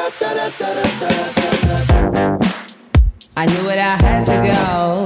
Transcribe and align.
I 0.00 0.04
knew 3.46 3.68
it, 3.68 3.78
I 3.78 3.96
had 4.00 4.24
to 4.26 4.32
go. 4.46 5.02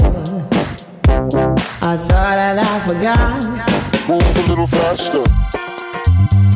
I 1.81 1.97
thought 1.97 2.37
that 2.37 2.59
I 2.59 2.79
forgot. 2.87 3.43
Move 4.07 4.37
a 4.37 4.43
little 4.51 4.67
faster. 4.67 5.25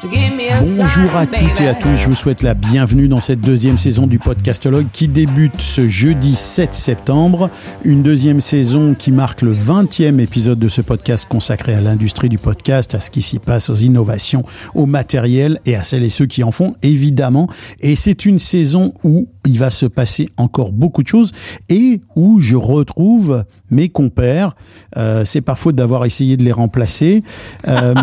Bonjour 0.03 1.17
à 1.17 1.27
toutes 1.27 1.61
et 1.61 1.69
à 1.69 1.75
tous, 1.75 1.95
je 1.95 2.07
vous 2.07 2.15
souhaite 2.15 2.43
la 2.43 2.53
bienvenue 2.53 3.09
dans 3.09 3.21
cette 3.21 3.41
deuxième 3.41 3.79
saison 3.79 4.07
du 4.07 4.19
Podcastologue 4.19 4.89
qui 4.93 5.09
débute 5.09 5.59
ce 5.59 5.89
jeudi 5.89 6.37
7 6.37 6.75
septembre. 6.75 7.49
Une 7.83 8.03
deuxième 8.03 8.43
saison 8.43 8.95
qui 8.95 9.11
marque 9.11 9.41
le 9.41 9.55
20e 9.55 10.21
épisode 10.21 10.59
de 10.59 10.69
ce 10.69 10.83
podcast 10.83 11.27
consacré 11.27 11.75
à 11.75 11.81
l'industrie 11.81 12.29
du 12.29 12.37
podcast, 12.37 12.95
à 12.95 13.01
ce 13.01 13.11
qui 13.11 13.23
s'y 13.23 13.39
passe, 13.39 13.71
aux 13.71 13.75
innovations, 13.75 14.45
au 14.75 14.85
matériel 14.85 15.61
et 15.65 15.77
à 15.77 15.83
celles 15.83 16.05
et 16.05 16.11
ceux 16.11 16.27
qui 16.27 16.45
en 16.45 16.51
font 16.51 16.75
évidemment. 16.83 17.49
Et 17.81 17.97
c'est 17.97 18.27
une 18.27 18.39
saison 18.39 18.93
où 19.03 19.29
il 19.47 19.59
va 19.59 19.71
se 19.71 19.87
passer 19.87 20.29
encore 20.37 20.73
beaucoup 20.73 21.03
de 21.03 21.09
choses 21.09 21.33
et 21.69 22.01
où 22.17 22.41
je 22.41 22.57
retrouve 22.57 23.45
mes 23.71 23.89
compères. 23.89 24.55
Euh, 24.97 25.25
c'est 25.25 25.41
pas 25.41 25.55
faute 25.55 25.77
d'avoir 25.77 26.05
essayé 26.05 26.37
de 26.37 26.45
les 26.45 26.53
remplacer. 26.53 27.23
Euh, 27.69 27.95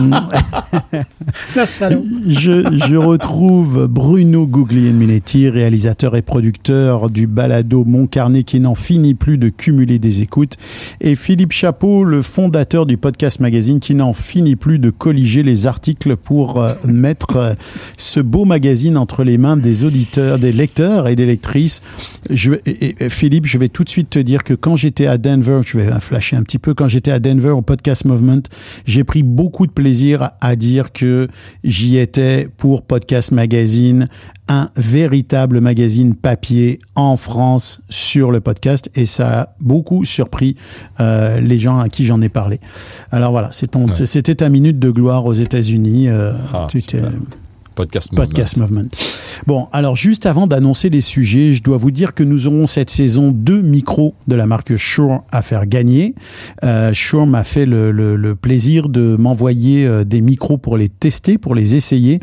je, 1.56 2.80
je 2.88 2.96
retrouve 2.96 3.88
Bruno 3.88 4.48
Guglielminetti, 4.48 5.50
réalisateur 5.50 6.16
et 6.16 6.22
producteur 6.22 7.10
du 7.10 7.28
balado 7.28 7.84
Mon 7.84 8.08
Carnet 8.08 8.44
qui 8.44 8.60
n'en 8.60 8.76
finit 8.76 9.14
plus 9.14 9.38
de 9.38 9.50
cumuler 9.50 10.00
des 10.00 10.22
écoutes, 10.22 10.58
et 11.02 11.16
Philippe 11.16 11.52
Chapeau, 11.52 12.04
le 12.04 12.22
fondateur 12.22 12.86
du 12.86 12.98
podcast 12.98 13.40
magazine 13.40 13.80
qui 13.80 13.96
n'en 13.96 14.14
finit 14.14 14.56
plus 14.56 14.80
de 14.80 14.90
colliger 14.90 15.44
les 15.44 15.68
articles 15.68 16.16
pour 16.16 16.62
euh, 16.62 16.74
mettre 16.86 17.56
ce 17.98 18.20
beau 18.20 18.46
magazine 18.46 18.98
entre 18.98 19.24
les 19.24 19.38
mains 19.38 19.58
des 19.58 19.86
auditeurs, 19.86 20.40
des 20.40 20.52
lecteurs 20.52 21.08
et 21.08 21.16
des 21.16 21.26
lectrices. 21.34 21.82
Je, 22.30 22.52
vais- 22.52 22.62
et- 22.66 22.96
et 23.06 23.10
Philippe, 23.10 23.46
je 23.46 23.58
vais 23.58 23.70
tout 23.70 23.84
de 23.84 23.90
suite 23.90 24.10
te 24.10 24.20
dire 24.20 24.44
que 24.44 24.54
quand 24.54 24.76
j'étais 24.76 25.08
à 25.08 25.18
Denver, 25.18 25.62
je 25.66 25.78
vais 25.78 25.90
flasher 26.00 26.36
un 26.38 26.44
petit 26.44 26.60
peu, 26.60 26.74
quand 26.74 26.88
j'étais 26.88 27.12
à 27.12 27.20
Denver 27.20 27.50
au 27.50 27.62
Podcast 27.62 28.06
Movement, 28.06 28.44
j'ai 28.86 29.04
pris 29.04 29.24
beaucoup 29.24 29.68
de 29.68 29.72
plaisir 29.72 30.32
à 30.42 30.56
dire 30.56 30.92
que 30.92 31.28
j'y 31.64 31.98
étais 31.98 32.48
pour 32.58 32.82
Podcast 32.84 33.32
Magazine, 33.32 34.08
un 34.50 34.70
véritable 34.76 35.62
magazine 35.62 36.16
papier 36.16 36.80
en 36.96 37.16
France 37.18 37.80
sur 37.90 38.30
le 38.32 38.42
podcast 38.42 38.90
et 38.96 39.06
ça 39.06 39.42
a 39.42 39.56
beaucoup 39.62 40.04
surpris 40.06 40.56
euh, 41.00 41.40
les 41.40 41.60
gens 41.60 41.80
à 41.80 41.88
qui 41.90 42.06
j'en 42.06 42.22
ai 42.22 42.30
parlé. 42.30 42.60
Alors 43.12 43.32
voilà, 43.32 43.50
c'était 43.52 44.36
ta 44.36 44.50
minute 44.50 44.80
de 44.80 44.90
gloire 44.92 45.26
aux 45.26 45.34
États-Unis. 45.34 46.10
euh, 46.10 46.34
Ah, 47.02 47.43
Podcast, 47.76 48.58
Movement. 48.58 48.90
Bon, 49.48 49.68
alors 49.72 49.96
juste 49.96 50.26
avant 50.26 50.48
d'annoncer 50.48 50.90
les 50.90 51.02
sujets, 51.02 51.54
je 51.54 51.64
dois 51.64 51.78
vous 51.78 51.92
dire 51.92 52.14
que 52.14 52.24
nous 52.24 52.48
aurons 52.48 52.68
cette 52.68 52.90
saison 52.90 53.32
deux 53.32 53.62
micros 53.62 54.14
de 54.28 54.36
la 54.36 54.46
marque 54.46 54.76
Shure 54.76 55.24
à 55.32 55.42
faire 55.42 55.66
gagner. 55.66 56.16
Euh, 56.64 56.94
Shure 56.94 57.26
m'a 57.26 57.44
fait 57.44 57.66
le, 57.66 58.34
plaisir 58.42 58.90
de 58.90 59.16
m'envoyer 59.18 59.86
euh, 59.86 60.04
des 60.04 60.22
micros 60.22 60.58
pour 60.58 60.78
les 60.78 60.90
tester, 60.90 61.38
pour 61.38 61.56
les 61.56 61.76
essayer. 61.76 62.20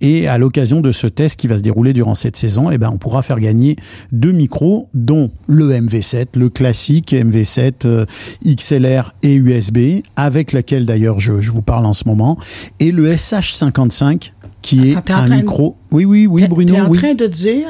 Et 0.00 0.28
à 0.28 0.38
l'occasion 0.38 0.80
de 0.80 0.92
ce 0.92 1.06
test 1.06 1.38
qui 1.38 1.46
va 1.46 1.56
se 1.56 1.62
dérouler 1.62 1.92
durant 1.92 2.14
cette 2.14 2.36
saison, 2.36 2.70
eh 2.70 2.78
ben, 2.78 2.90
on 2.92 2.98
pourra 2.98 3.22
faire 3.22 3.40
gagner 3.40 3.76
deux 4.12 4.32
micros, 4.32 4.88
dont 4.94 5.30
le 5.46 5.70
MV7, 5.70 6.26
le 6.36 6.50
classique 6.50 7.12
MV7 7.12 7.86
euh, 7.86 8.06
XLR 8.44 9.14
et 9.22 9.34
USB, 9.34 10.02
avec 10.16 10.52
lequel 10.52 10.86
d'ailleurs 10.86 11.20
je 11.20 11.32
vous 11.32 11.62
parle 11.62 11.86
en 11.86 11.92
ce 11.92 12.04
moment, 12.06 12.38
et 12.80 12.92
le 12.92 13.10
SH55 13.10 14.32
qui 14.66 14.90
est 14.90 15.10
en 15.10 15.14
un 15.16 15.28
micro. 15.28 15.76
Oui, 15.90 16.04
oui, 16.04 16.26
oui, 16.26 16.46
Bruno, 16.48 16.74
T'es 16.74 16.80
en 16.80 16.88
oui. 16.88 16.98
train 16.98 17.14
de 17.14 17.26
dire 17.26 17.68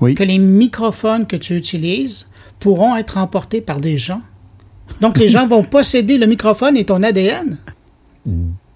Oui. 0.00 0.14
que 0.14 0.22
les 0.24 0.38
microphones 0.38 1.26
que 1.26 1.36
tu 1.36 1.54
utilises 1.56 2.30
pourront 2.58 2.96
être 2.96 3.18
emportés 3.18 3.60
par 3.60 3.80
des 3.80 3.98
gens? 3.98 4.22
Donc 5.00 5.18
les 5.18 5.28
gens 5.28 5.46
vont 5.46 5.62
posséder 5.62 6.16
le 6.18 6.26
microphone 6.26 6.76
et 6.76 6.84
ton 6.84 7.02
ADN. 7.02 7.58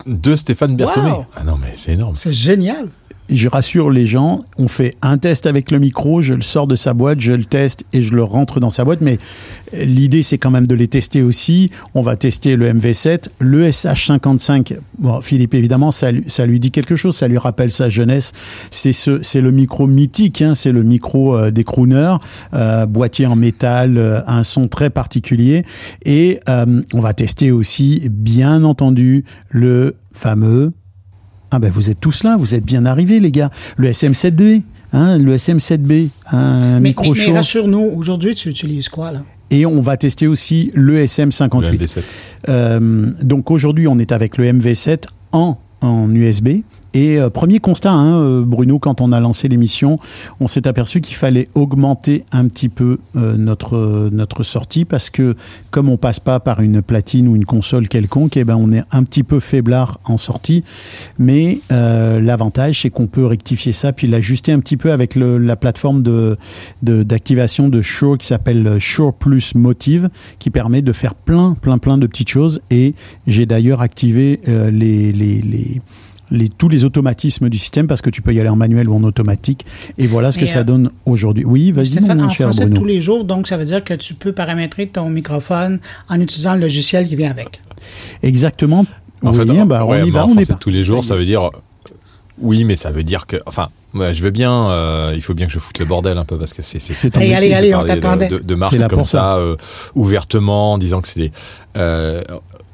de 0.06 0.34
Stéphane 0.34 0.76
Berthomé. 0.76 1.10
Wow. 1.12 1.24
Ah 1.36 1.44
non, 1.44 1.56
mais 1.60 1.72
c'est 1.76 1.92
énorme. 1.92 2.14
C'est 2.14 2.32
génial. 2.32 2.88
Je 3.34 3.48
rassure 3.48 3.88
les 3.90 4.06
gens, 4.06 4.44
on 4.58 4.68
fait 4.68 4.94
un 5.00 5.16
test 5.16 5.46
avec 5.46 5.70
le 5.70 5.78
micro, 5.78 6.20
je 6.20 6.34
le 6.34 6.42
sors 6.42 6.66
de 6.66 6.74
sa 6.74 6.92
boîte, 6.92 7.18
je 7.20 7.32
le 7.32 7.44
teste 7.44 7.84
et 7.94 8.02
je 8.02 8.12
le 8.14 8.22
rentre 8.22 8.60
dans 8.60 8.68
sa 8.68 8.84
boîte. 8.84 9.00
Mais 9.00 9.18
l'idée, 9.72 10.22
c'est 10.22 10.36
quand 10.36 10.50
même 10.50 10.66
de 10.66 10.74
les 10.74 10.86
tester 10.86 11.22
aussi. 11.22 11.70
On 11.94 12.02
va 12.02 12.16
tester 12.16 12.56
le 12.56 12.70
MV7, 12.72 13.28
le 13.38 13.68
SH55. 13.70 14.76
Bon, 14.98 15.20
Philippe, 15.22 15.54
évidemment, 15.54 15.90
ça, 15.92 16.12
lui- 16.12 16.24
ça 16.26 16.44
lui 16.44 16.60
dit 16.60 16.70
quelque 16.70 16.94
chose, 16.94 17.16
ça 17.16 17.26
lui 17.26 17.38
rappelle 17.38 17.70
sa 17.70 17.88
jeunesse. 17.88 18.32
C'est 18.70 18.92
ce, 18.92 19.22
c'est 19.22 19.40
le 19.40 19.50
micro 19.50 19.86
mythique, 19.86 20.42
hein, 20.42 20.54
c'est 20.54 20.72
le 20.72 20.82
micro 20.82 21.34
euh, 21.34 21.50
des 21.50 21.64
crooners, 21.64 22.16
euh, 22.52 22.84
boîtier 22.84 23.24
en 23.26 23.36
métal, 23.36 23.96
euh, 23.96 24.20
un 24.26 24.42
son 24.42 24.68
très 24.68 24.90
particulier. 24.90 25.64
Et 26.04 26.38
euh, 26.50 26.82
on 26.92 27.00
va 27.00 27.14
tester 27.14 27.50
aussi, 27.50 28.02
bien 28.10 28.62
entendu, 28.64 29.24
le 29.48 29.96
fameux 30.12 30.72
ah 31.52 31.58
ben 31.58 31.70
vous 31.70 31.90
êtes 31.90 32.00
tous 32.00 32.24
là, 32.24 32.36
vous 32.36 32.54
êtes 32.54 32.64
bien 32.64 32.84
arrivés 32.86 33.20
les 33.20 33.30
gars. 33.30 33.50
Le 33.76 33.88
SM7B, 33.90 34.62
hein, 34.92 35.18
le 35.18 35.36
SM7B, 35.36 36.08
un 36.32 36.80
Mais, 36.80 36.88
micro 36.88 37.12
mais- 37.14 37.26
mais 37.28 37.36
rassure-nous, 37.36 37.92
aujourd'hui, 37.96 38.34
tu 38.34 38.48
utilises 38.48 38.88
quoi, 38.88 39.12
là? 39.12 39.22
Et 39.50 39.66
on 39.66 39.82
va 39.82 39.98
tester 39.98 40.26
aussi 40.26 40.70
le 40.74 40.94
Le 40.94 41.04
SM58. 41.04 41.76
MV7. 41.78 42.02
Euh, 42.48 43.10
donc 43.22 43.50
aujourd'hui, 43.50 43.86
on 43.86 43.98
est 43.98 44.10
avec 44.12 44.38
le 44.38 44.44
MV7 44.46 45.04
en, 45.32 45.58
en 45.82 46.10
USB. 46.14 46.62
Et 46.94 47.18
euh, 47.18 47.30
premier 47.30 47.58
constat, 47.58 47.92
hein, 47.92 48.20
euh, 48.20 48.42
Bruno, 48.44 48.78
quand 48.78 49.00
on 49.00 49.12
a 49.12 49.20
lancé 49.20 49.48
l'émission, 49.48 49.98
on 50.40 50.46
s'est 50.46 50.66
aperçu 50.68 51.00
qu'il 51.00 51.16
fallait 51.16 51.48
augmenter 51.54 52.24
un 52.32 52.46
petit 52.48 52.68
peu 52.68 52.98
euh, 53.16 53.36
notre, 53.36 54.10
notre 54.12 54.42
sortie 54.42 54.84
parce 54.84 55.08
que 55.10 55.34
comme 55.70 55.88
on 55.88 55.96
passe 55.96 56.20
pas 56.20 56.38
par 56.40 56.60
une 56.60 56.82
platine 56.82 57.28
ou 57.28 57.36
une 57.36 57.44
console 57.46 57.88
quelconque, 57.88 58.36
eh 58.36 58.44
ben, 58.44 58.56
on 58.56 58.72
est 58.72 58.82
un 58.90 59.02
petit 59.04 59.22
peu 59.22 59.40
faiblard 59.40 60.00
en 60.04 60.16
sortie. 60.16 60.64
Mais 61.18 61.60
euh, 61.70 62.20
l'avantage, 62.20 62.82
c'est 62.82 62.90
qu'on 62.90 63.06
peut 63.06 63.24
rectifier 63.26 63.72
ça 63.72 63.92
puis 63.92 64.06
l'ajuster 64.06 64.52
un 64.52 64.60
petit 64.60 64.76
peu 64.76 64.92
avec 64.92 65.14
le- 65.14 65.38
la 65.38 65.56
plateforme 65.56 66.02
de 66.02 66.36
de- 66.82 67.02
d'activation 67.02 67.68
de, 67.68 67.80
Shure 67.82 68.16
qui 68.18 68.26
s'appelle 68.26 68.78
Shure 68.78 69.12
Plus 69.12 69.54
Motive, 69.54 70.08
qui 70.38 70.50
permet 70.50 70.82
de 70.82 70.92
faire 70.92 71.14
plein, 71.14 71.54
plein, 71.60 71.78
plein 71.78 71.98
de 71.98 72.06
petites 72.06 72.28
choses. 72.28 72.60
Et 72.70 72.94
j'ai 73.26 73.46
d'ailleurs 73.46 73.80
activé 73.80 74.40
euh, 74.48 74.70
les, 74.70 75.12
les, 75.12 75.40
les, 75.42 75.80
les- 76.32 76.48
tous 76.48 76.68
les 76.68 76.84
automatismes 76.84 77.48
du 77.48 77.58
système 77.58 77.86
parce 77.86 78.02
que 78.02 78.10
tu 78.10 78.22
peux 78.22 78.34
y 78.34 78.40
aller 78.40 78.48
en 78.48 78.56
manuel 78.56 78.88
ou 78.88 78.94
en 78.96 79.04
automatique. 79.04 79.64
Et 79.98 80.06
voilà 80.08 80.32
ce 80.32 80.38
que 80.38 80.46
ça 80.46 80.60
euh, 80.60 80.64
donne 80.64 80.90
aujourd'hui. 81.06 81.44
Oui, 81.44 81.70
vas-y, 81.70 81.86
Stéphane, 81.88 82.18
mon 82.18 82.24
en 82.24 82.28
cher 82.30 82.48
français 82.48 82.64
Bruno. 82.64 82.80
tous 82.80 82.86
les 82.86 83.00
jours, 83.00 83.24
donc 83.24 83.46
ça 83.46 83.56
veut 83.56 83.64
dire 83.64 83.84
que 83.84 83.94
tu 83.94 84.14
peux 84.14 84.32
paramétrer 84.32 84.86
ton 84.88 85.08
microphone 85.10 85.78
en 86.08 86.20
utilisant 86.20 86.54
le 86.54 86.60
logiciel 86.60 87.06
qui 87.06 87.14
vient 87.16 87.30
avec. 87.30 87.60
Exactement. 88.22 88.86
En 89.22 89.30
oui, 89.30 89.36
fait, 89.46 89.64
bah, 89.66 89.84
ouais, 89.84 90.02
on 90.02 90.04
y 90.06 90.10
bah, 90.10 90.20
va, 90.20 90.26
en 90.26 90.30
on 90.30 90.38
est 90.38 90.46
parti. 90.48 90.60
tous 90.64 90.70
les 90.70 90.82
jours, 90.82 91.04
ça 91.04 91.14
veut 91.14 91.24
dire. 91.24 91.50
Oui, 92.38 92.64
mais 92.64 92.76
ça 92.76 92.90
veut 92.90 93.04
dire 93.04 93.26
que. 93.26 93.36
Enfin, 93.46 93.68
ouais, 93.94 94.14
je 94.14 94.22
veux 94.22 94.30
bien. 94.30 94.68
euh, 94.70 95.12
il 95.14 95.22
faut 95.22 95.34
bien 95.34 95.46
que 95.46 95.52
je 95.52 95.58
foute 95.60 95.78
le 95.78 95.84
bordel 95.84 96.18
un 96.18 96.24
peu 96.24 96.36
parce 96.38 96.52
que 96.54 96.62
c'est. 96.62 96.80
C'est 96.80 97.10
ton 97.10 97.20
Allez, 97.20 97.34
allez, 97.34 97.52
allez, 97.52 97.70
de 97.70 97.74
on 97.76 97.82
de- 97.82 97.86
t'attendait. 97.86 98.28
De, 98.30 98.54
marques 98.56 98.88
comme 98.88 99.04
ça. 99.04 99.18
ça, 99.18 99.36
euh, 99.36 99.56
ouvertement, 99.94 100.72
en 100.72 100.78
disant 100.78 101.00
que 101.02 101.08
c'est 101.08 101.20
des. 101.20 101.32
euh, 101.76 102.22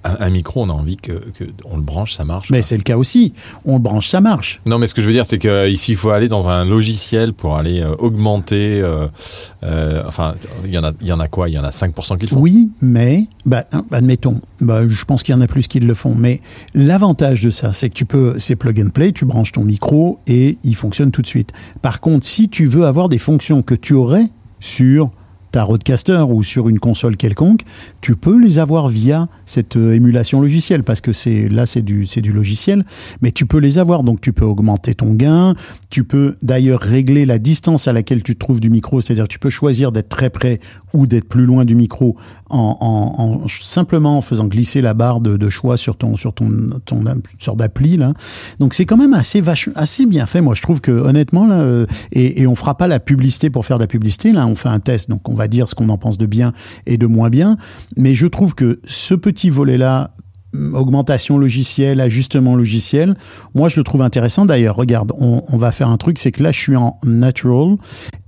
un, 0.05 0.17
un 0.21 0.31
micro, 0.31 0.63
on 0.63 0.69
a 0.69 0.73
envie 0.73 0.97
que, 0.97 1.13
que 1.13 1.45
on 1.65 1.77
le 1.77 1.83
branche, 1.83 2.15
ça 2.15 2.25
marche. 2.25 2.51
Mais 2.51 2.63
c'est 2.63 2.77
le 2.77 2.83
cas 2.83 2.97
aussi. 2.97 3.33
On 3.65 3.75
le 3.75 3.81
branche, 3.81 4.09
ça 4.09 4.21
marche. 4.21 4.61
Non, 4.67 4.79
mais 4.79 4.87
ce 4.87 4.95
que 4.95 5.03
je 5.03 5.07
veux 5.07 5.13
dire, 5.13 5.27
c'est 5.27 5.39
qu'ici, 5.39 5.93
il 5.93 5.97
faut 5.97 6.11
aller 6.11 6.29
dans 6.29 6.49
un 6.49 6.65
logiciel 6.65 7.33
pour 7.33 7.57
aller 7.57 7.81
euh, 7.81 7.95
augmenter. 7.99 8.81
euh, 8.81 9.07
euh, 9.65 10.03
enfin, 10.07 10.35
il 10.65 10.73
y 10.73 10.79
en 10.79 10.85
a, 10.85 10.93
il 11.01 11.09
y 11.09 11.13
en 11.13 11.21
a 11.21 11.29
quoi? 11.29 11.49
Il 11.49 11.55
y 11.55 11.59
en 11.59 11.65
a 11.65 11.71
5% 11.71 12.19
qui 12.19 12.27
le 12.27 12.29
font? 12.29 12.41
Oui, 12.41 12.71
mais, 12.81 13.27
bah, 13.45 13.65
hein, 13.73 13.85
admettons, 13.91 14.41
bah, 14.61 14.89
je 14.89 15.05
pense 15.05 15.23
qu'il 15.23 15.35
y 15.35 15.39
en 15.39 15.41
a 15.41 15.47
plus 15.47 15.67
qui 15.67 15.81
le 15.81 15.95
font, 15.95 16.15
mais 16.15 16.41
l'avantage 16.75 17.43
de 17.43 17.51
ça, 17.51 17.73
c'est 17.73 17.89
que 17.89 17.95
tu 17.95 18.05
peux, 18.05 18.39
c'est 18.39 18.57
plug 18.57 18.81
and 18.81 18.91
play, 18.91 19.13
tu 19.13 19.25
branches 19.25 19.53
ton 19.53 19.65
micro 19.65 20.21
et 20.27 20.59
il 20.63 20.75
fonctionne 20.75 21.11
tout 21.11 21.23
de 21.23 21.27
suite. 21.27 21.53
Par 21.83 22.01
contre, 22.01 22.25
si 22.27 22.49
tu 22.49 22.67
veux 22.67 22.87
avoir 22.87 23.09
des 23.09 23.19
fonctions 23.19 23.63
que 23.63 23.75
tu 23.75 23.95
aurais 23.95 24.27
sur 24.61 25.11
ta 25.51 25.63
Rodecaster 25.65 26.25
ou 26.29 26.43
sur 26.43 26.69
une 26.69 26.79
console 26.79 27.17
quelconque, 27.17 27.63
tu 28.01 28.17
peux 28.17 28.39
les 28.39 28.59
avoir 28.59 28.89
via 28.89 29.29
cette 29.47 29.77
euh, 29.77 29.95
émulation 29.95 30.41
logicielle 30.41 30.83
parce 30.85 31.01
que 31.01 31.13
c'est 31.13 31.49
là 31.49 31.67
c'est 31.67 31.83
du 31.83 32.07
c'est 32.07 32.21
du 32.21 32.33
logiciel, 32.33 32.85
mais 33.23 33.31
tu 33.31 33.47
peux 33.47 33.59
les 33.59 33.79
avoir 33.79 34.03
donc 34.03 34.21
tu 34.21 34.33
peux 34.33 34.45
augmenter 34.45 34.95
ton 34.95 35.15
gain, 35.15 35.55
tu 35.91 36.05
peux 36.05 36.37
d'ailleurs 36.43 36.81
régler 36.81 37.27
la 37.27 37.39
distance 37.39 37.89
à 37.89 37.93
laquelle 37.93 38.23
tu 38.23 38.35
te 38.35 38.39
trouves 38.39 38.61
du 38.61 38.71
micro, 38.71 39.01
c'est-à-dire 39.01 39.29
tu 39.29 39.39
peux 39.39 39.51
choisir 39.51 39.93
d'être 39.93 40.09
très 40.09 40.31
près 40.31 40.61
ou 40.93 41.07
d'être 41.07 41.29
plus 41.29 41.45
loin 41.47 41.65
du 41.65 41.75
micro 41.75 42.17
en, 42.51 42.77
en- 42.81 43.23
en- 43.45 43.49
simplement 43.49 44.19
en 44.19 44.21
faisant 44.23 44.47
glisser 44.47 44.81
la 44.81 44.95
barre 44.95 45.21
de, 45.21 45.37
de 45.37 45.49
choix 45.49 45.77
sur 45.77 45.97
ton 45.97 46.17
sur 46.17 46.33
ton 46.35 46.51
ton 46.85 47.05
une 47.05 47.23
sorte 47.41 47.59
d'appli 47.59 47.97
là. 47.97 48.13
Donc 48.59 48.75
c'est 48.75 48.85
quand 48.85 48.97
même 48.97 49.15
assez 49.15 49.41
vache, 49.41 49.69
assez 49.75 50.07
bien 50.07 50.27
fait. 50.27 50.41
Moi 50.41 50.55
je 50.55 50.63
trouve 50.63 50.81
que 50.81 50.93
honnêtement 50.93 51.47
là 51.47 51.61
euh, 51.61 51.87
et, 52.13 52.43
et 52.43 52.47
on 52.47 52.55
fera 52.55 52.77
pas 52.77 52.87
la 52.89 53.01
publicité 53.01 53.51
pour 53.51 53.65
faire 53.65 53.79
de 53.79 53.85
la 53.85 53.87
publicité 53.87 54.33
là, 54.33 54.47
on 54.47 54.55
fait 54.55 54.69
un 54.69 54.81
test 54.81 55.09
donc 55.11 55.29
on 55.29 55.35
va 55.39 55.49
dire 55.49 55.69
ce 55.69 55.75
qu'on 55.75 55.89
en 55.89 55.97
pense 55.97 56.19
de 56.19 56.27
bien 56.27 56.53
et 56.87 56.99
de 56.99 57.07
moins 57.07 57.31
bien, 57.31 57.57
mais 57.97 58.15
je 58.15 58.27
trouve 58.27 58.55
que 58.55 58.81
ce 58.85 59.15
petit 59.15 59.49
volet 59.49 59.79
là 59.79 60.13
mm, 60.53 60.75
augmentation 60.75 61.39
logicielle, 61.39 62.01
ajustement 62.01 62.55
logiciel. 62.55 63.17
Moi, 63.55 63.69
je 63.69 63.81
le 63.81 63.85
trouve 63.85 64.03
intéressant. 64.03 64.45
D'ailleurs, 64.45 64.77
regarde, 64.77 65.13
on, 65.19 65.43
on 65.51 65.57
va 65.57 65.73
faire 65.73 65.89
un 65.89 65.97
truc, 65.97 66.19
c'est 66.19 66.33
que 66.33 66.43
là, 66.43 66.53
je 66.53 66.59
suis 66.59 66.77
en 66.77 66.99
natural 67.05 67.77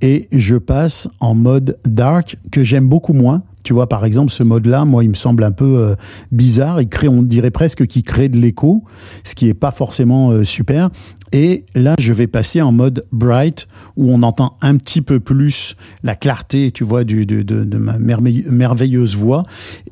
et 0.00 0.28
je 0.32 0.56
passe 0.56 1.08
en 1.20 1.34
mode 1.34 1.78
dark 1.84 2.36
que 2.50 2.62
j'aime 2.62 2.88
beaucoup 2.88 3.12
moins. 3.12 3.42
Tu 3.62 3.72
vois, 3.72 3.88
par 3.88 4.04
exemple, 4.04 4.32
ce 4.32 4.42
mode-là, 4.42 4.84
moi, 4.84 5.04
il 5.04 5.10
me 5.10 5.14
semble 5.14 5.44
un 5.44 5.52
peu 5.52 5.78
euh, 5.78 5.94
bizarre. 6.32 6.80
Il 6.80 6.88
crée, 6.88 7.08
on 7.08 7.22
dirait 7.22 7.50
presque 7.50 7.86
qu'il 7.86 8.02
crée 8.02 8.28
de 8.28 8.38
l'écho, 8.38 8.84
ce 9.24 9.34
qui 9.34 9.48
est 9.48 9.54
pas 9.54 9.70
forcément 9.70 10.30
euh, 10.30 10.44
super. 10.44 10.90
Et 11.32 11.64
là, 11.76 11.94
je 12.00 12.12
vais 12.12 12.26
passer 12.26 12.60
en 12.60 12.72
mode 12.72 13.04
bright, 13.12 13.68
où 13.96 14.10
on 14.10 14.22
entend 14.24 14.56
un 14.62 14.76
petit 14.76 15.00
peu 15.00 15.20
plus 15.20 15.76
la 16.02 16.16
clarté, 16.16 16.72
tu 16.72 16.82
vois, 16.82 17.04
du, 17.04 17.24
de, 17.24 17.42
de, 17.42 17.62
de 17.64 17.78
ma 17.78 17.98
merveille- 17.98 18.44
merveilleuse 18.50 19.14
voix. 19.14 19.44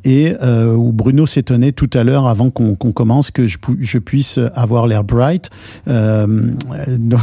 Et 0.05 0.35
euh, 0.43 0.75
où 0.75 0.91
Bruno 0.93 1.27
s'étonnait 1.27 1.71
tout 1.73 1.91
à 1.95 2.03
l'heure, 2.03 2.27
avant 2.27 2.51
qu'on 2.51 2.75
commence, 2.75 3.31
que 3.31 3.47
je, 3.47 3.59
pu- 3.59 3.79
je 3.81 3.99
puisse 3.99 4.41
avoir 4.55 4.87
l'air 4.89 5.05
bright. 5.05 5.49
Euh, 5.87 6.27
donc, 6.99 7.21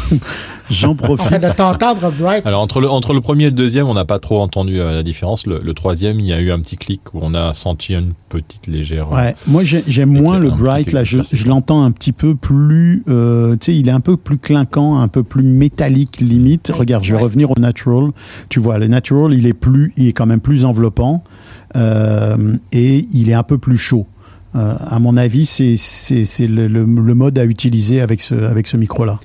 j'en 0.70 0.96
profite. 0.96 1.42
de 1.42 1.52
t'entendre, 1.52 2.12
Bright. 2.18 2.46
Alors 2.46 2.62
entre 2.62 2.80
le, 2.80 2.90
entre 2.90 3.14
le 3.14 3.20
premier 3.22 3.46
et 3.46 3.50
le 3.50 3.52
deuxième, 3.56 3.88
on 3.88 3.94
n'a 3.96 4.06
pas 4.06 4.20
trop 4.20 4.40
entendu 4.40 4.80
euh, 4.80 4.92
la 4.94 5.04
différence. 5.04 5.46
Le, 5.46 5.60
le 5.62 5.74
troisième, 5.74 6.20
il 6.20 6.26
y 6.26 6.34
a 6.34 6.35
eu 6.42 6.52
un 6.52 6.60
petit 6.60 6.78
clic 6.78 7.02
où 7.14 7.20
on 7.22 7.34
a 7.34 7.54
senti 7.54 7.94
une 7.94 8.12
petite 8.30 8.68
légère. 8.68 9.12
Ouais, 9.12 9.36
moi 9.48 9.64
j'ai- 9.64 9.84
j'aime 9.88 10.10
moins 10.12 10.40
le 10.40 10.50
bright 10.52 10.92
là, 10.92 11.04
je, 11.04 11.20
l'entends 11.48 11.84
un 11.84 11.92
petit 11.92 12.12
peu 12.12 12.36
plus, 12.36 13.04
euh, 13.08 13.56
tu 13.58 13.66
sais, 13.72 13.76
il 13.78 13.88
est 13.88 13.92
un 13.92 14.00
peu 14.00 14.18
plus 14.18 14.38
clinquant, 14.38 15.00
un 15.00 15.08
peu 15.08 15.24
plus 15.24 15.44
métallique 15.44 16.20
limite. 16.22 16.72
Regarde, 16.74 17.04
je 17.04 17.12
vais 17.12 17.18
ouais. 17.18 17.24
revenir 17.24 17.52
au 17.52 17.60
natural. 17.60 18.12
Tu 18.50 18.60
vois, 18.60 18.78
le 18.78 18.88
natural, 18.88 19.34
il 19.34 19.46
est 19.48 19.54
plus, 19.54 19.94
il 19.98 20.08
est 20.08 20.14
quand 20.14 20.26
même 20.26 20.42
plus 20.42 20.66
enveloppant 20.66 21.24
euh, 21.76 22.58
et 22.72 23.08
il 23.14 23.30
est 23.30 23.34
un 23.34 23.44
peu 23.44 23.58
plus 23.58 23.78
chaud. 23.78 24.06
Euh, 24.56 24.76
à 24.80 25.00
mon 25.00 25.18
avis, 25.18 25.46
c'est 25.46 26.48
le, 26.48 26.68
le, 26.68 26.86
le 26.86 27.14
mode 27.16 27.38
à 27.38 27.46
utiliser 27.46 28.00
avec 28.02 28.22
ce 28.22 28.36
avec 28.36 28.68
ce 28.68 28.78
micro 28.78 29.04
là. 29.06 29.20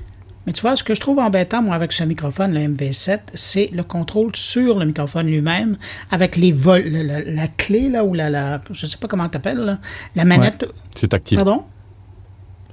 Mais 0.50 0.54
tu 0.54 0.62
vois, 0.62 0.74
ce 0.74 0.82
que 0.82 0.96
je 0.96 1.00
trouve 1.00 1.20
embêtant, 1.20 1.62
moi, 1.62 1.76
avec 1.76 1.92
ce 1.92 2.02
microphone, 2.02 2.52
le 2.52 2.58
MV7, 2.58 3.20
c'est 3.34 3.70
le 3.72 3.84
contrôle 3.84 4.34
sur 4.34 4.80
le 4.80 4.84
microphone 4.84 5.28
lui-même, 5.28 5.76
avec 6.10 6.34
les 6.34 6.50
vols, 6.50 6.82
la, 6.88 7.04
la- 7.04 7.22
la 7.22 7.46
clé, 7.46 7.88
là, 7.88 8.04
ou 8.04 8.14
la, 8.14 8.30
la 8.30 8.60
je 8.72 8.84
sais 8.84 8.96
pas 8.96 9.06
comment 9.06 9.28
t'appelles, 9.28 9.58
là, 9.58 9.78
la 10.16 10.24
manette. 10.24 10.66
C'est 10.96 11.06
tactile. 11.06 11.36
Pardon? 11.36 11.62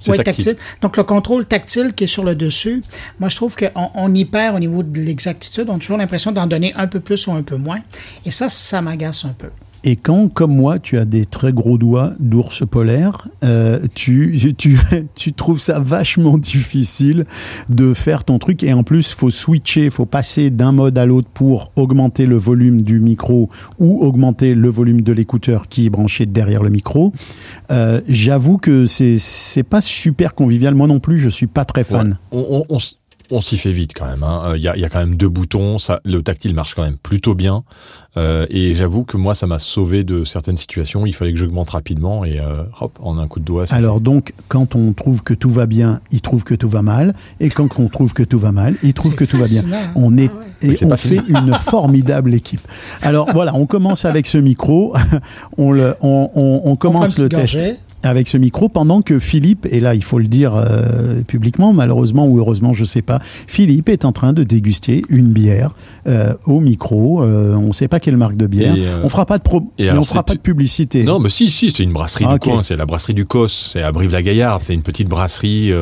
C'est 0.00 0.10
Oui, 0.10 0.16
tactile. 0.24 0.56
Donc, 0.82 0.96
le 0.96 1.04
contrôle 1.04 1.44
tactile 1.46 1.92
qui 1.94 2.02
est 2.02 2.08
sur 2.08 2.24
le 2.24 2.34
dessus, 2.34 2.82
moi, 3.20 3.28
je 3.28 3.36
trouve 3.36 3.54
qu'on 3.54 3.90
on 3.94 4.12
y 4.12 4.24
perd 4.24 4.56
au 4.56 4.58
niveau 4.58 4.82
de 4.82 4.98
l'exactitude. 4.98 5.66
On 5.68 5.76
a 5.76 5.78
toujours 5.78 5.98
l'impression 5.98 6.32
d'en 6.32 6.48
donner 6.48 6.74
un 6.74 6.88
peu 6.88 6.98
plus 6.98 7.28
ou 7.28 7.32
un 7.32 7.42
peu 7.42 7.58
moins. 7.58 7.78
Et 8.26 8.32
ça, 8.32 8.48
ça 8.48 8.82
m'agace 8.82 9.24
un 9.24 9.34
peu. 9.38 9.50
Et 9.84 9.96
quand, 9.96 10.28
comme 10.28 10.54
moi, 10.54 10.78
tu 10.78 10.98
as 10.98 11.04
des 11.04 11.24
très 11.24 11.52
gros 11.52 11.78
doigts 11.78 12.12
d'ours 12.18 12.64
polaire, 12.68 13.28
euh, 13.44 13.80
tu, 13.94 14.54
tu, 14.56 14.78
tu 15.14 15.32
trouves 15.32 15.60
ça 15.60 15.80
vachement 15.80 16.38
difficile 16.38 17.24
de 17.70 17.94
faire 17.94 18.24
ton 18.24 18.38
truc. 18.38 18.62
Et 18.62 18.72
en 18.72 18.82
plus, 18.82 19.12
faut 19.12 19.30
switcher, 19.30 19.90
faut 19.90 20.06
passer 20.06 20.50
d'un 20.50 20.72
mode 20.72 20.98
à 20.98 21.06
l'autre 21.06 21.28
pour 21.32 21.72
augmenter 21.76 22.26
le 22.26 22.36
volume 22.36 22.80
du 22.80 23.00
micro 23.00 23.48
ou 23.78 24.02
augmenter 24.04 24.54
le 24.54 24.68
volume 24.68 25.02
de 25.02 25.12
l'écouteur 25.12 25.68
qui 25.68 25.86
est 25.86 25.90
branché 25.90 26.26
derrière 26.26 26.62
le 26.62 26.70
micro. 26.70 27.12
Euh, 27.70 28.00
J'avoue 28.08 28.58
que 28.58 28.86
c'est 28.86 29.62
pas 29.62 29.80
super 29.80 30.34
convivial. 30.34 30.74
Moi 30.74 30.86
non 30.86 31.00
plus, 31.00 31.18
je 31.18 31.28
suis 31.28 31.46
pas 31.46 31.64
très 31.64 31.84
fan. 31.84 32.18
On 33.30 33.40
s'y 33.40 33.56
fait 33.58 33.72
vite 33.72 33.92
quand 33.94 34.06
même. 34.06 34.22
hein. 34.22 34.42
Euh, 34.48 34.56
Il 34.56 34.62
y, 34.62 34.68
a, 34.68 34.76
il 34.76 34.80
y 34.80 34.84
a 34.84 34.88
quand 34.88 34.98
même 34.98 35.16
deux 35.16 35.28
boutons. 35.28 35.78
Ça, 35.78 36.00
le 36.04 36.22
tactile 36.22 36.54
marche 36.54 36.74
quand 36.74 36.82
même 36.82 36.96
plutôt 36.98 37.34
bien. 37.34 37.64
Euh, 38.16 38.46
et 38.50 38.74
j'avoue 38.74 39.04
que 39.04 39.16
moi, 39.16 39.34
ça 39.34 39.46
m'a 39.46 39.58
sauvé 39.58 40.02
de 40.02 40.24
certaines 40.24 40.56
situations. 40.56 41.06
Il 41.06 41.14
fallait 41.14 41.32
que 41.32 41.38
j'augmente 41.38 41.70
rapidement 41.70 42.24
et 42.24 42.40
euh, 42.40 42.64
hop, 42.80 42.98
en 43.02 43.18
un 43.18 43.28
coup 43.28 43.38
de 43.38 43.44
doigt. 43.44 43.64
Alors 43.72 44.00
donc, 44.00 44.32
quand 44.48 44.74
on 44.74 44.92
trouve 44.92 45.22
que 45.22 45.34
tout 45.34 45.50
va 45.50 45.66
bien, 45.66 46.00
il 46.10 46.20
trouve 46.20 46.42
que 46.42 46.54
tout 46.54 46.68
va 46.68 46.82
mal, 46.82 47.14
et 47.38 47.48
quand 47.50 47.78
on 47.78 47.88
trouve 47.88 48.12
que 48.14 48.22
tout 48.22 48.38
va 48.38 48.50
mal, 48.50 48.74
il 48.82 48.94
trouve 48.94 49.14
que 49.14 49.24
tout 49.24 49.36
va 49.38 49.46
bien. 49.46 49.62
hein. 49.72 49.90
On 49.94 50.16
est 50.16 50.30
Ah 50.32 50.36
ouais. 50.66 50.72
Et 50.72 50.84
on 50.84 50.96
fait 50.96 51.20
une 51.28 51.54
formidable 51.60 52.34
équipe. 52.34 52.66
Alors 53.02 53.30
voilà, 53.32 53.54
on 53.54 53.66
commence 53.66 54.04
avec 54.04 54.26
ce 54.26 54.38
micro, 54.38 54.94
on 55.58 55.70
le, 55.70 55.94
on, 56.00 56.30
on- 56.64 56.76
commence 56.76 57.18
le 57.18 57.28
test 57.28 57.54
gorgée. 57.54 57.76
Avec 58.02 58.28
ce 58.28 58.36
micro 58.36 58.68
pendant 58.68 59.02
que 59.02 59.18
Philippe, 59.18 59.66
et 59.70 59.80
là 59.80 59.94
il 59.94 60.04
faut 60.04 60.18
le 60.18 60.28
dire 60.28 60.54
euh, 60.54 61.22
publiquement, 61.26 61.72
malheureusement 61.72 62.26
ou 62.26 62.38
heureusement, 62.38 62.72
je 62.74 62.84
sais 62.84 63.02
pas, 63.02 63.18
Philippe 63.22 63.88
est 63.88 64.04
en 64.04 64.12
train 64.12 64.32
de 64.32 64.44
déguster 64.44 65.02
une 65.08 65.28
bière 65.28 65.70
euh, 66.06 66.34
au 66.46 66.60
micro. 66.60 67.22
Euh, 67.22 67.54
on 67.54 67.68
ne 67.68 67.72
sait 67.72 67.88
pas 67.88 68.00
quelle 68.00 68.16
marque 68.16 68.36
de 68.36 68.46
bière. 68.46 68.74
On 69.02 69.08
fera 69.08 69.26
pas 69.26 69.38
de 69.38 69.42
pro, 69.42 69.72
et 69.78 69.84
mais 69.84 69.88
alors, 69.90 70.02
on 70.02 70.06
fera 70.06 70.22
pas 70.22 70.34
de 70.34 70.38
publicité. 70.40 71.02
Non, 71.04 71.18
mais 71.18 71.28
si, 71.28 71.50
si, 71.50 71.70
c'est 71.70 71.82
une 71.82 71.92
brasserie 71.92 72.24
Ah, 72.28 72.34
du 72.34 72.38
coin. 72.38 72.62
C'est 72.62 72.76
la 72.76 72.86
brasserie 72.86 73.14
du 73.14 73.24
Cos. 73.24 73.48
C'est 73.48 73.82
à 73.82 73.92
Brive-la-Gaillarde. 73.92 74.62
C'est 74.62 74.74
une 74.74 74.82
petite 74.82 75.08
brasserie 75.08 75.72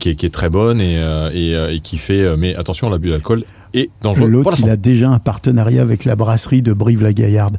qui, 0.00 0.08
est, 0.08 0.14
qui 0.14 0.26
est 0.26 0.34
très 0.34 0.48
bonne 0.50 0.80
et, 0.80 1.00
et, 1.34 1.74
et 1.74 1.80
qui 1.80 1.98
fait. 1.98 2.36
mais 2.36 2.54
attention, 2.54 2.88
l'abus 2.88 3.10
d'alcool 3.10 3.44
est 3.74 3.90
dangereux 4.02 4.28
L'autre, 4.28 4.50
la 4.62 4.66
il 4.66 4.70
a 4.70 4.76
déjà 4.76 5.10
un 5.10 5.18
partenariat 5.18 5.82
avec 5.82 6.04
la 6.04 6.16
brasserie 6.16 6.62
de 6.62 6.72
Brive-la-Gaillarde. 6.72 7.58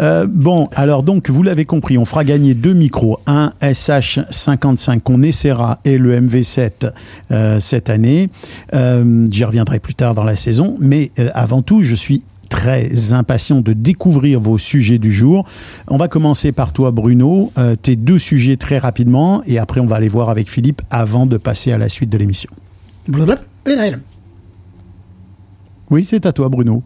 Euh, 0.00 0.26
bon, 0.28 0.68
alors 0.74 1.02
donc, 1.02 1.30
vous 1.30 1.42
l'avez 1.42 1.64
compris, 1.64 1.98
on 1.98 2.04
fera 2.04 2.24
gagner 2.24 2.54
deux 2.54 2.72
micros, 2.72 3.20
un 3.26 3.52
SH55 3.62 5.00
qu'on 5.00 5.22
essaiera 5.22 5.80
et 5.84 5.98
le 5.98 6.18
MV7 6.20 6.92
euh, 7.30 7.60
cette 7.60 7.90
année. 7.90 8.30
Euh, 8.74 9.26
J'y 9.30 9.44
reviendrai 9.44 9.78
plus 9.78 9.94
tard 9.94 10.14
dans 10.14 10.24
la 10.24 10.36
saison, 10.36 10.76
mais 10.80 11.10
euh, 11.18 11.28
avant 11.34 11.62
tout, 11.62 11.82
je 11.82 11.94
suis 11.94 12.24
très 12.50 13.14
impatient 13.14 13.62
de 13.62 13.72
découvrir 13.72 14.40
vos 14.40 14.58
sujets 14.58 14.98
du 14.98 15.10
jour. 15.10 15.46
On 15.88 15.96
va 15.96 16.08
commencer 16.08 16.52
par 16.52 16.74
toi, 16.74 16.90
Bruno. 16.90 17.52
Euh, 17.56 17.76
tes 17.76 17.96
deux 17.96 18.18
sujets 18.18 18.56
très 18.56 18.76
rapidement, 18.76 19.42
et 19.46 19.58
après 19.58 19.80
on 19.80 19.86
va 19.86 19.96
aller 19.96 20.08
voir 20.08 20.28
avec 20.28 20.50
Philippe 20.50 20.82
avant 20.90 21.24
de 21.24 21.38
passer 21.38 21.72
à 21.72 21.78
la 21.78 21.88
suite 21.88 22.10
de 22.10 22.18
l'émission. 22.18 22.50
Oui, 25.90 26.04
c'est 26.04 26.24
à 26.26 26.32
toi, 26.32 26.48
Bruno. 26.48 26.82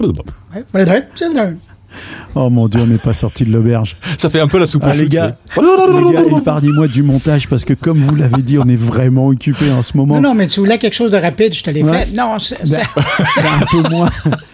Oh 2.34 2.50
mon 2.50 2.66
Dieu, 2.66 2.80
on 2.82 2.86
n'est 2.86 2.98
pas 2.98 3.12
sorti 3.12 3.44
de 3.44 3.52
l'auberge. 3.52 3.96
Ça 4.18 4.28
fait 4.28 4.40
un 4.40 4.48
peu 4.48 4.58
la 4.58 4.66
soupe 4.66 4.82
Ah, 4.84 4.92
les 4.94 5.08
gars, 5.08 5.36
les 5.56 6.12
gars, 6.12 6.38
épargnez-moi 6.38 6.88
du 6.88 7.04
montage 7.04 7.48
parce 7.48 7.64
que 7.64 7.74
comme 7.74 7.98
vous 7.98 8.16
l'avez 8.16 8.42
dit, 8.42 8.58
on 8.58 8.66
est 8.68 8.74
vraiment 8.74 9.28
occupé 9.28 9.70
en 9.70 9.82
ce 9.84 9.96
moment. 9.96 10.16
Non, 10.16 10.20
non, 10.30 10.34
mais 10.34 10.48
tu 10.48 10.58
voulais 10.58 10.78
quelque 10.78 10.94
chose 10.94 11.12
de 11.12 11.16
rapide, 11.16 11.54
je 11.54 11.62
te 11.62 11.70
l'ai 11.70 11.84
Ouais. 11.84 12.06
fait. 12.06 12.12
Non, 12.16 12.38
c'est- 12.40 12.58
Ben, 12.60 12.66
c'est- 12.66 13.24
c'est 13.34 13.40
un 13.40 13.66
peu 13.82 13.88
moins. 13.90 14.08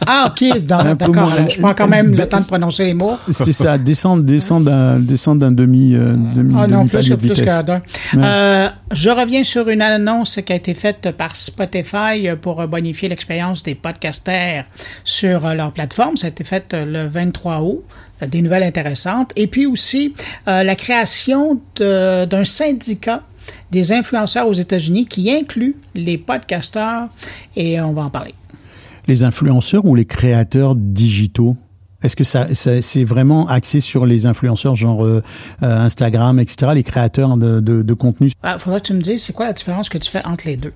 Ah, 0.06 0.30
OK, 0.30 0.58
d'accord. 0.66 1.30
Je 1.48 1.58
prends 1.58 1.72
quand 1.72 1.88
même 1.88 2.10
Ben, 2.10 2.18
le 2.20 2.28
temps 2.28 2.40
de 2.40 2.44
prononcer 2.44 2.84
les 2.84 2.94
mots. 2.94 3.16
C'est 3.30 3.52
ça, 3.52 3.78
descendre, 3.78 4.22
descendre 4.22 4.66
d'un, 4.66 4.98
descendre 4.98 5.40
d'un 5.40 5.52
demi, 5.52 5.94
euh, 5.94 6.12
demi, 6.34 6.54
Ah 6.58 6.66
non, 6.66 6.78
demi 6.80 6.88
plus, 6.90 7.08
de 7.08 7.14
plus 7.14 7.28
vitesse. 7.28 7.48
Euh, 8.18 8.68
je 8.92 9.10
reviens 9.10 9.44
sur 9.44 9.68
une 9.68 9.82
annonce 9.82 10.40
qui 10.44 10.52
a 10.52 10.56
été 10.56 10.74
faite 10.74 11.12
par 11.12 11.36
Spotify 11.36 12.28
pour 12.40 12.66
bonifier 12.66 13.08
l'expérience 13.08 13.62
des 13.62 13.74
podcasters 13.74 14.64
sur 15.04 15.54
leur 15.54 15.72
plateforme. 15.72 16.16
Ça 16.16 16.26
a 16.26 16.30
été 16.30 16.44
fait 16.44 16.74
le 16.74 17.06
23 17.06 17.62
août. 17.62 17.84
Des 18.26 18.42
nouvelles 18.42 18.64
intéressantes. 18.64 19.32
Et 19.34 19.46
puis 19.46 19.64
aussi 19.64 20.14
euh, 20.46 20.62
la 20.62 20.74
création 20.74 21.58
d'un 21.76 22.44
syndicat 22.44 23.22
des 23.70 23.92
influenceurs 23.92 24.46
aux 24.46 24.52
États-Unis 24.52 25.06
qui 25.06 25.30
inclut 25.32 25.76
les 25.94 26.18
podcasteurs 26.18 27.08
et 27.56 27.80
on 27.80 27.92
va 27.92 28.02
en 28.02 28.08
parler. 28.08 28.34
Les 29.06 29.24
influenceurs 29.24 29.84
ou 29.84 29.94
les 29.94 30.04
créateurs 30.04 30.74
digitaux? 30.76 31.56
Est-ce 32.02 32.16
que 32.16 32.24
ça, 32.24 32.46
ça- 32.54 32.80
c'est 32.82 33.04
vraiment 33.04 33.46
axé 33.48 33.80
sur 33.80 34.06
les 34.06 34.26
influenceurs 34.26 34.74
genre 34.76 35.04
euh, 35.04 35.22
euh, 35.62 35.78
Instagram, 35.80 36.38
etc., 36.40 36.72
les 36.74 36.82
créateurs 36.82 37.36
de, 37.36 37.60
de, 37.60 37.82
de 37.82 37.94
contenu? 37.94 38.28
Il 38.28 38.32
Ah, 38.42 38.58
faudrait 38.58 38.80
que 38.80 38.86
tu 38.86 38.94
me 38.94 39.00
dises 39.02 39.22
c'est 39.22 39.32
quoi 39.34 39.46
la 39.46 39.52
différence 39.52 39.88
que 39.88 39.98
tu 39.98 40.10
fais 40.10 40.24
entre 40.26 40.46
les 40.46 40.56
deux? 40.56 40.72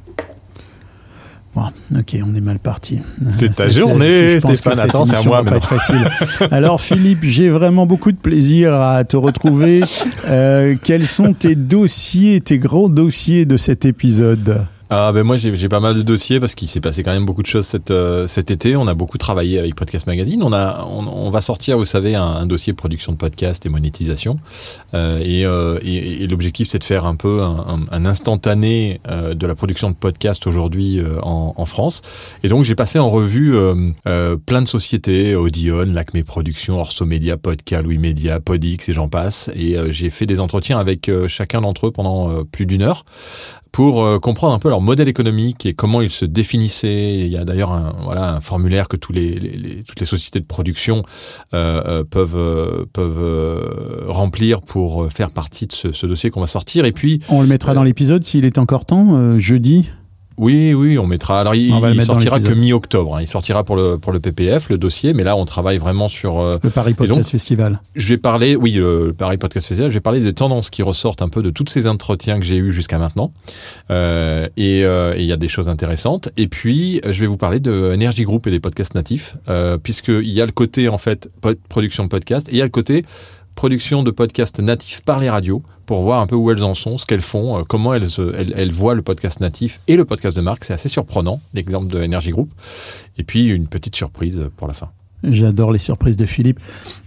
Bon, 1.54 1.62
ok, 1.96 2.16
on 2.28 2.34
est 2.34 2.40
mal 2.40 2.58
parti. 2.58 2.98
C'est 3.30 3.54
ta 3.54 3.68
journée, 3.68 4.34
je 4.34 4.40
pense 4.40 4.50
que 4.50 4.56
Stéphane. 4.56 4.74
cette 4.76 4.84
Attends, 4.88 5.04
c'est 5.04 5.14
à 5.14 5.22
moi 5.22 5.40
va 5.42 5.50
pas 5.52 5.56
être 5.58 5.68
facile. 5.68 6.08
Alors 6.50 6.80
Philippe, 6.80 7.20
j'ai 7.22 7.48
vraiment 7.48 7.86
beaucoup 7.86 8.10
de 8.10 8.16
plaisir 8.16 8.74
à 8.74 9.04
te 9.04 9.16
retrouver. 9.16 9.82
Euh, 10.26 10.74
quels 10.82 11.06
sont 11.06 11.34
tes 11.34 11.54
dossiers, 11.54 12.40
tes 12.40 12.58
gros 12.58 12.88
dossiers 12.88 13.44
de 13.44 13.58
cet 13.58 13.84
épisode? 13.84 14.64
Ah 14.90 15.12
ben 15.12 15.22
moi 15.22 15.38
j'ai 15.38 15.68
pas 15.70 15.80
mal 15.80 15.94
de 15.94 16.02
dossiers 16.02 16.40
parce 16.40 16.54
qu'il 16.54 16.68
s'est 16.68 16.82
passé 16.82 17.02
quand 17.02 17.12
même 17.12 17.24
beaucoup 17.24 17.42
de 17.42 17.46
choses 17.46 17.66
cet, 17.66 17.90
euh, 17.90 18.28
cet 18.28 18.50
été. 18.50 18.76
On 18.76 18.86
a 18.86 18.92
beaucoup 18.92 19.16
travaillé 19.16 19.58
avec 19.58 19.74
Podcast 19.74 20.06
Magazine. 20.06 20.42
On 20.42 20.52
a 20.52 20.84
on, 20.84 21.30
va 21.30 21.40
sortir, 21.40 21.78
vous 21.78 21.86
savez, 21.86 22.14
un, 22.14 22.22
un 22.22 22.44
dossier 22.44 22.74
production 22.74 23.12
de 23.12 23.16
podcast 23.16 23.64
et 23.64 23.70
monétisation. 23.70 24.38
Euh, 24.92 25.20
et 25.24 25.46
euh, 25.46 25.78
et, 25.82 26.26
l'objectif 26.26 26.68
c'est 26.68 26.78
de 26.78 26.84
faire 26.84 27.06
un 27.06 27.16
peu 27.16 27.42
un, 27.42 28.04
instantané 28.04 29.00
de 29.10 29.46
la 29.46 29.54
production 29.54 29.90
de 29.90 29.96
podcast 29.96 30.46
aujourd'hui 30.46 31.00
en, 31.22 31.64
France. 31.64 32.02
Et 32.42 32.48
donc 32.48 32.64
j'ai 32.64 32.74
passé 32.74 32.98
en 32.98 33.08
revue 33.08 33.54
plein 34.04 34.62
de 34.62 34.68
sociétés, 34.68 35.34
Audion, 35.34 35.86
Lacme 35.86 36.22
Productions, 36.24 36.78
Orso 36.78 37.06
Media, 37.06 37.38
Podca, 37.38 37.80
Louis 37.80 37.98
Media, 37.98 38.40
Podix 38.40 38.88
et 38.88 38.92
j'en 38.92 39.08
passe. 39.08 39.50
Et 39.56 39.76
j'ai 39.88 40.10
fait 40.10 40.26
des 40.26 40.40
entretiens 40.40 40.78
avec 40.78 41.10
chacun 41.28 41.62
d'entre 41.62 41.86
eux 41.86 41.90
pendant 41.90 42.44
plus 42.44 42.66
d'une 42.66 42.82
heure 42.82 43.04
pour 43.72 44.20
comprendre 44.20 44.54
un 44.54 44.58
peu 44.58 44.70
leur 44.74 44.80
modèle 44.80 45.08
économique 45.08 45.66
et 45.66 45.72
comment 45.72 46.00
ils 46.02 46.10
se 46.10 46.24
définissaient. 46.24 47.18
Il 47.20 47.28
y 47.32 47.36
a 47.36 47.44
d'ailleurs 47.44 47.70
un, 47.72 47.94
voilà, 48.02 48.34
un 48.34 48.40
formulaire 48.40 48.88
que 48.88 48.96
tous 48.96 49.12
les, 49.12 49.38
les- 49.38 49.56
les- 49.56 49.82
toutes 49.84 50.00
les 50.00 50.06
sociétés 50.06 50.40
de 50.40 50.46
production 50.46 51.04
euh, 51.54 51.82
euh, 51.86 52.04
peuvent, 52.04 52.34
euh, 52.36 52.84
peuvent 52.92 54.04
remplir 54.08 54.60
pour 54.62 55.10
faire 55.12 55.30
partie 55.32 55.66
de 55.68 55.72
ce, 55.72 55.92
ce 55.92 56.06
dossier 56.06 56.30
qu'on 56.30 56.40
va 56.40 56.46
sortir. 56.48 56.84
Et 56.86 56.92
puis, 56.92 57.20
On 57.28 57.40
le 57.40 57.46
mettra 57.46 57.72
dans 57.74 57.84
l'épisode 57.84 58.24
s'il 58.24 58.44
est 58.44 58.58
encore 58.58 58.84
temps, 58.84 59.38
jeudi. 59.38 59.90
Oui, 60.36 60.74
oui, 60.74 60.98
on 60.98 61.06
mettra. 61.06 61.40
Alors, 61.40 61.54
il, 61.54 61.68
il 61.94 62.02
sortira 62.02 62.40
que 62.40 62.52
mi-octobre. 62.54 63.16
hein. 63.16 63.22
Il 63.22 63.28
sortira 63.28 63.62
pour 63.64 63.76
le, 63.76 63.98
pour 63.98 64.12
le 64.12 64.20
PPF, 64.20 64.68
le 64.68 64.78
dossier, 64.78 65.12
mais 65.14 65.22
là, 65.24 65.36
on 65.36 65.44
travaille 65.44 65.78
vraiment 65.78 66.08
sur. 66.08 66.40
euh, 66.40 66.56
Le 66.62 66.70
Paris 66.70 66.94
Podcast 66.94 67.20
donc- 67.20 67.30
Festival. 67.30 67.80
je 67.94 68.08
vais 68.08 68.18
parler, 68.18 68.56
oui, 68.56 68.72
le, 68.72 69.06
le 69.06 69.12
Paris 69.12 69.36
Podcast 69.36 69.68
Festival, 69.68 69.90
je 69.90 69.94
vais 69.94 70.00
parler 70.00 70.20
des 70.20 70.32
tendances 70.32 70.70
qui 70.70 70.82
ressortent 70.82 71.22
un 71.22 71.28
peu 71.28 71.42
de 71.42 71.50
tous 71.50 71.64
ces 71.68 71.86
entretiens 71.86 72.38
que 72.40 72.44
j'ai 72.46 72.56
eus 72.56 72.72
jusqu'à 72.72 72.98
maintenant. 72.98 73.32
Euh, 73.90 74.48
et 74.56 74.84
euh, 74.84 75.14
et 75.16 75.20
il 75.20 75.26
y 75.26 75.32
a 75.32 75.36
des 75.36 75.48
choses 75.48 75.68
intéressantes. 75.68 76.28
Et 76.36 76.48
puis, 76.48 77.00
je 77.04 77.20
vais 77.20 77.26
vous 77.26 77.36
parler 77.36 77.60
de 77.60 77.90
Energy 77.94 78.24
Group 78.24 78.46
et 78.46 78.50
des 78.50 78.60
podcasts 78.60 78.94
natifs, 78.94 79.36
euh, 79.48 79.78
puisqu'il 79.78 80.28
y 80.30 80.40
a 80.40 80.46
le 80.46 80.52
côté, 80.52 80.88
en 80.88 80.98
fait, 80.98 81.30
production 81.68 82.04
de 82.04 82.08
podcast, 82.08 82.48
et 82.48 82.52
il 82.52 82.58
y 82.58 82.62
a 82.62 82.64
le 82.64 82.70
côté 82.70 83.04
production 83.54 84.02
de 84.02 84.10
podcasts 84.10 84.58
natifs 84.60 85.02
par 85.02 85.20
les 85.20 85.30
radios, 85.30 85.62
pour 85.86 86.02
voir 86.02 86.20
un 86.20 86.26
peu 86.26 86.34
où 86.34 86.50
elles 86.50 86.64
en 86.64 86.74
sont, 86.74 86.96
ce 86.96 87.04
qu'elles 87.04 87.20
font, 87.20 87.58
euh, 87.58 87.62
comment 87.62 87.92
elles, 87.92 88.08
se- 88.08 88.34
elles, 88.34 88.54
elles 88.56 88.72
voient 88.72 88.94
le 88.94 89.02
podcast 89.02 89.40
natif 89.40 89.80
et 89.86 89.96
le 89.96 90.04
podcast 90.06 90.34
de 90.36 90.40
marque. 90.42 90.64
C'est 90.64 90.72
assez 90.72 90.88
surprenant, 90.88 91.40
l'exemple 91.52 91.88
de 91.88 92.02
Energy 92.02 92.30
Group. 92.30 92.50
Et 93.18 93.22
puis, 93.22 93.46
une 93.48 93.66
petite 93.66 93.94
surprise 93.94 94.44
pour 94.56 94.66
la 94.66 94.72
fin. 94.74 94.90
J'adore 95.22 95.72
les 95.72 95.78
surprises 95.78 96.16
de 96.16 96.26
Philippe. 96.26 96.60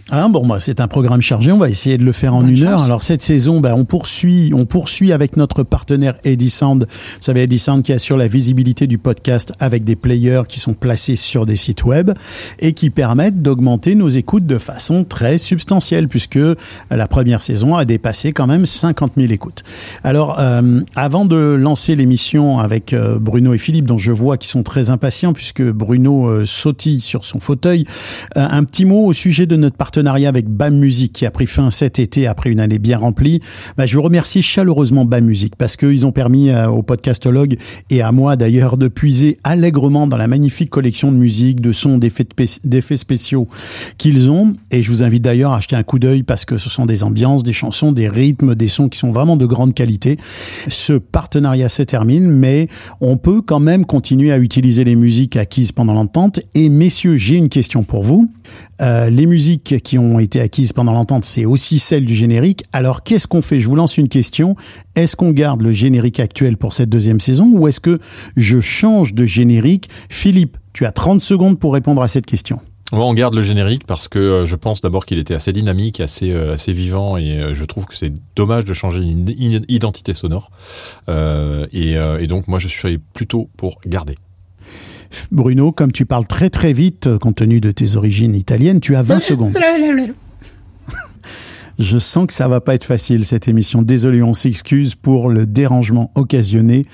Ah, 0.10 0.28
bon, 0.30 0.46
bah, 0.48 0.58
c'est 0.60 0.80
un 0.80 0.88
programme 0.88 1.22
chargé. 1.22 1.52
On 1.52 1.58
va 1.58 1.70
essayer 1.70 1.98
de 1.98 2.04
le 2.06 2.14
faire 2.14 2.34
en 2.34 2.40
Bonne 2.42 2.52
une 2.52 2.58
chance. 2.58 2.66
heure. 2.68 2.84
Alors 2.84 3.04
cette 3.04 3.22
saison, 3.22 3.60
bah, 3.60 3.74
on 3.76 3.84
poursuit, 3.84 4.52
on 4.56 4.66
poursuit 4.66 5.12
avec 5.12 5.36
notre 5.36 5.64
partenaire 5.64 6.16
Edisound. 6.24 6.88
Vous 6.90 7.22
savez, 7.22 7.44
Edisound 7.44 7.84
qui 7.84 7.92
assure 7.92 8.16
la 8.16 8.28
visibilité 8.28 8.88
du 8.88 8.98
podcast 8.98 9.52
avec 9.60 9.84
des 9.84 9.98
players 9.98 10.44
qui 10.48 10.60
sont 10.60 10.74
placés 10.74 11.18
sur 11.18 11.46
des 11.46 11.58
sites 11.58 11.84
web 11.84 12.12
et 12.60 12.72
qui 12.74 12.90
permettent 12.90 13.42
d'augmenter 13.42 13.96
nos 13.96 14.08
écoutes 14.08 14.46
de 14.46 14.58
façon 14.58 15.04
très 15.04 15.38
substantielle, 15.38 16.08
puisque 16.08 16.40
la 16.90 17.08
première 17.08 17.42
saison 17.42 17.76
a 17.76 17.84
dépassé 17.84 18.32
quand 18.32 18.48
même 18.48 18.66
50 18.66 19.14
000 19.18 19.32
écoutes. 19.34 19.64
Alors, 20.04 20.38
euh, 20.40 20.80
avant 20.96 21.26
de 21.26 21.36
lancer 21.36 21.96
l'émission 21.98 22.60
avec 22.60 22.94
euh, 22.94 23.20
Bruno 23.20 23.54
et 23.54 23.58
Philippe, 23.58 23.86
dont 23.86 23.98
je 23.98 24.14
vois 24.14 24.38
qu'ils 24.38 24.50
sont 24.50 24.64
très 24.64 24.90
impatients, 24.90 25.34
puisque 25.34 25.64
Bruno 25.64 26.28
euh, 26.28 26.46
sautille 26.46 27.02
sur 27.02 27.26
son 27.26 27.40
fauteuil, 27.42 27.84
euh, 28.38 28.48
un 28.50 28.64
petit 28.64 28.86
mot 28.86 29.06
au 29.06 29.14
sujet 29.14 29.46
de 29.46 29.56
notre 29.58 29.76
partenariat 29.98 30.30
avec 30.30 30.48
BAM 30.48 30.77
Music 30.77 31.12
qui 31.12 31.25
a 31.25 31.32
pris 31.32 31.48
fin 31.48 31.72
cet 31.72 31.98
été 31.98 32.27
après 32.27 32.51
une 32.51 32.60
année 32.60 32.77
bien 32.77 33.00
remplie. 33.00 33.42
Bah, 33.77 33.88
je 33.88 33.96
veux 33.96 34.01
remercier 34.01 34.44
chaleureusement 34.44 35.06
BAM 35.06 35.25
Music 35.25 35.56
parce 35.56 35.75
qu'ils 35.75 36.06
ont 36.06 36.12
permis 36.12 36.51
euh, 36.51 36.70
au 36.70 36.84
podcastologue 36.84 37.58
et 37.89 38.04
à 38.04 38.12
moi 38.12 38.36
d'ailleurs 38.36 38.77
de 38.77 38.89
puiser 38.89 39.39
allègrement 39.44 40.06
dans 40.06 40.18
la 40.18 40.27
magnifique 40.27 40.70
collection 40.70 41.12
de 41.12 41.18
musique, 41.18 41.62
de 41.62 41.72
sons, 41.72 41.98
d'effets 41.98 42.98
spéciaux 42.98 43.48
qu'ils 43.98 44.30
ont. 44.30 44.54
Et 44.70 44.84
je 44.84 44.92
vous 44.92 45.01
invite 45.01 45.24
d'ailleurs 45.24 45.54
à 45.54 45.58
acheter 45.58 45.75
un 45.75 45.82
coup 45.82 45.98
d'œil 45.98 46.22
parce 46.22 46.46
que 46.46 46.58
ce 46.58 46.70
sont 46.70 46.86
des 46.86 47.01
ambiances, 47.01 47.42
des 47.42 47.51
chansons, 47.51 47.92
des 47.92 48.08
rythmes, 48.08 48.54
des 48.54 48.68
sons 48.68 48.89
qui 48.89 49.00
sont 49.00 49.10
vraiment 49.10 49.36
de 49.36 49.48
grande 49.48 49.74
qualité. 49.74 50.20
Ce 50.68 50.94
partenariat 50.94 51.70
se 51.70 51.82
termine, 51.82 52.30
mais 52.30 52.68
on 53.01 53.18
peut 53.18 53.42
quand 53.42 53.60
même 53.60 53.84
continuer 53.84 54.32
à 54.32 54.38
utiliser 54.38 54.84
les 54.84 54.96
musiques 54.96 55.38
acquises 55.38 55.72
pendant 55.72 55.96
l'entente. 55.96 56.39
Et 56.54 56.70
messieurs, 56.70 57.16
j'ai 57.16 57.38
une 57.38 57.50
question 57.50 57.82
pour 57.82 58.04
vous. 58.04 58.30
Euh, 58.80 59.10
les 59.10 59.25
musiques 59.25 59.74
qui 59.88 59.98
ont 59.98 60.20
été 60.20 60.41
acquises 60.41 60.74
pendant 60.74 60.91
l'entente, 60.91 61.24
c'est 61.24 61.46
aussi 61.46 61.79
celles 61.79 62.03
du 62.03 62.13
générique. 62.13 62.65
Alors 62.74 63.03
qu'est-ce 63.03 63.25
qu'on 63.25 63.41
fait? 63.41 63.62
Je 63.62 63.67
vous 63.67 63.75
lance 63.77 63.98
une 63.98 64.10
question. 64.10 64.58
Est-ce 64.96 65.15
qu'on 65.15 65.32
garde 65.32 65.62
le 65.62 65.72
générique 65.72 66.20
actuel 66.20 66.58
pour 66.58 66.74
cette 66.74 66.89
deuxième 66.89 67.22
saison 67.22 67.50
ou 67.53 67.70
est-ce 67.70 67.79
que 67.79 68.00
je 68.36 68.60
change 68.60 69.13
de 69.13 69.24
générique? 69.24 69.89
Philippe, 70.10 70.58
tu 70.74 70.86
as 70.86 70.91
30 70.91 71.22
secondes 71.22 71.58
pour 71.58 71.74
répondre 71.74 72.01
à 72.01 72.10
cette 72.10 72.25
question. 72.25 72.60
Ouais, 72.91 73.00
on 73.00 73.13
garde 73.13 73.34
le 73.34 73.44
générique 73.44 73.86
parce 73.88 74.10
que 74.10 74.20
euh, 74.20 74.46
je 74.46 74.58
pense 74.58 74.82
d'abord 74.82 75.06
qu'il 75.06 75.20
était 75.20 75.34
assez 75.34 75.53
dynamique, 75.53 76.01
assez, 76.01 76.32
euh, 76.32 76.53
assez 76.53 76.74
vivant 76.74 77.15
et 77.15 77.38
euh, 77.38 77.56
je 77.56 77.63
trouve 77.63 77.86
que 77.86 77.96
c'est 77.96 78.12
dommage 78.36 78.65
de 78.65 78.74
changer 78.74 79.00
une 79.00 79.63
identité 79.70 80.13
sonore. 80.13 80.51
Et, 81.08 81.94
et 81.94 82.27
donc 82.27 82.50
moi 82.50 82.60
je 82.60 82.67
suis 82.67 82.98
plutôt 82.98 83.50
pour 83.56 83.79
garder. 83.86 84.15
Bruno, 85.32 85.72
comme 85.72 85.92
tu 85.92 86.06
parles 86.06 86.26
très 86.28 86.50
très 86.50 86.74
vite, 86.74 87.08
euh, 87.08 87.18
compte 87.18 87.36
tenu 87.36 87.60
de 87.62 87.72
tes 87.72 87.96
origines 87.96 88.36
italiennes, 88.36 88.80
tu 88.80 88.96
as 88.96 89.02
20 89.02 89.20
secondes. 89.20 89.54
Je 91.79 91.98
sens 91.98 92.25
que 92.25 92.34
ça 92.34 92.48
va 92.48 92.60
pas 92.60 92.74
être 92.74 92.84
facile 92.86 93.25
cette 93.25 93.48
émission. 93.48 93.81
Désolé, 93.81 94.24
on 94.24 94.34
s'excuse 94.34 94.96
pour 94.96 95.29
le 95.29 95.46
dérangement 95.46 96.12
occasionné. 96.15 96.86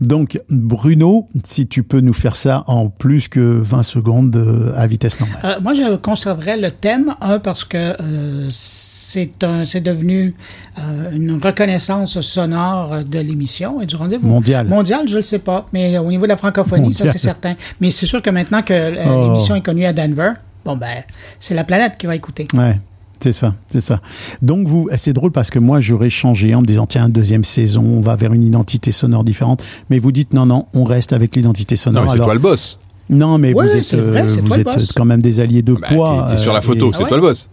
Donc, 0.00 0.40
Bruno, 0.48 1.28
si 1.44 1.66
tu 1.66 1.82
peux 1.82 2.00
nous 2.00 2.12
faire 2.12 2.36
ça 2.36 2.62
en 2.68 2.88
plus 2.88 3.26
que 3.28 3.40
20 3.40 3.82
secondes 3.82 4.36
euh, 4.36 4.72
à 4.76 4.86
vitesse 4.86 5.18
normale. 5.18 5.38
Euh, 5.44 5.60
moi, 5.60 5.74
je 5.74 5.96
conserverais 5.96 6.56
le 6.56 6.70
thème, 6.70 7.16
un, 7.20 7.40
parce 7.40 7.64
que 7.64 7.76
euh, 8.00 8.46
c'est 8.48 9.42
un, 9.42 9.66
c'est 9.66 9.80
devenu 9.80 10.34
euh, 10.78 11.10
une 11.12 11.40
reconnaissance 11.42 12.20
sonore 12.20 13.02
de 13.04 13.18
l'émission 13.18 13.80
et 13.80 13.86
du 13.86 13.96
rendez-vous. 13.96 14.28
Mondial. 14.28 14.68
Mondial, 14.68 15.08
je 15.08 15.16
le 15.16 15.22
sais 15.22 15.40
pas, 15.40 15.66
mais 15.72 15.98
au 15.98 16.08
niveau 16.10 16.24
de 16.24 16.28
la 16.28 16.36
francophonie, 16.36 16.94
ça 16.94 17.06
c'est 17.10 17.18
certain. 17.18 17.54
Mais 17.80 17.90
c'est 17.90 18.06
sûr 18.06 18.22
que 18.22 18.30
maintenant 18.30 18.62
que 18.62 18.72
euh, 18.72 19.04
Oh. 19.08 19.24
l'émission 19.24 19.54
est 19.56 19.62
connue 19.62 19.84
à 19.86 19.92
Denver, 19.92 20.32
bon 20.64 20.76
ben, 20.76 21.02
c'est 21.40 21.54
la 21.54 21.64
planète 21.64 21.94
qui 21.98 22.06
va 22.06 22.14
écouter. 22.14 22.46
Ouais. 22.54 22.78
C'est 23.20 23.32
ça, 23.32 23.54
c'est 23.66 23.80
ça. 23.80 24.00
Donc 24.42 24.68
vous, 24.68 24.88
c'est 24.96 25.12
drôle 25.12 25.32
parce 25.32 25.50
que 25.50 25.58
moi 25.58 25.80
j'aurais 25.80 26.10
changé 26.10 26.54
en 26.54 26.60
me 26.60 26.66
disant 26.66 26.86
tiens 26.86 27.08
deuxième 27.08 27.44
saison, 27.44 27.82
on 27.84 28.00
va 28.00 28.14
vers 28.16 28.32
une 28.32 28.44
identité 28.44 28.92
sonore 28.92 29.24
différente. 29.24 29.62
Mais 29.90 29.98
vous 29.98 30.12
dites 30.12 30.32
non 30.34 30.46
non, 30.46 30.66
on 30.74 30.84
reste 30.84 31.12
avec 31.12 31.34
l'identité 31.34 31.74
Non 31.74 31.80
sonore. 31.80 32.02
mais 32.04 32.08
c'est 32.10 32.18
toi 32.18 32.34
le 32.34 32.40
boss. 32.40 32.78
non 33.10 33.38
mais 33.38 33.52
Ouais, 33.54 33.66
vous 33.66 33.76
êtes, 33.76 33.94
vrai, 33.94 34.22
euh, 34.22 34.40
vous 34.44 34.54
êtes 34.60 34.92
quand 34.94 35.04
même 35.04 35.20
des 35.22 35.40
alliés 35.40 35.62
de 35.62 35.74
Bah, 35.74 35.88
poids. 35.88 36.26
t'es, 36.28 36.36
sur 36.36 36.52
la 36.52 36.58
euh, 36.60 36.62
photo, 36.62 36.90
et- 36.90 36.96
c'est 36.96 37.02
Ah 37.04 37.08
toi 37.08 37.16
le 37.16 37.22
boss. 37.22 37.48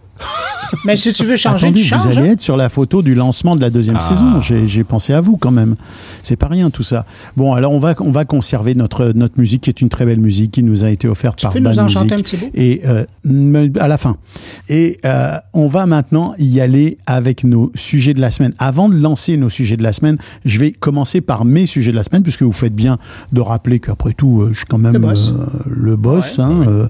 Mais 0.84 0.96
si 0.96 1.12
tu 1.12 1.24
veux 1.24 1.36
changer, 1.36 1.66
Attendez, 1.68 1.80
tu 1.80 1.86
changes. 1.86 2.02
vous 2.06 2.18
allez 2.18 2.28
hein. 2.28 2.32
être 2.32 2.40
sur 2.40 2.56
la 2.56 2.68
photo 2.68 3.00
du 3.02 3.14
lancement 3.14 3.54
de 3.56 3.60
la 3.60 3.70
deuxième 3.70 3.98
Ah. 3.98 4.00
saison. 4.00 4.40
J'ai 4.40 4.84
pensé 4.84 5.12
à 5.12 5.20
vous 5.20 5.36
quand 5.36 5.50
même. 5.52 5.76
C'est 6.22 6.36
pas 6.36 6.48
rien 6.48 6.70
tout 6.70 6.82
ça. 6.82 7.06
Bon, 7.36 7.54
alors 7.54 7.72
on 7.72 7.78
va 7.78 7.94
on 8.00 8.10
va 8.10 8.24
conserver 8.24 8.74
notre 8.74 9.12
notre 9.14 9.38
musique 9.38 9.62
qui 9.62 9.70
est 9.70 9.80
une 9.80 9.88
très 9.88 10.04
belle 10.04 10.18
musique 10.20 10.50
qui 10.50 10.62
nous 10.62 10.84
a 10.84 10.90
été 10.90 11.06
offerte 11.08 11.38
Tu 11.38 11.44
par 11.46 11.52
peux 11.52 11.60
nous 11.60 11.64
Bad 11.66 11.78
en 11.78 11.88
chanter 11.88 12.14
un 12.14 12.18
petit 12.18 12.36
bout? 12.36 12.50
Et 12.54 12.82
euh, 12.84 13.04
à 13.78 13.88
la 13.88 13.96
fin. 13.98 14.16
Et 14.68 14.98
euh, 15.04 15.36
on 15.54 15.68
va 15.68 15.86
maintenant 15.86 16.34
y 16.38 16.60
aller 16.60 16.98
avec 17.06 17.44
nos 17.44 17.70
sujets 17.74 18.14
de 18.14 18.20
la 18.20 18.30
semaine. 18.30 18.52
Avant 18.58 18.88
de 18.88 18.96
lancer 18.96 19.36
nos 19.36 19.48
sujets 19.48 19.76
de 19.76 19.82
la 19.84 19.92
semaine, 19.92 20.18
je 20.44 20.58
vais 20.58 20.72
commencer 20.72 21.20
par 21.20 21.44
mes 21.44 21.66
sujets 21.66 21.92
de 21.92 21.96
la 21.96 22.04
semaine 22.04 22.22
puisque 22.22 22.42
vous 22.42 22.52
faites 22.52 22.74
bien 22.74 22.98
de 23.32 23.40
rappeler 23.40 23.78
qu'après 23.80 24.12
tout, 24.14 24.42
euh, 24.42 24.48
je 24.52 24.58
suis 24.58 24.66
quand 24.66 24.78
même 24.78 24.94
Le 24.94 24.98
boss. 24.98 25.30
euh, 25.30 25.46
le 25.66 25.96
boss. 25.96 26.38
Ouais. 26.38 26.44
hein, 26.44 26.52
euh. 26.66 26.88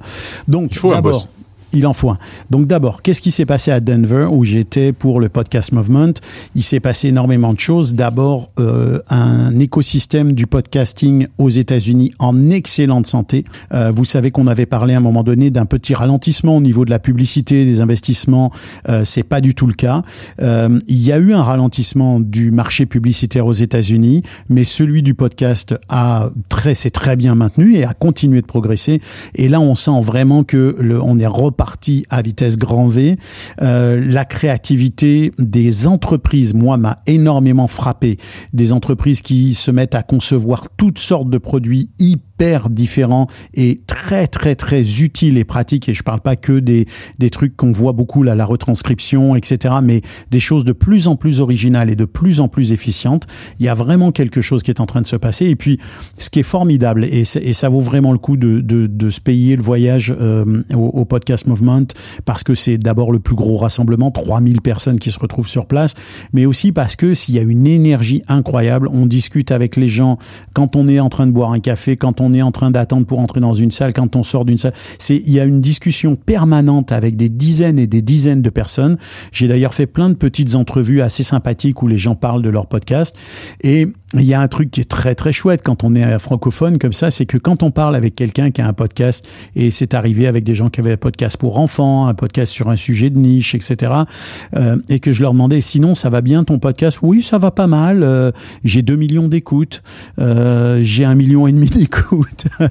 donc 0.49 0.69
Il 0.73 0.79
faut 0.79 0.93
un 0.93 0.97
d'abord, 0.97 1.13
boss. 1.13 1.29
Il 1.73 1.87
en 1.87 1.93
faut 1.93 2.11
un. 2.11 2.19
Donc 2.51 2.67
d'abord, 2.67 3.03
qu'est-ce 3.03 3.23
qui 3.23 3.31
s'est 3.31 3.47
passé 3.47 3.71
à 3.71 3.81
Denver 3.81 4.29
où 4.31 4.45
j'étais 4.45 4.93
pour 4.93 5.21
le 5.21 5.29
podcast 5.29 5.73
Movement? 5.73 6.15
Il 6.55 6.63
s'est 6.63 6.81
passé 6.81 7.09
énormément 7.09 7.53
de 7.53 7.61
choses. 7.61 7.95
D'abord, 7.95 8.51
euh, 8.59 9.01
un 9.09 9.59
écosystème 9.59 10.33
du 10.33 10.47
podcasting 10.47 11.27
aux 11.39 11.51
États-Unis 11.51 12.13
en 12.19 12.51
excellente 12.51 13.07
santé. 13.07 13.45
Euh, 13.73 13.91
vous 13.95 14.05
savez 14.05 14.31
qu'on 14.31 14.47
avait 14.47 14.67
parlé 14.67 14.95
à 14.95 14.99
un 14.99 15.01
moment 15.01 15.23
donné 15.23 15.51
d'un 15.51 15.67
petit 15.67 15.95
ralentissement 15.95 16.57
au 16.57 16.61
niveau 16.61 16.85
de 16.85 16.91
la 16.91 16.99
publicité, 16.99 17.65
des 17.65 17.81
investissements. 17.81 18.51
Euh, 18.89 19.05
c'est 19.05 19.23
pas 19.23 19.41
du 19.41 19.55
tout 19.55 19.67
le 19.67 19.75
cas. 19.75 20.03
Euh, 20.41 20.79
il 20.89 21.03
y 21.03 21.13
a 21.13 21.19
eu 21.19 21.33
un 21.33 21.43
ralentissement 21.43 22.21
du 22.21 22.51
marché 22.51 22.87
publicitaire 22.87 23.47
aux 23.47 23.53
États-Unis, 23.53 24.23
mais 24.49 24.65
celui 24.65 25.03
du 25.03 25.15
podcast 25.15 25.75
a 25.89 26.31
très, 26.49 26.75
s'est 26.75 26.91
très 26.91 27.17
bien 27.17 27.35
maintenu 27.35 27.77
et 27.77 27.85
a 27.85 27.95
continué 27.95 28.41
de 28.41 28.47
progresser. 28.47 29.01
Et 29.35 29.49
là, 29.49 29.61
on 29.61 29.75
sent 29.75 30.01
vraiment 30.03 30.45
que 30.45 30.77
le, 30.79 31.03
on 31.03 31.19
est 31.19 31.27
reparti 31.57 32.05
à 32.11 32.21
vitesse 32.21 32.59
grand 32.59 32.87
V. 32.87 33.17
Euh, 33.63 33.99
la 34.05 34.27
créativité 34.27 35.33
des 35.39 35.87
entreprises, 35.87 36.53
moi, 36.53 36.77
m'a 36.77 36.99
énormément 37.07 37.67
frappé. 37.67 38.19
Des 38.53 38.73
entreprises 38.73 39.23
qui 39.23 39.55
se 39.55 39.71
mettent 39.71 39.95
à 39.95 40.03
concevoir 40.03 40.69
toutes 40.77 40.99
sortes 40.99 41.31
de 41.31 41.39
produits 41.39 41.91
hyper 41.99 42.26
différents 42.71 43.27
et 43.55 43.81
très 43.87 44.27
très 44.27 44.55
très 44.55 45.03
utiles 45.03 45.39
et 45.39 45.45
pratiques. 45.45 45.89
Et 45.89 45.95
je 45.95 46.03
parle 46.03 46.21
pas 46.21 46.37
que 46.37 46.59
des 46.59 46.87
des 47.19 47.31
trucs 47.31 47.57
qu'on 47.57 47.73
voit 47.73 47.93
beaucoup 47.93 48.23
là, 48.23 48.35
la 48.35 48.45
retranscription, 48.45 49.37
etc. 49.37 49.77
Mais 49.83 50.03
des 50.31 50.41
choses 50.41 50.65
de 50.65 50.73
plus 50.73 51.09
en 51.09 51.17
plus 51.17 51.41
originales 51.41 51.91
et 51.91 51.97
de 51.97 52.05
plus 52.05 52.41
en 52.41 52.49
plus 52.49 52.73
efficientes. 52.73 53.27
Il 53.59 53.67
y 53.67 53.69
a 53.69 53.75
vraiment 53.75 54.13
quelque 54.13 54.41
chose 54.41 54.63
qui 54.63 54.71
est 54.71 54.81
en 54.81 54.87
train 54.87 55.03
de 55.03 55.07
se 55.07 55.17
passer. 55.17 55.47
Et 55.47 55.57
puis, 55.57 55.79
ce 56.17 56.31
qui 56.31 56.41
est 56.41 56.45
formidable 56.45 57.05
et 57.05 57.25
ça 57.25 57.69
vaut 57.69 57.81
vraiment 57.81 58.13
le 58.13 58.19
coup 58.19 58.37
de 58.37 58.61
de, 58.61 58.87
de 58.87 59.11
se 59.11 59.21
payer 59.21 59.57
le 59.57 59.63
voyage 59.63 60.15
euh, 60.19 60.63
au, 60.75 60.87
au 60.87 61.05
podcast 61.05 61.47
Movement 61.47 61.87
parce 62.25 62.43
que 62.45 62.55
c'est 62.55 62.79
d'abord 62.79 63.13
le 63.13 63.19
plus 63.19 63.37
gros 63.37 63.57
rassemblement, 63.57 64.11
3000 64.11 64.61
personnes 64.61 64.99
qui 64.99 65.11
se 65.11 65.19
retrouvent 65.19 65.49
sur 65.49 65.67
place, 65.67 65.95
mais 66.33 66.47
aussi 66.47 66.73
parce 66.73 66.97
que 66.97 67.15
s'il 67.15 67.35
y 67.35 67.39
a 67.39 67.43
une 67.43 67.67
énergie 67.67 68.23
incroyable, 68.29 68.89
on 68.93 69.07
discute 69.07 69.51
avec 69.51 69.77
les 69.77 69.89
gens 69.89 70.19
quand 70.53 70.77
on 70.77 70.89
est 70.89 71.01
en 71.01 71.09
train 71.09 71.27
de 71.27 71.33
boire 71.33 71.53
un 71.53 71.61
café, 71.61 71.97
quand 71.97 72.21
on 72.21 72.26
est 72.33 72.43
en 72.43 72.53
train 72.53 72.71
d'attendre 72.71 73.07
pour 73.07 73.19
entrer 73.19 73.41
dans 73.41 73.53
une 73.53 73.71
salle, 73.71 73.93
quand 73.93 74.17
on 74.17 74.23
sort 74.23 74.45
d'une 74.45 74.59
salle. 74.59 74.75
C'est, 74.99 75.17
il 75.17 75.33
y 75.33 75.41
a 75.41 75.45
une 75.45 75.61
discussion 75.61 76.17
permanente 76.17 76.93
avec 76.93 77.17
des 77.17 77.29
dizaines 77.29 77.79
et 77.79 77.87
des 77.87 78.03
dizaines 78.03 78.43
de 78.43 78.51
personnes. 78.51 78.97
J'ai 79.33 79.49
d'ailleurs 79.49 79.75
fait 79.75 79.87
plein 79.87 80.09
de 80.09 80.15
petites 80.15 80.55
entrevues 80.55 81.03
assez 81.03 81.23
sympathiques 81.23 81.83
où 81.83 81.89
les 81.89 81.99
gens 81.99 82.15
parlent 82.15 82.43
de 82.43 82.51
leur 82.51 82.67
podcast 82.67 83.17
et 83.63 83.89
il 84.15 84.23
y 84.23 84.35
a 84.35 84.41
un 84.41 84.49
truc 84.49 84.71
qui 84.71 84.81
est 84.81 84.89
très 84.89 85.15
très 85.15 85.33
chouette 85.33 85.63
quand 85.65 85.83
on 85.83 85.95
est 85.95 86.19
francophone 86.19 86.79
comme 86.79 86.93
ça, 86.93 87.11
c'est 87.11 87.27
que 87.27 87.39
quand 87.39 87.63
on 87.63 87.71
parle 87.71 87.97
avec 87.97 88.15
quelqu'un 88.15 88.51
qui 88.51 88.61
a 88.61 88.69
un 88.69 88.73
podcast, 88.73 89.27
et 89.57 89.71
c'est 89.71 89.95
arrivé 89.95 90.27
avec 90.27 90.45
des 90.45 90.55
gens 90.55 90.69
qui 90.69 90.81
avaient 90.81 90.93
un 90.93 90.97
podcast 90.97 91.37
pour 91.37 91.59
enfants, 91.59 92.07
un 92.07 92.15
podcast 92.15 92.53
sur 92.53 92.71
un 92.71 92.77
sujet 92.77 93.11
de 93.11 93.19
niche, 93.19 93.55
etc., 93.55 93.93
euh, 94.55 94.77
et 94.89 95.01
que 95.01 95.13
je 95.13 95.23
leur 95.23 95.33
demandais, 95.33 95.61
sinon 95.61 95.95
ça 95.95 96.09
va 96.09 96.21
bien 96.21 96.45
ton 96.45 96.59
podcast? 96.59 96.99
Oui, 97.03 97.21
ça 97.21 97.39
va 97.39 97.51
pas 97.51 97.67
mal, 97.67 98.03
euh, 98.05 98.31
j'ai 98.65 98.83
2 98.83 98.95
millions 98.95 99.29
d'écoutes, 99.29 99.83
euh, 100.21 100.81
j'ai 100.83 101.05
un 101.05 101.15
million 101.17 101.47
et 101.47 101.53
demi 101.53 101.69
d'écoutes. 101.69 102.47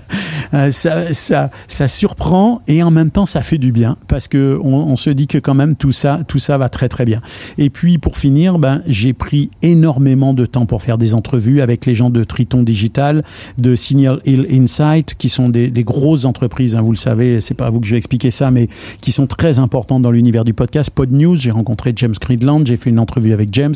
Euh, 0.54 0.72
ça, 0.72 1.14
ça, 1.14 1.50
ça 1.68 1.88
surprend 1.88 2.62
et 2.68 2.84
en 2.84 2.92
même 2.92 3.10
temps 3.10 3.26
ça 3.26 3.42
fait 3.42 3.58
du 3.58 3.72
bien 3.72 3.98
parce 4.08 4.28
que 4.28 4.58
on, 4.64 4.74
on 4.74 4.96
se 4.96 5.10
dit 5.10 5.28
que 5.28 5.38
quand 5.38 5.56
même 5.56 5.76
tout 5.76 5.92
ça, 5.92 6.20
tout 6.28 6.40
ça 6.40 6.58
va 6.58 6.70
très 6.70 6.88
très 6.88 7.04
bien. 7.04 7.20
Et 7.58 7.70
puis 7.70 7.98
pour 7.98 8.16
finir, 8.16 8.60
ben, 8.60 8.82
j'ai 8.86 9.14
pris 9.14 9.50
énormément 9.64 10.34
de 10.34 10.46
temps 10.46 10.66
pour 10.66 10.82
faire 10.82 10.98
des 10.98 11.16
entrevues 11.26 11.62
avec 11.62 11.88
les 11.88 11.96
gens 11.96 12.12
de 12.12 12.24
Triton 12.24 12.62
Digital, 12.62 13.24
de 13.58 13.76
Signal 13.76 14.20
Hill 14.26 14.46
Insight, 14.52 15.16
qui 15.18 15.28
sont 15.28 15.50
des, 15.50 15.72
des 15.72 15.84
grosses 15.84 16.26
entreprises, 16.26 16.76
hein, 16.76 16.82
vous 16.82 16.92
le 16.92 16.98
savez, 16.98 17.42
c'est 17.42 17.56
pas 17.56 17.66
à 17.66 17.70
vous 17.72 17.80
que 17.80 17.88
je 17.88 17.92
vais 17.92 17.98
expliquer 17.98 18.30
ça, 18.30 18.52
mais 18.52 18.68
qui 19.02 19.12
sont 19.12 19.26
très 19.26 19.58
importantes 19.58 20.04
dans 20.04 20.12
l'univers 20.12 20.46
du 20.46 20.54
podcast. 20.54 20.92
Pod 20.92 21.12
News, 21.12 21.36
j'ai 21.36 21.50
rencontré 21.50 21.94
James 21.96 22.14
Creedland, 22.14 22.68
j'ai 22.68 22.78
fait 22.78 22.92
une 22.92 23.00
entrevue 23.00 23.34
avec 23.34 23.50
James. 23.54 23.74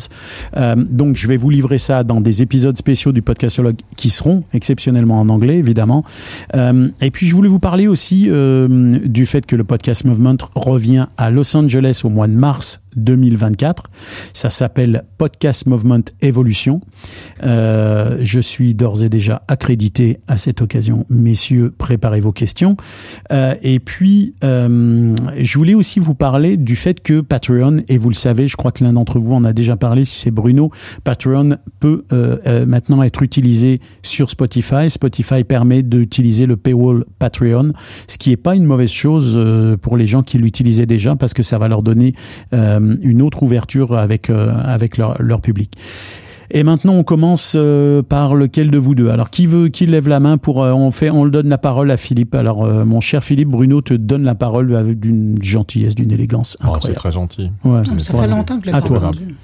Euh, 0.56 0.76
donc 0.76 1.16
je 1.16 1.26
vais 1.26 1.36
vous 1.36 1.50
livrer 1.50 1.78
ça 1.78 2.04
dans 2.04 2.20
des 2.20 2.42
épisodes 2.42 2.76
spéciaux 2.76 3.10
du 3.10 3.22
podcastologue 3.22 3.76
qui 3.96 4.10
seront 4.10 4.44
exceptionnellement 4.54 5.18
en 5.18 5.28
anglais, 5.28 5.58
évidemment. 5.58 6.04
Euh, 6.54 6.88
et 7.00 7.10
puis 7.10 7.26
je 7.26 7.34
voulais 7.34 7.48
vous 7.48 7.58
parler 7.58 7.88
aussi 7.88 8.26
euh, 8.28 8.68
du 9.04 9.26
fait 9.26 9.44
que 9.44 9.56
le 9.56 9.64
podcast 9.64 10.04
Movement 10.04 10.36
revient 10.54 11.06
à 11.18 11.30
Los 11.30 11.56
Angeles 11.56 12.02
au 12.04 12.10
mois 12.10 12.28
de 12.28 12.34
mars 12.34 12.80
2024. 12.96 13.84
Ça 14.32 14.50
s'appelle 14.50 15.04
Podcast 15.18 15.66
Movement 15.66 16.04
Evolution. 16.20 16.80
Euh, 17.42 18.18
je 18.20 18.40
suis 18.40 18.74
d'ores 18.74 19.02
et 19.02 19.08
déjà 19.08 19.42
accrédité 19.48 20.18
à 20.28 20.36
cette 20.36 20.62
occasion. 20.62 21.04
Messieurs, 21.08 21.74
préparez 21.76 22.20
vos 22.20 22.32
questions. 22.32 22.76
Euh, 23.32 23.54
et 23.62 23.80
puis, 23.80 24.34
euh, 24.44 25.14
je 25.38 25.58
voulais 25.58 25.74
aussi 25.74 26.00
vous 26.00 26.14
parler 26.14 26.56
du 26.56 26.76
fait 26.76 27.00
que 27.00 27.20
Patreon, 27.20 27.82
et 27.88 27.98
vous 27.98 28.08
le 28.08 28.14
savez, 28.14 28.48
je 28.48 28.56
crois 28.56 28.72
que 28.72 28.84
l'un 28.84 28.92
d'entre 28.92 29.18
vous 29.18 29.32
en 29.32 29.44
a 29.44 29.52
déjà 29.52 29.76
parlé, 29.76 30.04
si 30.04 30.20
c'est 30.20 30.30
Bruno, 30.30 30.70
Patreon 31.04 31.56
peut 31.78 32.04
maintenant 32.66 33.02
être 33.02 33.22
utilisé 33.22 33.80
sur 34.02 34.30
Spotify. 34.30 34.90
Spotify 34.90 35.44
permet 35.44 35.82
d'utiliser 35.82 36.46
le 36.46 36.56
paywall 36.56 37.04
Patreon, 37.18 37.72
ce 38.08 38.18
qui 38.18 38.30
n'est 38.30 38.36
pas 38.36 38.54
une 38.54 38.64
mauvaise 38.64 38.90
chose 38.90 39.38
pour 39.80 39.96
les 39.96 40.06
gens 40.06 40.22
qui 40.22 40.38
l'utilisaient 40.38 40.86
déjà, 40.86 41.16
parce 41.16 41.34
que 41.34 41.42
ça 41.42 41.58
va 41.58 41.68
leur 41.68 41.82
donner 41.82 42.14
une 43.02 43.22
autre 43.22 43.42
ouverture 43.42 43.96
avec, 43.96 44.30
euh, 44.30 44.52
avec 44.64 44.96
leur, 44.96 45.20
leur 45.22 45.40
public. 45.40 45.72
Et 46.52 46.64
maintenant, 46.64 46.94
on 46.94 47.04
commence 47.04 47.54
euh, 47.56 48.02
par 48.02 48.34
lequel 48.34 48.72
de 48.72 48.78
vous 48.78 48.96
deux? 48.96 49.08
Alors, 49.10 49.30
qui 49.30 49.46
veut, 49.46 49.68
qui 49.68 49.86
lève 49.86 50.08
la 50.08 50.18
main 50.18 50.36
pour 50.36 50.64
euh, 50.64 50.72
on 50.72 50.90
fait, 50.90 51.08
on 51.08 51.22
le 51.24 51.30
donne 51.30 51.48
la 51.48 51.58
parole 51.58 51.92
à 51.92 51.96
Philippe. 51.96 52.34
Alors, 52.34 52.64
euh, 52.64 52.84
mon 52.84 53.00
cher 53.00 53.22
Philippe, 53.22 53.48
Bruno 53.50 53.80
te 53.82 53.94
donne 53.94 54.24
la 54.24 54.34
parole 54.34 54.74
avec 54.74 54.98
d'une 54.98 55.36
gentillesse, 55.40 55.94
d'une 55.94 56.10
élégance 56.10 56.56
Oh, 56.58 56.64
c'est 56.64 56.68
incroyable. 56.74 56.94
très 56.96 57.12
gentil. 57.12 57.50
Ouais. 57.64 57.82
Ah, 57.86 57.90
mais 57.94 58.00
ça 58.00 58.14
Ouais, 58.14 58.22
fait 58.22 58.28
c'est- 58.28 58.34
longtemps 58.34 58.56
que 58.58 58.62
je 58.66 58.70
l'ai 58.70 58.76
À 58.76 58.80
pas 58.80 58.86
toi. 58.88 58.98
entendu. 58.98 59.34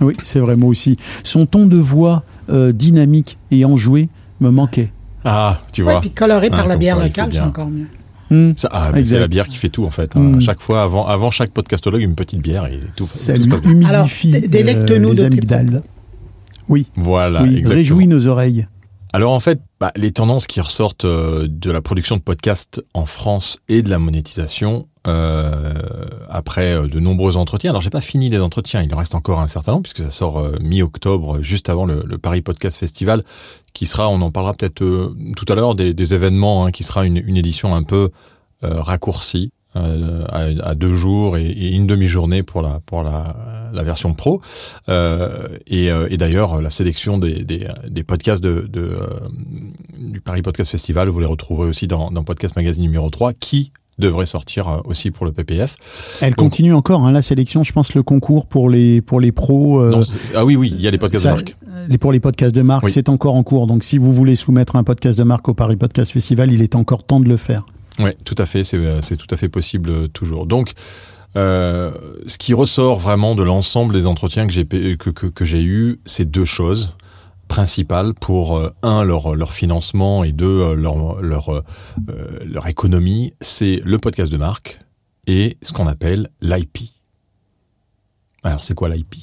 Oui, 0.00 0.14
c'est 0.22 0.38
vrai, 0.40 0.56
moi 0.56 0.70
aussi. 0.70 0.96
Son 1.22 1.44
ton 1.44 1.66
de 1.66 1.76
voix 1.76 2.22
euh, 2.48 2.72
dynamique 2.72 3.36
et 3.50 3.64
enjoué 3.66 4.08
me 4.40 4.48
manquait. 4.50 4.90
Ah, 5.24 5.58
tu 5.72 5.82
Ouais, 5.82 5.90
vois. 5.92 6.00
puis 6.00 6.10
coloré 6.12 6.48
Ah, 6.52 6.56
par 6.56 6.66
la 6.66 6.74
comme 6.74 6.80
bière 6.80 6.98
locale, 6.98 7.28
c'est 7.32 7.40
encore 7.40 7.68
mieux. 7.68 7.86
Hmm. 8.30 8.52
Ça, 8.56 8.68
ah, 8.72 8.90
c'est 9.04 9.18
la 9.20 9.28
bière 9.28 9.46
qui 9.46 9.56
fait 9.56 9.68
tout 9.68 9.84
en 9.84 9.90
fait. 9.90 10.16
hein. 10.16 10.20
Mm. 10.20 10.36
À 10.36 10.40
chaque 10.40 10.60
fois, 10.60 10.82
avant, 10.82 11.06
avant 11.06 11.30
chaque 11.30 11.52
podcastologue, 11.52 12.02
une 12.02 12.16
petite 12.16 12.40
bière 12.40 12.66
et 12.66 12.80
tout. 12.96 13.04
Ça 13.04 13.38
tout 13.38 13.62
humidifie 13.62 14.34
Alors, 14.34 14.48
délecte-nous 14.48 15.10
euh, 15.10 15.14
de 15.14 15.18
les 15.18 15.24
amygdales. 15.24 15.82
Oui, 16.68 16.88
Voilà, 16.96 17.42
oui, 17.42 17.62
réjouis 17.64 18.08
nos 18.08 18.26
oreilles. 18.26 18.66
Alors 19.12 19.32
en 19.32 19.40
fait, 19.40 19.60
bah, 19.80 19.92
les 19.96 20.10
tendances 20.10 20.46
qui 20.46 20.60
ressortent 20.60 21.04
euh, 21.04 21.46
de 21.48 21.70
la 21.70 21.80
production 21.80 22.16
de 22.16 22.20
podcasts 22.20 22.82
en 22.92 23.06
France 23.06 23.60
et 23.68 23.82
de 23.82 23.88
la 23.88 23.98
monétisation 23.98 24.88
euh, 25.06 25.72
après 26.28 26.74
euh, 26.74 26.88
de 26.88 26.98
nombreux 26.98 27.36
entretiens. 27.36 27.70
Alors 27.70 27.80
j'ai 27.80 27.90
pas 27.90 28.00
fini 28.00 28.28
les 28.28 28.40
entretiens, 28.40 28.82
il 28.82 28.92
en 28.92 28.98
reste 28.98 29.14
encore 29.14 29.40
un 29.40 29.46
certain 29.46 29.72
nombre 29.72 29.84
puisque 29.84 30.02
ça 30.02 30.10
sort 30.10 30.38
euh, 30.38 30.56
mi-octobre, 30.60 31.42
juste 31.42 31.68
avant 31.68 31.86
le, 31.86 32.02
Paris 32.18 32.42
Podcast 32.42 32.76
Festival, 32.78 33.22
qui 33.72 33.86
sera, 33.86 34.08
on 34.08 34.20
en 34.20 34.30
parlera 34.30 34.54
peut-être 34.54 34.74
tout 34.74 35.46
à 35.48 35.54
l'heure, 35.54 35.74
des, 35.74 36.14
événements, 36.14 36.66
hein, 36.66 36.72
qui 36.72 36.82
sera 36.82 37.06
une, 37.06 37.36
édition 37.36 37.74
un 37.74 37.82
peu 37.82 38.10
raccourcie. 38.62 39.50
à, 39.74 40.74
deux 40.74 40.94
jours 40.94 41.36
et, 41.36 41.70
une 41.70 41.86
demi-journée 41.86 42.42
pour 42.42 42.62
la 42.62 43.82
version 43.84 44.14
pro 44.14 44.40
et, 44.88 46.16
d'ailleurs 46.16 46.62
la 46.62 46.70
sélection 46.70 47.18
des, 47.18 47.44
podcasts 48.06 48.42
du 48.42 50.20
Paris 50.24 50.42
Podcast 50.42 50.70
Festival 50.70 51.08
vous 51.10 51.20
les 51.20 51.26
retrouverez 51.26 51.68
aussi 51.68 51.86
dans, 51.86 52.10
dans 52.10 52.24
Podcast 52.24 52.56
Magazine 52.56 52.84
numéro 52.84 53.10
3 53.10 53.34
qui 53.34 53.72
devrait 53.98 54.26
sortir 54.26 54.68
euh, 54.68 54.78
aussi 54.84 55.10
pour 55.10 55.24
le 55.26 55.32
PPF. 55.32 55.76
Elle 56.20 56.30
Donc- 56.30 56.38
continue 56.38 56.74
encore, 56.74 57.04
hein, 57.06 57.12
la 57.12 57.22
sélection, 57.22 57.64
je 57.64 57.72
pense, 57.72 57.94
le 57.94 58.02
concours 58.02 58.46
pour 58.46 58.68
les, 58.68 59.00
pour 59.00 59.20
les 59.20 59.32
pros. 59.32 59.80
euh, 59.80 59.90
Non, 59.90 60.00
ah 60.34 60.44
oui 60.44 60.56
oui, 60.56 60.72
il 60.74 60.80
y 60.82 60.86
a 60.86 60.90
les 60.90 60.98
podcasts 60.98 61.22
ça- 61.24 61.30
de 61.30 61.34
marque. 61.36 61.56
les, 61.88 61.98
pour 61.98 62.12
les 62.12 62.20
podcasts 62.20 62.54
de 62.54 62.62
marque, 62.62 62.84
Oui. 62.84 62.90
c'est 62.92 63.08
encore 63.08 63.34
en 63.34 63.42
cours. 63.42 63.66
Donc, 63.66 63.84
si 63.84 63.96
vous 63.98 64.12
voulez 64.12 64.34
soumettre 64.36 64.76
un 64.76 64.84
podcast 64.84 65.16
de 65.18 65.24
marque 65.24 65.48
au 65.48 65.54
Paris 65.54 65.76
Podcast 65.76 66.12
Festival, 66.12 66.52
il 66.52 66.60
est 66.62 66.74
encore 66.74 67.04
temps 67.04 67.20
de 67.20 67.28
le 67.28 67.36
faire. 67.36 67.64
Oui, 67.98 68.10
tout 68.26 68.34
à 68.38 68.44
fait, 68.44 68.64
c'est 68.64 68.76
euh, 68.76 69.00
c'est 69.00 69.16
tout 69.16 69.32
à 69.34 69.38
fait 69.38 69.48
possible 69.48 70.08
toujours. 70.10 70.44
Donc, 70.44 70.72
euh, 71.36 71.92
ce 72.26 72.38
qui 72.38 72.54
ressort 72.54 72.98
vraiment 72.98 73.34
de 73.34 73.42
l'ensemble 73.42 73.94
des 73.94 74.06
entretiens 74.06 74.46
que 74.46 74.52
j'ai 74.52 74.64
que, 74.66 75.10
que, 75.10 75.26
que 75.26 75.44
j'ai 75.44 75.62
eu, 75.62 76.00
c'est 76.06 76.30
deux 76.30 76.44
choses 76.44 76.96
principales 77.48 78.12
pour 78.14 78.56
euh, 78.56 78.72
un 78.82 79.04
leur 79.04 79.34
leur 79.34 79.52
financement 79.52 80.24
et 80.24 80.32
deux 80.32 80.46
euh, 80.60 80.74
leur 80.74 81.22
leur 81.22 81.50
euh, 81.52 81.62
leur 82.44 82.66
économie, 82.66 83.32
c'est 83.40 83.80
le 83.84 83.98
podcast 83.98 84.30
de 84.32 84.36
marque 84.36 84.80
et 85.26 85.56
ce 85.62 85.72
qu'on 85.72 85.86
appelle 85.86 86.28
l'IP. 86.40 86.78
Alors, 88.42 88.62
c'est 88.62 88.74
quoi 88.74 88.88
l'IP 88.88 89.16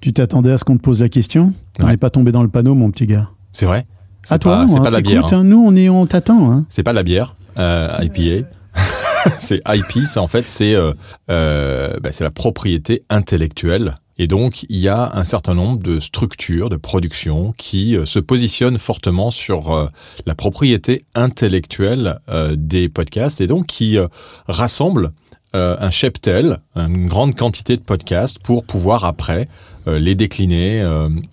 Tu 0.00 0.12
t'attendais 0.12 0.50
à 0.52 0.58
ce 0.58 0.64
qu'on 0.64 0.76
te 0.76 0.82
pose 0.82 1.00
la 1.00 1.08
question? 1.08 1.52
On 1.78 1.84
Ouais. 1.84 1.90
n'est 1.92 1.96
pas 1.98 2.10
tombé 2.10 2.32
dans 2.32 2.42
le 2.42 2.48
panneau, 2.48 2.74
mon 2.74 2.90
petit 2.90 3.06
gars. 3.06 3.28
C'est 3.52 3.66
vrai? 3.66 3.84
À 4.30 4.38
toi, 4.38 4.56
pas, 4.62 4.68
c'est 4.68 4.76
hein, 4.78 4.82
pas 4.82 4.88
de 4.90 4.94
la 4.94 5.00
bière. 5.02 5.24
hein. 5.26 5.28
hein. 5.32 5.44
Nous, 5.44 5.62
on 5.64 5.76
est, 5.76 5.88
on 5.88 6.06
t'attend. 6.06 6.50
Hein. 6.50 6.66
C'est 6.68 6.82
pas 6.82 6.92
de 6.92 6.96
la 6.96 7.02
bière, 7.02 7.36
euh, 7.58 7.88
IPA. 8.00 8.48
c'est 9.38 9.60
IP, 9.68 10.06
c'est 10.06 10.18
en 10.18 10.26
fait 10.28 10.46
c'est 10.48 10.74
euh, 10.74 10.92
euh, 11.30 11.96
bah, 12.02 12.10
c'est 12.12 12.24
la 12.24 12.30
propriété 12.30 13.04
intellectuelle. 13.10 13.94
Et 14.18 14.26
donc 14.26 14.64
il 14.68 14.78
y 14.78 14.88
a 14.88 15.12
un 15.14 15.24
certain 15.24 15.54
nombre 15.54 15.82
de 15.82 16.00
structures 16.00 16.68
de 16.70 16.76
production 16.76 17.52
qui 17.56 17.96
euh, 17.96 18.06
se 18.06 18.18
positionnent 18.18 18.78
fortement 18.78 19.30
sur 19.30 19.74
euh, 19.74 19.88
la 20.24 20.34
propriété 20.34 21.04
intellectuelle 21.14 22.18
euh, 22.28 22.54
des 22.56 22.88
podcasts 22.88 23.40
et 23.40 23.46
donc 23.46 23.66
qui 23.66 23.98
rassemblent 24.46 25.12
un 25.54 25.90
cheptel, 25.90 26.58
une 26.74 27.06
grande 27.06 27.34
quantité 27.34 27.78
de 27.78 27.82
podcasts 27.82 28.38
pour 28.40 28.64
pouvoir 28.64 29.06
après 29.06 29.48
les 29.86 30.14
décliner 30.14 30.84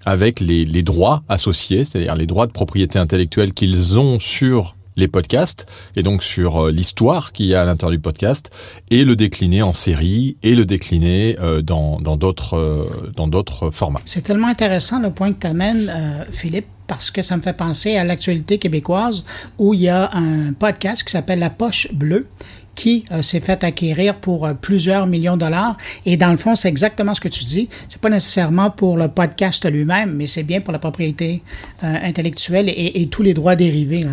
avec 0.06 0.40
les, 0.40 0.64
les 0.64 0.82
droits 0.82 1.24
associés, 1.28 1.84
c'est-à-dire 1.84 2.16
les 2.16 2.26
droits 2.26 2.48
de 2.48 2.54
propriété 2.54 3.00
intellectuelle 3.00 3.54
qu'ils 3.54 4.00
ont 4.00 4.20
sur 4.20 4.76
les 4.96 5.08
podcasts 5.08 5.66
et 5.96 6.04
donc 6.04 6.24
sur 6.24 6.66
euh, 6.66 6.72
l'histoire 6.72 7.32
qu'il 7.32 7.48
y 7.48 7.56
a 7.56 7.62
à 7.62 7.66
l'intérieur 7.66 7.92
du 7.92 8.00
podcast 8.00 8.52
et 8.92 9.04
le 9.04 9.16
décliner 9.16 9.62
en 9.62 9.74
série 9.74 10.38
et 10.44 10.56
le 10.56 10.66
décliner 10.66 11.38
euh, 11.40 11.62
dans 11.62 12.00
d'autres 12.18 12.58
euh, 12.58 13.12
dans 13.16 13.28
d'autres 13.28 13.72
formats. 13.72 14.02
C'est 14.06 14.24
tellement 14.24 14.48
intéressant 14.48 15.00
le 15.00 15.12
point 15.12 15.32
que 15.34 15.40
tu 15.42 15.48
amènes, 15.48 15.92
Philippe, 16.32 16.68
parce 16.88 17.12
que 17.12 17.22
ça 17.22 17.38
me 17.38 17.42
fait 17.42 17.56
penser 17.56 17.96
à 17.96 18.04
l'actualité 18.04 18.58
québécoise 18.58 19.24
où 19.58 19.74
il 19.74 19.82
y 19.82 19.90
a 19.90 20.10
un 20.14 20.54
podcast 20.54 21.04
qui 21.04 21.12
s'appelle 21.12 21.40
La 21.40 21.50
Poche 21.50 21.92
Bleue 21.94 22.28
qui 22.76 23.06
s'est 23.22 23.40
fait 23.40 23.64
acquérir 23.64 24.16
pour 24.16 24.50
plusieurs 24.60 25.06
millions 25.06 25.36
de 25.36 25.42
dollars. 25.42 25.78
Et 26.08 26.18
dans 26.18 26.32
le 26.32 26.38
fond, 26.38 26.56
c'est 26.56 26.70
exactement 26.70 27.14
ce 27.14 27.22
que 27.22 27.28
tu 27.28 27.44
dis. 27.44 27.70
C'est 27.88 28.02
pas 28.02 28.10
nécessairement 28.10 28.72
pour 28.72 28.98
le 28.98 29.10
podcast 29.10 29.70
lui-même, 29.70 30.16
mais 30.16 30.26
c'est 30.26 30.42
bien 30.42 30.60
pour 30.60 30.74
la 30.74 30.80
propriété 30.80 31.44
intellectuelle 31.84 32.74
et, 32.76 33.08
tous 33.12 33.22
les 33.22 33.36
droits 33.36 33.56
dérivés. 33.56 34.08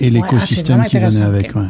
Et 0.00 0.06
Ouais, 0.06 0.10
l'écosystème 0.10 0.80
ah, 0.80 0.84
c'est 0.84 0.98
qui 0.98 1.04
venait 1.04 1.24
avec. 1.24 1.54
ouais. 1.54 1.62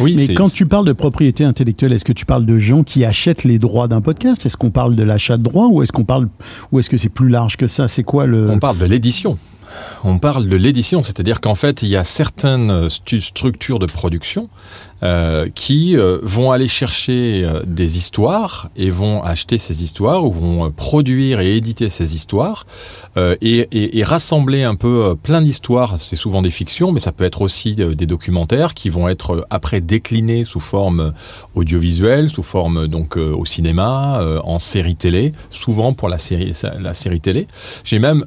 Oui, 0.00 0.14
Mais 0.16 0.34
quand 0.34 0.52
tu 0.52 0.66
parles 0.66 0.86
de 0.86 0.92
propriété 0.92 1.44
intellectuelle, 1.44 1.92
est-ce 1.92 2.04
que 2.04 2.12
tu 2.12 2.26
parles 2.26 2.44
de 2.44 2.58
gens 2.58 2.82
qui 2.82 3.04
achètent 3.04 3.44
les 3.44 3.58
droits 3.60 3.86
d'un 3.86 4.00
podcast? 4.00 4.44
Est-ce 4.44 4.56
qu'on 4.56 4.70
parle 4.70 4.96
de 4.96 5.04
l'achat 5.04 5.36
de 5.36 5.42
droits 5.44 5.68
ou 5.68 5.82
est-ce 5.82 5.92
qu'on 5.92 6.04
parle 6.04 6.28
ou 6.72 6.80
est-ce 6.80 6.90
que 6.90 6.96
c'est 6.96 7.08
plus 7.08 7.28
large 7.28 7.56
que 7.56 7.68
ça? 7.68 7.86
C'est 7.86 8.02
quoi 8.02 8.26
le 8.26 8.50
on 8.50 8.58
parle 8.58 8.78
de 8.78 8.86
l'édition. 8.86 9.38
on 10.02 10.18
parle 10.18 10.48
de 10.48 10.56
l'édition, 10.56 11.04
c'est-à-dire 11.04 11.40
qu'en 11.40 11.54
fait, 11.54 11.82
il 11.82 11.88
y 11.90 11.96
a 11.96 12.02
certaines 12.02 12.88
stu- 12.88 13.20
structures 13.20 13.78
de 13.78 13.86
production 13.86 14.48
euh, 15.04 15.48
qui 15.54 15.96
euh, 15.96 16.18
vont 16.24 16.50
aller 16.50 16.66
chercher 16.66 17.44
euh, 17.44 17.62
des 17.64 17.98
histoires 17.98 18.68
et 18.74 18.90
vont 18.90 19.22
acheter 19.22 19.56
ces 19.56 19.84
histoires 19.84 20.24
ou 20.24 20.32
vont 20.32 20.72
produire 20.72 21.38
et 21.38 21.54
éditer 21.54 21.88
ces 21.88 22.16
histoires 22.16 22.66
et, 23.40 24.02
rassembler 24.02 24.62
un 24.62 24.74
peu 24.74 25.14
plein 25.22 25.42
d'histoires. 25.42 26.00
C'est 26.00 26.16
souvent 26.16 26.42
des 26.42 26.50
fictions, 26.50 26.92
mais 26.92 27.00
ça 27.00 27.12
peut 27.12 27.24
être 27.24 27.42
aussi 27.42 27.74
des 27.74 28.06
documentaires 28.06 28.74
qui 28.74 28.90
vont 28.90 29.08
être 29.08 29.44
après 29.50 29.80
déclinés 29.80 30.44
sous 30.44 30.60
forme 30.60 31.12
audiovisuelle, 31.54 32.30
sous 32.30 32.44
forme 32.44 32.86
donc 32.86 33.16
au 33.16 33.44
cinéma, 33.44 34.22
en 34.44 34.60
série 34.60 34.94
télé, 34.94 35.32
souvent 35.50 35.94
pour 35.94 36.08
la 36.08 36.18
série 36.18 36.54
la 36.80 36.94
série 36.94 37.20
télé. 37.20 37.48
J'ai 37.82 37.98
même 37.98 38.24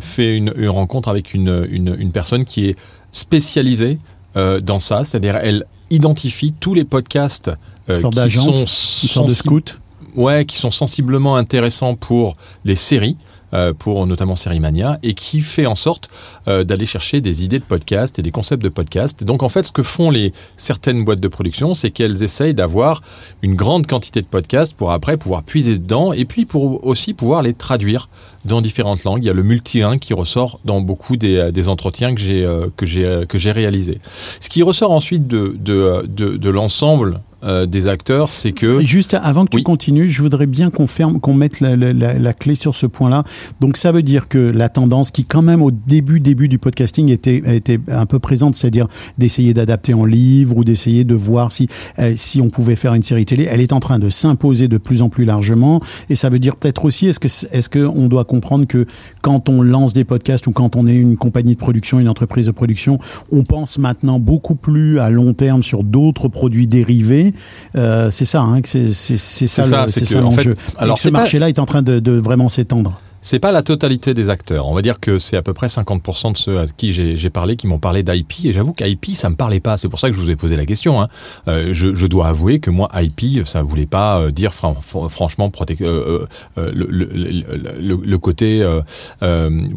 fait 0.00 0.36
une, 0.36 0.52
rencontre 0.68 1.10
avec 1.10 1.34
une, 1.34 1.68
une, 1.70 2.12
personne 2.12 2.44
qui 2.44 2.66
est 2.66 2.76
spécialisée 3.12 3.98
dans 4.34 4.80
ça, 4.80 5.04
c'est-à-dire 5.04 5.36
elle 5.36 5.66
identifie 5.90 6.52
tous 6.52 6.74
les 6.74 6.84
podcasts 6.84 7.50
euh, 7.88 7.94
qui 7.94 9.08
sont 9.08 9.24
de 9.26 9.34
scout. 9.34 9.80
ouais, 10.16 10.44
qui 10.44 10.56
sont 10.56 10.70
sensiblement 10.70 11.36
intéressants 11.36 11.94
pour 11.94 12.34
les 12.64 12.76
séries, 12.76 13.16
euh, 13.52 13.72
pour 13.72 14.06
notamment 14.06 14.36
Série 14.36 14.60
Mania, 14.60 14.98
et 15.02 15.14
qui 15.14 15.40
fait 15.40 15.66
en 15.66 15.74
sorte 15.74 16.08
euh, 16.46 16.62
d'aller 16.62 16.86
chercher 16.86 17.20
des 17.20 17.44
idées 17.44 17.58
de 17.58 17.64
podcast 17.64 18.18
et 18.18 18.22
des 18.22 18.30
concepts 18.30 18.62
de 18.62 18.68
podcast. 18.68 19.22
Et 19.22 19.24
donc 19.24 19.42
en 19.42 19.48
fait, 19.48 19.64
ce 19.64 19.72
que 19.72 19.82
font 19.82 20.10
les 20.10 20.32
certaines 20.56 21.04
boîtes 21.04 21.20
de 21.20 21.28
production, 21.28 21.74
c'est 21.74 21.90
qu'elles 21.90 22.22
essayent 22.22 22.54
d'avoir 22.54 23.02
une 23.42 23.56
grande 23.56 23.88
quantité 23.88 24.20
de 24.20 24.26
podcasts 24.26 24.74
pour 24.74 24.92
après 24.92 25.16
pouvoir 25.16 25.42
puiser 25.42 25.78
dedans, 25.78 26.12
et 26.12 26.24
puis 26.26 26.46
pour 26.46 26.86
aussi 26.86 27.12
pouvoir 27.12 27.42
les 27.42 27.52
traduire 27.52 28.08
dans 28.44 28.60
différentes 28.60 29.04
langues. 29.04 29.22
Il 29.22 29.26
y 29.26 29.30
a 29.30 29.34
le 29.34 29.42
multilingue 29.42 29.98
qui 29.98 30.14
ressort 30.14 30.60
dans 30.64 30.80
beaucoup 30.80 31.16
des, 31.16 31.36
euh, 31.36 31.50
des 31.50 31.68
entretiens 31.68 32.14
que 32.14 32.20
j'ai 32.20 32.44
euh, 32.44 32.68
que 32.76 32.86
j'ai 32.86 33.04
euh, 33.04 33.24
réalisés. 33.52 33.98
Ce 34.40 34.48
qui 34.48 34.62
ressort 34.62 34.92
ensuite 34.92 35.26
de 35.26 35.56
de, 35.58 36.06
de, 36.06 36.36
de 36.36 36.50
l'ensemble 36.50 37.20
euh, 37.42 37.64
des 37.64 37.88
acteurs, 37.88 38.28
c'est 38.28 38.52
que 38.52 38.80
Juste 38.80 39.14
avant 39.14 39.46
que 39.46 39.56
tu 39.56 39.62
continues, 39.62 40.10
je 40.10 40.20
voudrais 40.20 40.44
bien 40.46 40.68
qu'on 40.68 40.86
ferme, 40.86 41.20
qu'on 41.20 41.32
mette 41.32 41.60
la, 41.60 41.74
la- 41.74 41.94
la- 41.94 42.12
la 42.18 42.32
clé 42.34 42.54
sur 42.54 42.74
ce 42.74 42.84
point-là. 42.84 43.24
Donc 43.62 43.78
ça 43.78 43.92
veut 43.92 44.02
dire 44.02 44.28
que 44.28 44.36
la 44.36 44.68
tendance 44.68 45.10
qui 45.10 45.24
quand 45.24 45.40
même 45.40 45.62
au 45.62 45.70
début 45.70 46.20
début 46.20 46.48
du 46.48 46.58
podcasting 46.58 47.08
était 47.10 47.40
était 47.46 47.80
un 47.90 48.04
peu 48.04 48.18
présente, 48.18 48.56
c'est-à-dire 48.56 48.88
d'essayer 49.16 49.54
d'adapter 49.54 49.94
en 49.94 50.04
livre 50.04 50.54
ou 50.58 50.64
d'essayer 50.64 51.04
de 51.04 51.14
voir 51.14 51.50
si 51.52 51.66
euh, 51.98 52.12
si 52.14 52.42
on 52.42 52.50
pouvait 52.50 52.76
faire 52.76 52.92
une 52.92 53.02
série 53.02 53.24
télé, 53.24 53.48
elle 53.50 53.62
est 53.62 53.72
en 53.72 53.80
train 53.80 53.98
de 53.98 54.10
s'imposer 54.10 54.68
de 54.68 54.76
plus 54.76 55.00
en 55.00 55.08
plus 55.08 55.24
largement. 55.24 55.80
Et 56.10 56.16
ça 56.16 56.28
veut 56.28 56.40
dire 56.40 56.56
peut-être 56.56 56.84
aussi, 56.84 57.06
est-ce 57.06 57.20
que 57.20 57.28
est-ce 57.56 57.70
que 57.70 57.86
on 57.86 58.08
doit 58.08 58.24
comprendre 58.30 58.64
que 58.66 58.86
quand 59.22 59.48
on 59.48 59.60
lance 59.60 59.92
des 59.92 60.04
podcasts 60.04 60.46
ou 60.46 60.52
quand 60.52 60.76
on 60.76 60.86
est 60.86 60.94
une 60.94 61.16
compagnie 61.16 61.54
de 61.54 61.58
production, 61.58 61.98
une 62.00 62.08
entreprise 62.08 62.46
de 62.46 62.52
production, 62.52 62.98
on 63.32 63.42
pense 63.42 63.78
maintenant 63.78 64.18
beaucoup 64.20 64.54
plus 64.54 65.00
à 65.00 65.10
long 65.10 65.34
terme 65.34 65.62
sur 65.62 65.82
d'autres 65.84 66.28
produits 66.28 66.66
dérivés. 66.68 67.34
Euh, 67.76 68.10
c'est 68.10 68.24
ça, 68.24 68.42
hein, 68.42 68.60
c'est 68.64 68.86
ça, 68.88 69.64
ça, 69.64 69.82
en 69.84 69.86
fait, 69.88 70.14
l'enjeu. 70.14 70.56
alors, 70.78 70.98
ce 70.98 71.08
pas- 71.08 71.18
marché-là 71.18 71.48
est 71.48 71.58
en 71.58 71.66
train 71.66 71.82
de, 71.82 71.98
de 71.98 72.12
vraiment 72.12 72.48
s'étendre. 72.48 73.00
C'est 73.22 73.38
pas 73.38 73.52
la 73.52 73.62
totalité 73.62 74.14
des 74.14 74.30
acteurs. 74.30 74.66
On 74.68 74.74
va 74.74 74.80
dire 74.80 74.98
que 74.98 75.18
c'est 75.18 75.36
à 75.36 75.42
peu 75.42 75.52
près 75.52 75.66
50% 75.66 76.32
de 76.32 76.38
ceux 76.38 76.58
à 76.58 76.66
qui 76.66 76.92
j'ai 76.94 77.30
parlé 77.30 77.56
qui 77.56 77.66
m'ont 77.66 77.78
parlé 77.78 78.02
d'IP. 78.02 78.46
Et 78.46 78.52
j'avoue 78.54 78.72
qu'IP, 78.72 79.14
ça 79.14 79.28
me 79.28 79.36
parlait 79.36 79.60
pas. 79.60 79.76
C'est 79.76 79.90
pour 79.90 80.00
ça 80.00 80.08
que 80.08 80.16
je 80.16 80.20
vous 80.20 80.30
ai 80.30 80.36
posé 80.36 80.56
la 80.56 80.64
question. 80.64 81.02
hein. 81.02 81.08
Euh, 81.46 81.74
je, 81.74 82.06
dois 82.06 82.28
avouer 82.28 82.60
que 82.60 82.70
moi, 82.70 82.88
IP, 82.94 83.46
ça 83.46 83.62
voulait 83.62 83.84
pas 83.86 84.20
euh, 84.20 84.30
dire 84.30 84.54
fran- 84.54 84.74
fran- 84.80 85.08
franchement 85.10 85.52
euh, 85.82 86.26
euh, 86.58 86.72
le, 86.74 88.16
côté 88.18 88.66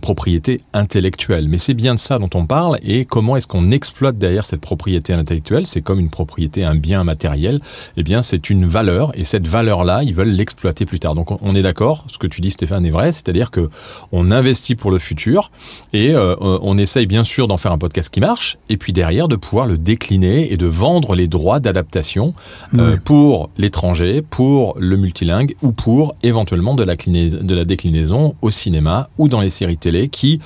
propriété 0.02 0.62
intellectuelle. 0.74 1.48
Mais 1.50 1.58
c'est 1.58 1.74
bien 1.74 1.96
de 1.96 2.00
ça 2.00 2.20
dont 2.20 2.30
on 2.36 2.46
parle. 2.46 2.78
Et 2.82 3.04
comment 3.06 3.36
est-ce 3.36 3.48
qu'on 3.48 3.72
exploite 3.72 4.18
derrière 4.18 4.46
cette 4.46 4.62
propriété 4.62 5.12
intellectuelle? 5.14 5.66
C'est 5.68 5.82
comme 5.82 6.00
une 6.00 6.10
propriété, 6.10 6.64
un 6.64 6.76
bien 6.76 7.04
matériel. 7.04 7.60
Eh 7.98 8.04
bien, 8.04 8.22
c'est 8.22 8.50
une 8.50 8.66
valeur. 8.66 9.12
Et 9.20 9.26
cette 9.26 9.48
valeur-là, 9.48 10.04
ils 10.04 10.14
veulent 10.16 10.30
l'exploiter 10.32 10.86
plus 10.86 11.00
tard. 11.00 11.14
Donc, 11.16 11.32
on- 11.32 11.40
on 11.42 11.56
est 11.56 11.62
d'accord? 11.62 12.06
Ce 12.08 12.18
que 12.18 12.28
tu 12.28 12.40
dis, 12.40 12.52
Stéphane, 12.52 12.86
est 12.86 12.92
vrai. 12.92 13.12
C'est-à-dire 13.34 13.52
que 13.52 13.70
on 14.12 14.30
investit 14.32 14.76
pour 14.76 14.92
le 14.92 15.00
futur 15.00 15.52
et 15.92 16.12
euh, 16.14 16.36
on 16.40 16.78
essaye 16.78 17.08
bien 17.08 17.24
sûr 17.24 17.48
d'en 17.48 17.58
faire 17.58 17.72
un 17.72 17.78
podcast 17.80 18.10
qui 18.12 18.20
marche 18.20 18.58
et 18.70 18.78
puis 18.78 18.94
derrière 18.94 19.28
de 19.28 19.36
pouvoir 19.36 19.66
le 19.66 19.78
décliner 19.78 20.54
et 20.54 20.58
de 20.58 20.68
vendre 20.68 21.16
les 21.16 21.28
droits 21.28 21.60
d'adaptation 21.60 22.34
euh, 22.78 22.98
pour 23.04 23.50
l'étranger, 23.58 24.22
pour 24.22 24.76
le 24.80 24.98
multilingue 24.98 25.56
ou 25.64 25.72
pour 25.72 26.16
éventuellement 26.24 26.76
de 26.76 26.84
la, 26.84 26.96
cliné- 26.96 27.30
de 27.32 27.56
la 27.56 27.66
déclinaison 27.66 28.36
au 28.42 28.52
cinéma 28.52 29.08
ou 29.18 29.28
dans 29.28 29.42
les 29.42 29.50
séries 29.50 29.78
télé 29.78 30.10
qui 30.10 30.40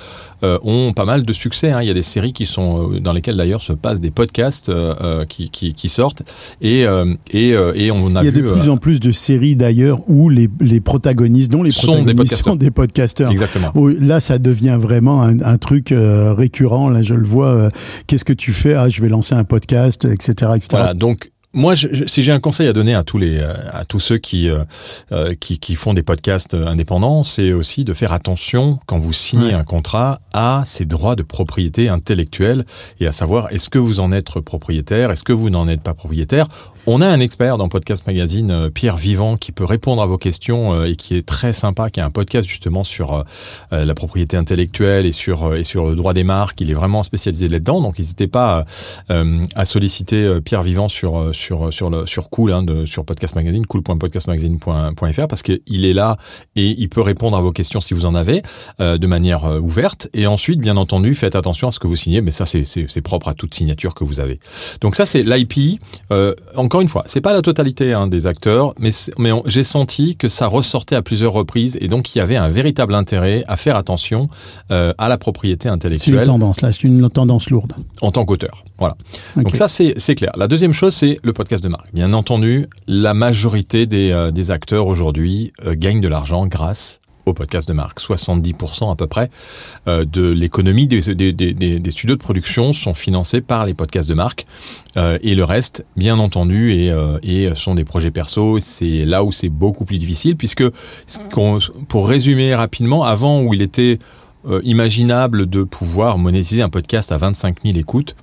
euh, 0.44 0.58
ont 0.64 0.94
pas 0.94 1.06
mal 1.06 1.24
de 1.26 1.34
succès. 1.34 1.72
hein. 1.72 1.82
Il 1.82 1.88
y 1.88 1.92
a 1.92 1.94
des 1.94 2.04
séries 2.04 2.32
qui 2.34 2.46
sont 2.46 2.94
euh, 2.94 3.00
dans 3.00 3.12
lesquelles 3.12 3.38
d'ailleurs 3.38 3.62
se 3.62 3.74
passent 3.74 4.02
des 4.02 4.12
podcasts 4.12 4.70
euh, 4.70 4.94
euh, 5.02 5.26
qui, 5.26 5.50
qui, 5.50 5.74
qui 5.74 5.90
sortent 5.90 6.22
et, 6.62 6.86
euh, 6.86 7.14
et, 7.32 7.54
euh, 7.54 7.74
et 7.76 7.92
on 7.92 8.16
a 8.16 8.22
Il 8.22 8.26
y 8.26 8.28
a 8.30 8.32
de 8.32 8.42
vu 8.42 8.48
plus 8.48 8.70
euh, 8.70 8.72
en 8.74 8.78
plus 8.78 9.00
de 9.00 9.12
séries 9.12 9.56
d'ailleurs 9.56 10.00
où 10.08 10.30
les, 10.30 10.48
les 10.62 10.80
protagonistes, 10.80 11.52
dont 11.52 11.64
les 11.64 11.72
Sont 11.72 12.04
des 12.04 12.14
protagonistes 12.14 12.44
sont 12.44 12.56
des 12.56 12.72
podcasteurs. 12.78 13.30
exactement. 13.32 13.74
Là, 14.00 14.20
ça 14.20 14.38
devient 14.40 14.78
vraiment 14.80 15.22
un, 15.24 15.40
un 15.42 15.58
truc 15.58 15.92
euh, 15.92 16.34
récurrent. 16.34 16.90
Là, 16.90 17.02
je 17.04 17.14
le 17.14 17.26
vois. 17.26 17.50
euh, 17.50 17.70
Qu'est-ce 18.08 18.26
que 18.26 18.34
tu 18.34 18.52
fais? 18.54 18.74
Ah, 18.76 18.88
je 18.90 19.02
vais 19.02 19.10
lancer 19.10 19.36
un 19.36 19.44
podcast, 19.44 20.06
etc., 20.06 20.52
etc. 20.56 20.68
Voilà, 20.72 20.94
donc 20.94 21.32
moi, 21.54 21.74
je- 21.74 21.88
je- 21.92 22.06
si 22.08 22.22
j'ai 22.24 22.32
un 22.32 22.40
conseil 22.40 22.68
à 22.68 22.74
donner 22.74 22.94
à 22.94 23.04
tous 23.04 23.18
les, 23.18 23.38
euh, 23.40 23.54
à 23.72 23.84
tous 23.84 24.00
ceux 24.00 24.18
qui, 24.20 24.48
euh, 24.50 25.34
qui, 25.40 25.58
qui 25.60 25.74
font 25.76 25.94
des 25.96 26.04
podcasts 26.04 26.54
indépendants, 26.54 27.24
c'est 27.24 27.52
aussi 27.52 27.84
de 27.84 27.94
faire 27.94 28.14
attention 28.14 28.80
quand 28.86 29.00
vous 29.00 29.14
signez 29.14 29.48
Ouais. 29.48 29.54
un 29.54 29.64
contrat 29.64 30.20
à 30.34 30.64
ces 30.68 30.86
droits 30.86 31.16
de 31.16 31.24
propriété 31.24 31.90
intellectuelle 31.90 32.66
et 33.00 33.08
à 33.08 33.12
savoir 33.12 33.52
est-ce 33.52 33.70
que 33.70 33.80
vous 33.80 34.00
en 34.00 34.12
êtes 34.12 34.40
propriétaire, 34.42 35.10
est-ce 35.10 35.24
que 35.24 35.34
vous 35.34 35.50
n'en 35.50 35.68
êtes 35.68 35.82
pas 35.82 35.94
propriétaire? 35.96 36.48
On 36.90 37.02
a 37.02 37.08
un 37.10 37.20
expert 37.20 37.58
dans 37.58 37.68
Podcast 37.68 38.08
Magazine, 38.08 38.50
euh, 38.50 38.70
Pierre 38.70 38.96
Vivant, 38.96 39.36
qui 39.36 39.52
peut 39.52 39.66
répondre 39.66 40.02
à 40.02 40.06
vos 40.06 40.18
questions 40.18 40.74
euh, 40.74 40.86
et 40.86 40.96
qui 40.96 41.18
est 41.18 41.28
très 41.28 41.52
sympa, 41.52 41.90
qui 41.90 42.00
a 42.00 42.06
un 42.06 42.10
podcast 42.10 42.48
justement 42.48 42.86
sur 42.86 43.26
euh, 43.74 43.84
la 43.84 43.94
propriété 43.94 44.38
intellectuelle 44.38 45.06
et 45.06 45.12
sur 45.12 45.54
et 45.54 45.66
sur 45.66 45.88
le 45.88 45.98
droit 45.98 46.14
des 46.14 46.24
marques. 46.24 46.62
Il 46.62 46.72
est 46.72 46.74
vraiment 46.74 47.04
spécialisé 47.04 47.50
là-dedans, 47.50 47.82
donc 47.82 48.00
n'hésitez 48.00 48.28
pas 48.28 48.64
euh, 49.12 49.44
à 49.54 49.66
solliciter 49.66 50.40
Pierre 50.40 50.64
Vivant 50.64 50.88
sur 50.88 51.36
sur 51.36 51.74
sur 51.74 51.90
le 51.90 52.06
sur 52.06 52.30
Cool, 52.30 52.54
hein, 52.54 52.66
sur 52.86 53.04
Podcast 53.04 53.36
Magazine, 53.36 53.66
cool.podcastmagazine.fr, 53.66 55.28
parce 55.28 55.42
qu'il 55.42 55.84
est 55.84 55.94
là 55.94 56.16
et 56.56 56.70
il 56.70 56.88
peut 56.88 57.02
répondre 57.02 57.36
à 57.36 57.42
vos 57.42 57.52
questions 57.52 57.82
si 57.82 57.96
vous 57.96 58.06
en 58.06 58.16
avez 58.16 58.44
de 58.80 59.08
manière 59.08 59.44
ouverte. 59.62 60.08
Et 60.14 60.26
ensuite, 60.26 60.62
bien 60.62 60.78
entendu, 60.78 61.16
faites 61.16 61.36
attention 61.36 61.68
à 61.68 61.72
ce 61.72 61.80
que 61.80 61.88
vous 61.88 61.98
signez, 61.98 62.22
mais 62.22 62.32
ça 62.32 62.46
c'est 62.46 63.02
propre 63.02 63.28
à 63.28 63.34
toute 63.34 63.54
signature 63.54 63.94
que 63.94 64.06
vous 64.06 64.22
avez. 64.22 64.40
Donc 64.80 64.96
ça 64.96 65.06
c'est 65.06 65.24
l'IP. 65.24 65.82
Encore 66.56 66.77
une 66.82 66.88
fois, 66.88 67.04
c'est 67.08 67.22
pas 67.22 67.34
la 67.34 67.42
totalité 67.42 67.94
hein, 67.94 68.08
des 68.08 68.26
acteurs, 68.26 68.74
mais 68.80 68.92
j'ai 69.46 69.64
senti 69.64 70.16
que 70.16 70.30
ça 70.30 70.48
ressortait 70.48 70.96
à 70.96 71.02
plusieurs 71.02 71.34
reprises 71.34 71.78
et 71.82 71.88
donc 71.88 72.16
il 72.16 72.20
y 72.20 72.22
avait 72.22 72.36
un 72.36 72.50
véritable 72.50 72.96
intérêt 72.96 73.44
à 73.48 73.58
faire 73.58 73.76
attention 73.76 74.28
euh, 74.72 74.94
à 74.98 75.10
la 75.10 75.18
propriété 75.18 75.64
C'est 75.64 75.70
une 75.70 75.76
intellectuelle 75.76 76.26
tendance, 76.26 76.62
là, 76.62 76.72
c'est 76.72 76.84
une 76.84 77.10
tendance 77.10 77.50
lourde. 77.50 77.74
en 78.02 78.12
tant 78.12 78.26
qu'auteur. 78.26 78.64
Voilà. 78.78 78.96
Donc 79.36 79.56
ça, 79.56 79.68
c'est 79.68 79.94
c'est 79.98 80.16
clair. 80.16 80.32
La 80.38 80.48
deuxième 80.48 80.74
chose, 80.74 80.94
c'est 80.94 81.20
le 81.24 81.34
podcast 81.34 81.64
de 81.64 81.70
marque. 81.70 81.94
Bien 81.94 82.14
entendu, 82.14 82.68
la 82.88 83.14
majorité 83.14 83.86
des, 83.86 84.12
euh, 84.12 84.32
des 84.32 84.52
acteurs 84.52 84.88
aujourd'hui 84.88 85.54
euh, 85.66 85.76
gagnent 85.76 86.02
de 86.02 86.08
l'argent 86.08 86.46
grâce 86.48 87.00
au 87.28 87.34
podcast 87.34 87.68
de 87.68 87.74
marque. 87.74 88.00
70% 88.00 88.92
à 88.92 88.96
peu 88.96 89.08
près 89.08 89.30
euh, 89.88 90.06
de 90.06 90.30
l'économie 90.30 90.88
des, 90.88 91.02
studios 91.92 92.16
de 92.16 92.22
production 92.22 92.74
sont 92.74 92.94
financés 92.94 93.42
par 93.42 93.66
les 93.66 93.74
podcasts 93.74 94.10
de 94.10 94.14
marque. 94.14 94.46
Euh, 94.96 95.18
et 95.22 95.36
le 95.36 95.44
reste, 95.44 95.86
bien 95.96 96.20
entendu, 96.20 96.74
euh, 96.90 97.20
et 97.24 97.50
sont 97.56 97.76
des 97.76 97.86
projets 97.86 98.12
perso. 98.12 98.60
C'est 98.60 99.06
là 99.06 99.24
où 99.24 99.32
c'est 99.32 99.50
beaucoup 99.50 99.86
plus 99.86 99.98
difficile, 99.98 100.36
puisque, 100.36 100.64
pour 101.88 102.08
résumer 102.08 102.56
rapidement, 102.56 103.04
avant 103.04 103.42
où 103.42 103.54
il 103.54 103.62
était 103.62 104.00
imaginable 104.64 105.50
de 105.50 105.64
pouvoir 105.64 106.18
monétiser 106.18 106.62
un 106.62 106.70
podcast 106.70 107.12
à 107.12 107.18
25 107.18 107.64
000 107.64 107.78
écoutes 107.78 108.16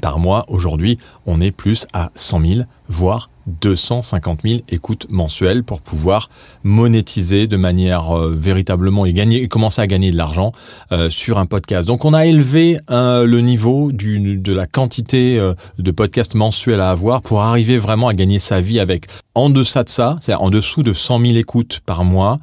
par 0.00 0.18
mois, 0.18 0.44
aujourd'hui, 0.48 0.98
on 1.26 1.40
est 1.40 1.50
plus 1.50 1.86
à 1.92 2.10
100 2.14 2.46
000, 2.46 2.60
voire 2.88 3.30
250 3.46 4.40
000 4.44 4.60
écoutes 4.70 5.06
mensuelles 5.10 5.64
pour 5.64 5.80
pouvoir 5.82 6.30
monétiser 6.62 7.46
de 7.46 7.56
manière 7.56 8.16
euh, 8.16 8.32
véritablement 8.34 9.04
et 9.04 9.12
gagner 9.12 9.46
commencer 9.48 9.82
à 9.82 9.86
gagner 9.86 10.10
de 10.10 10.16
l'argent 10.16 10.52
euh, 10.92 11.10
sur 11.10 11.38
un 11.38 11.46
podcast. 11.46 11.86
Donc 11.86 12.04
on 12.04 12.14
a 12.14 12.24
élevé 12.26 12.78
euh, 12.90 13.26
le 13.26 13.40
niveau 13.40 13.92
de 13.92 14.52
la 14.52 14.66
quantité 14.66 15.38
de 15.78 15.90
podcasts 15.90 16.34
mensuels 16.34 16.80
à 16.80 16.90
avoir 16.90 17.22
pour 17.22 17.42
arriver 17.42 17.78
vraiment 17.78 18.08
à 18.08 18.14
gagner 18.14 18.38
sa 18.38 18.60
vie 18.60 18.80
avec. 18.80 19.06
En 19.34 19.50
deçà 19.50 19.84
de 19.84 19.88
ça, 19.88 20.16
c'est-à-dire 20.20 20.42
en 20.42 20.50
dessous 20.50 20.82
de 20.82 20.92
100 20.92 21.20
000 21.20 21.36
écoutes 21.36 21.80
par 21.84 22.04
mois, 22.04 22.38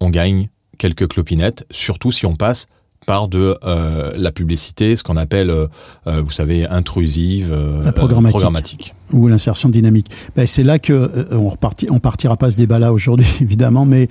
on 0.00 0.10
gagne 0.10 0.48
quelques 0.78 1.08
clopinettes, 1.08 1.66
surtout 1.70 2.12
si 2.12 2.26
on 2.26 2.36
passe 2.36 2.66
par 3.06 3.28
de 3.28 3.56
euh, 3.64 4.12
la 4.16 4.32
publicité, 4.32 4.94
ce 4.96 5.02
qu'on 5.02 5.16
appelle, 5.16 5.48
euh, 5.50 5.66
euh, 6.06 6.20
vous 6.22 6.30
savez, 6.30 6.66
intrusive, 6.66 7.48
euh, 7.52 7.82
La 7.82 7.92
programmatique. 7.92 8.36
programmatique. 8.38 8.94
ou 9.12 9.28
l'insertion 9.28 9.70
dynamique. 9.70 10.08
Ben, 10.36 10.46
c'est 10.46 10.62
là 10.62 10.78
que 10.78 11.26
on 11.30 11.48
reparti, 11.48 11.86
on 11.90 12.00
partira 12.00 12.36
pas 12.36 12.50
ce 12.50 12.56
débat-là 12.56 12.92
aujourd'hui 12.92 13.26
évidemment, 13.40 13.86
mais 13.86 14.08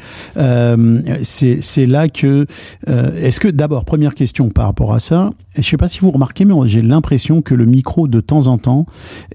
c'est 1.21 1.85
là 1.85 2.07
que 2.09 2.45
est-ce 2.87 3.39
que 3.39 3.47
d'abord 3.49 3.85
première 3.85 4.15
question 4.15 4.49
par 4.49 4.65
rapport 4.65 4.93
à 4.93 4.99
ça, 4.99 5.29
je 5.55 5.61
sais 5.61 5.77
pas 5.77 5.87
si 5.87 5.99
vous 5.99 6.11
remarquez, 6.11 6.45
mais 6.45 6.53
j'ai 6.67 6.81
l'impression 6.81 7.41
que 7.41 7.53
le 7.55 7.65
micro 7.65 8.07
de 8.07 8.19
temps 8.21 8.47
en 8.47 8.57
temps 8.57 8.85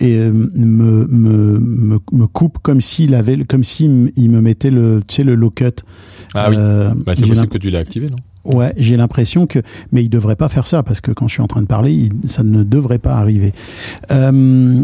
euh, 0.03 0.33
me, 0.33 1.07
me 1.07 1.59
me 1.59 1.99
me 2.13 2.27
coupe 2.27 2.59
comme 2.63 2.81
s'il 2.81 3.15
avait 3.15 3.45
comme 3.45 3.65
s'il 3.65 4.13
il 4.17 4.31
me 4.31 4.41
mettait 4.41 4.71
le 4.71 5.01
tu 5.07 5.17
sais 5.17 5.25
le 5.25 5.35
low 5.35 5.51
cut. 5.51 5.65
Ah 6.35 6.49
oui, 6.51 6.57
Bah, 6.57 7.13
c'est 7.15 7.27
possible 7.27 7.49
que 7.49 7.59
tu 7.59 7.71
l'aies 7.71 7.79
activé, 7.79 8.09
non? 8.09 8.17
Ouais, 8.45 8.73
j'ai 8.77 8.97
l'impression 8.97 9.47
que, 9.47 9.61
mais 9.93 10.03
il 10.03 10.09
devrait 10.09 10.37
pas 10.37 10.49
faire 10.49 10.67
ça 10.67 10.83
parce 10.83 11.01
que 11.01 11.13
quand 11.13 11.29
je 11.29 11.35
suis 11.35 11.43
en 11.43 11.47
train 11.47 11.63
de 11.63 11.67
parler, 11.67 12.09
ça 12.27 12.43
ne 12.43 12.65
devrait 12.65 12.99
pas 12.99 13.15
arriver. 13.15 13.53
Euh, 14.11 14.83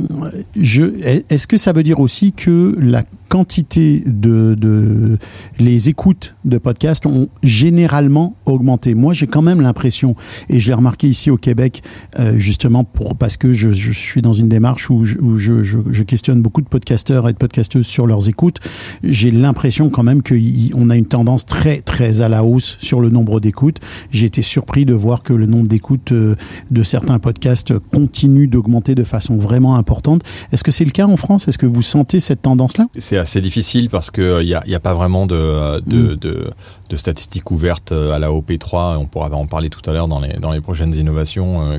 est-ce 0.54 1.46
que 1.48 1.56
ça 1.56 1.72
veut 1.72 1.82
dire 1.82 1.98
aussi 1.98 2.32
que 2.32 2.76
la 2.80 3.02
quantité 3.28 4.02
de, 4.06 4.54
de 4.58 5.18
les 5.58 5.88
écoutes 5.88 6.34
de 6.44 6.58
podcasts 6.58 7.06
ont 7.06 7.28
généralement 7.42 8.36
augmenté 8.46 8.94
Moi, 8.94 9.12
j'ai 9.12 9.26
quand 9.26 9.42
même 9.42 9.60
l'impression, 9.60 10.16
et 10.48 10.60
je 10.60 10.68
l'ai 10.68 10.74
remarqué 10.74 11.08
ici 11.08 11.30
au 11.30 11.36
Québec, 11.36 11.82
euh, 12.18 12.38
justement 12.38 12.84
pour 12.84 13.16
parce 13.16 13.36
que 13.36 13.52
je, 13.52 13.70
je 13.70 13.92
suis 13.92 14.22
dans 14.22 14.32
une 14.32 14.48
démarche 14.48 14.90
où, 14.90 15.04
je, 15.04 15.18
où 15.18 15.36
je, 15.36 15.62
je, 15.62 16.02
questionne 16.02 16.40
beaucoup 16.40 16.62
de 16.62 16.68
podcasteurs 16.68 17.28
et 17.28 17.32
de 17.32 17.38
podcasteuses 17.38 17.86
sur 17.86 18.06
leurs 18.06 18.28
écoutes. 18.28 18.60
J'ai 19.02 19.30
l'impression 19.30 19.90
quand 19.90 20.02
même 20.02 20.22
qu'on 20.22 20.90
a 20.90 20.96
une 20.96 21.06
tendance 21.06 21.44
très 21.44 21.80
très 21.80 22.22
à 22.22 22.28
la 22.28 22.44
hausse 22.44 22.76
sur 22.80 23.00
le 23.00 23.10
nombre 23.10 23.40
d'écoutes. 23.40 23.78
J'ai 24.10 24.26
été 24.26 24.42
surpris 24.42 24.86
de 24.86 24.94
voir 24.94 25.22
que 25.22 25.34
le 25.34 25.46
nombre 25.46 25.68
d'écoutes 25.68 26.12
euh, 26.12 26.34
de 26.70 26.82
certains 26.82 27.18
podcasts 27.18 27.78
continue 27.92 28.46
d'augmenter 28.46 28.94
de 28.94 29.04
façon 29.04 29.36
vraiment 29.36 29.76
importante. 29.76 30.22
Est-ce 30.52 30.64
que 30.64 30.70
c'est 30.70 30.84
le 30.84 30.90
cas 30.92 31.06
en 31.06 31.16
France? 31.16 31.48
Est-ce 31.48 31.58
que 31.58 31.66
vous 31.66 31.82
sentez 31.82 32.20
cette 32.20 32.42
tendance-là? 32.42 32.86
Assez 33.18 33.40
difficile 33.40 33.88
parce 33.90 34.10
que 34.10 34.40
il 34.42 34.46
n'y 34.46 34.54
a, 34.54 34.62
y 34.66 34.74
a 34.74 34.80
pas 34.80 34.94
vraiment 34.94 35.26
de, 35.26 35.80
de, 35.80 36.14
Mm. 36.14 36.16
de, 36.16 36.50
de 36.88 36.96
statistiques 36.96 37.50
ouvertes 37.50 37.92
euh, 37.92 38.12
à 38.12 38.18
la 38.18 38.30
OP3. 38.30 38.96
On 38.96 39.06
pourra 39.06 39.30
en 39.30 39.46
parler 39.46 39.70
tout 39.70 39.88
à 39.88 39.92
l'heure 39.92 40.08
dans 40.08 40.20
les, 40.20 40.34
dans 40.34 40.52
les 40.52 40.60
prochaines 40.60 40.94
innovations 40.94 41.72
euh, 41.72 41.78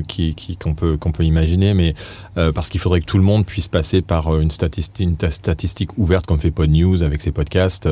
qu'on 0.60 0.74
peut, 0.74 0.96
qu'on 0.96 1.12
peut 1.12 1.24
imaginer, 1.24 1.74
mais 1.74 1.94
euh, 2.36 2.52
parce 2.52 2.68
qu'il 2.68 2.80
faudrait 2.80 3.00
que 3.00 3.06
tout 3.06 3.18
le 3.18 3.24
monde 3.24 3.44
puisse 3.44 3.68
passer 3.68 4.02
par 4.02 4.36
une 4.38 4.50
statistique, 4.50 5.06
une 5.06 5.16
ta- 5.16 5.30
statistique 5.30 5.96
ouverte 5.98 6.26
comme 6.26 6.38
fait 6.38 6.50
Pod 6.50 6.70
News 6.70 7.02
avec 7.02 7.20
ses 7.20 7.32
podcasts. 7.32 7.88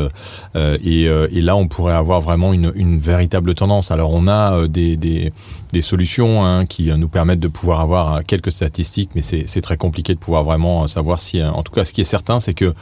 et, 0.55 1.09
là, 1.43 1.57
on 1.57 1.69
pourrait 1.69 1.95
avoir 1.95 2.21
vraiment 2.21 2.53
une, 2.53 2.99
véritable 2.99 3.55
tendance. 3.55 3.91
Alors, 3.91 4.13
on 4.13 4.29
a 4.29 4.67
des, 4.69 4.97
des, 4.97 5.83
solutions 5.83 6.45
hein, 6.45 6.67
qui 6.67 6.91
nous 6.93 7.09
permettent 7.09 7.41
de 7.41 7.49
pouvoir 7.49 7.81
avoir 7.81 8.25
quelques 8.25 8.53
statistiques, 8.53 9.11
mais 9.15 9.23
c'est 9.23 9.61
très 9.61 9.77
compliqué 9.77 10.15
de 10.15 10.19
pouvoir 10.19 10.45
vraiment 10.45 10.89
savoir 10.89 11.21
si. 11.21 11.43
En 11.43 11.63
tout 11.63 11.73
cas, 11.73 11.85
ce 11.85 11.93
qui 11.93 12.01
est 12.01 12.05
certain, 12.05 12.41
c'est 12.41 12.55
que 12.55 12.75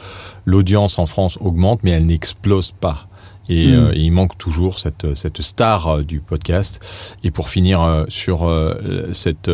l'audience 0.44 0.99
en 0.99 1.07
France 1.07 1.38
augmente, 1.40 1.81
mais 1.83 1.90
elle 1.90 2.07
n'explose 2.07 2.72
pas. 2.72 3.09
Et, 3.48 3.68
Mm. 3.68 3.74
euh, 3.74 3.92
et 3.94 4.00
il 4.00 4.11
manque 4.11 4.37
toujours 4.38 4.78
cette, 4.78 5.14
cette 5.14 5.40
star 5.42 5.87
euh, 5.87 6.02
du 6.02 6.20
podcast. 6.20 6.80
Et 7.22 7.30
pour 7.30 7.48
finir 7.48 7.80
euh, 7.80 8.04
sur 8.09 8.46
euh, 8.48 9.09
cette, 9.12 9.48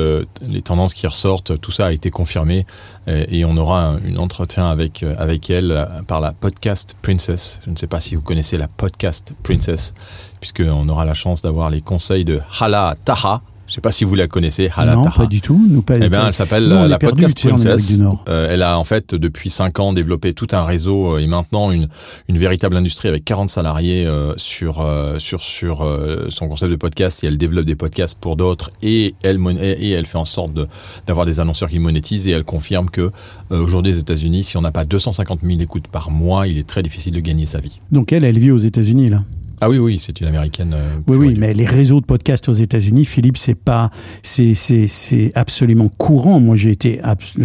les 0.47 0.63
tendances 0.63 0.95
qui 0.95 1.07
ressortent, 1.07 1.61
tout 1.61 1.71
ça 1.73 1.87
a 1.87 1.93
été 1.93 2.11
confirmé 2.11 2.67
et, 3.07 3.41
et 3.41 3.45
on 3.45 3.57
aura 3.57 3.83
un, 3.85 3.97
un 3.97 4.17
entretien 4.17 4.67
avec, 4.71 5.03
avec 5.19 5.51
elle 5.51 5.89
par 6.07 6.21
la 6.21 6.33
Podcast 6.33 6.97
Princess. 7.03 7.61
Je 7.67 7.71
ne 7.71 7.77
sais 7.77 7.87
pas 7.87 8.01
si 8.01 8.15
vous 8.15 8.23
connaissez 8.23 8.57
la 8.57 8.69
Podcast 8.69 9.35
Princess, 9.43 9.93
puisqu'on 10.41 10.89
aura 10.89 11.05
la 11.05 11.15
chance 11.15 11.43
d'avoir 11.43 11.69
les 11.71 11.81
conseils 11.83 12.25
de 12.25 12.41
Hala 12.61 12.97
Taha. 13.05 13.43
Je 13.67 13.73
ne 13.73 13.75
sais 13.77 13.81
pas 13.81 13.93
si 13.93 14.05
vous 14.05 14.15
la 14.15 14.27
connaissez, 14.29 14.69
Hala 14.77 14.97
Non, 14.97 15.05
Taha. 15.05 15.17
pas 15.23 15.27
du 15.27 15.41
tout. 15.41 15.67
Nous, 15.71 15.81
pas, 15.81 15.97
Eh 15.99 16.11
bien, 16.11 16.27
elle 16.27 16.35
s'appelle 16.35 16.69
la 16.69 16.99
perdus, 16.99 17.23
Podcast 17.23 17.49
Princess. 17.49 18.01
Euh, 18.29 18.49
elle 18.51 18.61
a 18.61 18.79
en 18.79 18.85
fait 18.85 19.15
depuis 19.15 19.49
5 19.49 19.79
ans 19.81 19.93
développé 19.95 20.35
tout 20.35 20.49
un 20.53 20.65
réseau 20.65 21.15
euh, 21.15 21.21
et 21.21 21.27
maintenant 21.27 21.71
une, 21.71 21.89
une 22.29 22.37
véritable 22.37 22.77
industrie 22.77 23.09
avec 23.09 23.25
40 23.25 23.49
salariés 23.49 24.05
euh, 24.05 24.35
sur 24.37 24.81
euh, 24.83 25.19
sur 25.19 25.43
sur 25.43 25.89
son 26.29 26.49
concept 26.49 26.71
de 26.71 26.77
podcast 26.77 27.25
et 27.25 27.29
elle 27.29 27.39
développe 27.39 27.65
des 27.65 27.77
podcasts 27.77 28.19
pour 28.21 28.37
d'autres 28.37 28.71
et 28.83 29.15
elle 29.23 29.39
et, 29.61 29.93
elle 29.93 30.07
fait 30.07 30.19
en 30.19 30.25
sorte 30.27 30.53
de- 30.53 30.67
d'avoir 31.07 31.25
des 31.25 31.41
annonceurs 31.41 31.71
qui 31.71 31.79
monétisent 31.79 32.27
et 32.29 32.33
elle 32.33 32.45
confirme 32.45 32.91
que 32.91 33.11
aujourd'hui 33.51 33.93
aux 33.93 33.97
États-Unis 33.97 34.43
si 34.45 34.57
on 34.59 34.61
n'a 34.61 34.73
pas 34.73 34.85
250 34.85 35.41
000 35.43 35.61
écoutes 35.61 35.89
par 35.89 36.11
mois 36.11 36.47
il 36.47 36.59
est 36.59 36.69
très 36.69 36.83
difficile 36.83 37.15
de 37.15 37.21
gagner 37.21 37.47
sa 37.47 37.61
vie. 37.61 37.81
Donc 37.91 38.13
elle, 38.13 38.25
elle 38.25 38.39
vit 38.39 38.51
aux 38.51 38.59
États-Unis 38.59 39.09
là. 39.09 39.23
Ah 39.65 39.71
oui 39.71 39.79
oui 39.79 39.99
c'est 40.01 40.21
une 40.21 40.27
américaine. 40.27 40.75
euh, 40.75 40.97
Oui, 41.07 41.17
oui, 41.17 41.37
mais 41.39 41.55
les 41.55 41.67
réseaux 41.67 42.01
de 42.01 42.05
podcasts 42.05 42.49
aux 42.49 42.53
États-Unis, 42.53 43.05
Philippe, 43.05 43.37
c'est 43.39 43.55
pas, 43.55 43.91
c'est, 44.25 44.55
c'est, 44.55 44.89
c'est 44.89 45.31
absolument 45.37 45.89
courant. 45.89 46.41
Moi, 46.41 46.57
j'ai 46.57 46.73
été 46.73 47.01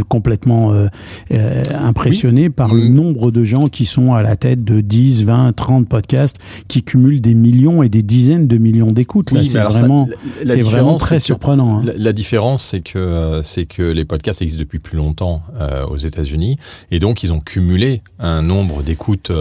complètement 0.10 0.74
euh, 0.74 0.88
euh, 1.32 1.64
impressionné 1.80 2.50
par 2.50 2.74
le 2.74 2.86
Oui. 2.86 2.90
nombre 2.90 3.30
de 3.30 3.44
gens 3.44 3.68
qui 3.68 3.86
sont 3.86 4.16
à 4.16 4.24
la 4.24 4.36
tête 4.36 4.64
de 4.64 4.82
10, 4.82 5.26
20, 5.26 5.54
30 5.56 5.88
podcasts 5.88 6.38
qui 6.68 6.82
cumulent 6.82 7.22
des 7.22 7.36
millions 7.36 7.84
et 7.84 7.90
des 7.90 8.02
dizaines 8.02 8.48
de 8.48 8.58
millions 8.58 8.92
d'écoutes. 8.92 9.32
Là, 9.32 9.42
Oui, 9.42 9.46
c'est 9.46 9.60
vraiment, 9.60 10.08
c'est 10.44 10.62
vraiment 10.62 10.98
très 10.98 11.20
surprenant. 11.20 11.78
hein. 11.78 11.84
La, 11.86 11.94
la 11.96 12.14
différence, 12.14 12.64
c'est 12.64 12.82
que 12.82 12.98
euh, 12.98 13.44
c'est 13.44 13.68
que 13.68 13.84
les 13.84 14.06
podcasts 14.06 14.42
existent 14.42 14.60
depuis 14.62 14.80
plus 14.80 14.98
longtemps 14.98 15.44
aux 15.92 15.98
États-Unis, 15.98 16.58
et 16.90 16.98
donc 16.98 17.22
ils 17.22 17.32
ont 17.32 17.40
cumulé 17.42 18.02
un 18.20 18.42
nombre 18.42 18.82
d'écoutes. 18.82 19.32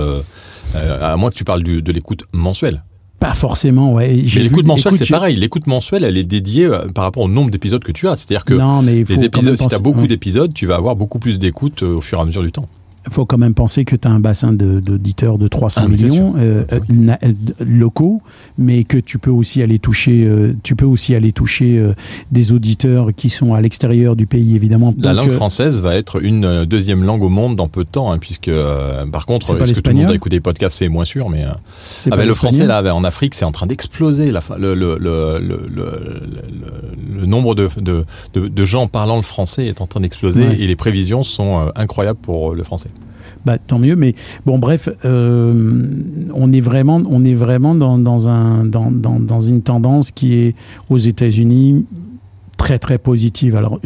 Euh, 0.74 1.12
à 1.12 1.16
moins 1.16 1.30
que 1.30 1.36
tu 1.36 1.44
parles 1.44 1.62
du- 1.62 1.82
de 1.82 1.92
l'écoute 1.92 2.24
mensuelle. 2.32 2.82
Pas 3.18 3.32
forcément, 3.32 3.94
ouais. 3.94 4.14
J'ai 4.26 4.40
Mais 4.40 4.48
l'écoute 4.48 4.66
mensuelle, 4.66 4.94
c'est 4.96 5.08
pareil. 5.08 5.36
L'écoute 5.36 5.66
mensuelle, 5.66 6.04
elle 6.04 6.18
est 6.18 6.24
dédiée 6.24 6.66
euh, 6.66 6.86
par 6.88 7.04
rapport 7.04 7.22
au 7.22 7.28
nombre 7.28 7.50
d'épisodes 7.50 7.82
que 7.82 7.92
tu 7.92 8.06
as. 8.08 8.16
C'est-à-dire 8.16 8.44
que 8.44 8.52
non, 8.54 8.82
mais 8.82 9.04
les 9.04 9.24
épisodes, 9.24 9.56
si 9.56 9.66
tu 9.66 9.74
as 9.74 9.78
beaucoup 9.78 10.02
ouais. 10.02 10.06
d'épisodes, 10.06 10.52
tu 10.52 10.66
vas 10.66 10.74
avoir 10.76 10.96
beaucoup 10.96 11.18
plus 11.18 11.38
d'écoutes 11.38 11.82
euh, 11.82 11.94
au 11.96 12.00
fur 12.02 12.18
et 12.18 12.22
à 12.22 12.24
mesure 12.26 12.42
du 12.42 12.52
temps. 12.52 12.66
Il 13.06 13.12
faut 13.12 13.24
quand 13.24 13.38
même 13.38 13.54
penser 13.54 13.84
que 13.84 13.96
tu 13.96 14.08
as 14.08 14.10
un 14.10 14.20
bassin 14.20 14.52
de- 14.52 14.80
d'auditeurs 14.80 15.38
de, 15.38 15.48
300 15.48 15.82
Ah, 15.84 15.88
millions 15.88 16.34
euh, 16.36 16.64
euh, 16.72 16.80
na- 16.88 17.18
euh, 17.24 17.32
d- 17.32 17.54
locaux, 17.64 18.20
mais 18.58 18.84
que 18.84 18.98
tu 18.98 19.18
peux 19.18 19.30
aussi 19.30 19.62
aller 19.62 19.78
toucher, 19.78 20.24
euh, 20.24 20.54
tu 20.62 20.74
peux 20.76 20.86
aussi 20.86 21.14
aller 21.14 21.32
toucher 21.32 21.78
euh, 21.78 21.94
des 22.32 22.52
auditeurs 22.52 23.08
qui 23.14 23.30
sont 23.30 23.54
à 23.54 23.60
l'extérieur 23.60 24.16
du 24.16 24.26
pays, 24.26 24.56
évidemment. 24.56 24.92
La 24.98 25.12
Donc, 25.14 25.24
langue 25.24 25.32
euh, 25.32 25.36
française 25.36 25.80
va 25.80 25.94
être 25.94 26.22
une 26.22 26.44
euh, 26.44 26.66
deuxième 26.66 27.04
langue 27.04 27.22
au 27.22 27.28
monde 27.28 27.56
dans 27.56 27.68
peu 27.68 27.84
de 27.84 27.88
temps, 27.88 28.10
hein, 28.10 28.18
puisque 28.18 28.48
euh, 28.48 29.06
par 29.06 29.26
contre, 29.26 29.46
est-ce 29.60 29.72
que 29.72 29.80
tout 29.80 29.90
le 29.90 29.96
monde 30.02 30.12
écouté 30.14 30.36
des 30.36 30.40
podcasts, 30.40 30.76
c'est 30.78 30.88
moins 30.88 31.04
sûr, 31.04 31.28
mais 31.30 31.44
euh, 31.44 31.50
Ah 32.10 32.24
le 32.24 32.34
français 32.34 32.66
là, 32.66 32.82
en 32.94 33.04
Afrique, 33.04 33.34
c'est 33.34 33.44
en 33.44 33.52
train 33.52 33.66
d'exploser. 33.66 34.32
Le, 34.32 34.40
nombre 37.26 37.54
de, 37.54 37.68
de, 37.80 38.04
de, 38.34 38.48
de 38.48 38.64
gens 38.64 38.88
parlant 38.88 39.16
le 39.16 39.22
français 39.22 39.66
est 39.66 39.80
en 39.80 39.86
train 39.86 40.00
d'exploser 40.00 40.26
Ouais. 40.46 40.56
et 40.58 40.66
les 40.66 40.76
prévisions 40.76 41.24
sont 41.24 41.58
euh, 41.60 41.70
incroyables 41.76 42.18
pour 42.20 42.54
le 42.54 42.62
français. 42.62 42.90
Bah, 43.46 43.58
tant 43.58 43.78
mieux, 43.78 43.94
mais 43.94 44.16
bon, 44.44 44.58
bref, 44.58 44.88
euh, 45.04 45.54
on 46.34 46.52
est 46.52 46.60
vraiment, 46.60 47.00
on 47.08 47.24
est 47.24 47.34
vraiment 47.34 47.76
dans, 47.76 47.96
dans, 47.96 48.28
un, 48.28 48.64
dans, 48.64 48.90
dans, 48.90 49.20
dans 49.20 49.40
une 49.40 49.62
tendance 49.62 50.10
qui 50.10 50.34
est 50.34 50.56
aux 50.90 50.98
États-Unis 50.98 51.86
très 52.58 52.80
très 52.80 52.98
positive. 52.98 53.54
Alors, 53.54 53.78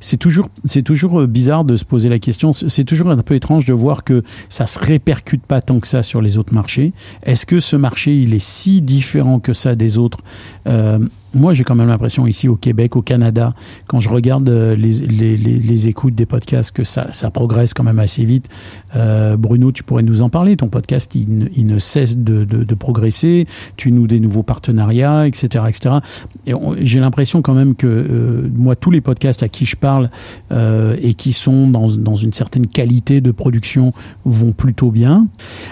c'est 0.00 0.16
toujours, 0.16 0.48
c'est 0.64 0.80
toujours 0.82 1.20
euh, 1.20 1.26
bizarre 1.26 1.66
de 1.66 1.76
se 1.76 1.84
poser 1.84 2.08
la 2.08 2.18
question. 2.18 2.54
C'est 2.54 2.84
toujours 2.84 3.10
un 3.10 3.18
peu 3.18 3.34
étrange 3.34 3.66
de 3.66 3.74
voir 3.74 4.04
que 4.04 4.22
ça 4.48 4.64
se 4.64 4.78
répercute 4.78 5.44
pas 5.44 5.60
tant 5.60 5.80
que 5.80 5.86
ça 5.86 6.02
sur 6.02 6.22
les 6.22 6.38
autres 6.38 6.54
marchés. 6.54 6.94
Est-ce 7.24 7.44
que 7.44 7.60
ce 7.60 7.76
marché, 7.76 8.16
il 8.16 8.32
est 8.32 8.42
si 8.42 8.80
différent 8.80 9.38
que 9.38 9.52
ça 9.52 9.74
des 9.74 9.98
autres? 9.98 10.20
Euh, 10.66 10.98
moi, 11.34 11.54
j'ai 11.54 11.64
quand 11.64 11.74
même 11.74 11.88
l'impression 11.88 12.26
ici 12.26 12.48
au 12.48 12.56
Québec, 12.56 12.96
au 12.96 13.02
Canada, 13.02 13.54
quand 13.86 14.00
je 14.00 14.08
regarde 14.08 14.48
euh, 14.48 14.74
les, 14.74 15.88
écoutes 15.88 16.14
des 16.14 16.26
podcasts, 16.26 16.72
que 16.72 16.84
ça, 16.84 17.08
progresse 17.32 17.74
quand 17.74 17.82
même 17.82 17.98
assez 17.98 18.24
vite. 18.24 18.48
Euh, 18.96 19.36
Bruno, 19.36 19.72
tu 19.72 19.82
pourrais 19.82 20.02
nous 20.02 20.22
en 20.22 20.28
parler. 20.28 20.56
Ton 20.56 20.68
podcast, 20.68 21.14
il, 21.14 21.66
ne- 21.66 21.78
cesse 21.78 22.16
de, 22.16 22.74
progresser. 22.74 23.46
Tu 23.76 23.92
noues 23.92 24.06
des 24.06 24.20
nouveaux 24.20 24.42
partenariats, 24.42 25.26
etc., 25.26 25.64
etc. 25.68 25.96
J'ai 26.80 27.00
l'impression 27.00 27.42
quand 27.42 27.54
même 27.54 27.74
que 27.74 27.86
euh, 27.86 28.50
moi, 28.54 28.76
tous 28.76 28.90
les 28.90 29.00
podcasts 29.00 29.42
à 29.42 29.48
qui 29.48 29.66
je 29.66 29.76
parle 29.76 30.10
et 31.00 31.14
qui 31.14 31.32
sont 31.32 31.68
dans, 31.68 31.88
une 31.88 32.32
certaine 32.32 32.66
qualité 32.66 33.20
de 33.20 33.30
production 33.30 33.92
vont 34.24 34.52
plutôt 34.52 34.90
bien. 34.90 35.26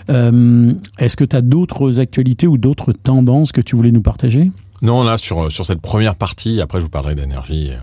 Est-ce 0.09 1.17
que 1.17 1.25
tu 1.25 1.37
as 1.37 1.43
d'autres 1.43 2.01
actualités 2.01 2.47
ou 2.47 2.59
d'autres 2.59 2.93
tendances 2.93 3.53
que 3.53 3.61
tu 3.61 3.77
voulais 3.77 3.93
nous 3.93 4.03
partager? 4.03 4.51
Non, 4.83 5.05
là, 5.05 5.17
sur, 5.17 5.51
sur 5.51 5.65
cette 5.65 5.81
première 5.81 6.17
partie, 6.17 6.61
après 6.61 6.79
je 6.79 6.83
vous 6.85 6.91
parlerai 6.91 7.15
d'énergie 7.15 7.71
euh, 7.71 7.79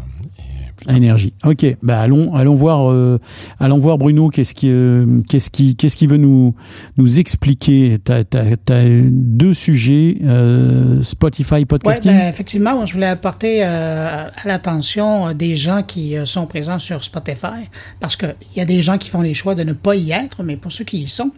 Énergie. 0.87 1.33
Ok, 1.43 1.65
bah 1.83 1.99
allons, 1.99 2.33
allons 2.35 2.55
voir, 2.55 2.89
euh, 2.89 3.19
allons 3.59 3.79
voir 3.79 3.97
Bruno. 3.97 4.29
Qu'est-ce 4.29 4.53
qui, 4.53 4.69
euh, 4.69 5.17
qu'est-ce 5.27 5.49
qui, 5.49 5.75
qu'est-ce 5.75 5.97
qui 5.97 6.07
veut 6.07 6.17
nous, 6.17 6.55
nous 6.97 7.19
expliquer 7.19 7.97
T'as, 8.03 8.23
t'as 8.23 8.83
deux 9.11 9.53
sujets 9.53 10.17
euh, 10.23 11.01
Spotify 11.01 11.65
podcasting. 11.65 12.11
ben, 12.11 12.29
effectivement, 12.29 12.85
je 12.85 12.93
voulais 12.93 13.07
apporter 13.07 13.65
euh, 13.65 14.27
à 14.27 14.47
l'attention 14.47 15.33
des 15.33 15.57
gens 15.57 15.83
qui 15.83 16.15
sont 16.25 16.45
présents 16.45 16.79
sur 16.79 17.03
Spotify, 17.03 17.67
parce 17.99 18.15
qu'il 18.15 18.35
y 18.55 18.61
a 18.61 18.65
des 18.65 18.81
gens 18.81 18.97
qui 18.97 19.09
font 19.09 19.21
les 19.21 19.33
choix 19.33 19.55
de 19.55 19.63
ne 19.63 19.73
pas 19.73 19.95
y 19.95 20.11
être, 20.11 20.43
mais 20.43 20.55
pour 20.55 20.71
ceux 20.71 20.85
qui 20.85 20.99
y 20.99 21.07
sont, 21.07 21.31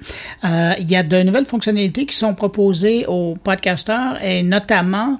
il 0.44 0.90
y 0.90 0.96
a 0.96 1.04
de 1.04 1.24
nouvelles 1.24 1.46
fonctionnalités 1.46 2.06
qui 2.06 2.16
sont 2.16 2.36
proposées 2.36 3.06
aux 3.08 3.36
podcasteurs, 3.44 4.24
et 4.24 4.44
notamment, 4.44 5.20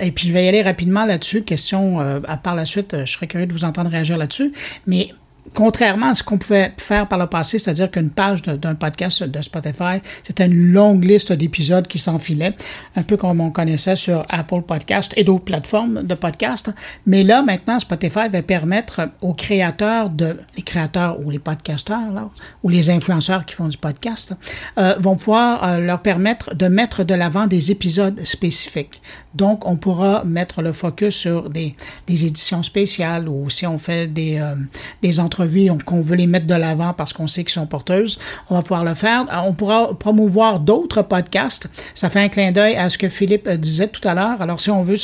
et 0.00 0.10
puis 0.12 0.28
je 0.28 0.32
vais 0.32 0.44
y 0.44 0.48
aller 0.48 0.62
rapidement 0.62 1.04
là-dessus, 1.04 1.42
question, 1.42 2.00
à 2.00 2.36
par 2.36 2.54
la 2.54 2.64
suite, 2.64 2.96
je 3.04 3.12
serais 3.12 3.26
curieux 3.26 3.46
de 3.50 3.54
vous 3.58 3.64
entendre 3.64 3.90
réagir 3.90 4.16
là-dessus, 4.16 4.52
mais 4.86 5.10
contrairement 5.54 6.06
à 6.06 6.14
ce 6.14 6.22
qu'on 6.22 6.38
pouvait 6.38 6.72
faire 6.76 7.08
par 7.08 7.18
le 7.18 7.26
passé, 7.26 7.58
c'est-à-dire 7.58 7.90
qu'une 7.90 8.10
page 8.10 8.42
d'un 8.42 8.74
podcast 8.74 9.22
de 9.22 9.42
Spotify, 9.42 10.00
c'était 10.22 10.46
une 10.46 10.72
longue 10.72 11.04
liste 11.04 11.32
d'épisodes 11.32 11.86
qui 11.86 11.98
s'enfilaient, 11.98 12.54
un 12.96 13.02
peu 13.02 13.16
comme 13.16 13.40
on 13.40 13.50
connaissait 13.50 13.96
sur 13.96 14.24
Apple 14.28 14.62
Podcast 14.62 15.12
et 15.16 15.24
d'autres 15.24 15.44
plateformes 15.44 16.02
de 16.02 16.14
podcast. 16.14 16.70
Mais 17.06 17.22
là, 17.22 17.42
maintenant, 17.42 17.80
Spotify 17.80 18.28
va 18.30 18.42
permettre 18.42 19.08
aux 19.20 19.34
créateurs 19.34 20.10
les 20.56 20.62
créateurs 20.62 21.18
ou 21.20 21.30
les 21.30 21.38
podcasteurs, 21.38 22.30
ou 22.62 22.68
les 22.68 22.90
influenceurs 22.90 23.44
qui 23.44 23.54
font 23.54 23.68
du 23.68 23.78
podcast, 23.78 24.34
euh, 24.78 24.94
vont 24.98 25.16
pouvoir 25.16 25.64
euh, 25.64 25.78
leur 25.78 26.00
permettre 26.00 26.54
de 26.54 26.68
mettre 26.68 27.04
de 27.04 27.14
l'avant 27.14 27.46
des 27.46 27.70
épisodes 27.70 28.20
spécifiques. 28.24 29.02
Donc, 29.34 29.66
on 29.66 29.76
pourra 29.76 30.24
mettre 30.24 30.62
le 30.62 30.72
focus 30.72 31.14
sur 31.14 31.50
des, 31.50 31.76
éditions 32.08 32.62
spéciales 32.62 33.28
ou 33.28 33.48
si 33.50 33.66
on 33.66 33.78
fait 33.78 34.06
des, 34.06 34.38
euh, 34.38 34.54
des 35.02 35.20
entrevues 35.40 35.70
on- 35.70 35.78
qu'on 35.78 36.00
veut 36.00 36.16
les 36.16 36.26
mettre 36.26 36.46
de 36.46 36.54
l'avant 36.54 36.92
parce 36.92 37.12
qu'on 37.12 37.26
sait 37.26 37.42
qu'ils 37.44 37.52
sont 37.52 37.66
porteuses, 37.66 38.18
on 38.50 38.54
va 38.56 38.62
pouvoir 38.62 38.84
le 38.84 38.94
faire. 38.94 39.22
Euh, 39.32 39.36
On 39.50 39.52
pourra 39.54 39.94
promouvoir 39.98 40.60
d'autres 40.60 41.02
podcasts. 41.02 41.68
Ça 41.94 42.10
fait 42.10 42.20
un 42.20 42.28
clin 42.28 42.52
d'œil 42.52 42.76
à 42.76 42.88
ce 42.90 42.98
que 42.98 43.08
Philippe 43.08 43.46
euh, 43.48 43.56
disait 43.56 43.88
tout 43.88 44.06
à 44.06 44.14
l'heure. 44.14 44.40
Alors, 44.42 44.60
si 44.60 44.70
on 44.70 44.82
veut, 44.82 44.96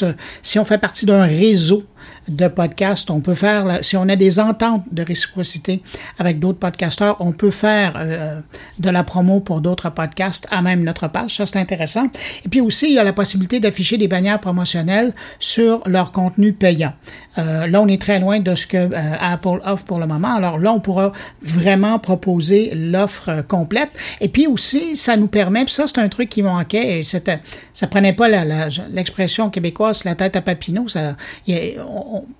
si 0.42 0.58
on 0.58 0.64
fait 0.64 0.78
partie 0.78 1.06
d'un 1.06 1.24
réseau 1.24 1.84
de 2.28 2.48
podcasts, 2.48 3.10
on 3.10 3.20
peut 3.20 3.34
faire, 3.34 3.78
si 3.82 3.96
on 3.96 4.08
a 4.08 4.16
des 4.16 4.38
ententes 4.38 4.82
de 4.90 5.02
réciprocité 5.02 5.82
avec 6.18 6.38
d'autres 6.38 6.58
podcasteurs, 6.58 7.16
on 7.20 7.32
peut 7.32 7.50
faire 7.50 7.92
euh, 7.96 8.40
de 8.78 8.90
la 8.90 9.04
promo 9.04 9.40
pour 9.40 9.60
d'autres 9.60 9.90
podcasts 9.90 10.46
à 10.50 10.62
même 10.62 10.82
notre 10.82 11.08
page. 11.08 11.36
Ça, 11.36 11.46
c'est 11.46 11.58
intéressant. 11.58 12.06
Et 12.44 12.48
puis 12.48 12.60
aussi, 12.60 12.86
il 12.88 12.94
y 12.94 12.98
a 12.98 13.04
la 13.04 13.12
possibilité 13.12 13.60
d'afficher 13.60 13.96
des 13.98 14.08
bannières 14.08 14.40
promotionnelles 14.40 15.14
sur 15.38 15.82
leur 15.86 16.12
contenu 16.12 16.52
payant. 16.52 16.92
Euh, 17.38 17.66
là, 17.66 17.80
on 17.82 17.88
est 17.88 18.00
très 18.00 18.18
loin 18.18 18.40
de 18.40 18.54
ce 18.54 18.66
que 18.66 18.76
euh, 18.76 18.90
Apple 19.20 19.60
offre 19.64 19.84
pour 19.84 19.98
le 19.98 20.06
moment. 20.06 20.34
Alors 20.34 20.58
là, 20.58 20.72
on 20.72 20.80
pourra 20.80 21.12
vraiment 21.42 21.98
proposer 21.98 22.72
l'offre 22.74 23.28
euh, 23.28 23.42
complète. 23.42 23.90
Et 24.20 24.28
puis 24.28 24.46
aussi, 24.46 24.96
ça 24.96 25.16
nous 25.16 25.28
permet, 25.28 25.64
puis 25.64 25.74
ça, 25.74 25.84
c'est 25.86 25.98
un 25.98 26.08
truc 26.08 26.28
qui 26.28 26.42
manquait, 26.42 26.98
et 27.00 27.02
c'était, 27.02 27.40
ça 27.72 27.86
prenait 27.86 28.14
pas 28.14 28.28
la- 28.28 28.44
la- 28.44 28.68
l'expression 28.90 29.50
québécoise, 29.50 30.04
la 30.04 30.14
tête 30.14 30.34
à 30.36 30.40
Papineau. 30.40 30.86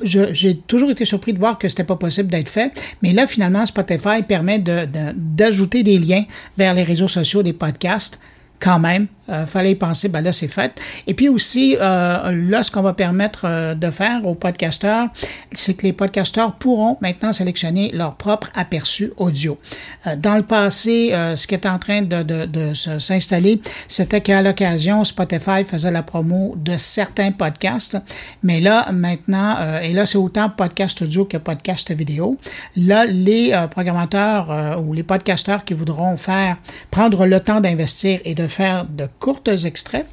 J'ai 0.00 0.56
toujours 0.56 0.90
été 0.90 1.04
surpris 1.04 1.32
de 1.32 1.38
voir 1.38 1.58
que 1.58 1.68
c'était 1.68 1.84
pas 1.84 1.96
possible 1.96 2.30
d'être 2.30 2.48
fait. 2.48 2.72
Mais 3.02 3.12
là, 3.12 3.26
finalement, 3.26 3.64
Spotify 3.66 4.22
permet 4.26 4.58
d'ajouter 4.58 5.82
des 5.82 5.98
liens 5.98 6.24
vers 6.56 6.74
les 6.74 6.82
réseaux 6.82 7.08
sociaux 7.08 7.42
des 7.42 7.52
podcasts 7.52 8.18
quand 8.60 8.78
même. 8.78 9.06
Euh, 9.28 9.44
fallait 9.44 9.72
y 9.72 9.74
penser, 9.74 10.08
ben 10.08 10.20
là, 10.20 10.32
c'est 10.32 10.48
fait. 10.48 10.72
Et 11.06 11.14
puis 11.14 11.28
aussi, 11.28 11.76
euh, 11.80 12.30
là, 12.32 12.62
ce 12.62 12.70
qu'on 12.70 12.82
va 12.82 12.92
permettre 12.92 13.42
euh, 13.44 13.74
de 13.74 13.90
faire 13.90 14.24
aux 14.24 14.34
podcasteurs, 14.34 15.08
c'est 15.52 15.74
que 15.74 15.82
les 15.82 15.92
podcasteurs 15.92 16.52
pourront 16.54 16.96
maintenant 17.00 17.32
sélectionner 17.32 17.90
leur 17.92 18.14
propre 18.14 18.50
aperçu 18.54 19.12
audio. 19.16 19.58
Euh, 20.06 20.14
dans 20.16 20.36
le 20.36 20.42
passé, 20.42 21.10
euh, 21.12 21.34
ce 21.34 21.46
qui 21.46 21.54
est 21.54 21.66
en 21.66 21.78
train 21.78 22.02
de, 22.02 22.22
de, 22.22 22.46
de 22.46 22.74
s'installer, 22.74 23.60
c'était 23.88 24.20
qu'à 24.20 24.42
l'occasion, 24.42 25.04
Spotify 25.04 25.64
faisait 25.64 25.90
la 25.90 26.02
promo 26.02 26.54
de 26.56 26.76
certains 26.76 27.32
podcasts. 27.32 27.98
Mais 28.42 28.60
là, 28.60 28.92
maintenant, 28.92 29.56
et 29.82 29.92
là, 29.92 30.06
c'est 30.06 30.18
autant 30.18 30.50
podcast 30.50 31.02
audio 31.02 31.24
que 31.24 31.36
podcast 31.36 31.90
vidéo. 31.92 32.38
Là, 32.76 33.04
les 33.06 33.52
programmateurs 33.70 34.80
ou 34.82 34.92
les 34.92 35.02
podcasteurs 35.02 35.64
qui 35.64 35.74
voudront 35.74 36.16
faire, 36.16 36.56
prendre 36.90 37.26
le 37.26 37.40
temps 37.40 37.60
d'investir 37.60 38.20
et 38.24 38.34
de 38.34 38.46
faire 38.46 38.84
de 38.84 39.08
courts 39.18 39.42
extraits, 39.64 40.06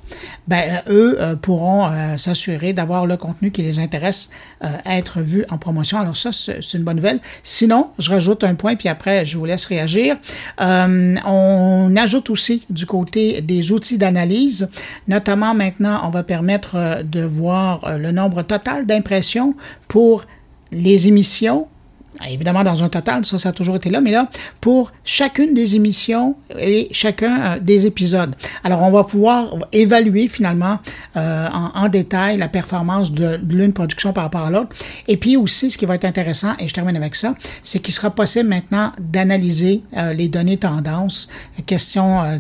ben, 0.48 0.82
euh, 0.88 0.94
eux 0.94 1.18
euh, 1.20 1.36
pourront 1.36 1.88
euh, 1.88 2.18
s'assurer 2.18 2.74
d'avoir 2.74 3.06
le 3.06 3.18
contenu 3.18 3.52
qui 3.52 3.62
les 3.62 3.80
intéresse 3.80 4.30
euh, 4.64 4.68
à 4.86 4.98
être 4.98 5.22
vu 5.22 5.46
en 5.50 5.58
promotion. 5.58 6.00
Alors 6.00 6.18
ça, 6.18 6.32
c'est 6.32 6.74
une 6.74 6.84
bonne 6.84 6.98
nouvelle. 6.98 7.20
Sinon, 7.44 7.90
je 8.00 8.10
rajoute 8.10 8.44
un 8.44 8.56
point, 8.56 8.76
puis 8.76 8.90
après, 8.90 9.26
je 9.26 9.38
vous 9.38 9.46
laisse 9.46 9.66
réagir. 9.66 10.18
Euh, 10.62 11.16
on 11.26 11.96
ajoute 11.96 12.30
aussi 12.30 12.64
du 12.70 12.86
côté 12.86 13.42
des 13.42 13.72
outils 13.72 13.98
d'analyse, 13.98 14.70
notamment 15.08 15.54
maintenant, 15.54 16.02
on 16.06 16.10
va 16.10 16.24
permettre 16.24 16.76
euh, 16.76 17.04
de 17.04 17.22
voir 17.22 17.84
euh, 17.84 17.98
le 17.98 18.12
nombre 18.12 18.42
total 18.42 18.86
d'impressions 18.86 19.56
pour 19.88 20.26
les 20.72 21.08
émissions 21.08 21.68
Évidemment, 22.30 22.64
dans 22.64 22.84
un 22.84 22.90
total, 22.90 23.26
ça, 23.26 23.40
ça 23.40 23.50
a 23.50 23.52
toujours 23.52 23.76
été 23.76 23.90
là, 23.90 24.02
mais 24.02 24.12
là, 24.12 24.30
pour 24.62 24.92
chacune 25.04 25.54
des 25.54 25.76
émissions 25.76 26.36
et 26.58 26.88
chacun 26.92 27.42
euh, 27.42 27.60
des 27.60 27.86
épisodes. 27.86 28.34
Alors, 28.64 28.82
on 28.82 28.92
va 28.92 29.04
pouvoir 29.04 29.56
évaluer 29.72 30.28
finalement 30.28 30.80
euh, 31.18 31.48
en, 31.52 31.72
en 31.76 31.90
détail 31.90 32.38
la 32.38 32.48
performance 32.48 33.12
de, 33.12 33.38
de 33.38 33.56
l'une 33.56 33.74
production 33.74 34.14
par 34.14 34.24
rapport 34.26 34.46
à 34.46 34.50
l'autre. 34.50 34.76
Et 35.08 35.18
puis 35.18 35.38
aussi, 35.38 35.72
ce 35.72 35.78
qui 35.78 35.86
va 35.86 35.96
être 35.96 36.06
intéressant, 36.06 36.54
et 36.60 36.68
je 36.68 36.74
termine 36.74 36.96
avec 36.96 37.16
ça, 37.16 37.36
c'est 37.64 37.80
qu'il 37.80 37.94
sera 37.94 38.10
possible 38.10 38.50
maintenant 38.50 38.92
d'analyser 39.00 39.82
euh, 39.98 40.14
les 40.14 40.28
données 40.28 40.58
tendances, 40.58 41.30
question 41.66 42.22
euh, 42.24 42.38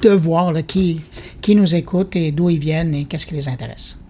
de 0.00 0.10
voir 0.10 0.52
là, 0.52 0.62
qui, 0.62 1.00
qui 1.40 1.54
nous 1.54 1.74
écoute 1.74 2.16
et 2.16 2.32
d'où 2.32 2.50
ils 2.50 2.58
viennent 2.58 2.94
et 2.94 3.04
qu'est-ce 3.04 3.26
qui 3.26 3.34
les 3.34 3.48
intéresse. 3.48 4.02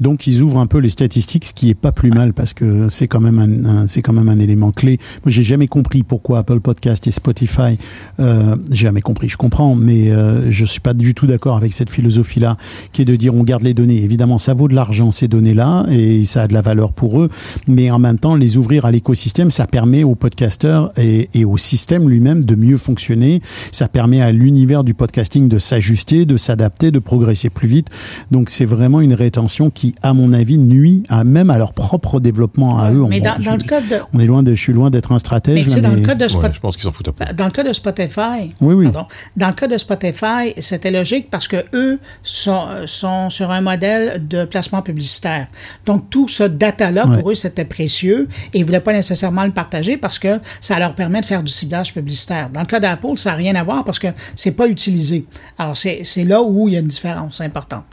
Donc 0.00 0.26
ils 0.26 0.42
ouvrent 0.42 0.58
un 0.58 0.66
peu 0.66 0.78
les 0.78 0.90
statistiques, 0.90 1.44
ce 1.44 1.52
qui 1.54 1.70
est 1.70 1.74
pas 1.74 1.92
plus 1.92 2.10
mal 2.10 2.32
parce 2.32 2.54
que 2.54 2.88
c'est 2.88 3.08
quand 3.08 3.20
même 3.20 3.38
un, 3.38 3.64
un- 3.64 3.86
c'est 3.86 4.02
quand 4.02 4.12
même 4.12 4.28
un 4.28 4.38
élément 4.38 4.70
clé. 4.70 4.98
Moi, 5.24 5.30
j'ai 5.30 5.42
jamais 5.44 5.66
compris 5.66 6.02
pourquoi 6.02 6.38
Apple 6.38 6.60
Podcast 6.60 7.06
et 7.06 7.10
Spotify. 7.10 7.78
Euh, 8.20 8.56
j'ai 8.70 8.84
jamais 8.84 9.00
compris. 9.00 9.28
Je 9.28 9.36
comprends, 9.36 9.74
mais 9.74 10.10
euh, 10.10 10.50
je 10.50 10.64
suis 10.64 10.80
pas 10.80 10.94
du 10.94 11.14
tout 11.14 11.26
d'accord 11.26 11.56
avec 11.56 11.72
cette 11.72 11.90
philosophie-là, 11.90 12.56
qui 12.92 13.02
est 13.02 13.04
de 13.04 13.16
dire 13.16 13.34
on 13.34 13.42
garde 13.42 13.62
les 13.62 13.74
données. 13.74 14.02
Évidemment, 14.02 14.38
ça 14.38 14.54
vaut 14.54 14.68
de 14.68 14.74
l'argent 14.74 15.10
ces 15.10 15.28
données-là 15.28 15.86
et 15.90 16.24
ça 16.24 16.42
a 16.42 16.46
de 16.48 16.54
la 16.54 16.62
valeur 16.62 16.92
pour 16.92 17.20
eux, 17.20 17.28
mais 17.66 17.90
en 17.90 17.98
même 17.98 18.18
temps, 18.18 18.34
les 18.34 18.56
ouvrir 18.56 18.84
à 18.84 18.90
l'écosystème, 18.90 19.50
ça 19.50 19.66
permet 19.66 20.04
aux 20.04 20.14
podcasteurs 20.14 20.92
et, 20.96 21.28
et 21.34 21.44
au 21.44 21.56
système 21.56 22.08
lui-même 22.08 22.44
de 22.44 22.54
mieux 22.54 22.76
fonctionner. 22.76 23.40
Ça 23.72 23.88
permet 23.88 24.20
à 24.20 24.32
l'univers 24.32 24.84
du 24.84 24.94
podcasting 24.94 25.48
de 25.48 25.58
s'ajuster, 25.58 26.24
de 26.26 26.36
s'adapter, 26.36 26.90
de 26.90 26.98
progresser 26.98 27.50
plus 27.50 27.68
vite. 27.68 27.88
Donc 28.30 28.50
c'est 28.50 28.64
vraiment 28.64 29.00
une 29.00 29.14
rétention 29.14 29.70
qui, 29.70 29.87
à 30.02 30.12
mon 30.12 30.32
avis, 30.32 30.58
nuit 30.58 31.02
à, 31.08 31.24
même 31.24 31.50
à 31.50 31.58
leur 31.58 31.72
propre 31.72 32.20
développement 32.20 32.78
à 32.78 32.92
eux. 32.92 33.04
Mais 33.08 33.20
On- 33.20 33.24
dans, 33.38 33.44
dans 33.44 33.56
le 33.56 33.62
cas 33.62 33.80
de, 33.80 33.96
on 34.12 34.18
est 34.20 34.26
loin 34.26 34.42
de, 34.42 34.54
je 34.54 34.60
suis 34.60 34.72
loin 34.72 34.90
d'être 34.90 35.12
un 35.12 35.18
stratège. 35.18 35.54
mais 35.54 35.62
tu 35.64 35.70
sais, 35.70 35.80
là, 35.80 35.90
dans 35.90 35.96
le 35.96 36.02
cas 36.02 36.14
de 36.14 36.22
Ouais, 36.24 36.28
Spotify, 36.28 36.54
je 36.54 36.60
pense 36.60 36.76
qu'ils 36.76 36.84
s'en 36.84 36.92
foutent 36.92 37.08
un 37.08 37.12
peu. 37.12 37.24
Dans 37.34 37.44
le 37.46 37.50
cas 37.50 37.62
de 37.64 37.72
Spotify, 37.72 38.52
Oui, 38.60 38.74
oui. 38.74 38.84
pardon, 38.90 39.08
dans 39.36 39.46
le 39.48 39.52
cas 39.52 39.66
de 39.68 39.78
Spotify, 39.78 40.54
c'était 40.58 40.90
logique 40.90 41.30
parce 41.30 41.48
que 41.48 41.56
eux 41.74 41.98
sont, 42.22 42.60
sont 42.86 43.30
sur 43.30 43.50
un 43.50 43.60
modèle 43.60 44.26
de 44.26 44.44
placement 44.44 44.82
publicitaire. 44.82 45.46
Donc 45.86 46.10
tout 46.10 46.28
ce 46.28 46.44
data-là 46.44 47.06
Ouais. 47.06 47.20
pour 47.20 47.30
eux 47.30 47.34
c'était 47.34 47.64
précieux 47.64 48.28
et 48.52 48.58
ils 48.60 48.64
voulaient 48.64 48.80
pas 48.80 48.92
nécessairement 48.92 49.44
le 49.44 49.52
partager 49.52 49.96
parce 49.96 50.18
que 50.18 50.38
ça 50.60 50.78
leur 50.78 50.94
permet 50.94 51.20
de 51.20 51.26
faire 51.26 51.42
du 51.42 51.52
ciblage 51.52 51.94
publicitaire. 51.94 52.50
Dans 52.50 52.60
le 52.60 52.66
cas 52.66 52.80
d'Apple, 52.80 53.16
ça 53.16 53.30
n'a 53.30 53.36
rien 53.36 53.54
à 53.54 53.62
voir 53.64 53.84
parce 53.84 53.98
que 53.98 54.08
c'est 54.34 54.52
pas 54.52 54.66
utilisé. 54.68 55.24
Alors 55.58 55.76
c'est 55.78 56.02
c'est 56.04 56.24
là 56.24 56.42
où 56.42 56.68
il 56.68 56.74
y 56.74 56.76
a 56.76 56.80
une 56.80 56.86
différence 56.88 57.40
importante. 57.40 57.84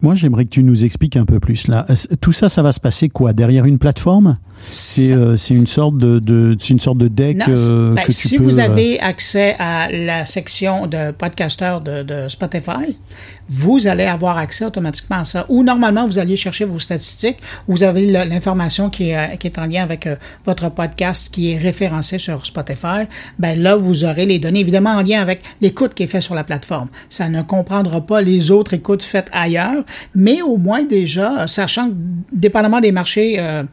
Moi, 0.00 0.14
j'aimerais 0.14 0.44
que 0.44 0.50
tu 0.50 0.62
nous 0.62 0.84
expliques 0.84 1.16
un 1.16 1.24
peu 1.24 1.40
plus 1.40 1.66
là. 1.66 1.84
Tout 2.20 2.30
ça, 2.30 2.48
ça 2.48 2.62
va 2.62 2.70
se 2.70 2.78
passer 2.78 3.08
quoi? 3.08 3.32
Derrière 3.32 3.64
une 3.64 3.80
plateforme? 3.80 4.38
C'est 4.70 5.10
euh, 5.12 5.36
une 5.50 5.66
sorte 5.66 5.98
de, 5.98 6.20
de 6.20 6.56
une 6.70 6.78
sorte 6.78 6.98
de 6.98 7.08
deck 7.08 7.36
Non, 7.38 7.46
euh, 7.48 7.94
ben, 7.94 8.02
que 8.02 8.06
tu 8.06 8.12
si 8.12 8.38
peux. 8.38 8.44
vous 8.44 8.60
euh, 8.60 8.62
avez 8.62 9.00
accès 9.00 9.56
à 9.58 9.90
la 9.90 10.24
section 10.24 10.86
de 10.86 11.10
podcasteurs 11.10 11.80
de, 11.80 12.04
de 12.04 12.28
Spotify, 12.28 12.96
vous 13.48 13.86
allez 13.86 14.04
avoir 14.04 14.36
accès 14.36 14.64
automatiquement 14.64 15.18
à 15.18 15.24
ça. 15.24 15.46
Ou 15.48 15.62
normalement, 15.62 16.06
vous 16.06 16.18
alliez 16.18 16.36
chercher 16.36 16.64
vos 16.64 16.78
statistiques, 16.78 17.38
vous 17.66 17.82
avez 17.82 18.06
l'information 18.24 18.90
qui 18.90 19.10
est, 19.10 19.16
euh, 19.16 19.36
qui 19.36 19.46
est 19.48 19.58
en 19.58 19.66
lien 19.66 19.82
avec 19.82 20.06
euh, 20.06 20.16
votre 20.44 20.68
podcast 20.70 21.32
qui 21.32 21.52
est 21.52 21.58
référencé 21.58 22.18
sur 22.18 22.44
Spotify. 22.46 23.06
Ben 23.38 23.60
là, 23.60 23.76
vous 23.76 24.04
aurez 24.04 24.26
les 24.26 24.38
données, 24.38 24.60
évidemment 24.60 24.90
en 24.90 25.02
lien 25.02 25.20
avec 25.20 25.42
l'écoute 25.60 25.94
qui 25.94 26.04
est 26.04 26.08
faite 26.08 26.22
sur 26.22 26.34
la 26.34 26.44
plateforme. 26.44 26.88
Ça 27.08 27.28
ne 27.28 27.42
comprendra 27.42 28.00
pas 28.00 28.22
les 28.22 28.50
autres 28.50 28.74
écoutes 28.74 29.02
faites 29.02 29.28
ailleurs, 29.32 29.84
mais 30.14 30.42
au 30.42 30.56
moins 30.56 30.84
déjà, 30.84 31.46
sachant 31.46 31.90
que 31.90 31.94
dépendamment 32.32 32.80
des 32.80 32.92
marchés 32.92 33.36
euh, 33.38 33.64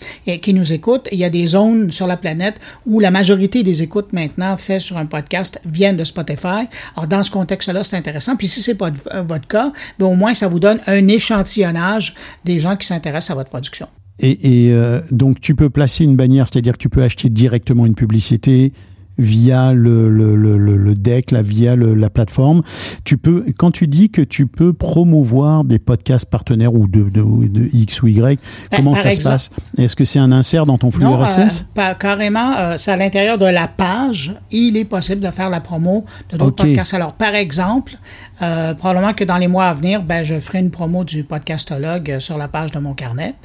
qui 0.42 0.54
nous 0.54 0.74
écoutent, 0.74 1.08
il 1.12 1.20
y 1.20 1.24
a 1.24 1.30
des 1.30 1.48
zones 1.48 1.92
sur 1.92 2.08
la 2.08 2.18
planète 2.18 2.56
où 2.86 3.00
la 3.00 3.12
majorité 3.12 3.64
des 3.64 3.82
écoutes 3.82 4.14
maintenant 4.14 4.58
faites 4.58 4.82
sur 4.82 4.98
un 4.98 5.06
podcast 5.06 5.62
viennent 5.66 5.98
de 5.98 6.04
Spotify. 6.04 6.68
Alors 6.96 7.08
dans 7.08 7.24
ce 7.24 7.32
contexte-là, 7.32 7.84
c'est 7.84 7.98
intéressant. 7.98 8.36
Puis 8.36 8.48
si 8.48 8.62
c'est 8.62 8.76
pas 8.76 8.92
euh, 9.14 9.22
votre 9.24 9.48
cas, 9.48 9.72
ben 10.00 10.08
au 10.08 10.16
moins 10.16 10.34
ça 10.34 10.48
vous 10.48 10.60
donne 10.60 10.80
un 10.88 11.08
échantillonnage 11.08 12.16
des 12.44 12.60
gens 12.60 12.76
qui 12.76 12.88
s'intéressent 12.88 13.32
à 13.32 13.36
votre 13.36 13.50
production. 13.50 13.88
Et, 14.20 14.68
et, 14.68 14.74
euh, 14.74 15.02
donc 15.12 15.42
tu 15.42 15.56
peux 15.56 15.70
placer 15.70 16.04
une 16.06 16.16
bannière, 16.16 16.48
c'est-à-dire 16.50 16.74
que 16.74 16.78
tu 16.78 16.90
peux 16.90 17.04
acheter 17.04 17.30
directement 17.30 17.86
une 17.86 17.96
publicité 17.96 18.72
via 19.18 19.74
le, 19.74 20.10
le, 20.10 20.36
le, 20.36 20.58
le 20.58 20.96
deck, 20.96 21.32
là, 21.32 21.42
via 21.42 21.76
le, 21.76 21.94
la 21.96 22.10
plateforme. 22.10 22.62
Tu 23.04 23.18
peux, 23.18 23.46
quand 23.58 23.72
tu 23.72 23.88
dis 23.88 24.10
que 24.10 24.22
tu 24.22 24.48
peux 24.48 24.74
promouvoir 24.74 25.64
des 25.64 25.80
podcasts 25.80 26.26
partenaires 26.30 26.74
ou 26.74 26.88
de, 26.88 27.04
de, 27.04 27.48
de 27.48 27.70
X 27.74 28.02
ou 28.04 28.08
Y, 28.08 28.40
comment 28.76 28.94
par 28.94 29.02
ça 29.02 29.12
se 29.12 29.22
passe? 29.22 29.50
Est-ce 29.78 29.96
que 29.96 30.06
c'est 30.06 30.20
un 30.20 30.32
insert 30.32 30.66
dans 30.66 30.78
ton 30.78 30.92
flux 30.92 31.04
Non, 31.04 31.18
RSS 31.18 31.38
euh, 31.62 31.64
pas- 31.74 31.96
carrément, 31.96 32.54
euh, 32.58 32.76
c'est 32.78 32.92
à 32.92 32.98
l'intérieur 32.98 33.38
de 33.38 33.46
la 33.46 33.68
page. 33.68 34.36
Il 34.52 34.78
est 34.78 34.86
possible 34.86 35.22
de 35.22 35.32
faire 35.32 35.50
la 35.50 35.62
promo 35.62 36.06
de 36.32 36.38
d'autres 36.38 36.64
Ok. 36.64 36.68
podcasts. 36.70 36.94
Alors, 36.94 37.14
par 37.14 37.36
exemple, 37.36 37.94
euh, 38.42 38.74
probablement 38.74 39.14
que 39.14 39.24
dans 39.24 39.38
les 39.38 39.48
mois 39.48 39.66
à 39.66 39.74
venir, 39.74 40.04
ben, 40.04 40.24
je 40.24 40.40
ferai 40.40 40.60
une 40.60 40.72
promo 40.72 41.04
du 41.04 41.24
podcastologue 41.24 42.12
euh, 42.12 42.20
sur 42.20 42.38
la 42.38 42.48
page 42.48 42.72
de 42.72 42.80
mon 42.80 42.94
carnet. 42.94 43.36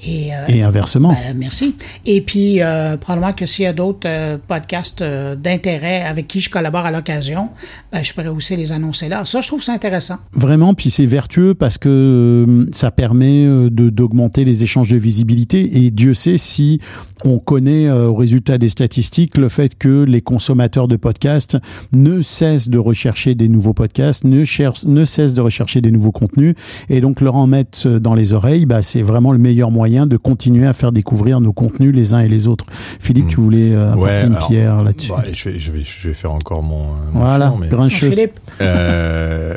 Et, 0.00 0.32
euh, 0.32 0.36
Et 0.46 0.62
inversement. 0.62 1.08
ben, 1.10 1.36
merci. 1.36 1.74
Et 2.06 2.20
puis, 2.20 2.62
euh, 2.62 2.96
probablement 2.96 3.32
que 3.32 3.46
s'il 3.46 3.64
y 3.64 3.66
a 3.66 3.72
d'autres 3.72 4.06
euh, 4.06 4.38
podcasts 4.46 5.02
euh, 5.02 5.34
d'intérêt 5.34 6.02
avec 6.02 6.28
qui 6.28 6.40
je 6.40 6.48
collabore 6.50 6.86
à 6.86 6.92
l'occasion, 6.92 7.48
ben, 7.92 8.04
je 8.04 8.12
pourrais 8.12 8.28
aussi 8.28 8.54
les 8.54 8.70
annoncer 8.70 9.08
là. 9.08 9.24
Ça, 9.24 9.40
je 9.40 9.48
trouve 9.48 9.62
ça 9.62 9.72
intéressant. 9.72 10.16
Vraiment, 10.32 10.74
puis 10.74 10.90
c'est 10.90 11.04
vertueux 11.06 11.54
parce 11.54 11.78
que 11.78 11.88
euh, 11.88 12.66
ça 12.72 12.92
permet 12.92 13.46
d'augmenter 13.70 14.44
les 14.44 14.62
échanges 14.62 14.90
de 14.90 14.96
visibilité 14.96 15.84
et 15.84 15.90
Dieu 15.90 16.14
sait 16.14 16.38
si 16.38 16.80
on 17.24 17.38
connaît 17.38 17.90
au 17.90 18.14
résultat 18.14 18.58
des 18.58 18.68
statistiques 18.68 19.36
le 19.36 19.48
fait 19.48 19.76
que 19.76 20.04
les 20.04 20.20
consommateurs 20.20 20.86
de 20.86 20.94
podcasts 20.94 21.56
ne 21.92 22.22
cessent 22.22 22.68
de 22.68 22.78
rechercher 22.78 23.34
des 23.34 23.48
nouveaux 23.48 23.72
podcasts, 23.72 24.22
ne 24.24 24.44
cherchent, 24.44 24.84
ne 24.84 25.04
cessent 25.04 25.34
de 25.34 25.40
rechercher 25.40 25.80
des 25.80 25.90
nouveaux 25.90 26.12
contenus 26.12 26.54
et 26.88 27.00
donc 27.00 27.20
leur 27.20 27.34
en 27.34 27.48
mettre 27.48 27.88
dans 27.98 28.14
les 28.14 28.34
oreilles, 28.34 28.66
bah, 28.66 28.82
c'est 28.82 29.02
vraiment 29.02 29.32
le 29.32 29.38
meilleur 29.38 29.72
moyen 29.72 29.87
de 29.88 30.16
continuer 30.16 30.66
à 30.66 30.72
faire 30.72 30.92
découvrir 30.92 31.40
nos 31.40 31.52
contenus 31.52 31.94
les 31.94 32.12
uns 32.14 32.20
et 32.20 32.28
les 32.28 32.46
autres. 32.48 32.66
Philippe, 32.70 33.28
tu 33.28 33.36
voulais 33.40 33.72
euh, 33.74 33.92
apporter 33.92 34.10
Ouais, 34.12 34.26
une 34.26 34.34
alors, 34.34 34.48
pierre 34.48 34.82
là-dessus. 34.84 35.10
bah, 35.10 35.24
je, 35.32 35.48
vais, 35.50 35.58
je, 35.58 35.72
vais, 35.72 35.82
je 35.84 36.08
vais 36.08 36.14
faire 36.14 36.32
encore 36.32 36.62
mon. 36.62 36.92
mon 37.12 37.20
voilà, 37.20 37.52
mais- 37.58 37.68
grincheux. 37.68 38.10
Philippe, 38.10 38.38
Euh, 38.60 39.54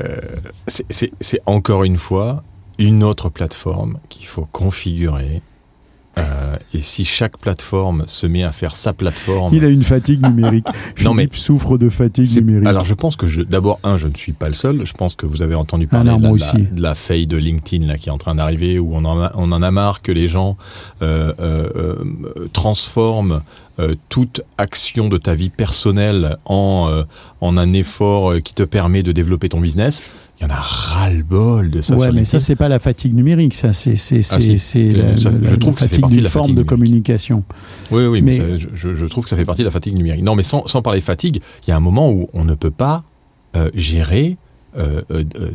c'est- 0.68 0.86
c'est 0.90 1.12
c'est 1.20 1.40
encore 1.46 1.84
une 1.84 1.98
fois 1.98 2.44
une 2.80 3.04
autre 3.04 3.30
plateforme 3.30 3.98
qu'il 4.10 4.26
faut 4.26 4.48
configurer. 4.52 5.42
Euh, 6.18 6.56
et 6.74 6.82
si 6.82 7.06
chaque 7.06 7.38
plateforme 7.38 8.04
se 8.06 8.28
met 8.28 8.44
à 8.44 8.52
faire 8.52 8.76
sa 8.76 8.92
plateforme, 8.92 9.56
Il 9.56 9.64
a 9.64 9.70
une 9.70 9.82
fatigue 9.84 10.22
numérique. 10.26 10.68
Non, 11.04 11.14
mais- 11.14 11.24
Philippe 11.24 11.36
souffre 11.38 11.78
de 11.78 11.88
fatigue 11.90 12.28
numérique. 12.46 12.68
Alors 12.68 12.84
je 12.86 12.94
pense 12.94 13.16
que 13.16 13.28
je, 13.28 13.42
d'abord 13.42 13.80
un, 13.84 13.96
je 13.98 14.08
ne 14.08 14.16
suis 14.16 14.34
pas 14.34 14.48
le 14.50 14.54
seul. 14.54 14.86
Je 14.86 14.94
pense 14.94 15.16
que 15.16 15.26
vous 15.26 15.42
avez 15.42 15.56
entendu 15.56 15.88
Ah 15.90 15.96
parler 15.96 16.12
non, 16.12 16.18
de, 16.18 16.24
la, 16.26 16.32
aussi. 16.32 16.58
de 16.64 16.82
la 16.82 16.96
faille 16.96 17.28
de 17.28 17.38
LinkedIn 17.38 17.88
là 17.88 17.98
qui 17.98 18.10
est 18.10 18.12
en 18.12 18.18
train 18.18 18.36
d'arriver, 18.36 18.78
où 18.78 18.92
on 18.94 19.06
en 19.06 19.22
a, 19.22 19.32
on 19.36 19.52
en 19.54 19.62
a 19.64 19.72
marre 19.72 20.02
que 20.02 20.12
les 20.12 20.28
gens 20.28 20.58
euh, 21.02 21.32
euh, 21.40 21.70
euh, 21.76 22.48
transforment 22.52 23.42
euh, 23.80 23.96
toute 24.10 24.42
action 24.58 25.08
de 25.08 25.18
ta 25.18 25.34
vie 25.34 25.50
personnelle 25.50 26.38
en 26.46 26.88
euh, 26.90 27.04
en 27.40 27.58
un 27.58 27.72
effort 27.74 28.32
euh, 28.34 28.40
qui 28.42 28.54
te 28.54 28.64
permet 28.64 29.02
de 29.02 29.12
développer 29.14 29.48
ton 29.50 29.62
business. 29.62 30.04
Il 30.42 30.46
y 30.48 30.48
en 30.52 30.56
a 30.56 30.60
ras-le-bol 30.60 31.70
de 31.70 31.82
ça. 31.82 31.96
ouais, 31.96 32.08
sur 32.08 32.16
mais 32.16 32.26
ça, 32.26 32.40
c'est 32.40 32.56
pas 32.56 32.68
la 32.68 32.80
fatigue 32.80 33.14
numérique, 33.14 33.54
ça, 33.54 33.74
c'est 33.74 33.96
c'est 33.96 34.22
Ah, 34.32 34.36
Euh, 34.38 34.38
la, 34.40 35.18
ça, 35.18 35.30
la- 35.30 35.38
je 35.46 35.52
la 35.52 35.58
trouve 35.58 35.78
fait 35.78 35.88
fatigue 35.88 36.08
d'une 36.08 36.24
la 36.24 36.30
forme 36.30 36.46
fatigue 36.48 36.58
de 36.58 36.64
communication. 36.64 37.44
Oui, 37.92 38.06
oui, 38.08 38.22
mais, 38.22 38.32
Mais- 38.32 38.58
ça, 38.58 38.68
je, 38.76 38.96
je 38.96 39.06
trouve 39.06 39.24
que 39.26 39.30
ça 39.30 39.36
fait 39.38 39.46
partie 39.46 39.62
de 39.62 39.68
la 39.68 39.72
fatigue 39.72 39.96
numérique. 39.96 40.24
Non, 40.24 40.34
mais 40.36 40.44
sans, 40.44 40.66
sans 40.68 40.82
parler 40.82 41.00
fatigue, 41.02 41.42
il 41.66 41.70
y 41.70 41.74
a 41.74 41.78
un 41.78 41.82
moment 41.82 42.10
où 42.12 42.28
on 42.34 42.44
ne 42.44 42.56
peut 42.56 42.72
pas 42.72 43.04
euh, 43.56 43.70
gérer 43.76 44.38
euh, 44.78 45.02
euh, 45.12 45.26
euh, 45.38 45.50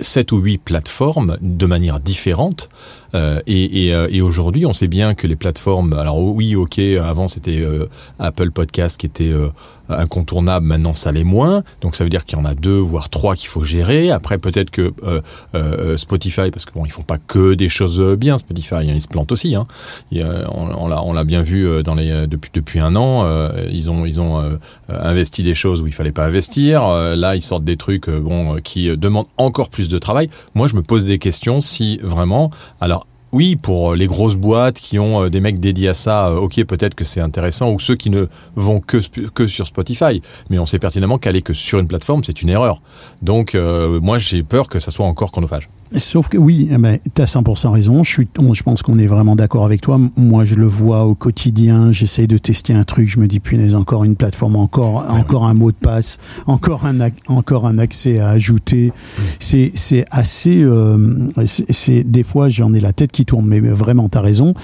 sept 0.00 0.32
ou 0.32 0.38
huit 0.38 0.56
plateformes 0.56 1.36
de 1.42 1.66
manière 1.66 2.00
différente. 2.00 2.70
Euh, 3.14 3.38
et 3.46 3.88
et, 3.88 3.94
euh, 3.94 4.08
et 4.10 4.22
aujourd'hui, 4.22 4.64
on 4.64 4.72
sait 4.72 4.88
bien 4.88 5.14
que 5.14 5.26
les 5.26 5.36
plateformes. 5.36 5.92
Alors 5.92 6.18
oui, 6.18 6.56
ok, 6.56 6.78
avant 7.04 7.28
c'était 7.28 7.60
euh, 7.60 7.86
Apple 8.18 8.50
Podcast 8.52 8.96
qui 8.98 9.04
était 9.04 9.28
euh, 9.30 9.48
incontournable. 9.88 10.66
Maintenant, 10.66 10.94
ça 10.94 11.12
l'est 11.12 11.24
moins. 11.24 11.62
Donc 11.80 11.96
ça 11.96 12.04
veut 12.04 12.10
dire 12.10 12.24
qu'il 12.24 12.38
y 12.38 12.40
en 12.40 12.44
a 12.44 12.54
deux, 12.54 12.78
voire 12.78 13.08
trois 13.08 13.36
qu'il 13.36 13.48
faut 13.48 13.62
gérer. 13.62 14.10
Après, 14.10 14.38
peut-être 14.38 14.70
que 14.70 14.92
euh, 15.04 15.20
euh, 15.54 15.96
Spotify, 15.96 16.50
parce 16.50 16.64
que 16.64 16.72
bon, 16.72 16.84
ils 16.84 16.92
font 16.92 17.02
pas 17.02 17.18
que 17.18 17.54
des 17.54 17.68
choses 17.68 18.00
bien. 18.16 18.38
Spotify, 18.38 18.76
hein, 18.76 18.92
ils 18.94 19.02
se 19.02 19.08
plantent 19.08 19.32
aussi. 19.32 19.54
Hein. 19.54 19.66
Euh, 20.14 20.44
on 20.50 21.12
l'a 21.12 21.24
bien 21.24 21.42
vu 21.42 21.66
euh, 21.66 21.82
dans 21.82 21.94
les 21.94 22.10
euh, 22.10 22.26
depuis 22.26 22.80
un 22.80 22.96
an. 22.96 23.24
euh, 23.24 23.50
ils 23.70 23.90
ont 23.90 24.04
ils 24.06 24.20
ont 24.20 24.38
euh, 24.38 24.56
euh, 24.90 25.10
investi 25.10 25.42
des 25.42 25.54
choses 25.54 25.80
où 25.80 25.86
il 25.86 25.92
fallait 25.92 26.12
pas 26.12 26.26
investir. 26.26 26.84
Euh, 26.84 27.16
là, 27.16 27.36
ils 27.36 27.42
sortent 27.42 27.64
des 27.64 27.76
trucs 27.76 28.08
euh, 28.08 28.20
bon 28.20 28.56
euh, 28.56 28.60
qui 28.60 28.88
euh, 28.88 28.96
demandent 28.96 29.26
encore 29.36 29.68
plus 29.68 29.88
de 29.88 29.98
travail. 29.98 30.28
Moi, 30.54 30.66
je 30.68 30.76
me 30.76 30.82
pose 30.82 31.04
des 31.04 31.18
questions 31.18 31.60
si 31.60 31.98
vraiment. 32.02 32.50
Alors 32.80 33.06
oui, 33.34 33.56
pour 33.56 33.90
euh, 33.90 33.96
les 33.96 34.06
grosses 34.06 34.36
boîtes 34.36 34.78
qui 34.78 34.96
ont 35.00 35.24
euh, 35.24 35.28
des 35.28 35.40
mecs 35.40 35.58
dédiés 35.58 35.88
à 35.88 35.94
ça, 35.94 36.28
euh, 36.28 36.36
ok, 36.36 36.62
peut-être 36.66 36.94
que 36.94 37.02
c'est 37.02 37.20
intéressant, 37.20 37.72
ou 37.72 37.80
ceux 37.80 37.96
qui 37.96 38.08
ne 38.08 38.26
vont 38.54 38.78
que, 38.78 38.98
que 39.30 39.48
sur 39.48 39.66
Spotify. 39.66 40.22
Mais 40.50 40.60
on 40.60 40.66
sait 40.66 40.78
pertinemment 40.78 41.18
qu'aller 41.18 41.42
que 41.42 41.52
sur 41.52 41.80
une 41.80 41.88
plateforme, 41.88 42.22
c'est 42.22 42.42
une 42.42 42.48
erreur. 42.48 42.80
Donc, 43.22 43.54
moi, 43.54 44.18
j'ai 44.18 44.42
peur 44.42 44.68
que 44.68 44.78
ça 44.78 44.90
soit 44.90 45.06
encore 45.06 45.32
chronophage. 45.32 45.68
Sauf 45.96 46.28
que 46.28 46.36
oui, 46.36 46.68
eh 46.70 47.00
tu 47.14 47.22
as 47.22 47.24
100% 47.26 47.70
raison. 47.70 48.02
Je, 48.02 48.10
suis, 48.10 48.28
je 48.52 48.62
pense 48.62 48.82
qu'on 48.82 48.98
est 48.98 49.06
vraiment 49.06 49.36
d'accord 49.36 49.64
avec 49.64 49.80
toi. 49.80 50.00
Moi, 50.16 50.44
je 50.44 50.56
le 50.56 50.66
vois 50.66 51.04
au 51.04 51.14
quotidien. 51.14 51.92
J'essaye 51.92 52.26
de 52.26 52.36
tester 52.36 52.72
un 52.72 52.84
truc. 52.84 53.08
Je 53.08 53.20
me 53.20 53.28
dis, 53.28 53.38
punaise, 53.38 53.74
encore 53.74 54.02
une 54.04 54.16
plateforme, 54.16 54.56
encore, 54.56 55.04
encore 55.08 55.46
un 55.46 55.54
mot 55.54 55.70
de 55.70 55.76
passe, 55.76 56.18
encore 56.46 56.84
un, 56.84 56.98
encore 57.28 57.66
un 57.66 57.78
accès 57.78 58.18
à 58.18 58.30
ajouter. 58.30 58.92
C'est, 59.38 59.70
c'est 59.74 60.04
assez. 60.10 60.62
euh, 60.62 61.28
c'est, 61.46 62.02
des 62.02 62.24
fois, 62.24 62.48
j'en 62.48 62.74
ai 62.74 62.80
la 62.80 62.92
tête 62.92 63.12
qui 63.12 63.24
tourne, 63.24 63.46
mais 63.46 63.60
vraiment, 63.60 64.08
tu 64.08 64.18
as 64.18 64.22
raison. 64.22 64.54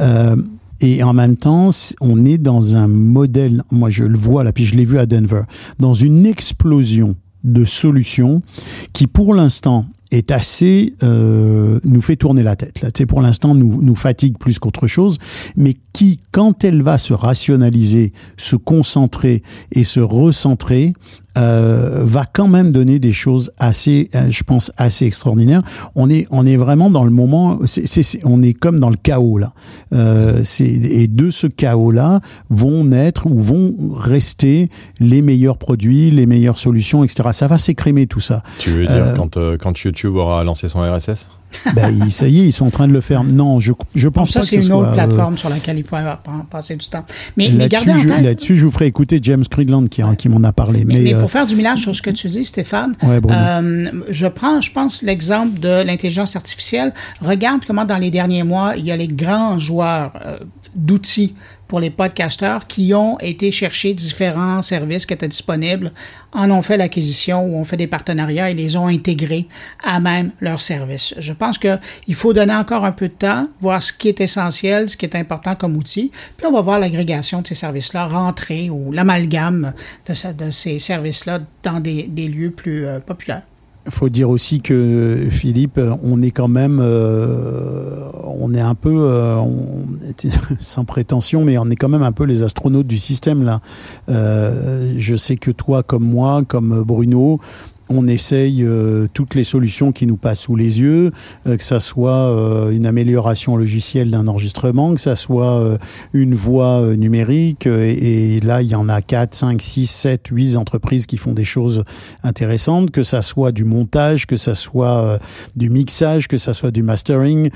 Euh, 0.00 0.36
et 0.80 1.02
en 1.02 1.14
même 1.14 1.36
temps, 1.36 1.70
on 2.00 2.24
est 2.24 2.38
dans 2.38 2.76
un 2.76 2.86
modèle, 2.86 3.62
moi 3.70 3.88
je 3.88 4.04
le 4.04 4.18
vois 4.18 4.44
là, 4.44 4.52
puis 4.52 4.66
je 4.66 4.74
l'ai 4.74 4.84
vu 4.84 4.98
à 4.98 5.06
Denver, 5.06 5.42
dans 5.78 5.94
une 5.94 6.26
explosion 6.26 7.16
de 7.44 7.64
solutions 7.64 8.42
qui 8.92 9.06
pour 9.06 9.32
l'instant 9.32 9.86
est 10.10 10.30
assez 10.30 10.94
euh, 11.02 11.80
nous 11.84 12.00
fait 12.00 12.16
tourner 12.16 12.42
la 12.42 12.56
tête 12.56 12.80
là. 12.82 12.90
Pour 13.06 13.20
l'instant 13.22 13.54
nous 13.54 13.82
nous 13.82 13.96
fatigue 13.96 14.38
plus 14.38 14.58
qu'autre 14.58 14.86
chose. 14.86 15.18
Mais 15.56 15.76
qui 15.92 16.20
quand 16.30 16.64
elle 16.64 16.82
va 16.82 16.98
se 16.98 17.12
rationaliser 17.12 18.12
se 18.36 18.56
concentrer 18.56 19.42
et 19.72 19.84
se 19.84 20.00
recentrer 20.00 20.92
euh, 21.36 22.00
va 22.04 22.24
quand 22.30 22.48
même 22.48 22.70
donner 22.72 22.98
des 22.98 23.12
choses 23.12 23.52
assez 23.58 24.08
euh, 24.14 24.26
je 24.30 24.42
pense 24.42 24.72
assez 24.76 25.04
extraordinaires. 25.06 25.62
On 25.94 26.08
est 26.10 26.26
on 26.30 26.46
est 26.46 26.56
vraiment 26.56 26.90
dans 26.90 27.04
le 27.04 27.10
moment 27.10 27.58
c'est 27.64 27.86
c'est- 27.86 28.20
on 28.24 28.42
est 28.42 28.52
comme 28.52 28.80
dans 28.80 28.90
le 28.90 28.96
chaos 28.96 29.38
là. 29.38 29.52
Euh, 29.92 30.40
c'est 30.44 30.64
et 30.66 31.08
de 31.08 31.30
ce 31.30 31.46
chaos 31.46 31.90
là 31.90 32.20
vont 32.50 32.84
naître 32.84 33.26
ou 33.26 33.38
vont 33.38 33.74
rester 33.98 34.70
les 35.00 35.22
meilleurs 35.22 35.58
produits 35.58 36.10
les 36.10 36.26
meilleures 36.26 36.58
solutions 36.58 37.04
etc 37.04 37.28
ça 37.32 37.46
va 37.46 37.58
s'écrémer 37.58 38.06
tout 38.06 38.20
ça. 38.20 38.42
Tu 38.58 38.70
veux 38.70 38.86
dire 38.86 38.90
Euh, 38.90 39.14
quand, 39.14 39.38
quand 39.58 39.78
YouTube 39.82 40.14
aura 40.16 40.42
lancé 40.44 40.68
son 40.68 40.80
RSS 40.80 41.28
ben, 41.74 42.10
ça 42.10 42.28
y 42.28 42.40
est, 42.40 42.46
ils 42.46 42.52
sont 42.52 42.66
en 42.66 42.70
train 42.70 42.88
de 42.88 42.92
le 42.92 43.00
faire. 43.00 43.24
Non, 43.24 43.60
je, 43.60 43.72
je 43.94 44.08
pense 44.08 44.30
ça, 44.30 44.40
pas 44.40 44.44
que 44.44 44.50
c'est 44.50 44.56
ce 44.56 44.60
une 44.62 44.66
soit, 44.68 44.76
autre 44.78 44.90
euh, 44.90 44.94
plateforme 44.94 45.36
sur 45.36 45.48
laquelle 45.48 45.78
il 45.78 45.84
faut 45.84 45.96
passer 46.50 46.76
du 46.76 46.86
temps. 46.88 47.04
Mais, 47.36 47.50
mais 47.50 47.68
Là-dessus, 47.68 47.86
gardez 47.86 48.12
en 48.12 48.16
tête. 48.16 48.24
là-dessus, 48.24 48.56
je 48.56 48.66
vous 48.66 48.72
ferai 48.72 48.86
écouter 48.86 49.18
James 49.22 49.44
Cridland 49.48 49.88
qui, 49.88 50.02
qui 50.18 50.28
m'en 50.28 50.42
a 50.44 50.52
parlé. 50.52 50.84
Mais, 50.84 50.94
Mais, 50.94 51.00
mais 51.02 51.14
euh, 51.14 51.20
pour 51.20 51.30
faire 51.30 51.46
du 51.46 51.56
millage 51.56 51.80
sur 51.80 51.94
ce 51.94 52.02
que 52.02 52.10
tu 52.10 52.28
dis, 52.28 52.44
Stéphane, 52.44 52.94
Ouais, 53.02 53.20
euh, 53.30 53.90
je 54.08 54.26
prends, 54.26 54.60
je 54.60 54.72
pense, 54.72 55.02
l'exemple 55.02 55.60
de 55.60 55.82
l'intelligence 55.82 56.36
artificielle. 56.36 56.92
Regarde 57.20 57.62
comment 57.66 57.84
dans 57.84 57.98
les 57.98 58.10
derniers 58.10 58.42
mois, 58.42 58.74
il 58.76 58.84
y 58.84 58.90
a 58.90 58.96
les 58.96 59.08
grands 59.08 59.58
joueurs 59.58 60.12
d'outils 60.74 61.34
pour 61.68 61.80
les 61.80 61.90
podcasteurs 61.90 62.66
qui 62.66 62.94
ont 62.94 63.18
été 63.18 63.50
chercher 63.50 63.94
différents 63.94 64.62
services 64.62 65.06
qui 65.06 65.14
étaient 65.14 65.28
disponibles, 65.28 65.92
en 66.32 66.50
ont 66.50 66.62
fait 66.62 66.76
l'acquisition 66.76 67.44
ou 67.44 67.56
ont 67.56 67.64
fait 67.64 67.76
des 67.76 67.86
partenariats 67.86 68.50
et 68.50 68.54
les 68.54 68.76
ont 68.76 68.86
intégrés 68.86 69.46
à 69.82 70.00
même 70.00 70.30
leurs 70.40 70.60
services. 70.60 71.14
Je 71.18 71.32
pense 71.32 71.58
que 71.58 71.78
il 72.06 72.14
faut 72.14 72.32
donner 72.32 72.54
encore 72.54 72.84
un 72.84 72.92
peu 72.92 73.08
de 73.08 73.14
temps, 73.14 73.48
voir 73.60 73.82
ce 73.82 73.92
qui 73.92 74.08
est 74.08 74.20
essentiel, 74.20 74.88
ce 74.88 74.96
qui 74.96 75.06
est 75.06 75.16
important 75.16 75.54
comme 75.54 75.76
outil, 75.76 76.10
puis 76.36 76.46
on 76.46 76.52
va 76.52 76.60
voir 76.60 76.78
l'agrégation 76.78 77.42
de 77.42 77.46
ces 77.46 77.54
services-là 77.54 78.06
rentrer 78.06 78.70
ou 78.70 78.92
l'amalgame 78.92 79.72
de, 80.08 80.50
ces 80.50 80.78
services-là 80.78 81.40
dans 81.62 81.80
des, 81.80 82.04
des 82.04 82.28
lieux 82.28 82.50
plus 82.50 82.86
euh, 82.86 83.00
populaires. 83.00 83.42
Faut 83.88 84.08
dire 84.08 84.30
aussi 84.30 84.60
que 84.60 85.28
Philippe, 85.30 85.80
on 86.02 86.22
est 86.22 86.30
quand 86.30 86.48
même, 86.48 86.80
euh, 86.82 88.10
on 88.24 88.52
est 88.54 88.60
un 88.60 88.74
peu, 88.74 88.94
euh, 88.94 89.40
sans 90.58 90.84
prétention, 90.84 91.44
mais 91.44 91.58
on 91.58 91.70
est 91.70 91.76
quand 91.76 91.88
même 91.88 92.02
un 92.02 92.12
peu 92.12 92.24
les 92.24 92.42
astronautes 92.42 92.86
du 92.86 92.98
système 92.98 93.44
là. 93.44 93.60
Euh, 94.08 94.94
je 94.96 95.16
sais 95.16 95.36
que 95.36 95.50
toi, 95.50 95.82
comme 95.82 96.04
moi, 96.04 96.42
comme 96.46 96.82
Bruno, 96.82 97.40
on 97.88 98.08
essaye 98.08 98.62
euh, 98.62 99.06
toutes 99.12 99.34
les 99.34 99.44
solutions 99.44 99.92
qui 99.92 100.06
nous 100.06 100.16
passent 100.16 100.40
sous 100.40 100.56
les 100.56 100.80
yeux, 100.80 101.12
euh, 101.46 101.56
que 101.56 101.62
ça 101.62 101.80
soit 101.80 102.12
euh, 102.12 102.70
une 102.70 102.86
amélioration 102.86 103.56
logicielle 103.56 104.10
d'un 104.10 104.26
enregistrement, 104.28 104.94
que 104.94 105.00
ça 105.00 105.16
soit 105.16 105.60
euh, 105.60 105.78
une 106.12 106.34
voix 106.34 106.80
euh, 106.80 106.96
numérique. 106.96 107.66
euh, 107.66 107.86
et, 107.86 108.36
et 108.36 108.40
là, 108.40 108.62
il 108.62 108.68
y 108.68 108.74
en 108.74 108.88
a 108.88 109.00
4, 109.02 109.34
5, 109.34 109.62
6, 109.62 109.86
7, 109.86 110.26
8 110.30 110.56
entreprises 110.56 111.06
qui 111.06 111.16
font 111.16 111.32
des 111.32 111.44
choses 111.44 111.84
intéressantes, 112.22 112.90
que 112.90 113.02
ça 113.02 113.22
soit 113.22 113.52
du 113.52 113.64
montage, 113.64 114.26
que 114.26 114.36
ça 114.36 114.54
soit 114.54 115.18
du 115.54 115.70
mixage, 115.70 116.28
que 116.28 116.38
ça 116.38 116.52
soit 116.52 116.70
du 116.70 116.82
mastering, 116.82 117.50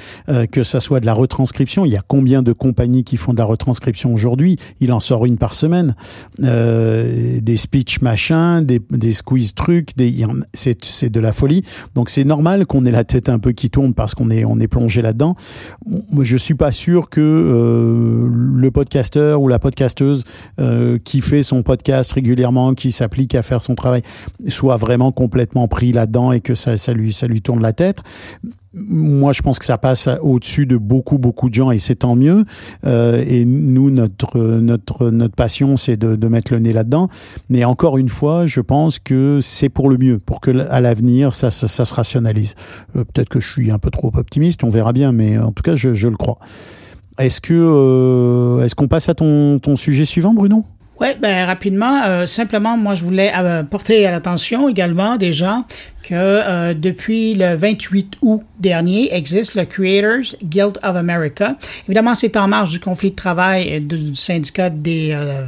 que 0.52 0.62
ça 0.62 0.80
soit 0.80 1.00
de 1.00 1.06
la 1.06 1.14
retranscription. 1.14 1.84
Il 1.84 1.92
y 1.92 1.96
a 1.96 2.02
combien 2.06 2.42
de 2.42 2.52
compagnies 2.52 3.04
qui 3.04 3.16
font 3.16 3.32
de 3.32 3.38
la 3.38 3.44
retranscription 3.44 4.14
aujourd'hui? 4.14 4.56
Il 4.80 4.92
en 4.92 5.00
sort 5.00 5.26
une 5.26 5.38
par 5.38 5.54
semaine. 5.54 5.94
Des 6.38 7.56
speech 7.56 8.00
machins, 8.00 8.64
des, 8.64 8.80
des 8.90 9.12
squeeze 9.12 9.54
trucs, 9.54 9.96
des, 9.96 10.19
c'est, 10.52 11.10
de 11.10 11.20
la 11.20 11.32
folie. 11.32 11.62
Donc 11.94 12.10
c'est 12.10 12.24
normal 12.24 12.66
qu'on 12.66 12.84
ait 12.86 12.90
la 12.90 13.04
tête 13.04 13.28
un 13.28 13.38
peu 13.38 13.52
qui 13.52 13.70
tourne 13.70 13.94
parce 13.94 14.14
qu'on 14.14 14.30
est, 14.30 14.44
on 14.44 14.58
est 14.60 14.68
plongé 14.68 15.02
là-dedans. 15.02 15.34
Moi, 16.10 16.24
je 16.24 16.36
suis 16.36 16.54
pas 16.54 16.72
sûr 16.72 17.08
que 17.08 17.20
euh, 17.20 18.28
le 18.30 18.70
podcasteur 18.70 19.40
ou 19.40 19.48
la 19.48 19.58
podcasteuse 19.58 20.24
euh, 20.58 20.98
qui 21.02 21.20
fait 21.20 21.42
son 21.42 21.62
podcast 21.62 22.12
régulièrement, 22.12 22.74
qui 22.74 22.92
s'applique 22.92 23.34
à 23.34 23.42
faire 23.42 23.62
son 23.62 23.74
travail, 23.74 24.02
soit 24.48 24.76
vraiment 24.76 25.12
complètement 25.12 25.68
pris 25.68 25.92
là-dedans 25.92 26.32
et 26.32 26.40
que 26.40 26.54
ça, 26.54 26.76
ça 26.76 26.92
lui, 26.92 27.12
ça 27.12 27.26
lui 27.26 27.42
tourne 27.42 27.62
la 27.62 27.72
tête. 27.72 28.02
Moi, 28.72 29.32
je 29.32 29.42
pense 29.42 29.58
que 29.58 29.64
ça 29.64 29.78
passe 29.78 30.08
au-dessus 30.22 30.64
de 30.64 30.76
beaucoup, 30.76 31.18
beaucoup 31.18 31.48
de 31.48 31.54
gens 31.54 31.72
et 31.72 31.80
c'est 31.80 31.96
tant 31.96 32.14
mieux. 32.14 32.44
Euh, 32.86 33.24
et 33.26 33.44
nous, 33.44 33.90
notre, 33.90 34.38
notre, 34.38 35.10
notre 35.10 35.34
passion, 35.34 35.76
c'est 35.76 35.96
de, 35.96 36.14
de 36.14 36.28
mettre 36.28 36.52
le 36.52 36.60
nez 36.60 36.72
là-dedans. 36.72 37.08
Mais 37.48 37.64
encore 37.64 37.98
une 37.98 38.08
fois, 38.08 38.46
je 38.46 38.60
pense 38.60 39.00
que 39.00 39.40
c'est 39.42 39.70
pour 39.70 39.88
le 39.88 39.98
mieux, 39.98 40.20
pour 40.20 40.40
que 40.40 40.52
à 40.70 40.80
l'avenir, 40.80 41.34
ça, 41.34 41.50
ça, 41.50 41.84
se 41.84 41.94
rationalise. 41.94 42.54
Euh, 42.94 43.02
Peut-être 43.02 43.28
que 43.28 43.40
je 43.40 43.50
suis 43.50 43.72
un 43.72 43.78
peu 43.78 43.90
trop 43.90 44.12
optimiste, 44.14 44.62
on 44.62 44.70
verra 44.70 44.92
bien, 44.92 45.10
mais 45.10 45.36
en 45.36 45.50
tout 45.50 45.64
cas, 45.64 45.74
je, 45.74 45.94
je 45.94 46.06
le 46.06 46.16
crois. 46.16 46.38
Est-ce 47.18 47.40
que 47.40 47.52
euh, 47.52 48.64
est-ce 48.64 48.76
qu'on 48.76 48.86
passe 48.86 49.08
à 49.08 49.14
ton, 49.14 49.58
ton 49.58 49.74
sujet 49.74 50.04
suivant, 50.04 50.32
Bruno? 50.32 50.64
Oui, 51.00 51.08
ben 51.20 51.46
rapidement, 51.46 52.26
simplement, 52.26 52.76
moi, 52.76 52.94
je 52.94 53.02
voulais 53.04 53.32
porter 53.70 54.06
à 54.06 54.10
l'attention 54.10 54.68
également 54.68 55.16
des 55.16 55.32
gens 55.32 55.64
que 56.02 56.14
euh, 56.14 56.74
depuis 56.74 57.34
le 57.34 57.54
28 57.54 58.14
août 58.22 58.42
dernier 58.58 59.14
existe 59.14 59.54
le 59.54 59.64
Creators 59.64 60.36
Guild 60.42 60.78
of 60.82 60.96
America. 60.96 61.56
Évidemment, 61.86 62.14
c'est 62.14 62.36
en 62.36 62.48
marge 62.48 62.70
du 62.70 62.80
conflit 62.80 63.10
de 63.10 63.16
travail 63.16 63.68
et 63.68 63.80
du 63.80 64.14
syndicat 64.16 64.70
des 64.70 65.12
euh, 65.12 65.46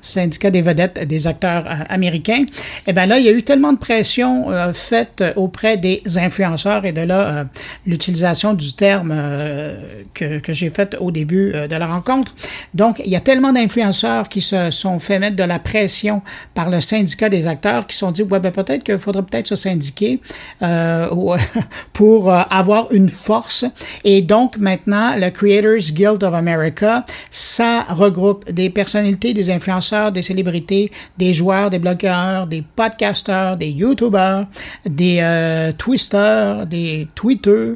syndicat 0.00 0.50
des 0.50 0.62
vedettes 0.62 1.06
des 1.06 1.26
acteurs 1.26 1.66
euh, 1.66 1.84
américains. 1.88 2.44
Et 2.86 2.92
ben 2.92 3.06
là, 3.06 3.18
il 3.18 3.24
y 3.24 3.28
a 3.28 3.32
eu 3.32 3.42
tellement 3.42 3.72
de 3.72 3.78
pression 3.78 4.50
euh, 4.50 4.72
faite 4.72 5.22
auprès 5.36 5.76
des 5.76 6.02
influenceurs 6.16 6.84
et 6.84 6.92
de 6.92 7.00
là 7.00 7.38
euh, 7.40 7.44
l'utilisation 7.86 8.54
du 8.54 8.74
terme 8.74 9.12
euh, 9.14 9.76
que, 10.14 10.38
que 10.38 10.52
j'ai 10.52 10.70
fait 10.70 10.96
au 11.00 11.10
début 11.10 11.52
euh, 11.54 11.68
de 11.68 11.76
la 11.76 11.86
rencontre. 11.86 12.34
Donc, 12.74 13.00
il 13.04 13.10
y 13.10 13.16
a 13.16 13.20
tellement 13.20 13.52
d'influenceurs 13.52 14.28
qui 14.28 14.40
se 14.40 14.70
sont 14.70 14.98
fait 14.98 15.18
mettre 15.18 15.36
de 15.36 15.42
la 15.42 15.58
pression 15.58 16.22
par 16.54 16.70
le 16.70 16.80
syndicat 16.80 17.28
des 17.28 17.46
acteurs 17.46 17.86
qui 17.86 17.94
se 17.94 18.00
sont 18.00 18.10
dit 18.10 18.22
ouais 18.22 18.40
ben 18.40 18.52
peut-être 18.52 18.84
qu'il 18.84 18.98
faudrait 18.98 19.22
peut-être 19.22 19.53
se 19.56 19.62
syndiquer 19.64 20.20
euh, 20.62 21.08
ou- 21.12 21.34
pour 21.92 22.32
euh, 22.32 22.42
avoir 22.50 22.90
une 22.92 23.08
force. 23.08 23.64
Et 24.04 24.22
donc 24.22 24.58
maintenant, 24.58 25.14
le 25.16 25.30
Creators 25.30 25.92
Guild 25.92 26.22
of 26.22 26.34
America, 26.34 27.04
ça 27.30 27.82
regroupe 27.88 28.50
des 28.50 28.70
personnalités, 28.70 29.34
des 29.34 29.50
influenceurs, 29.50 30.12
des 30.12 30.22
célébrités, 30.22 30.90
des 31.18 31.34
joueurs, 31.34 31.70
des 31.70 31.78
blogueurs, 31.78 32.46
des 32.46 32.62
podcasteurs, 32.76 33.56
des 33.56 33.68
YouTubers, 33.70 34.46
des 34.86 35.18
euh, 35.20 35.72
twisters, 35.76 36.66
des 36.66 37.08
tweeters. 37.14 37.74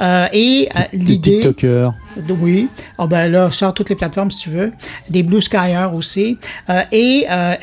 Euh, 0.00 0.26
et 0.32 0.68
euh, 0.74 0.80
Des 0.92 0.98
l'idée... 0.98 1.40
TikTokers. 1.40 1.92
Oui. 2.40 2.68
Ah 2.98 3.06
ben 3.06 3.30
là, 3.30 3.50
sort 3.50 3.72
toutes 3.74 3.90
les 3.90 3.94
plateformes 3.96 4.30
si 4.30 4.38
tu 4.44 4.50
veux. 4.50 4.72
Des 5.08 5.22
Blue 5.22 5.40
Skyers 5.40 5.88
aussi. 5.94 6.36
Euh, 6.68 6.82
et 6.90 7.26
euh, 7.30 7.54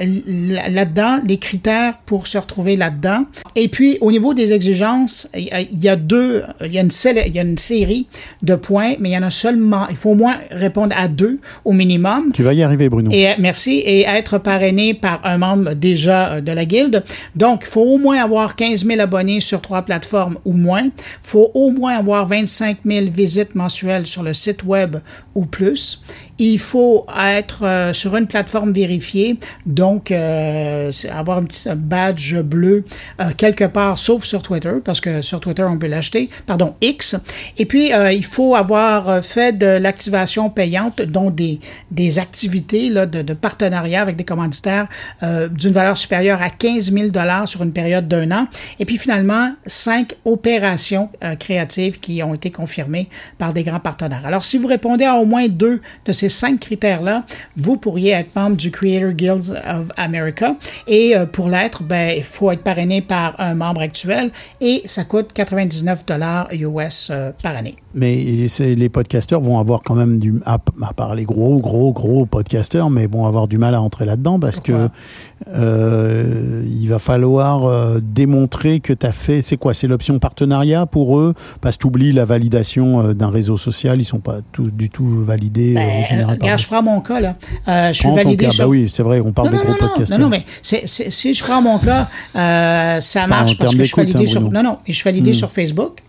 là-dedans, 0.71 1.19
les 1.25 1.37
critères 1.37 1.97
pour 2.05 2.27
se 2.27 2.37
retrouver 2.37 2.75
là-dedans. 2.77 3.25
Et 3.57 3.69
puis, 3.69 3.97
au 4.01 4.11
niveau 4.11 4.33
des 4.33 4.51
exigences, 4.51 5.29
il 5.33 5.49
y 5.81 5.87
a- 5.89 5.95
deux, 5.95 6.43
il 6.63 6.73
y 6.73 6.77
a, 6.77 6.81
une 6.81 6.89
sélé- 6.91 7.23
il 7.27 7.33
y 7.35 7.39
a 7.39 7.43
une 7.43 7.57
série 7.57 8.05
de 8.43 8.55
points, 8.55 8.93
mais 8.99 9.09
il 9.09 9.13
y 9.13 9.17
en 9.17 9.23
a 9.23 9.29
seulement, 9.29 9.87
il 9.89 9.95
faut 9.95 10.09
au 10.11 10.15
moins 10.15 10.35
répondre 10.51 10.93
à 10.97 11.07
deux 11.07 11.39
au 11.63 11.71
minimum. 11.71 12.31
Tu 12.33 12.43
vas 12.43 12.53
y 12.53 12.61
arriver, 12.63 12.89
Bruno. 12.89 13.09
Et 13.13 13.29
euh, 13.29 13.33
merci 13.39 13.75
et 13.79 14.01
être 14.01 14.39
parrainé 14.39 14.93
par 14.93 15.21
un 15.25 15.37
membre 15.37 15.73
déjà 15.73 16.33
euh, 16.33 16.41
de 16.41 16.51
la 16.51 16.65
guilde. 16.65 17.03
Donc, 17.35 17.63
il 17.65 17.69
faut 17.71 17.81
au 17.81 17.97
moins 17.97 18.17
avoir 18.21 18.55
15 18.57 18.85
000 18.85 18.99
abonnés 18.99 19.39
sur 19.39 19.61
trois 19.61 19.83
plateformes 19.83 20.37
ou 20.43 20.51
moins. 20.53 20.83
Il 20.83 20.91
faut 21.21 21.51
au 21.53 21.71
moins 21.71 21.93
avoir 21.97 22.27
25 22.27 22.79
000 22.85 23.05
visites 23.11 23.55
mensuelles 23.55 24.05
sur 24.07 24.21
le 24.23 24.33
site 24.33 24.63
web 24.65 24.97
ou 25.35 25.45
plus. 25.45 26.01
Il 26.37 26.59
faut 26.59 27.05
être 27.17 27.63
euh, 27.63 27.93
sur 27.93 28.17
une 28.17 28.27
plateforme 28.27 28.73
vérifiée, 28.73 29.37
donc 29.65 30.11
euh, 30.11 30.91
avoir 31.09 31.37
un 31.37 31.43
petit 31.43 31.69
badge 31.73 32.35
bleu 32.41 32.83
euh, 33.21 33.29
quelque 33.37 33.63
part, 33.63 33.97
sauf 33.97 34.25
sur 34.25 34.41
Twitter, 34.41 34.73
parce 34.83 34.99
que 34.99 35.21
sur 35.21 35.39
Twitter 35.39 35.63
on 35.63 35.77
peut 35.77 35.87
l'acheter, 35.87 36.29
pardon, 36.45 36.75
X. 36.81 37.15
Et 37.57 37.65
puis 37.65 37.91
il 38.11 38.25
faut 38.25 38.55
avoir 38.55 39.23
fait 39.23 39.57
de 39.57 39.65
l'activation 39.65 40.49
payante, 40.49 41.01
dont 41.01 41.29
des, 41.29 41.59
des 41.91 42.19
activités 42.19 42.89
là, 42.89 43.05
de, 43.05 43.33
partenariat 43.33 44.01
avec 44.01 44.15
des 44.15 44.23
commanditaires 44.23 44.87
d'une 45.21 45.71
valeur 45.71 45.97
supérieure 45.97 46.41
à 46.41 46.49
15 46.49 46.91
000 46.91 47.09
dollars 47.09 47.47
sur 47.47 47.63
une 47.63 47.71
période 47.71 48.07
d'un 48.07 48.31
an. 48.31 48.47
Et 48.79 48.85
puis 48.85 48.97
finalement, 48.97 49.53
cinq 49.65 50.15
opérations 50.25 51.09
créatives 51.39 51.99
qui 51.99 52.21
ont 52.23 52.33
été 52.33 52.51
confirmées 52.51 53.09
par 53.37 53.53
des 53.53 53.63
grands 53.63 53.79
partenaires. 53.79 54.25
Alors 54.25 54.45
si 54.45 54.57
vous 54.57 54.67
répondez 54.67 55.05
à 55.05 55.15
au 55.25 55.27
moins 55.27 55.47
deux 55.47 55.81
de 56.05 56.13
ces 56.13 56.29
cinq 56.29 56.59
critères-là, 56.59 57.23
vous 57.57 57.77
pourriez 57.77 58.11
être 58.11 58.35
membre 58.35 58.55
du 58.55 58.69
Creator 58.69 59.11
Guild 59.11 59.59
of 59.67 59.87
America. 59.97 60.55
Et 60.87 61.15
euh, 61.17 61.25
pour 61.25 61.49
l'être, 61.49 61.81
ben, 61.81 62.13
il 62.15 62.23
faut 62.23 62.51
être 62.51 62.61
parrainé 62.61 63.01
par 63.01 63.33
un 63.39 63.55
membre 63.55 63.81
actuel 63.81 64.29
et 64.61 64.83
ça 64.85 65.03
coûte 65.03 65.33
99 65.33 66.05
dollars 66.05 66.47
US 66.53 67.09
euh, 67.11 67.31
par 67.41 67.55
année. 67.55 67.75
Mais 67.95 68.15
les 68.59 68.89
podcasteurs 68.89 69.41
vont 69.41 69.57
avoir 69.57 69.81
quand 69.81 69.95
même 69.95 70.17
du, 70.19 70.35
à, 70.45 70.57
à 70.83 70.93
part 70.93 71.15
les 71.15 71.23
gros, 71.23 71.59
gros, 71.59 71.93
gros 71.93 72.25
podcasteurs, 72.25 72.89
mais 72.89 73.07
vont 73.07 73.25
avoir 73.25 73.47
du 73.47 73.57
mal 73.57 73.73
à 73.73 73.81
entrer 73.81 74.05
là-dedans 74.05 74.39
parce 74.39 74.59
Pourquoi? 74.59 74.89
que 74.89 75.34
euh, 75.53 76.63
il 76.65 76.87
va 76.87 76.99
falloir 76.99 77.65
euh, 77.65 77.99
démontrer 78.01 78.79
que 78.79 78.93
tu 78.93 79.05
as 79.05 79.11
fait. 79.11 79.41
C'est 79.41 79.57
quoi? 79.57 79.73
C'est 79.73 79.87
l'option 79.87 80.17
partenariat 80.19 80.85
pour 80.85 81.17
eux? 81.19 81.33
Parce 81.61 81.75
que 81.77 81.81
tu 81.81 81.87
oublies 81.87 82.11
la 82.13 82.25
validation 82.25 83.07
euh, 83.07 83.13
d'un 83.13 83.29
réseau 83.29 83.57
social, 83.57 83.99
ils 83.99 84.05
sont 84.05 84.19
pas 84.19 84.37
tout, 84.51 84.71
du 84.71 84.89
tout 84.89 85.23
validés. 85.23 85.71
euh, 85.71 85.79
Ben, 85.79 85.89
en 86.03 86.07
général, 86.07 86.37
par 86.37 86.45
regarde, 86.45 86.59
je 86.61 86.67
prends 86.67 86.83
mon 86.83 87.01
cas, 87.01 87.19
là. 87.19 87.35
Euh, 87.67 87.89
je 87.89 87.93
suis 87.93 88.03
Prends 88.07 88.17
ton 88.17 88.23
validé 88.23 88.45
cas. 88.45 88.51
sur... 88.51 88.63
Bah 88.65 88.69
oui, 88.69 88.89
c'est 88.89 89.03
vrai, 89.03 89.19
on 89.23 89.31
parle 89.33 89.49
non, 89.49 89.53
de 89.53 89.57
non, 89.57 89.63
gros 89.63 89.73
non, 89.81 89.87
non, 89.99 90.05
non, 90.09 90.17
non, 90.19 90.29
mais 90.29 90.45
c'est- 90.61 90.83
c'est- 90.87 91.11
si 91.11 91.33
je 91.33 91.43
prends 91.43 91.61
mon 91.61 91.77
cas, 91.79 92.07
euh, 92.35 92.99
ça 93.01 93.25
en 93.25 93.27
marche 93.27 93.57
parce 93.57 93.71
termes 93.71 93.77
que 93.77 93.83
je 93.83 93.83
suis 93.83 93.95
d'écoute, 93.95 94.13
validé 94.13 94.23
hein, 94.29 94.31
sur... 94.31 94.51
Non, 94.51 94.63
non, 94.63 94.77
je 94.87 94.93
suis 94.93 95.03
validé 95.03 95.33
sur 95.33 95.51
Facebook. 95.51 96.01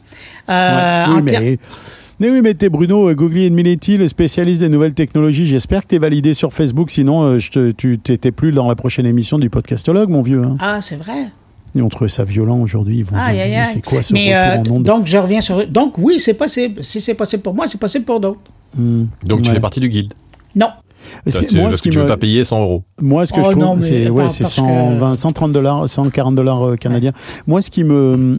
Ouais. 0.49 0.55
en 1.09 1.17
oui, 1.17 1.25
ter- 1.31 1.41
mais, 1.41 1.59
mais 2.21 2.31
oui, 2.31 2.41
mais 2.43 2.55
t'es 2.55 2.69
Bruno 2.69 3.09
euh, 3.09 3.15
Googly 3.15 3.51
Minetti, 3.51 3.97
le 3.99 4.09
spécialiste 4.09 4.61
des 4.61 4.69
nouvelles 4.69 4.95
technologies. 4.95 5.47
J'espère 5.47 5.83
que 5.83 5.89
t'es 5.89 5.99
validé 5.99 6.33
sur 6.35 6.53
Facebook, 6.53 6.91
sinon 6.91 7.23
euh, 7.23 7.39
je 7.39 7.51
te, 7.51 7.71
tu 7.73 7.99
t'étais 7.99 8.33
plus 8.33 8.53
dans 8.53 8.69
la 8.69 8.75
prochaine 8.75 9.07
émission 9.07 9.39
du 9.39 9.51
podcastologue, 9.51 10.09
mon 10.09 10.23
vieux. 10.23 10.43
hein. 10.43 10.57
Ah, 10.61 10.81
c'est 10.81 10.97
vrai. 10.97 11.27
Et 11.75 11.83
on 11.83 11.89
trouvait 11.91 12.09
ça 12.09 12.25
violent 12.25 12.59
aujourd'hui. 12.61 12.99
Ils 12.99 13.05
vont 13.05 13.17
aïe. 13.17 13.39
C'est 13.73 13.85
quoi 13.85 14.03
ce 14.03 14.15
Mais, 14.15 14.35
retour 14.59 14.75
euh, 14.75 14.77
en 14.79 14.81
Donc, 14.81 15.07
je 15.07 15.19
reviens 15.19 15.43
sur... 15.43 15.67
Donc, 15.67 15.99
oui, 15.99 16.19
c'est 16.21 16.33
possible. 16.35 16.83
Si 16.83 17.03
c'est 17.03 17.13
possible 17.15 17.43
pour 17.43 17.55
moi, 17.55 17.69
c'est 17.69 17.79
possible 17.81 18.05
pour 18.07 18.19
d'autres. 18.21 18.41
Donc 19.25 19.43
tu 19.43 19.51
fais 19.51 19.61
partie 19.61 19.81
du 19.81 19.89
guild. 19.89 20.13
Non. 20.55 20.67
Moi, 20.67 21.23
parce 21.25 21.37
ce 21.37 21.41
que 21.41 21.83
qui 21.83 21.91
tu 21.91 21.97
veux 21.99 22.03
me- 22.05 22.09
pas 22.09 22.17
payer 22.17 22.45
100 22.45 22.61
euros. 22.63 22.83
Moi, 23.01 23.27
ce 23.27 23.33
que 23.33 23.41
Oh 23.41 23.51
je 23.51 23.57
trouve, 23.57 23.81
c'est 23.83 24.05
pas 24.07 24.11
ouais, 24.11 24.29
c'est 24.29 24.43
parce 24.45 24.55
120, 24.55 25.11
que- 25.13 25.17
130 25.17 25.53
dollars, 25.53 25.89
140 25.89 26.35
dollars 26.35 26.77
canadiens. 26.79 27.13
Moi, 27.47 27.63
ce 27.63 27.71
qui 27.71 27.85
me, 27.85 28.39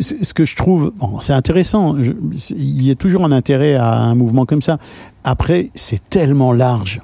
ce 0.00 0.34
que 0.34 0.44
je 0.44 0.56
trouve, 0.56 0.92
bon, 0.98 1.20
c'est 1.20 1.32
intéressant. 1.32 1.96
Je- 2.02 2.12
Il 2.56 2.82
y 2.84 2.90
a 2.90 2.94
toujours 2.94 3.24
un 3.24 3.32
intérêt 3.32 3.74
à 3.74 3.94
un 4.00 4.14
mouvement 4.14 4.44
comme 4.46 4.62
ça. 4.62 4.78
Après, 5.24 5.70
c'est 5.74 6.00
tellement 6.10 6.52
large, 6.52 7.00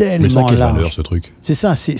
Mais 0.00 0.04
ça, 0.28 0.34
tellement 0.34 0.46
quelle 0.48 0.58
large. 0.58 0.74
valeur 0.76 0.92
ce 0.92 1.00
truc 1.02 1.32
C'est 1.40 1.54
ça. 1.54 1.74
C'est, 1.74 1.96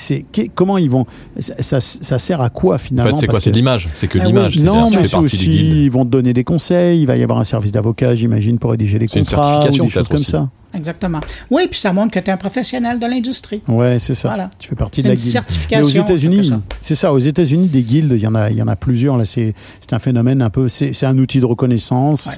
comment 0.55 0.79
ils 0.79 0.91
vont. 0.91 1.05
Ça, 1.39 1.55
ça, 1.61 1.81
ça 1.81 2.19
sert 2.19 2.41
à 2.41 2.49
quoi 2.51 2.77
En 2.77 2.79
finalement 2.79 3.11
fait, 3.17 3.21
c'est 3.23 3.27
quoi? 3.27 3.41
C'est 3.41 3.51
de 3.51 3.57
l'image. 3.57 3.89
C'est 3.95 4.07
que 4.09 4.19
Ah 4.21 4.25
l'image. 4.27 4.59
Non, 4.59 4.91
mais 4.91 5.05
c'est 5.05 5.17
aussi, 5.17 5.85
ils 5.85 5.91
vont 5.91 6.05
te 6.05 6.11
donner 6.11 6.33
des 6.33 6.45
conseils. 6.45 7.01
Il 7.01 7.07
va 7.07 7.17
y 7.17 7.23
avoir 7.23 7.39
un 7.41 7.45
service 7.45 7.73
d'avocat, 7.73 8.15
j'imagine, 8.15 8.59
pour 8.59 8.71
rédiger 8.73 8.99
les 8.99 9.09
C'est 9.09 9.19
une 9.21 9.25
contrats 9.25 9.41
ou 9.41 9.45
certification, 9.63 9.85
des 9.85 9.91
choses 9.91 10.09
comme 10.09 10.17
aussi. 10.17 10.31
ça. 10.31 10.49
Exactement. 10.75 11.21
Oui, 11.51 11.67
puis 11.71 11.79
ça 11.81 11.93
montre 11.93 12.13
que 12.13 12.19
tu 12.21 12.27
es 12.27 12.31
un 12.31 12.37
professionnel 12.37 12.99
de 12.99 13.07
l'industrie. 13.07 13.63
Ouais, 13.69 13.99
c'est 13.99 14.15
ça. 14.15 14.29
Voilà. 14.29 14.51
Tu 14.59 14.69
fais 14.69 14.75
partie 14.77 15.01
de 15.03 15.07
Une 15.07 15.13
la 15.13 15.17
guilde. 15.17 15.31
certification, 15.31 15.79
Mais 15.87 15.99
aux 15.99 16.03
États-Unis, 16.03 16.53
c'est 16.81 16.95
ça. 16.95 17.13
Aux 17.13 17.19
États-Unis, 17.19 17.69
des 17.69 17.83
guildes, 17.83 18.13
il 18.15 18.21
y 18.21 18.27
en 18.27 18.35
a, 18.35 18.51
il 18.51 18.57
y 18.57 18.63
en 18.63 18.69
a 18.69 18.77
plusieurs. 18.77 19.17
Là, 19.17 19.25
c'est, 19.25 19.55
c'est 19.81 19.95
un 19.95 19.99
phénomène 19.99 20.43
un 20.43 20.51
peu. 20.51 20.69
C'est, 20.69 20.93
c'est 20.93 21.07
un 21.07 21.17
outil 21.19 21.41
de 21.41 21.47
reconnaissance. 21.47 22.27
Ouais. 22.27 22.33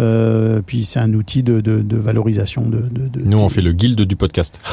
euh, 0.00 0.62
puis 0.66 0.84
c'est 0.84 0.98
un 1.00 1.14
outil 1.14 1.42
de, 1.42 1.60
de, 1.60 1.80
de 1.80 1.96
valorisation 1.96 2.62
de. 2.68 2.78
de, 2.80 3.08
de- 3.08 3.20
Nous, 3.24 3.38
on 3.38 3.48
fait 3.48 3.62
le 3.62 3.72
guild 3.72 4.00
du 4.00 4.16
podcast. 4.16 4.60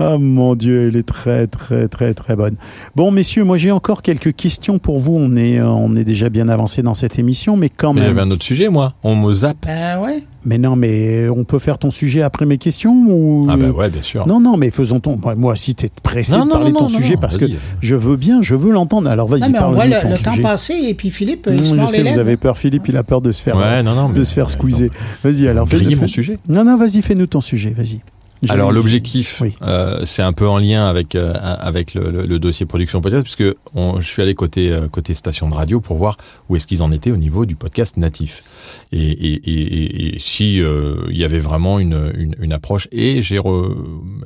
Oh 0.00 0.18
mon 0.18 0.54
Dieu, 0.54 0.88
elle 0.88 0.96
est 0.96 1.02
très 1.06 1.46
très 1.46 1.88
très 1.88 2.14
très 2.14 2.36
bonne. 2.36 2.56
Bon 2.96 3.10
messieurs, 3.10 3.44
moi 3.44 3.56
j'ai 3.58 3.70
encore 3.70 4.02
quelques 4.02 4.34
questions 4.34 4.78
pour 4.78 4.98
vous. 4.98 5.14
On 5.16 5.36
est 5.36 5.58
euh, 5.58 5.66
on 5.68 5.94
est 5.96 6.04
déjà 6.04 6.28
bien 6.28 6.48
avancé 6.48 6.82
dans 6.82 6.94
cette 6.94 7.18
émission, 7.18 7.56
mais 7.56 7.68
quand 7.68 7.92
Mais 7.92 8.00
même. 8.00 8.08
j'avais 8.10 8.20
un 8.22 8.30
autre 8.30 8.44
sujet, 8.44 8.68
moi. 8.68 8.94
On 9.02 9.16
me 9.16 9.32
zappe. 9.32 9.58
Ben 9.66 10.00
ouais. 10.00 10.22
Mais 10.44 10.58
non, 10.58 10.74
mais 10.74 11.28
on 11.28 11.44
peut 11.44 11.60
faire 11.60 11.78
ton 11.78 11.92
sujet 11.92 12.22
après 12.22 12.46
mes 12.46 12.58
questions 12.58 12.92
ou? 13.08 13.46
Ah 13.48 13.56
bah 13.56 13.68
ouais, 13.70 13.88
bien 13.90 14.02
sûr. 14.02 14.26
Non 14.26 14.40
non, 14.40 14.56
mais 14.56 14.70
faisons 14.70 14.98
ton. 14.98 15.16
Moi, 15.16 15.36
Moi, 15.36 15.54
si 15.54 15.74
t'es 15.76 15.88
pressé 16.02 16.32
Non, 16.36 16.46
de 16.46 16.50
parler 16.50 16.72
non, 16.72 16.80
ton 16.80 16.88
non, 16.90 16.98
sujet 16.98 17.14
non, 17.14 17.20
parce 17.20 17.36
que 17.36 17.44
je 17.80 17.94
veux 17.94 18.16
bien, 18.16 18.42
je 18.42 18.56
veux 18.56 18.72
l'entendre. 18.72 19.08
Alors 19.08 19.28
vas-y, 19.28 19.42
mais 19.42 19.58
on 19.58 19.60
parle 19.60 19.74
voit 19.74 19.84
de 19.86 19.90
le, 19.90 20.00
ton 20.00 20.08
le 20.10 20.16
sujet. 20.16 20.24
temps 20.24 20.42
passer 20.42 20.74
et 20.84 20.94
puis 20.94 21.10
Philippe 21.10 21.46
euh, 21.46 21.52
Mmh, 21.52 21.56
je 21.56 21.60
explore 21.60 21.88
sais, 21.90 22.02
les 22.02 22.10
vous 22.12 22.18
avez 22.18 22.36
peur, 22.36 22.58
Philippe, 22.58 22.88
il 22.88 22.96
a 22.96 23.04
peur 23.04 23.20
de 23.20 23.30
se 23.30 23.40
faire, 23.42 23.56
Ouais, 23.56 23.82
non, 23.84 23.94
non, 23.94 24.08
de 24.08 24.24
se 24.24 24.34
faire 24.34 24.50
squeezer. 24.50 24.90
Vas-y, 25.22 25.46
alors 25.46 25.68
fais, 25.68 25.76
Griller 25.76 25.94
fais- 25.94 26.00
mon 26.00 26.06
sujet. 26.08 26.38
Non, 26.48 26.64
non, 26.64 26.76
vas-y, 26.76 27.02
fais-nous 27.02 27.26
ton 27.26 27.40
sujet, 27.40 27.70
vas-y. 27.76 28.00
Alors 28.48 28.72
l'objectif, 28.72 29.40
Oui. 29.40 29.54
euh, 29.62 30.00
c'est 30.04 30.22
un 30.22 30.32
peu 30.32 30.48
en 30.48 30.58
lien 30.58 30.86
avec 30.88 31.14
euh, 31.14 31.32
avec 31.60 31.94
le, 31.94 32.10
le- 32.10 32.26
le 32.26 32.38
dossier 32.38 32.66
production 32.66 33.00
podcast, 33.00 33.22
puisque 33.22 33.44
on- 33.74 34.00
je 34.00 34.06
suis 34.06 34.20
allé 34.20 34.34
côté 34.34 34.72
euh, 34.72 34.88
côté 34.88 35.14
station 35.14 35.48
de 35.48 35.54
radio 35.54 35.80
pour 35.80 35.96
voir 35.96 36.16
où 36.48 36.56
est-ce 36.56 36.66
qu'ils 36.66 36.82
en 36.82 36.90
étaient 36.90 37.12
au 37.12 37.16
niveau 37.16 37.46
du 37.46 37.54
podcast 37.54 37.96
natif, 37.98 38.42
et, 38.90 38.98
et, 38.98 39.32
et, 39.48 39.62
et- 39.62 40.16
et 40.16 40.18
si 40.18 40.60
euh, 40.60 40.96
il 41.10 41.16
y 41.16 41.24
avait 41.24 41.38
vraiment 41.38 41.78
une, 41.78 42.12
une, 42.16 42.34
une 42.40 42.52
approche, 42.52 42.88
et 42.90 43.22
j'ai 43.22 43.38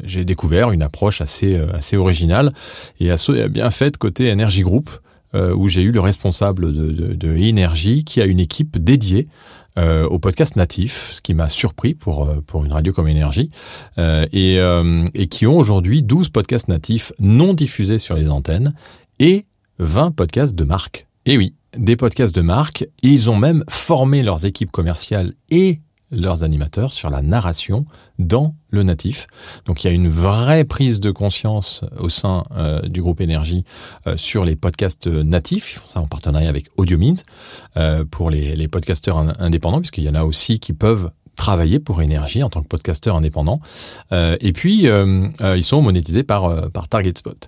j'ai 0.05 0.25
découvert 0.25 0.71
une 0.71 0.83
approche 0.83 1.21
assez 1.21 1.55
euh, 1.55 1.67
assez 1.75 1.97
originale 1.97 2.53
et 3.01 3.11
assez 3.11 3.49
bien 3.49 3.71
faite 3.71 3.99
côté 3.99 4.33
Energy 4.33 4.63
Group, 4.63 4.89
euh, 5.35 5.55
où 5.55 5.69
j'ai 5.69 5.83
eu 5.83 5.91
le 5.93 6.01
responsable 6.01 6.73
de, 6.73 6.91
de, 6.93 7.15
de 7.15 7.29
Energy 7.37 8.05
qui 8.05 8.23
a 8.23 8.25
une 8.25 8.41
équipe 8.41 8.79
dédiée 8.83 9.29
euh, 9.79 10.07
au 10.07 10.19
podcast 10.19 10.57
natif, 10.57 11.11
ce 11.13 11.21
qui 11.21 11.35
m'a 11.35 11.49
surpris 11.49 11.95
pour, 11.95 12.27
euh, 12.27 12.43
pour 12.47 12.65
une 12.65 12.73
radio 12.73 12.93
comme 12.93 13.09
Énergie, 13.09 13.51
euh, 13.99 14.27
et, 14.33 14.59
euh, 14.59 15.05
et 15.15 15.27
qui 15.27 15.47
ont 15.47 15.57
aujourd'hui 15.59 16.03
12 16.03 16.31
podcasts 16.31 16.69
natifs 16.69 17.13
non 17.19 17.55
diffusés 17.55 17.99
sur 17.99 18.15
les 18.15 18.29
antennes 18.29 18.75
et 19.19 19.47
20 19.79 20.13
podcasts 20.13 20.55
de 20.55 20.65
marque. 20.65 21.07
Et 21.27 21.37
oui, 21.37 21.55
des 21.77 21.97
podcasts 21.97 22.35
de 22.35 22.41
marque, 22.41 22.83
et 23.03 23.09
ils 23.09 23.29
ont 23.29 23.37
même 23.37 23.65
formé 23.69 24.23
leurs 24.23 24.47
équipes 24.47 24.71
commerciales 24.71 25.33
et 25.51 25.81
leurs 26.11 26.45
animateurs 26.45 26.93
sur 26.93 27.11
la 27.11 27.21
narration 27.21 27.85
dans 28.19 28.55
le 28.71 28.83
natif. 28.83 29.27
Donc 29.65 29.83
il 29.83 29.89
y 29.89 29.91
a 29.91 29.93
une 29.93 30.09
vraie 30.09 30.65
prise 30.65 31.01
de 31.01 31.11
conscience 31.11 31.85
au 31.99 32.09
sein 32.09 32.45
euh, 32.57 32.81
du 32.83 33.03
groupe 33.03 33.21
Énergie 33.21 33.65
euh, 34.07 34.17
sur 34.17 34.45
les 34.45 34.57
podcasts 34.57 35.07
natifs. 35.07 35.73
Ils 35.73 35.79
font 35.79 35.89
ça 35.89 36.01
en 36.01 36.07
partenariat 36.07 36.49
avec 36.49 36.67
AudioMeans 36.77 37.23
euh, 37.77 38.05
pour 38.11 38.31
les, 38.31 38.55
les 38.55 38.69
podcasteurs 38.69 39.19
in- 39.19 39.35
indépendants, 39.39 39.81
puisqu'il 39.81 40.05
y 40.05 40.09
en 40.09 40.15
a 40.15 40.25
aussi 40.25 40.61
qui 40.61 40.73
peuvent 40.73 41.11
travailler 41.37 41.81
pour 41.81 42.01
Énergie 42.01 42.43
en 42.43 42.49
tant 42.49 42.63
que 42.63 42.69
podcasteur 42.69 43.15
indépendant. 43.15 43.61
Euh, 44.13 44.37
et 44.41 44.53
puis, 44.53 44.89
euh, 44.89 45.29
euh, 45.43 45.57
ils 45.57 45.65
sont 45.65 45.83
monétisés 45.83 46.23
par, 46.23 46.45
euh, 46.45 46.69
par 46.71 46.89
TargetSpot. 46.89 47.47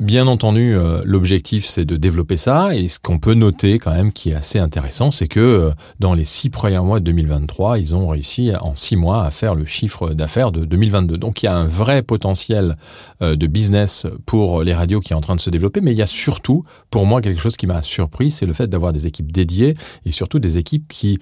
Bien 0.00 0.28
entendu, 0.28 0.76
euh, 0.76 1.02
l'objectif 1.04 1.66
c'est 1.66 1.84
de 1.84 1.96
développer 1.96 2.36
ça 2.36 2.72
et 2.72 2.86
ce 2.86 3.00
qu'on 3.00 3.18
peut 3.18 3.34
noter 3.34 3.80
quand 3.80 3.90
même 3.90 4.12
qui 4.12 4.30
est 4.30 4.34
assez 4.34 4.60
intéressant, 4.60 5.10
c'est 5.10 5.26
que 5.26 5.40
euh, 5.40 5.70
dans 5.98 6.14
les 6.14 6.24
six 6.24 6.50
premiers 6.50 6.78
mois 6.78 7.00
de 7.00 7.04
2023, 7.06 7.80
ils 7.80 7.96
ont 7.96 8.06
réussi 8.06 8.52
en 8.60 8.76
six 8.76 8.94
mois 8.94 9.24
à 9.24 9.32
faire 9.32 9.56
le 9.56 9.64
chiffre 9.64 10.10
d'affaires 10.10 10.52
de 10.52 10.64
2022. 10.64 11.18
Donc 11.18 11.42
il 11.42 11.46
y 11.46 11.48
a 11.48 11.56
un 11.56 11.66
vrai 11.66 12.02
potentiel 12.02 12.76
euh, 13.22 13.34
de 13.34 13.46
business 13.48 14.06
pour 14.24 14.62
les 14.62 14.72
radios 14.72 15.00
qui 15.00 15.14
est 15.14 15.16
en 15.16 15.20
train 15.20 15.34
de 15.34 15.40
se 15.40 15.50
développer, 15.50 15.80
mais 15.80 15.90
il 15.90 15.98
y 15.98 16.02
a 16.02 16.06
surtout, 16.06 16.62
pour 16.90 17.04
moi, 17.04 17.20
quelque 17.20 17.40
chose 17.40 17.56
qui 17.56 17.66
m'a 17.66 17.82
surpris, 17.82 18.30
c'est 18.30 18.46
le 18.46 18.52
fait 18.52 18.68
d'avoir 18.68 18.92
des 18.92 19.08
équipes 19.08 19.32
dédiées 19.32 19.74
et 20.04 20.12
surtout 20.12 20.38
des 20.38 20.58
équipes 20.58 20.86
qui 20.88 21.18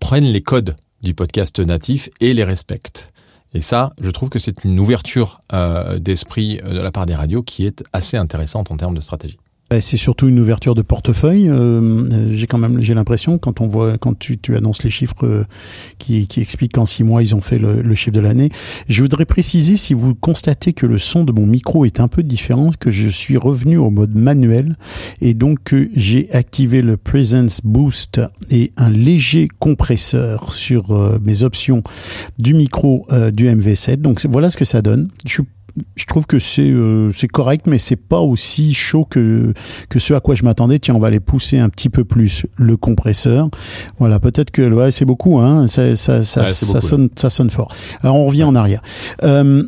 prennent 0.00 0.24
les 0.24 0.42
codes 0.42 0.74
du 1.02 1.14
podcast 1.14 1.60
natif 1.60 2.08
et 2.20 2.34
les 2.34 2.42
respectent. 2.42 3.12
Et 3.54 3.62
ça, 3.62 3.92
je 4.00 4.10
trouve 4.10 4.28
que 4.28 4.38
c'est 4.38 4.64
une 4.64 4.78
ouverture 4.78 5.40
euh, 5.52 5.98
d'esprit 5.98 6.60
euh, 6.62 6.74
de 6.74 6.80
la 6.80 6.92
part 6.92 7.06
des 7.06 7.14
radios 7.14 7.42
qui 7.42 7.66
est 7.66 7.82
assez 7.92 8.16
intéressante 8.16 8.70
en 8.70 8.76
termes 8.76 8.94
de 8.94 9.00
stratégie. 9.00 9.38
Bah, 9.70 9.82
C'est 9.82 9.98
surtout 9.98 10.28
une 10.28 10.40
ouverture 10.40 10.74
de 10.74 10.80
portefeuille. 10.80 11.48
Euh, 11.48 11.80
euh, 11.80 12.30
j'ai 12.32 12.46
quand 12.46 12.56
même 12.56 12.80
j'ai 12.80 12.94
l'impression 12.94 13.36
quand 13.36 13.60
on 13.60 13.68
voit 13.68 13.98
quand 13.98 14.18
tu, 14.18 14.38
tu 14.38 14.56
annonces 14.56 14.82
les 14.82 14.88
chiffres 14.88 15.26
euh, 15.26 15.44
qui, 15.98 16.26
qui 16.26 16.40
expliquent 16.40 16.72
qu'en 16.72 16.86
six 16.86 17.04
mois 17.04 17.22
ils 17.22 17.34
ont 17.34 17.42
fait 17.42 17.58
le, 17.58 17.82
le 17.82 17.94
chiffre 17.94 18.12
de 18.12 18.20
l'année. 18.20 18.48
Je 18.88 19.02
voudrais 19.02 19.26
préciser 19.26 19.76
si 19.76 19.92
vous 19.92 20.14
constatez 20.14 20.72
que 20.72 20.86
le 20.86 20.96
son 20.96 21.24
de 21.24 21.32
mon 21.32 21.46
micro 21.46 21.84
est 21.84 22.00
un 22.00 22.08
peu 22.08 22.22
différent, 22.22 22.70
que 22.78 22.90
je 22.90 23.10
suis 23.10 23.36
revenu 23.36 23.76
au 23.76 23.90
mode 23.90 24.14
manuel 24.14 24.76
et 25.20 25.34
donc 25.34 25.58
que 25.64 25.90
j'ai 25.94 26.32
activé 26.32 26.80
le 26.80 26.96
Presence 26.96 27.60
Boost 27.62 28.22
et 28.50 28.72
un 28.78 28.88
léger 28.88 29.48
compresseur 29.58 30.54
sur 30.54 30.92
euh, 30.92 31.18
mes 31.22 31.42
options 31.42 31.82
du 32.38 32.54
micro 32.54 33.06
du 33.32 33.48
MV7. 33.48 33.96
Donc 33.96 34.24
voilà 34.26 34.48
ce 34.50 34.56
que 34.56 34.64
ça 34.64 34.80
donne. 34.80 35.08
Je 35.96 36.06
trouve 36.06 36.26
que 36.26 36.38
c'est 36.38 36.70
euh, 36.70 37.10
c'est 37.12 37.28
correct, 37.28 37.66
mais 37.66 37.78
c'est 37.78 37.96
pas 37.96 38.20
aussi 38.20 38.74
chaud 38.74 39.04
que 39.04 39.52
que 39.88 39.98
ce 39.98 40.14
à 40.14 40.20
quoi 40.20 40.34
je 40.34 40.44
m'attendais. 40.44 40.78
Tiens, 40.78 40.94
on 40.94 40.98
va 40.98 41.08
aller 41.08 41.20
pousser 41.20 41.58
un 41.58 41.68
petit 41.68 41.88
peu 41.88 42.04
plus 42.04 42.46
le 42.56 42.76
compresseur. 42.76 43.48
Voilà, 43.98 44.20
peut-être 44.20 44.50
que 44.50 44.70
ouais, 44.72 44.90
c'est 44.90 45.04
beaucoup. 45.04 45.38
Hein, 45.38 45.66
ça 45.66 45.94
ça 45.96 46.22
ça, 46.22 46.42
Ouais, 46.42 46.46
c'est 46.48 46.66
ça 46.66 46.74
beaucoup, 46.74 46.86
sonne 46.86 47.08
ça 47.16 47.30
sonne 47.30 47.50
fort. 47.50 47.72
Alors 48.02 48.16
on 48.16 48.26
revient 48.26 48.44
en 48.44 48.54
arrière. 48.54 48.82
Euh, 49.22 49.64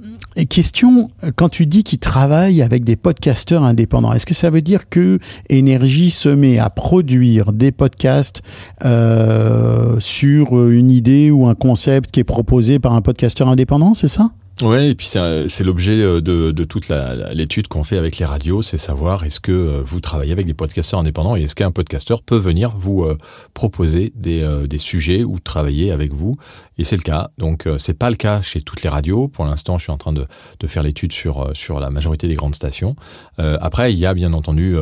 question, 0.49 1.11
quand 1.37 1.49
tu 1.49 1.67
dis 1.67 1.85
qu'ils 1.85 1.99
travaillent 1.99 2.63
avec 2.63 2.85
des 2.85 2.97
podcasteurs 2.97 3.65
indépendants, 3.65 4.13
est-ce 4.13 4.27
que 4.27 4.35
ça 4.35 4.51
veut 4.51 4.63
dire 4.63 4.89
que 4.89 5.19
Énergie 5.49 6.11
se 6.11 6.29
met 6.29 6.59
à 6.59 6.71
produire 6.71 7.53
des 7.53 7.73
podcasts 7.73 8.43
euh, 8.85 9.97
sur 9.99 10.69
une 10.71 10.91
idée 10.91 11.31
ou 11.31 11.47
un 11.47 11.55
concept 11.55 12.11
qui 12.11 12.21
est 12.21 12.25
proposé 12.25 12.79
par 12.79 12.95
un 12.95 13.03
podcasteur 13.03 13.49
indépendant, 13.49 13.95
c'est 13.95 14.09
ça? 14.09 14.31
Ouais, 14.63 14.91
et 14.91 14.95
puis 14.95 15.07
c'est 15.07 15.65
l'objet 15.65 16.03
euh, 16.03 16.21
de, 16.21 16.51
de 16.51 16.65
toute 16.65 16.89
l'étude 17.33 17.69
qu'on 17.69 17.83
fait 17.83 17.97
avec 17.97 18.19
les 18.19 18.27
radios, 18.27 18.61
c'est 18.61 18.77
savoir 18.77 19.25
est-ce 19.25 19.41
que 19.41 19.53
euh, 19.53 19.83
vous 19.83 20.01
travaillez 20.01 20.33
avec 20.33 20.45
des 20.45 20.55
podcasteurs 20.55 21.01
indépendants 21.01 21.35
et 21.35 21.43
est-ce 21.43 21.55
qu'un 21.55 21.71
podcasteur 21.71 22.23
peut 22.23 22.37
venir 22.37 22.77
vous 22.77 23.05
euh, 23.05 23.17
proposer 23.55 24.13
des, 24.15 24.47
des 24.69 24.79
sujets 24.79 25.25
ou 25.25 25.39
travailler 25.41 25.93
avec 25.93 26.13
vous. 26.13 26.37
Et 26.79 26.85
c'est 26.85 26.97
le 26.97 27.03
cas. 27.03 27.31
Donc 27.39 27.67
c'est 27.79 27.95
pas 27.95 28.11
le 28.11 28.17
cas 28.17 28.43
chez 28.43 28.61
toutes 28.61 28.83
les 28.83 28.89
radios. 28.89 29.29
Pour 29.29 29.45
l'instant, 29.45 29.79
je 29.79 29.85
suis 29.85 29.93
en 29.93 29.97
train 29.97 30.13
de, 30.13 30.27
de 30.59 30.67
faire 30.67 30.83
l'étude 30.83 31.13
sur 31.13 31.51
sur 31.55 31.81
la 31.81 31.91
majorité 31.91 32.29
des 32.29 32.35
grandes 32.35 32.55
stations. 32.55 32.97
Après, 33.39 33.93
il 33.93 33.99
y 33.99 34.07
a 34.07 34.15
bien 34.15 34.33
entendu 34.33 34.77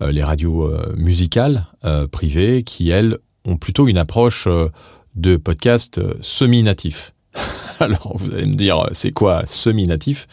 les 0.00 0.22
radios 0.22 0.72
musicales 0.96 1.66
privées 2.10 2.62
qui 2.62 2.90
elles 2.90 3.18
ont 3.44 3.56
plutôt 3.56 3.88
une 3.88 3.98
approche 3.98 4.48
de 5.14 5.36
podcast 5.36 6.00
semi-natif. 6.20 7.12
Alors, 7.86 8.12
vous 8.14 8.32
allez 8.32 8.46
me 8.46 8.52
dire, 8.52 8.78
euh, 8.78 8.88
c'est 8.92 9.10
quoi 9.10 9.42
semi-natif? 9.44 10.28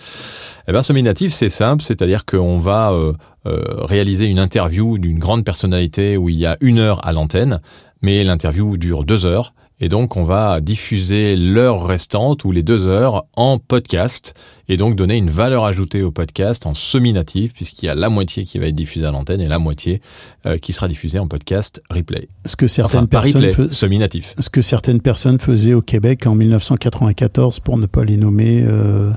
Eh 0.68 0.72
bien, 0.72 0.84
semi-natif, 0.84 1.34
c'est 1.34 1.50
simple, 1.50 1.82
c'est-à-dire 1.82 2.26
qu'on 2.26 2.60
va 2.60 2.92
euh, 2.92 3.14
euh, 3.48 3.64
réaliser 3.86 4.26
une 4.26 4.38
interview 4.38 5.00
d'une 5.00 5.18
grande 5.18 5.44
personnalité 5.44 6.16
où 6.16 6.30
il 6.30 6.38
y 6.38 6.46
a 6.46 6.58
une 6.62 6.78
heure 6.78 7.04
à 7.08 7.12
l'antenne, 7.12 7.60
mais 8.04 8.24
l'interview 8.24 8.78
dure 8.78 9.04
deux 9.04 9.26
heures. 9.26 9.56
Et 9.82 9.88
donc, 9.88 10.18
on 10.18 10.24
va 10.24 10.60
diffuser 10.60 11.36
l'heure 11.38 11.86
restante 11.86 12.44
ou 12.44 12.52
les 12.52 12.64
deux 12.64 12.86
heures 12.86 13.26
en 13.38 13.60
podcast 13.60 14.34
et 14.68 14.76
donc 14.76 14.96
donner 14.96 15.16
une 15.16 15.30
valeur 15.30 15.64
ajoutée 15.64 16.04
au 16.04 16.12
podcast 16.12 16.66
en 16.66 16.74
semi-natif, 16.74 17.54
puisqu'il 17.54 17.86
y 17.86 17.90
a 17.90 17.96
la 17.96 18.10
moitié 18.10 18.44
qui 18.44 18.60
va 18.60 18.66
être 18.68 18.76
diffusée 18.76 19.06
à 19.06 19.12
l'antenne 19.12 19.40
et 19.42 19.48
la 19.48 19.58
moitié 19.58 20.02
euh, 20.46 20.58
qui 20.58 20.74
sera 20.74 20.88
diffusée 20.90 21.18
en 21.18 21.28
podcast 21.28 21.82
replay. 21.90 22.28
Ce 22.46 22.56
que 22.58 22.68
certaines 22.68 23.00
Enfin, 23.00 23.08
personnes 23.08 23.52
fais- 23.54 23.70
semi-natif. 23.70 24.36
ce 24.38 24.50
que 24.50 24.62
certaines 24.62 25.00
personnes 25.02 25.40
faisaient 25.40 25.74
au 25.74 25.82
Québec 25.82 26.28
en 26.28 26.36
1994, 26.36 27.60
pour 27.62 27.78
ne 27.78 27.86
pas 27.86 28.04
les 28.04 28.18
nommer, 28.18 28.64
euh, 28.68 29.12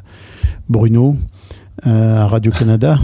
Bruno, 0.68 1.16
euh, 1.86 2.20
à 2.22 2.26
Radio-Canada. 2.26 2.98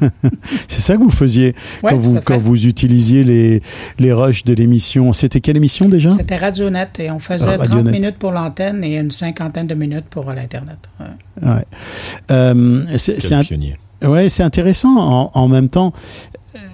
c'est 0.68 0.80
ça 0.80 0.96
que 0.96 1.02
vous 1.02 1.10
faisiez 1.10 1.54
Ouais, 1.82 1.90
quand, 1.92 1.98
vous, 1.98 2.20
quand 2.24 2.38
utilisiez 2.66 3.24
les, 3.24 3.62
les 3.98 4.12
rushs 4.12 4.44
de 4.44 4.52
l'émission. 4.54 5.12
C'était 5.12 5.40
quelle 5.40 5.56
émission 5.56 5.88
déjà? 5.88 6.10
C'était 6.10 6.36
Radionet 6.36 6.88
et 6.98 7.10
on 7.10 7.18
faisait 7.18 7.46
Ah, 7.48 7.58
30 7.58 7.68
Radionet. 7.68 7.90
minutes 7.92 8.16
pour 8.18 8.32
l'antenne 8.32 8.82
et 8.84 8.96
une 8.98 9.10
cinquantaine 9.10 9.66
de 9.66 9.74
minutes 9.74 10.06
pour 10.10 10.28
euh, 10.28 10.34
l'Internet. 10.34 10.78
Ouais. 11.00 11.48
Ouais. 11.48 11.64
Euh, 12.30 12.84
c'est 12.96 13.32
un- 13.32 13.44
pionnier. 13.44 13.76
Ouais, 14.02 14.28
c'est 14.28 14.42
intéressant. 14.44 14.96
En, 14.96 15.30
en 15.34 15.48
même 15.48 15.68
temps, 15.68 15.92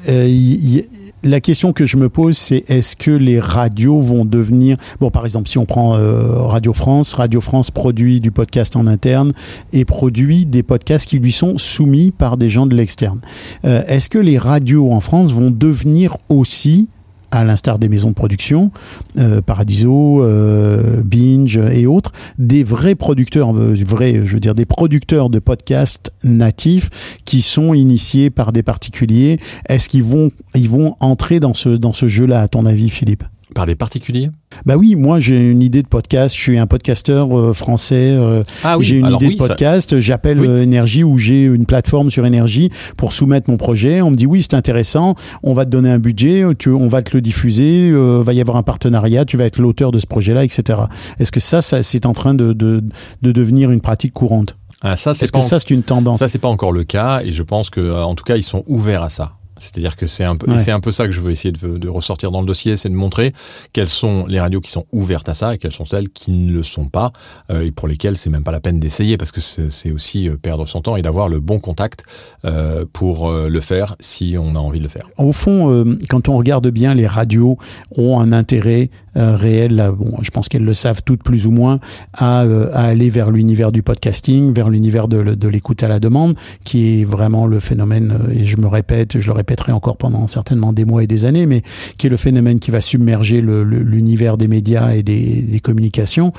euh, 0.08 0.26
y- 0.28 0.76
y- 0.78 0.84
la 1.24 1.40
question 1.40 1.72
que 1.72 1.86
je 1.86 1.96
me 1.96 2.08
pose, 2.08 2.36
c'est 2.36 2.64
est-ce 2.68 2.96
que 2.96 3.10
les 3.10 3.40
radios 3.40 4.00
vont 4.00 4.24
devenir... 4.24 4.76
Bon, 5.00 5.10
par 5.10 5.24
exemple, 5.24 5.48
si 5.48 5.58
on 5.58 5.64
prend 5.64 5.96
euh, 5.96 6.42
Radio 6.42 6.72
France, 6.72 7.14
Radio 7.14 7.40
France 7.40 7.70
produit 7.70 8.20
du 8.20 8.30
podcast 8.30 8.76
en 8.76 8.86
interne 8.86 9.32
et 9.72 9.84
produit 9.84 10.44
des 10.44 10.62
podcasts 10.62 11.08
qui 11.08 11.18
lui 11.18 11.32
sont 11.32 11.56
soumis 11.58 12.10
par 12.10 12.36
des 12.36 12.50
gens 12.50 12.66
de 12.66 12.76
l'externe. 12.76 13.20
Euh, 13.64 13.82
est-ce 13.88 14.10
que 14.10 14.18
les 14.18 14.38
radios 14.38 14.92
en 14.92 15.00
France 15.00 15.32
vont 15.32 15.50
devenir 15.50 16.18
aussi 16.28 16.88
à 17.34 17.44
l'instar 17.44 17.78
des 17.78 17.88
maisons 17.88 18.10
de 18.10 18.14
production, 18.14 18.70
euh, 19.18 19.40
Paradiso, 19.40 20.22
euh, 20.22 21.02
Binge 21.04 21.56
et 21.56 21.86
autres, 21.86 22.12
des 22.38 22.62
vrais 22.62 22.94
producteurs, 22.94 23.54
euh, 23.56 23.74
vrais, 23.84 24.20
je 24.24 24.34
veux 24.34 24.40
dire 24.40 24.54
des 24.54 24.66
producteurs 24.66 25.30
de 25.30 25.38
podcasts 25.38 26.12
natifs 26.22 27.18
qui 27.24 27.42
sont 27.42 27.74
initiés 27.74 28.30
par 28.30 28.52
des 28.52 28.62
particuliers. 28.62 29.40
Est-ce 29.68 29.88
qu'ils 29.88 30.04
vont, 30.04 30.30
ils 30.54 30.68
vont 30.68 30.96
entrer 31.00 31.40
dans 31.40 31.54
ce 31.54 31.70
dans 31.70 31.92
ce 31.92 32.06
jeu-là, 32.06 32.42
à 32.42 32.48
ton 32.48 32.66
avis, 32.66 32.88
Philippe? 32.88 33.24
Par 33.54 33.66
des 33.66 33.74
particuliers 33.74 34.30
Bah 34.64 34.76
oui, 34.76 34.94
moi 34.94 35.20
j'ai 35.20 35.50
une 35.50 35.60
idée 35.62 35.82
de 35.82 35.86
podcast. 35.88 36.34
Je 36.34 36.40
suis 36.40 36.58
un 36.58 36.66
podcasteur 36.66 37.38
euh, 37.38 37.52
français. 37.52 38.12
euh, 38.16 38.42
Ah 38.64 38.78
oui, 38.78 38.84
j'ai 38.84 38.96
une 38.96 39.10
idée 39.10 39.26
oui, 39.26 39.34
de 39.36 39.42
ça- 39.42 39.48
podcast. 39.48 40.00
J'appelle 40.00 40.40
Oui. 40.40 40.46
euh, 40.48 40.62
Énergie 40.62 41.04
ou 41.04 41.18
j'ai 41.18 41.42
une 41.44 41.66
plateforme 41.66 42.10
sur 42.10 42.24
Énergie 42.24 42.70
pour 42.96 43.12
soumettre 43.12 43.50
mon 43.50 43.56
projet. 43.58 44.00
On 44.00 44.10
me 44.10 44.16
dit 44.16 44.26
oui, 44.26 44.40
c'est 44.42 44.54
intéressant. 44.54 45.14
On 45.42 45.52
va 45.52 45.64
te 45.66 45.70
donner 45.70 45.90
un 45.90 45.98
budget. 45.98 46.42
Tu, 46.58 46.70
on 46.70 46.88
va 46.88 47.02
te 47.02 47.14
le 47.14 47.20
diffuser. 47.20 47.90
euh, 47.90 48.22
va 48.22 48.32
y 48.32 48.40
avoir 48.40 48.56
un 48.56 48.62
partenariat. 48.62 49.24
Tu 49.26 49.36
vas 49.36 49.44
être 49.44 49.58
l'auteur 49.58 49.92
de 49.92 49.98
ce 49.98 50.06
projet-là, 50.06 50.42
etc. 50.44 50.78
Est-ce 51.18 51.30
que 51.30 51.40
ça, 51.40 51.60
ça 51.60 51.82
c'est 51.82 52.06
en 52.06 52.14
train 52.14 52.32
de, 52.34 52.54
de, 52.54 52.82
de 53.22 53.32
devenir 53.32 53.70
une 53.70 53.80
pratique 53.82 54.14
courante? 54.14 54.56
Ah, 54.80 54.96
ça, 54.96 55.14
c'est 55.14 55.24
Est-ce 55.24 55.32
que 55.32 55.38
en- 55.38 55.42
ça, 55.42 55.58
c'est 55.58 55.70
une 55.70 55.82
tendance? 55.82 56.18
Ça, 56.18 56.28
c'est 56.28 56.38
pas 56.38 56.48
encore 56.48 56.72
le 56.72 56.84
cas, 56.84 57.20
et 57.24 57.32
je 57.32 57.42
pense 57.42 57.70
que, 57.70 58.02
en 58.02 58.14
tout 58.14 58.24
cas, 58.24 58.36
ils 58.36 58.42
sont 58.44 58.64
ouverts 58.66 59.02
à 59.02 59.08
ça. 59.08 59.32
C'est-à-dire 59.64 59.96
que 59.96 60.06
c'est 60.06 60.24
un 60.24 60.36
peu, 60.36 60.48
et 60.48 60.54
Ouais. 60.54 60.58
c'est 60.58 60.70
un 60.72 60.80
peu 60.80 60.92
ça 60.92 61.06
que 61.06 61.12
je 61.12 61.20
veux 61.20 61.30
essayer 61.32 61.52
de, 61.52 61.78
de 61.78 61.88
ressortir 61.88 62.30
dans 62.30 62.40
le 62.40 62.46
dossier, 62.46 62.76
c'est 62.76 62.88
de 62.88 62.94
montrer 62.94 63.32
quelles 63.72 63.88
sont 63.88 64.26
les 64.26 64.38
radios 64.40 64.60
qui 64.60 64.70
sont 64.70 64.86
ouvertes 64.92 65.28
à 65.28 65.34
ça 65.34 65.54
et 65.54 65.58
quelles 65.58 65.72
sont 65.72 65.86
celles 65.86 66.08
qui 66.10 66.30
ne 66.30 66.52
le 66.52 66.62
sont 66.62 66.86
pas 66.88 67.12
euh, 67.50 67.62
et 67.66 67.70
pour 67.70 67.88
lesquelles 67.88 68.16
c'est 68.18 68.30
même 68.30 68.44
pas 68.44 68.52
la 68.52 68.60
peine 68.60 68.78
d'essayer 68.78 69.16
parce 69.16 69.32
que 69.32 69.40
c'est 69.40 69.70
c'est 69.70 69.90
aussi 69.90 70.28
euh, 70.28 70.36
perdre 70.36 70.66
son 70.66 70.80
temps 70.82 70.96
et 70.96 71.02
d'avoir 71.02 71.28
le 71.28 71.40
bon 71.40 71.58
contact 71.58 72.04
euh, 72.44 72.84
pour 72.92 73.30
le 73.30 73.60
faire 73.60 73.96
si 74.00 74.36
on 74.38 74.54
a 74.54 74.58
envie 74.58 74.78
de 74.78 74.84
le 74.84 74.88
faire. 74.90 75.08
Au 75.16 75.32
fond, 75.32 75.70
euh, 75.70 75.98
quand 76.08 76.28
on 76.28 76.36
regarde 76.36 76.68
bien, 76.68 76.94
les 76.94 77.06
radios 77.06 77.56
ont 77.96 78.20
un 78.20 78.32
intérêt 78.32 78.90
réel, 79.16 79.92
bon, 79.96 80.18
je 80.22 80.30
pense 80.30 80.48
qu'elles 80.48 80.64
le 80.64 80.74
savent 80.74 81.02
toutes 81.04 81.22
plus 81.22 81.46
ou 81.46 81.52
moins, 81.52 81.78
à, 82.12 82.40
à 82.40 82.84
aller 82.86 83.10
vers 83.10 83.30
l'univers 83.30 83.70
du 83.70 83.82
podcasting, 83.82 84.52
vers 84.52 84.68
l'univers 84.68 85.06
de, 85.06 85.48
l'écoute 85.48 85.82
à 85.84 85.88
la 85.88 86.00
demande, 86.00 86.34
qui 86.64 87.00
est 87.00 87.04
vraiment 87.04 87.46
le 87.46 87.60
phénomène, 87.60 88.18
et 88.32 88.44
je 88.44 88.56
me 88.56 88.66
répète, 88.66 89.18
je 89.20 89.26
le 89.28 89.32
répéterai 89.54 89.72
encore 89.72 89.96
pendant 89.96 90.26
certainement 90.26 90.72
des 90.72 90.84
mois 90.84 91.04
et 91.04 91.06
des 91.06 91.26
années, 91.26 91.46
mais 91.46 91.62
qui 91.96 92.08
est 92.08 92.10
le 92.10 92.16
phénomène 92.16 92.58
qui 92.58 92.70
va 92.70 92.80
submerger 92.80 93.40
l'univers 93.40 94.36
des 94.36 94.48
médias 94.48 94.94
et 94.94 95.02
des, 95.02 95.60
communications. 95.62 96.32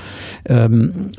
Euh, 0.50 0.68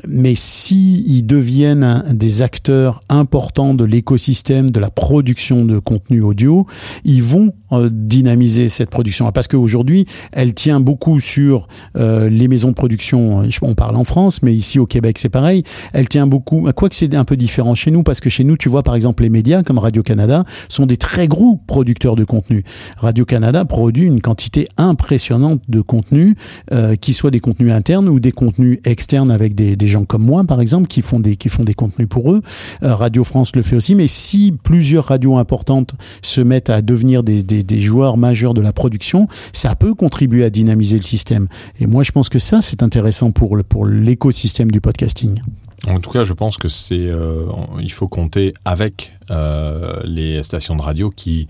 mais 0.06 0.34
si 0.34 1.04
ils 1.06 1.22
deviennent 1.22 2.04
des 2.12 2.42
acteurs 2.42 3.02
importants 3.08 3.74
de 3.74 3.84
l'écosystème 3.84 4.70
de 4.70 4.80
la 4.80 4.90
production 4.90 5.64
de 5.64 5.78
contenu 5.78 6.22
audio, 6.22 6.66
ils 7.04 7.22
vont 7.22 7.52
euh, 7.72 7.90
dynamiser 7.92 8.68
cette 8.68 8.88
production. 8.88 9.30
Parce 9.32 9.48
qu'aujourd'hui, 9.48 10.06
elle 10.32 10.54
tient 10.54 10.80
beaucoup 10.80 11.20
sur 11.20 11.66
euh, 11.96 12.30
les 12.30 12.48
maisons 12.48 12.68
de 12.68 12.74
production. 12.74 13.42
On 13.62 13.74
parle 13.74 13.96
en 13.96 14.04
France, 14.04 14.42
mais 14.42 14.54
ici 14.54 14.78
au 14.78 14.86
Québec, 14.86 15.18
c'est 15.18 15.28
pareil. 15.28 15.64
Elle 15.92 16.08
tient 16.08 16.26
beaucoup. 16.26 16.70
Quoique 16.74 16.94
c'est 16.94 17.14
un 17.14 17.24
peu 17.24 17.36
différent 17.36 17.74
chez 17.74 17.90
nous, 17.90 18.02
parce 18.02 18.20
que 18.20 18.30
chez 18.30 18.44
nous, 18.44 18.56
tu 18.56 18.68
vois, 18.68 18.82
par 18.82 18.94
exemple, 18.94 19.22
les 19.24 19.28
médias 19.28 19.62
comme 19.62 19.78
Radio-Canada 19.78 20.44
sont 20.68 20.86
des 20.86 20.96
très 20.96 21.28
gros 21.28 21.60
producteurs 21.66 21.87
de 21.94 22.24
contenu. 22.24 22.64
Radio-Canada 22.98 23.64
produit 23.64 24.04
une 24.04 24.20
quantité 24.20 24.68
impressionnante 24.76 25.62
de 25.68 25.80
contenu, 25.80 26.36
euh, 26.72 26.96
qui 26.96 27.12
soient 27.12 27.30
des 27.30 27.40
contenus 27.40 27.72
internes 27.72 28.08
ou 28.08 28.20
des 28.20 28.32
contenus 28.32 28.78
externes 28.84 29.30
avec 29.30 29.54
des, 29.54 29.76
gens 29.86 30.04
comme 30.04 30.24
moi, 30.24 30.44
par 30.44 30.60
exemple, 30.60 30.86
qui 30.86 31.02
font 31.02 31.20
des, 31.20 31.36
qui 31.36 31.48
font 31.48 31.64
des 31.64 31.74
contenus 31.74 32.08
pour 32.08 32.32
eux. 32.32 32.42
Euh, 32.82 32.94
Radio 32.94 33.24
France 33.24 33.52
le 33.54 33.62
fait 33.62 33.76
aussi. 33.76 33.94
Mais 33.94 34.08
si 34.08 34.54
plusieurs 34.62 35.06
radios 35.06 35.38
importantes 35.38 35.94
se 36.22 36.40
mettent 36.40 36.70
à 36.70 36.82
devenir 36.82 37.22
des, 37.22 37.42
des, 37.42 37.80
joueurs 37.80 38.16
majeurs 38.16 38.54
de 38.54 38.60
la 38.60 38.72
production, 38.72 39.28
ça 39.52 39.74
peut 39.74 39.94
contribuer 39.94 40.44
à 40.44 40.50
dynamiser 40.50 40.96
le 40.96 41.02
système. 41.02 41.48
Et 41.80 41.86
moi, 41.86 42.02
je 42.02 42.12
pense 42.12 42.28
que 42.28 42.38
ça, 42.38 42.60
c'est 42.60 42.82
intéressant 42.82 43.30
pour 43.30 43.56
le- 43.56 43.62
pour 43.62 43.86
l'écosystème 43.86 44.70
du 44.70 44.80
podcasting. 44.80 45.40
En 45.86 46.00
tout 46.00 46.10
cas, 46.10 46.24
je 46.24 46.32
pense 46.32 46.56
que 46.56 46.68
c'est, 46.68 46.98
euh, 46.98 47.46
il 47.80 47.92
faut 47.92 48.08
compter 48.08 48.52
avec 48.64 49.12
euh, 49.30 50.00
les 50.04 50.42
stations 50.42 50.74
de 50.74 50.82
radio 50.82 51.10
qui, 51.10 51.46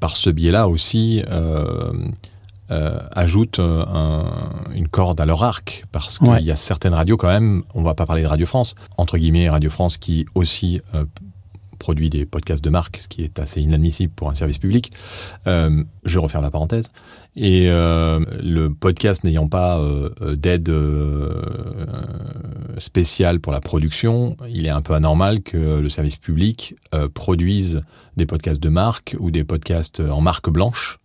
par 0.00 0.16
ce 0.16 0.30
biais-là 0.30 0.68
aussi, 0.68 1.22
euh, 1.30 1.92
euh, 2.70 2.98
ajoutent 3.12 3.58
euh, 3.58 3.84
un- 3.86 4.72
une 4.74 4.88
corde 4.88 5.20
à 5.20 5.26
leur 5.26 5.42
arc, 5.44 5.84
parce 5.92 6.18
qu'il 6.18 6.28
Ouais. 6.28 6.42
y 6.42 6.50
a 6.50 6.56
certaines 6.56 6.94
radios 6.94 7.16
quand 7.16 7.28
même. 7.28 7.62
On 7.74 7.82
va 7.82 7.94
pas 7.94 8.06
parler 8.06 8.22
de 8.22 8.26
Radio 8.26 8.46
France, 8.46 8.74
entre 8.96 9.18
guillemets, 9.18 9.48
Radio 9.50 9.68
France 9.70 9.98
qui 9.98 10.24
aussi 10.34 10.80
euh, 10.94 11.04
produit 11.84 12.08
des 12.08 12.24
podcasts 12.24 12.64
de 12.64 12.70
marque, 12.70 12.96
ce 12.96 13.08
qui 13.08 13.22
est 13.24 13.38
assez 13.38 13.60
inadmissible 13.60 14.10
pour 14.16 14.30
un 14.30 14.34
service 14.34 14.56
public. 14.56 14.90
Euh, 15.46 15.84
je 16.06 16.18
referme 16.18 16.42
la 16.42 16.50
parenthèse. 16.50 16.88
Et 17.36 17.66
euh, 17.68 18.24
le 18.42 18.72
podcast 18.72 19.22
n'ayant 19.22 19.48
pas 19.48 19.78
euh, 19.78 20.08
d'aide 20.34 20.72
spéciale 22.78 23.38
pour 23.38 23.52
la 23.52 23.60
production, 23.60 24.34
il 24.48 24.64
est 24.64 24.70
un 24.70 24.80
peu 24.80 24.94
anormal 24.94 25.42
que 25.42 25.58
le 25.78 25.88
service 25.90 26.16
public 26.16 26.74
produise 27.12 27.82
des 28.16 28.24
podcasts 28.24 28.62
de 28.62 28.70
marque 28.70 29.14
ou 29.18 29.30
des 29.30 29.44
podcasts 29.44 30.00
en 30.00 30.22
marque 30.22 30.48
blanche 30.48 30.98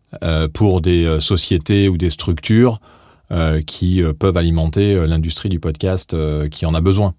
pour 0.53 0.79
des 0.79 1.19
sociétés 1.19 1.89
ou 1.89 1.97
des 1.97 2.09
structures 2.09 2.79
qui 3.65 4.01
euh, 4.01 4.13
peuvent 4.13 4.37
alimenter 4.37 4.95
euh, 4.95 5.05
l'industrie 5.05 5.49
du 5.49 5.59
podcast 5.59 6.13
euh, 6.13 6.49
qui 6.49 6.65
en 6.65 6.73
a 6.73 6.81
besoin. 6.81 7.13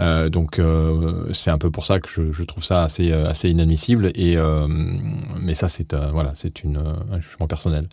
Euh, 0.00 0.28
donc 0.28 0.58
euh, 0.58 1.32
c'est 1.32 1.50
un 1.50 1.58
peu 1.58 1.70
pour 1.70 1.86
ça 1.86 2.00
que 2.00 2.08
je, 2.08 2.32
je 2.32 2.42
trouve 2.42 2.64
ça 2.64 2.82
assez 2.82 3.12
euh, 3.12 3.28
assez 3.28 3.48
inadmissible 3.48 4.10
et 4.14 4.36
euh, 4.36 4.66
mais 5.40 5.54
ça 5.54 5.68
c'est 5.68 5.94
euh, 5.94 6.08
voilà 6.12 6.32
c'est 6.34 6.64
une 6.64 6.78
euh, 6.78 6.92
un 7.12 7.20
jugement 7.20 7.46
personnel. 7.46 7.88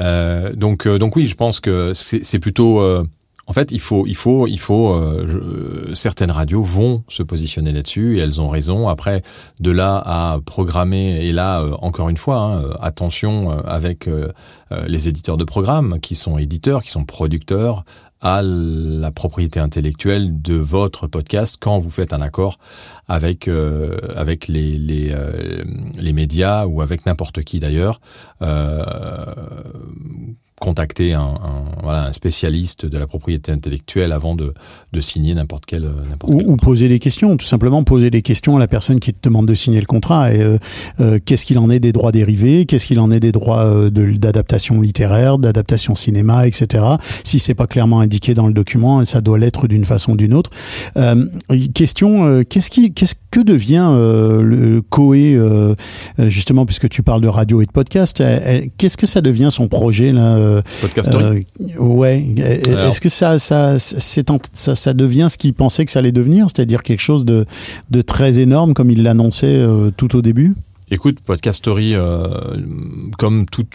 Euh, 0.00 0.52
donc 0.52 0.86
euh, 0.86 0.98
donc 0.98 1.16
oui 1.16 1.26
je 1.26 1.34
pense 1.34 1.60
que 1.60 1.92
c'est 1.94 2.38
plutôt 2.38 2.80
euh, 2.80 3.04
en 3.52 3.54
fait, 3.54 3.70
il 3.70 3.80
faut, 3.80 4.06
il 4.06 4.16
faut, 4.16 4.46
il 4.46 4.58
faut. 4.58 4.94
euh, 4.94 5.92
certaines 5.92 6.30
radios 6.30 6.62
vont 6.62 7.04
se 7.08 7.22
positionner 7.22 7.70
là-dessus 7.70 8.16
et 8.16 8.20
elles 8.20 8.40
ont 8.40 8.48
raison. 8.48 8.88
Après, 8.88 9.20
de 9.60 9.70
là 9.70 10.02
à 10.06 10.38
programmer 10.40 11.18
et 11.20 11.32
là, 11.32 11.60
euh, 11.60 11.72
encore 11.82 12.08
une 12.08 12.16
fois, 12.16 12.36
hein, 12.36 12.62
euh, 12.62 12.74
attention 12.80 13.50
avec 13.66 14.08
les 14.88 15.06
éditeurs 15.06 15.36
de 15.36 15.44
programmes 15.44 16.00
qui 16.00 16.14
sont 16.14 16.38
éditeurs, 16.38 16.82
qui 16.82 16.90
sont 16.90 17.04
producteurs 17.04 17.84
à 18.22 18.40
la 18.42 19.10
propriété 19.10 19.58
intellectuelle 19.60 20.40
de 20.40 20.54
votre 20.54 21.06
podcast 21.08 21.56
quand 21.60 21.78
vous 21.80 21.90
faites 21.90 22.12
un 22.12 22.22
accord 22.22 22.58
avec 23.08 23.48
euh, 23.48 23.96
avec 24.16 24.48
les 24.48 24.78
les, 24.78 25.08
euh, 25.10 25.64
les 25.98 26.12
médias 26.12 26.66
ou 26.66 26.80
avec 26.82 27.04
n'importe 27.04 27.42
qui 27.42 27.58
d'ailleurs. 27.60 28.00
Euh, 28.42 28.84
contacter 30.60 31.12
un, 31.12 31.20
un- 31.22 31.64
voilà, 31.82 32.04
un 32.06 32.12
spécialiste 32.12 32.86
de 32.86 32.96
la 32.96 33.08
propriété 33.08 33.50
intellectuelle 33.50 34.12
avant 34.12 34.36
de, 34.36 34.54
de 34.92 35.00
signer 35.00 35.34
n'importe 35.34 35.64
quel, 35.66 35.82
n'importe 36.08 36.32
Ou, 36.32 36.38
quel 36.38 36.48
ou 36.48 36.56
poser 36.56 36.88
des 36.88 37.00
questions, 37.00 37.36
tout 37.36 37.46
simplement 37.46 37.82
poser 37.82 38.10
des 38.10 38.22
questions 38.22 38.54
à 38.56 38.60
la 38.60 38.68
personne 38.68 39.00
qui 39.00 39.12
te 39.12 39.18
demande 39.28 39.46
de 39.48 39.54
signer 39.54 39.80
le 39.80 39.86
contrat. 39.86 40.32
Et 40.32 40.40
euh, 40.40 40.58
euh, 41.00 41.18
qu'est-ce 41.24 41.46
qu'il 41.46 41.58
en 41.58 41.68
est 41.68 41.80
des 41.80 41.90
droits 41.92 42.12
dérivés? 42.12 42.64
Qu'est-ce 42.66 42.86
qu'il 42.86 43.00
en 43.00 43.10
est 43.10 43.18
des 43.18 43.32
droits 43.32 43.64
euh, 43.64 43.90
de- 43.90 44.12
d'adaptation 44.16 44.80
littéraire, 44.80 45.38
d'adaptation 45.38 45.96
cinéma, 45.96 46.46
etc. 46.46 46.84
Si 47.24 47.40
c'est 47.40 47.54
pas 47.56 47.66
clairement 47.66 47.98
indiqué 48.12 48.34
dans 48.34 48.46
le 48.46 48.52
document, 48.52 49.02
ça 49.06 49.22
doit 49.22 49.38
l'être 49.38 49.66
d'une 49.66 49.86
façon 49.86 50.12
ou 50.12 50.16
d'une 50.18 50.34
autre. 50.34 50.50
Euh, 50.98 51.24
question 51.74 52.26
euh, 52.26 52.42
qu'est-ce 52.44 52.68
qui, 52.68 52.92
qu'est-ce 52.92 53.14
que 53.30 53.40
devient 53.40 53.88
euh, 53.90 54.42
le 54.42 54.82
Coé 54.82 55.38
justement 56.18 56.66
puisque 56.66 56.90
tu 56.90 57.02
parles 57.02 57.22
de 57.22 57.28
radio 57.28 57.62
et 57.62 57.66
de 57.66 57.70
podcast 57.70 58.22
Qu'est-ce 58.76 58.98
que 58.98 59.06
ça 59.06 59.22
devient 59.22 59.48
son 59.50 59.68
projet 59.68 60.12
là 60.12 60.62
Podcasterie. 60.82 61.46
euh, 61.60 61.78
ouais. 61.78 62.22
Est-ce 62.36 63.00
que 63.00 63.08
ça, 63.08 63.38
ça, 63.38 63.78
ça, 63.78 64.74
ça 64.74 64.92
devient 64.92 65.28
ce 65.30 65.38
qu'il 65.38 65.54
pensait 65.54 65.86
que 65.86 65.90
ça 65.90 66.00
allait 66.00 66.12
devenir, 66.12 66.48
c'est-à-dire 66.54 66.82
quelque 66.82 67.00
chose 67.00 67.24
de, 67.24 67.46
de 67.90 68.02
très 68.02 68.40
énorme 68.40 68.74
comme 68.74 68.90
il 68.90 69.02
l'annonçait 69.02 69.64
tout 69.96 70.14
au 70.14 70.20
début? 70.20 70.54
Écoute, 70.90 71.20
Podcastory, 71.24 71.94
euh, 71.94 72.26
comme 73.16 73.46
toute 73.46 73.74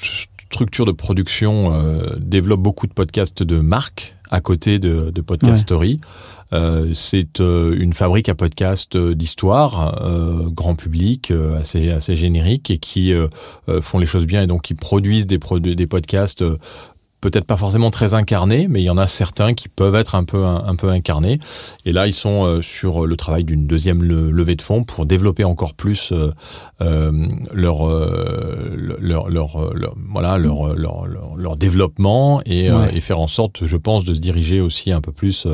structure 0.51 0.85
de 0.85 0.91
production, 0.91 1.73
euh, 1.73 2.15
développe 2.17 2.61
beaucoup 2.61 2.87
de 2.87 2.93
podcasts 2.93 3.43
de 3.43 3.59
marque 3.59 4.15
à 4.29 4.41
côté 4.41 4.79
de, 4.79 5.09
de 5.09 5.21
Podcastory. 5.21 5.99
Euh, 6.53 6.91
c'est 6.93 7.41
euh, 7.41 7.75
une 7.77 7.93
fabrique 7.93 8.29
à 8.29 8.35
podcasts 8.35 8.95
euh, 8.95 9.13
d'histoire, 9.15 10.01
euh, 10.01 10.49
grand 10.49 10.75
public, 10.75 11.31
euh, 11.31 11.59
assez, 11.59 11.91
assez 11.91 12.15
générique, 12.15 12.71
et 12.71 12.77
qui 12.77 13.13
font 13.81 13.99
les 13.99 14.05
choses 14.05 14.25
bien 14.25 14.43
et 14.43 14.47
donc 14.47 14.63
qui 14.63 14.73
produisent 14.73 15.27
des, 15.27 15.39
des 15.59 15.87
podcasts 15.87 16.41
euh, 16.41 16.57
peut-être 17.21 17.45
pas 17.45 17.57
forcément 17.57 17.89
très 17.91 18.13
incarnés, 18.13 18.67
mais 18.69 18.81
il 18.81 18.85
y 18.85 18.89
en 18.89 18.97
a 18.97 19.07
certains 19.07 19.53
qui 19.53 19.69
peuvent 19.69 19.95
être 19.95 20.15
un 20.15 20.23
peu 20.23 20.45
un, 20.45 20.63
un 20.67 20.75
peu 20.75 20.89
incarnés. 20.89 21.39
Et 21.85 21.91
là, 21.91 22.05
ils 22.07 22.13
sont 22.13 22.45
euh, 22.45 22.61
sur 22.61 23.07
le 23.07 23.15
travail 23.17 23.43
d'une 23.43 23.65
deuxième 23.65 24.03
le- 24.03 24.29
levée 24.29 24.55
de 24.55 24.61
fonds 24.61 24.83
pour 24.83 25.05
développer 25.05 25.43
encore 25.43 25.73
plus 25.73 26.11
euh, 26.11 26.31
euh, 26.81 27.11
leur, 27.53 27.87
leur, 28.99 29.29
leur, 29.29 29.73
leur- 29.73 29.95
voilà 30.11 30.37
leur, 30.37 30.75
leur, 30.75 31.57
développement 31.57 32.41
et, 32.45 32.69
euh, 32.69 32.77
Ouais. 32.77 32.95
et 32.97 32.99
faire 33.01 33.19
en 33.19 33.27
sorte, 33.27 33.65
je 33.65 33.77
pense, 33.77 34.03
de 34.03 34.13
se 34.13 34.19
diriger 34.19 34.61
aussi 34.61 34.91
un 34.91 35.01
peu 35.01 35.11
plus 35.11 35.47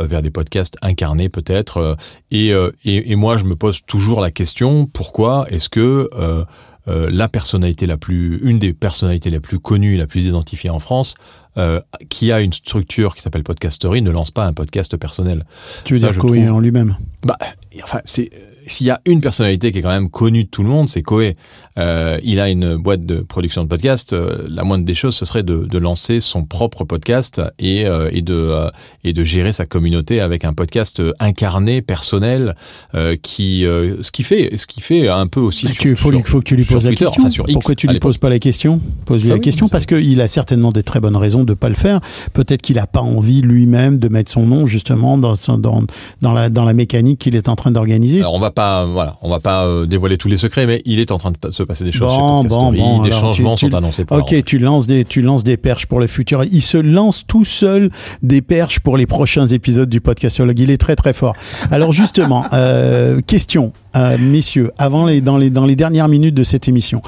vers 0.00 0.20
des 0.22 0.30
podcasts 0.30 0.76
incarnés 0.82 1.28
peut-être. 1.28 1.96
Et, 2.30 2.52
euh, 2.52 2.70
et, 2.84 3.12
et 3.12 3.16
moi, 3.16 3.36
je 3.36 3.44
me 3.44 3.56
pose 3.56 3.80
toujours 3.86 4.20
la 4.20 4.30
question 4.30 4.86
pourquoi 4.86 5.46
est-ce 5.50 5.68
que 5.70 6.10
euh, 6.18 6.44
euh, 6.88 7.08
la 7.12 7.28
personnalité 7.28 7.86
la 7.86 7.96
plus, 7.96 8.38
une 8.42 8.58
des 8.58 8.72
personnalités 8.72 9.30
les 9.30 9.40
plus 9.40 9.58
connues, 9.58 9.96
la 9.96 10.06
plus 10.06 10.24
identifiée 10.24 10.70
en 10.70 10.80
France, 10.80 11.14
euh, 11.56 11.80
qui 12.08 12.32
a 12.32 12.40
une 12.40 12.52
structure 12.52 13.14
qui 13.14 13.22
s'appelle 13.22 13.42
Podcastory, 13.44 14.00
ne 14.02 14.10
lance 14.10 14.30
pas 14.30 14.44
un 14.46 14.52
podcast 14.52 14.96
personnel. 14.96 15.44
Tu 15.84 15.94
veux 15.94 16.00
Ça, 16.00 16.06
dire 16.06 16.14
je 16.14 16.20
Coé 16.20 16.44
trouve- 16.44 16.56
en 16.56 16.60
lui-même? 16.60 16.96
Bah, 17.24 17.36
enfin, 17.82 18.00
c'est 18.04 18.30
s'il 18.68 18.86
y 18.86 18.90
a 18.90 19.00
une 19.06 19.20
personnalité 19.20 19.72
qui 19.72 19.78
est 19.78 19.82
quand 19.82 19.88
même 19.88 20.10
connue 20.10 20.44
de 20.44 20.48
tout 20.48 20.62
le 20.62 20.68
monde, 20.68 20.88
c'est 20.88 21.02
Koé. 21.02 21.36
Euh, 21.78 22.18
il 22.22 22.40
a 22.40 22.48
une 22.48 22.76
boîte 22.76 23.04
de 23.06 23.18
production 23.20 23.62
de 23.64 23.68
podcast. 23.68 24.12
Euh, 24.12 24.46
la 24.48 24.64
moindre 24.64 24.84
des 24.84 24.94
choses, 24.94 25.14
ce 25.16 25.24
serait 25.24 25.42
de, 25.42 25.64
de 25.64 25.78
lancer 25.78 26.20
son 26.20 26.44
propre 26.44 26.84
podcast 26.84 27.40
et, 27.58 27.86
euh, 27.86 28.08
et, 28.12 28.22
de, 28.22 28.34
euh, 28.34 28.68
et 29.04 29.12
de 29.12 29.24
gérer 29.24 29.52
sa 29.52 29.66
communauté 29.66 30.20
avec 30.20 30.44
un 30.44 30.54
podcast 30.54 31.02
incarné, 31.20 31.82
personnel, 31.82 32.54
euh, 32.94 33.16
qui, 33.20 33.64
euh, 33.64 33.96
ce 34.02 34.10
qui 34.10 34.22
fait, 34.22 34.56
ce 34.56 34.66
qui 34.66 34.80
fait 34.80 35.08
un 35.08 35.26
peu 35.26 35.40
aussi. 35.40 35.66
Tu, 35.66 35.94
faut, 35.96 36.10
sur- 36.10 36.26
faut 36.26 36.38
que 36.40 36.44
tu 36.44 36.56
lui 36.56 36.64
poses 36.64 36.84
la 36.84 36.90
Twitter, 36.90 37.04
question. 37.06 37.22
enfin, 37.22 37.30
sur 37.30 37.44
X, 37.44 37.52
Pourquoi 37.54 37.74
tu 37.74 37.86
lui 37.88 37.98
poses 38.00 38.18
pas 38.18 38.28
la 38.28 38.38
question? 38.38 38.80
Pose-lui 39.04 39.30
Ah 39.30 39.34
la 39.34 39.34
oui, 39.36 39.40
question 39.40 39.68
parce 39.68 39.86
qu'il 39.86 40.20
a 40.20 40.28
certainement 40.28 40.72
des 40.72 40.82
très 40.82 41.00
bonnes 41.00 41.16
raisons 41.16 41.44
de 41.44 41.54
pas 41.54 41.68
le 41.68 41.74
faire. 41.74 42.00
Peut-être 42.32 42.62
qu'il 42.62 42.78
a 42.78 42.86
pas 42.86 43.00
envie 43.00 43.40
lui-même 43.40 43.98
de 43.98 44.08
mettre 44.08 44.30
son 44.32 44.46
nom 44.46 44.66
justement 44.66 45.16
dans, 45.18 45.34
dans, 45.58 45.82
dans, 46.22 46.32
la, 46.32 46.50
dans 46.50 46.64
la 46.64 46.72
mécanique 46.72 47.20
qu'il 47.20 47.36
est 47.36 47.48
en 47.48 47.56
train 47.56 47.70
d'organiser. 47.70 48.18
Alors 48.20 48.34
on 48.34 48.40
va 48.40 48.50
pas, 48.58 48.84
voilà, 48.86 49.14
on 49.22 49.30
va 49.30 49.38
pas 49.38 49.66
euh, 49.66 49.86
dévoiler 49.86 50.16
tous 50.18 50.26
les 50.26 50.36
secrets, 50.36 50.66
mais 50.66 50.82
il 50.84 50.98
est 50.98 51.12
en 51.12 51.18
train 51.18 51.30
de 51.30 51.50
se 51.52 51.62
passer 51.62 51.84
des 51.84 51.92
choses. 51.92 52.08
Bon, 52.12 52.42
chez 52.42 52.48
bon, 52.48 52.72
bon, 52.72 53.02
des 53.04 53.12
changements 53.12 53.54
tu- 53.54 53.66
tu- 53.66 53.70
sont 53.70 53.76
annoncés. 53.76 54.04
Ok, 54.10 54.34
tu 54.44 54.58
lances 54.58 54.88
des, 54.88 55.04
tu 55.04 55.22
lances 55.22 55.44
des 55.44 55.56
perches 55.56 55.86
pour 55.86 56.00
le 56.00 56.08
futur. 56.08 56.42
Il 56.42 56.60
se 56.60 56.76
lance 56.78 57.24
tout 57.24 57.44
seul 57.44 57.88
des 58.24 58.42
perches 58.42 58.80
pour 58.80 58.96
les 58.96 59.06
prochains 59.06 59.46
épisodes 59.46 59.88
du 59.88 60.00
podcastologue. 60.00 60.58
Il 60.58 60.70
est 60.72 60.76
très 60.76 60.96
très 60.96 61.12
fort. 61.12 61.36
Alors 61.70 61.92
justement, 61.92 62.44
euh, 62.52 63.20
question, 63.24 63.72
euh, 63.98 64.16
messieurs, 64.18 64.70
avant 64.78 65.06
les, 65.06 65.20
dans 65.20 65.36
les, 65.36 65.50
dans 65.50 65.66
les 65.66 65.76
dernières 65.76 66.08
minutes 66.08 66.34
de 66.34 66.42
cette 66.44 66.68
émission, 66.68 67.02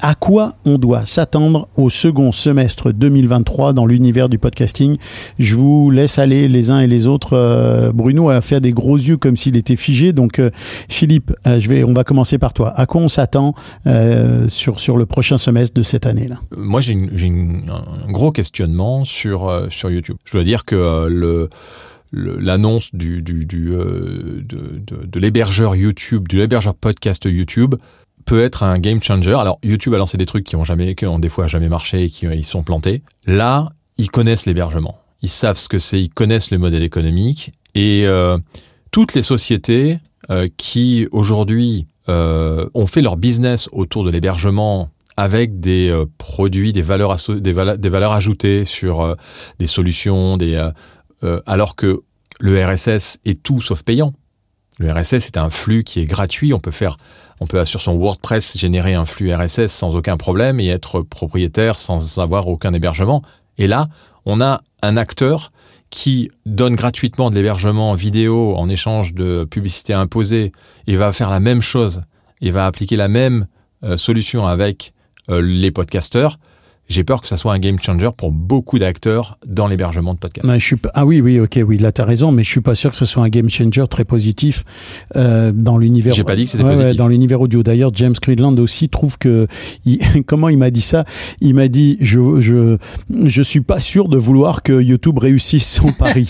à 0.00 0.14
quoi 0.14 0.54
on 0.66 0.76
doit 0.78 1.06
s'attendre 1.06 1.68
au 1.76 1.88
second 1.90 2.30
semestre 2.32 2.92
2023 2.92 3.72
dans 3.72 3.86
l'univers 3.86 4.28
du 4.28 4.38
podcasting? 4.38 4.96
Je 5.38 5.56
vous 5.56 5.90
laisse 5.90 6.18
aller 6.18 6.46
les 6.48 6.70
uns 6.70 6.80
et 6.80 6.86
les 6.86 7.06
autres. 7.06 7.32
Euh, 7.32 7.92
Bruno 7.92 8.28
a 8.30 8.40
fait 8.40 8.60
des 8.60 8.72
gros 8.72 8.96
yeux 8.96 9.16
comme 9.16 9.36
s'il 9.36 9.56
était 9.56 9.76
figé. 9.76 10.12
Donc, 10.12 10.38
euh, 10.38 10.50
Philippe, 10.88 11.32
je 11.46 11.68
vais, 11.68 11.84
on 11.84 11.92
va 11.94 12.04
commencer 12.04 12.38
par 12.38 12.52
toi. 12.52 12.72
À 12.78 12.86
quoi 12.86 13.00
on 13.00 13.08
s'attend 13.08 13.54
sur, 14.48 14.80
sur 14.80 14.96
le 14.96 15.06
prochain 15.06 15.38
semestre 15.38 15.74
de 15.74 15.82
cette 15.82 16.06
année-là? 16.06 16.36
Moi, 16.56 16.80
j'ai 16.80 16.94
un 16.94 18.12
gros 18.12 18.32
questionnement 18.32 19.04
sur, 19.04 19.50
sur 19.70 19.90
YouTube. 19.90 20.16
Je 20.24 20.32
dois 20.32 20.44
dire 20.44 20.64
que 20.64 21.06
le- 21.08 21.48
l'annonce 22.14 22.94
du, 22.94 23.22
euh, 23.72 24.42
de, 24.42 24.78
de, 24.78 25.06
de 25.06 25.20
l'hébergeur 25.20 25.76
YouTube, 25.76 26.28
du 26.28 26.36
l'hébergeur 26.36 26.74
podcast 26.74 27.24
YouTube, 27.24 27.74
peut 28.24 28.42
être 28.42 28.62
un 28.62 28.78
game 28.78 29.02
changer. 29.02 29.34
Alors, 29.34 29.58
YouTube 29.62 29.94
a 29.94 29.98
lancé 29.98 30.16
des 30.16 30.26
trucs 30.26 30.44
qui 30.44 30.56
ont 30.56 30.64
jamais, 30.64 30.94
qui 30.94 31.06
ont 31.06 31.18
des 31.18 31.28
fois 31.28 31.46
jamais 31.46 31.68
marché 31.68 32.04
et 32.04 32.10
qui 32.10 32.26
euh, 32.26 32.34
ils 32.34 32.44
sont 32.44 32.62
plantés. 32.62 33.02
Là, 33.26 33.70
ils 33.98 34.10
connaissent 34.10 34.46
l'hébergement. 34.46 34.98
Ils 35.22 35.28
savent 35.28 35.58
ce 35.58 35.68
que 35.68 35.78
c'est, 35.78 36.00
ils 36.00 36.10
connaissent 36.10 36.50
le 36.50 36.58
modèle 36.58 36.82
économique 36.82 37.52
et 37.74 38.02
euh, 38.06 38.38
toutes 38.90 39.14
les 39.14 39.22
sociétés 39.22 39.98
qui 40.56 41.06
aujourd'hui 41.12 41.86
ont 42.08 42.86
fait 42.86 43.02
leur 43.02 43.18
business 43.18 43.68
autour 43.72 44.04
de 44.04 44.10
l'hébergement 44.10 44.88
avec 45.18 45.60
des 45.60 45.94
produits, 46.16 46.72
des 46.72 46.80
valeurs, 46.80 47.16
des, 47.28 47.52
valeurs 47.52 48.12
ajoutées 48.12 48.64
sur 48.64 49.16
des 49.58 49.66
solutions, 49.66 50.38
des, 50.38 50.66
euh, 51.24 51.40
alors 51.46 51.76
que 51.76 52.02
le 52.40 52.64
RSS 52.64 53.18
est 53.24 53.42
tout 53.42 53.60
sauf 53.60 53.82
payant. 53.82 54.12
Le 54.78 54.92
RSS 54.92 55.26
est 55.26 55.36
un 55.36 55.50
flux 55.50 55.84
qui 55.84 56.00
est 56.00 56.06
gratuit. 56.06 56.52
On 56.52 56.58
peut 56.58 56.72
faire, 56.72 56.96
on 57.40 57.46
peut 57.46 57.64
sur 57.64 57.80
son 57.80 57.94
WordPress 57.96 58.56
générer 58.56 58.94
un 58.94 59.04
flux 59.04 59.32
RSS 59.32 59.68
sans 59.68 59.94
aucun 59.94 60.16
problème 60.16 60.58
et 60.58 60.68
être 60.68 61.02
propriétaire 61.02 61.78
sans 61.78 62.18
avoir 62.18 62.48
aucun 62.48 62.72
hébergement. 62.72 63.22
Et 63.56 63.66
là, 63.66 63.88
on 64.26 64.40
a 64.40 64.62
un 64.82 64.96
acteur 64.96 65.52
qui 65.90 66.30
donne 66.44 66.74
gratuitement 66.74 67.30
de 67.30 67.36
l'hébergement 67.36 67.94
vidéo 67.94 68.56
en 68.56 68.68
échange 68.68 69.14
de 69.14 69.46
publicité 69.48 69.92
imposée 69.92 70.50
et 70.88 70.96
va 70.96 71.12
faire 71.12 71.30
la 71.30 71.38
même 71.38 71.62
chose. 71.62 72.02
Il 72.40 72.50
va 72.50 72.66
appliquer 72.66 72.96
la 72.96 73.06
même 73.06 73.46
euh, 73.84 73.96
solution 73.96 74.46
avec 74.46 74.92
euh, 75.30 75.40
les 75.40 75.70
podcasteurs. 75.70 76.38
J'ai 76.86 77.02
peur 77.02 77.22
que 77.22 77.28
ça 77.28 77.38
soit 77.38 77.54
un 77.54 77.58
game 77.58 77.78
changer 77.80 78.10
pour 78.16 78.30
beaucoup 78.30 78.78
d'acteurs 78.78 79.38
dans 79.46 79.66
l'hébergement 79.66 80.12
de 80.12 80.18
podcasts. 80.18 80.46
Ouais, 80.46 80.60
je 80.60 80.64
suis 80.64 80.76
pas- 80.76 80.90
Ah 80.92 81.06
oui, 81.06 81.22
oui, 81.22 81.40
ok, 81.40 81.58
oui, 81.66 81.78
là 81.78 81.92
t'as 81.92 82.04
raison, 82.04 82.30
mais 82.30 82.44
je 82.44 82.50
suis 82.50 82.60
pas 82.60 82.74
sûr 82.74 82.90
que 82.90 82.96
ce 82.98 83.06
soit 83.06 83.22
un 83.24 83.30
game 83.30 83.48
changer 83.48 83.84
très 83.88 84.04
positif 84.04 84.64
euh, 85.16 85.50
dans 85.54 85.78
l'univers. 85.78 86.12
J'ai 86.14 86.24
pas 86.24 86.36
dit 86.36 86.44
que 86.44 86.50
c'était 86.50 86.62
Ouais, 86.62 86.70
ouais, 86.70 86.76
positif. 86.76 86.96
dans 86.98 87.08
l'univers 87.08 87.40
audio. 87.40 87.62
D'ailleurs, 87.62 87.90
James 87.94 88.12
Cridland 88.20 88.58
aussi 88.60 88.90
trouve 88.90 89.16
que 89.16 89.46
il- 89.86 89.98
comment 90.26 90.50
il 90.50 90.58
m'a 90.58 90.70
dit 90.70 90.82
ça? 90.82 91.06
Il 91.40 91.54
m'a 91.54 91.68
dit 91.68 91.96
je 92.02 92.20
je 92.42 92.76
je 93.24 93.42
suis 93.42 93.62
pas 93.62 93.80
sûr 93.80 94.08
de 94.10 94.18
vouloir 94.18 94.62
que 94.62 94.78
YouTube 94.82 95.18
réussisse 95.18 95.66
son 95.66 95.90
pari, 95.98 96.28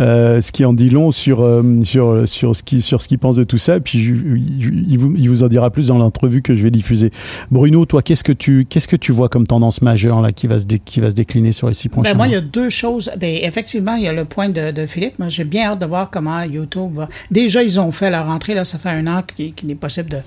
euh, 0.00 0.42
ce 0.42 0.52
qui 0.52 0.66
en 0.66 0.74
dit 0.74 0.90
long 0.90 1.12
sur 1.12 1.40
euh, 1.40 1.62
sur 1.82 2.28
sur 2.28 2.54
ce 2.54 2.62
qui 2.62 2.82
sur 2.82 3.00
ce 3.00 3.08
qu'il 3.08 3.18
pense 3.18 3.36
de 3.36 3.44
tout 3.44 3.58
ça. 3.58 3.80
Puis 3.80 3.98
je- 4.00 4.14
je- 4.14 4.70
il 4.70 4.98
vous 4.98 5.14
il 5.16 5.30
vous 5.30 5.42
en 5.44 5.48
dira 5.48 5.70
plus 5.70 5.86
dans 5.88 5.96
l'entrevue 5.96 6.42
que 6.42 6.54
je 6.54 6.62
vais 6.62 6.70
diffuser. 6.70 7.10
Bruno, 7.50 7.86
toi, 7.86 8.02
qu'est-ce 8.02 8.22
que 8.24 8.32
tu 8.32 8.66
qu'est-ce 8.68 8.86
que 8.88 8.96
tu 8.96 9.10
vois 9.10 9.30
comme 9.30 9.46
tendance 9.46 9.80
majeure 9.80 9.93
là 9.96 10.32
qui 10.32 10.46
va 10.46 10.58
se 10.58 10.64
dé- 10.64 10.78
qui 10.78 11.00
va 11.00 11.10
se 11.10 11.14
décliner 11.14 11.52
sur 11.52 11.68
les 11.68 11.74
six 11.74 11.88
prochains 11.88 12.10
Ben, 12.10 12.16
moi, 12.16 12.26
il 12.28 12.32
y 12.32 12.36
a 12.36 12.40
deux 12.40 12.70
choses. 12.70 13.10
Ben, 13.18 13.38
effectivement, 13.42 13.94
il 13.94 14.02
y 14.04 14.08
a 14.08 14.12
le 14.12 14.24
point 14.24 14.48
de, 14.48 14.70
de 14.70 14.86
Philippe. 14.86 15.18
Moi, 15.18 15.28
j'ai 15.28 15.44
bien 15.44 15.70
hâte 15.70 15.78
de 15.78 15.86
voir 15.86 16.10
comment 16.10 16.42
YouTube 16.42 16.92
va. 16.94 17.08
Déjà, 17.30 17.62
ils 17.62 17.78
ont 17.80 17.92
fait 17.92 18.10
leur 18.10 18.28
entrée. 18.28 18.54
Là, 18.54 18.64
ça 18.64 18.78
fait 18.78 18.90
un 18.90 19.06
an 19.06 19.22
qu'il 19.22 19.70
est 19.70 19.74
possible 19.74 20.10
de, 20.10 20.18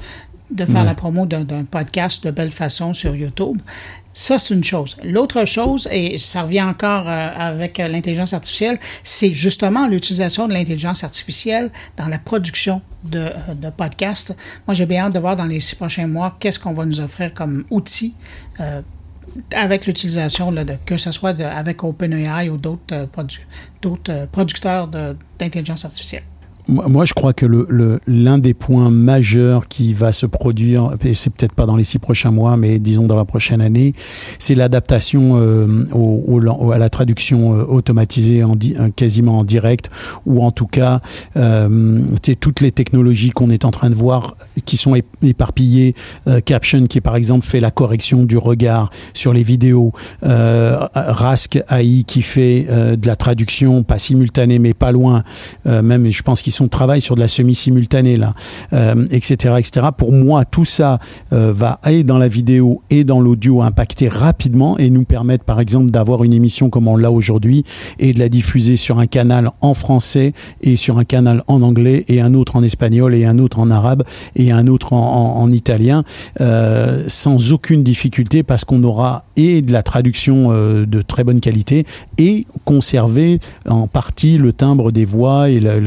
de 0.51 0.65
faire 0.65 0.83
la 0.85 0.95
promo 0.95 1.25
d'un 1.25 1.63
podcast 1.63 2.25
de 2.25 2.31
belle 2.31 2.51
façon 2.51 2.93
sur 2.93 3.15
YouTube. 3.15 3.57
Ça, 4.13 4.39
c'est 4.39 4.55
une 4.55 4.63
chose. 4.63 4.97
L'autre 5.03 5.45
chose, 5.45 5.87
et 5.91 6.17
ça 6.17 6.41
revient 6.41 6.63
encore 6.63 7.07
euh, 7.07 7.29
avec 7.35 7.77
l'intelligence 7.77 8.33
artificielle, 8.33 8.79
c'est 9.03 9.31
justement 9.31 9.87
l'utilisation 9.87 10.47
de 10.47 10.53
l'intelligence 10.53 11.03
artificielle 11.03 11.69
dans 11.97 12.07
la 12.07 12.17
production 12.17 12.81
de, 13.03 13.19
euh, 13.19 13.53
de 13.61 13.69
podcasts. 13.69 14.35
Moi, 14.65 14.73
j'ai 14.73 14.87
bien 14.87 15.03
hâte 15.03 15.13
de 15.13 15.19
voir 15.19 15.35
dans 15.35 15.45
les 15.45 15.59
six 15.59 15.75
prochains 15.75 16.07
mois 16.07 16.35
qu'est-ce 16.39 16.57
qu'on 16.59 16.73
va 16.73 16.85
nous 16.85 16.99
offrir 16.99 17.31
comme 17.31 17.65
outil 17.69 18.15
euh, 18.59 18.81
avec 19.53 19.85
l'utilisation 19.85 20.51
que 20.85 20.97
ce 20.97 21.11
soit 21.11 21.33
de- 21.33 21.43
avec 21.43 21.83
OpenAI 21.83 22.49
ou 22.49 22.57
d'autres 22.57 22.93
euh, 22.93 23.05
produ- 23.05 23.45
d'autres 23.81 24.11
euh, 24.11 24.25
producteurs 24.27 24.87
d'intelligence 25.39 25.85
artificielle. 25.85 26.23
Moi, 26.69 27.05
je 27.05 27.13
crois 27.13 27.31
que 27.31 27.45
le- 27.45 27.65
le- 27.69 28.01
l'un 28.07 28.37
des 28.39 28.53
points 28.53 28.89
majeurs 28.89 29.67
qui 29.69 29.93
va 29.93 30.11
se 30.11 30.25
produire, 30.25 30.91
et 31.05 31.13
c'est 31.13 31.29
peut-être 31.29 31.53
pas 31.53 31.65
dans 31.65 31.77
les 31.77 31.85
six 31.85 31.97
prochains 31.97 32.31
mois, 32.31 32.57
mais 32.57 32.77
disons 32.79 33.07
dans 33.07 33.15
la 33.15 33.23
prochaine 33.23 33.61
année, 33.61 33.93
c'est 34.37 34.53
l'adaptation 34.53 35.37
euh, 35.39 35.85
au, 35.93 36.23
au- 36.27 36.71
à 36.71 36.77
la 36.77 36.89
traduction 36.89 37.53
euh, 37.57 37.63
automatisée 37.63 38.43
en 38.43 38.53
di- 38.55 38.75
euh, 38.77 38.89
quasiment 38.93 39.39
en 39.39 39.43
direct, 39.45 39.89
ou 40.25 40.43
en 40.43 40.51
tout 40.51 40.67
cas, 40.67 40.99
euh, 41.37 42.01
toutes 42.41 42.59
les 42.59 42.73
technologies 42.73 43.29
qu'on 43.29 43.49
est 43.49 43.63
en 43.63 43.71
train 43.71 43.89
de 43.89 43.95
voir 43.95 44.35
qui 44.65 44.75
sont 44.75 44.93
ép- 44.93 45.03
éparpillées. 45.23 45.95
Euh, 46.27 46.41
Caption 46.41 46.85
qui, 46.87 46.99
par 46.99 47.15
exemple, 47.15 47.45
fait 47.45 47.61
la 47.61 47.71
correction 47.71 48.23
du 48.25 48.37
regard 48.37 48.89
sur 49.13 49.31
les 49.31 49.43
vidéos. 49.43 49.93
Euh, 50.23 50.85
Rask 50.93 51.63
AI 51.69 52.03
qui 52.05 52.21
fait 52.21 52.67
de 52.97 53.07
la 53.07 53.15
traduction, 53.15 53.83
pas 53.83 53.99
simultanée, 53.99 54.59
mais 54.59 54.73
pas 54.73 54.91
loin. 54.91 55.23
Même, 55.65 56.09
je 56.11 56.23
pense 56.23 56.41
qu'ils 56.41 56.56
sont 56.57 56.67
travaillent 56.67 57.01
sur 57.01 57.15
de 57.15 57.21
la 57.21 57.27
semi-simultanée 57.27 58.17
là, 58.17 58.33
euh, 58.73 59.05
etc., 59.11 59.55
etc. 59.59 59.87
Pour 59.97 60.11
moi, 60.11 60.45
tout 60.45 60.65
ça 60.65 60.99
euh, 61.33 61.51
va 61.53 61.79
et 61.89 62.03
dans 62.03 62.17
la 62.17 62.27
vidéo 62.27 62.81
et 62.89 63.03
dans 63.03 63.19
l'audio 63.21 63.61
impacter 63.61 64.07
rapidement 64.09 64.77
et 64.77 64.89
nous 64.89 65.03
permettre, 65.05 65.43
par 65.43 65.59
exemple, 65.59 65.91
d'avoir 65.91 66.23
une 66.23 66.33
émission 66.33 66.69
comme 66.69 66.87
on 66.87 66.97
l'a 66.97 67.11
aujourd'hui 67.11 67.63
et 67.99 68.13
de 68.13 68.19
la 68.19 68.29
diffuser 68.29 68.75
sur 68.75 68.99
un 68.99 69.07
canal 69.07 69.51
en 69.61 69.73
français 69.73 70.33
et 70.61 70.75
sur 70.75 70.97
un 70.97 71.03
canal 71.05 71.43
en 71.47 71.61
anglais 71.61 72.05
et 72.07 72.21
un 72.21 72.33
autre 72.33 72.55
en 72.55 72.63
espagnol 72.63 73.13
et 73.15 73.25
un 73.25 73.37
autre 73.39 73.59
en 73.59 73.69
arabe 73.71 74.03
et 74.35 74.51
un 74.51 74.67
autre 74.67 74.93
en, 74.93 74.97
en- 74.97 75.41
en 75.41 75.51
italien 75.51 76.03
euh, 76.41 77.03
sans 77.07 77.53
aucune 77.53 77.83
difficulté 77.83 78.43
parce 78.43 78.65
qu'on 78.65 78.83
aura 78.83 79.25
et 79.35 79.61
de 79.61 79.71
la 79.71 79.83
traduction 79.83 80.51
de 80.51 81.01
très 81.01 81.23
bonne 81.23 81.39
qualité 81.39 81.85
et 82.17 82.45
conserver 82.65 83.39
en 83.67 83.87
partie 83.87 84.37
le 84.37 84.53
timbre 84.53 84.91
des 84.91 85.05
voix 85.05 85.49
et 85.49 85.59
la- 85.59 85.79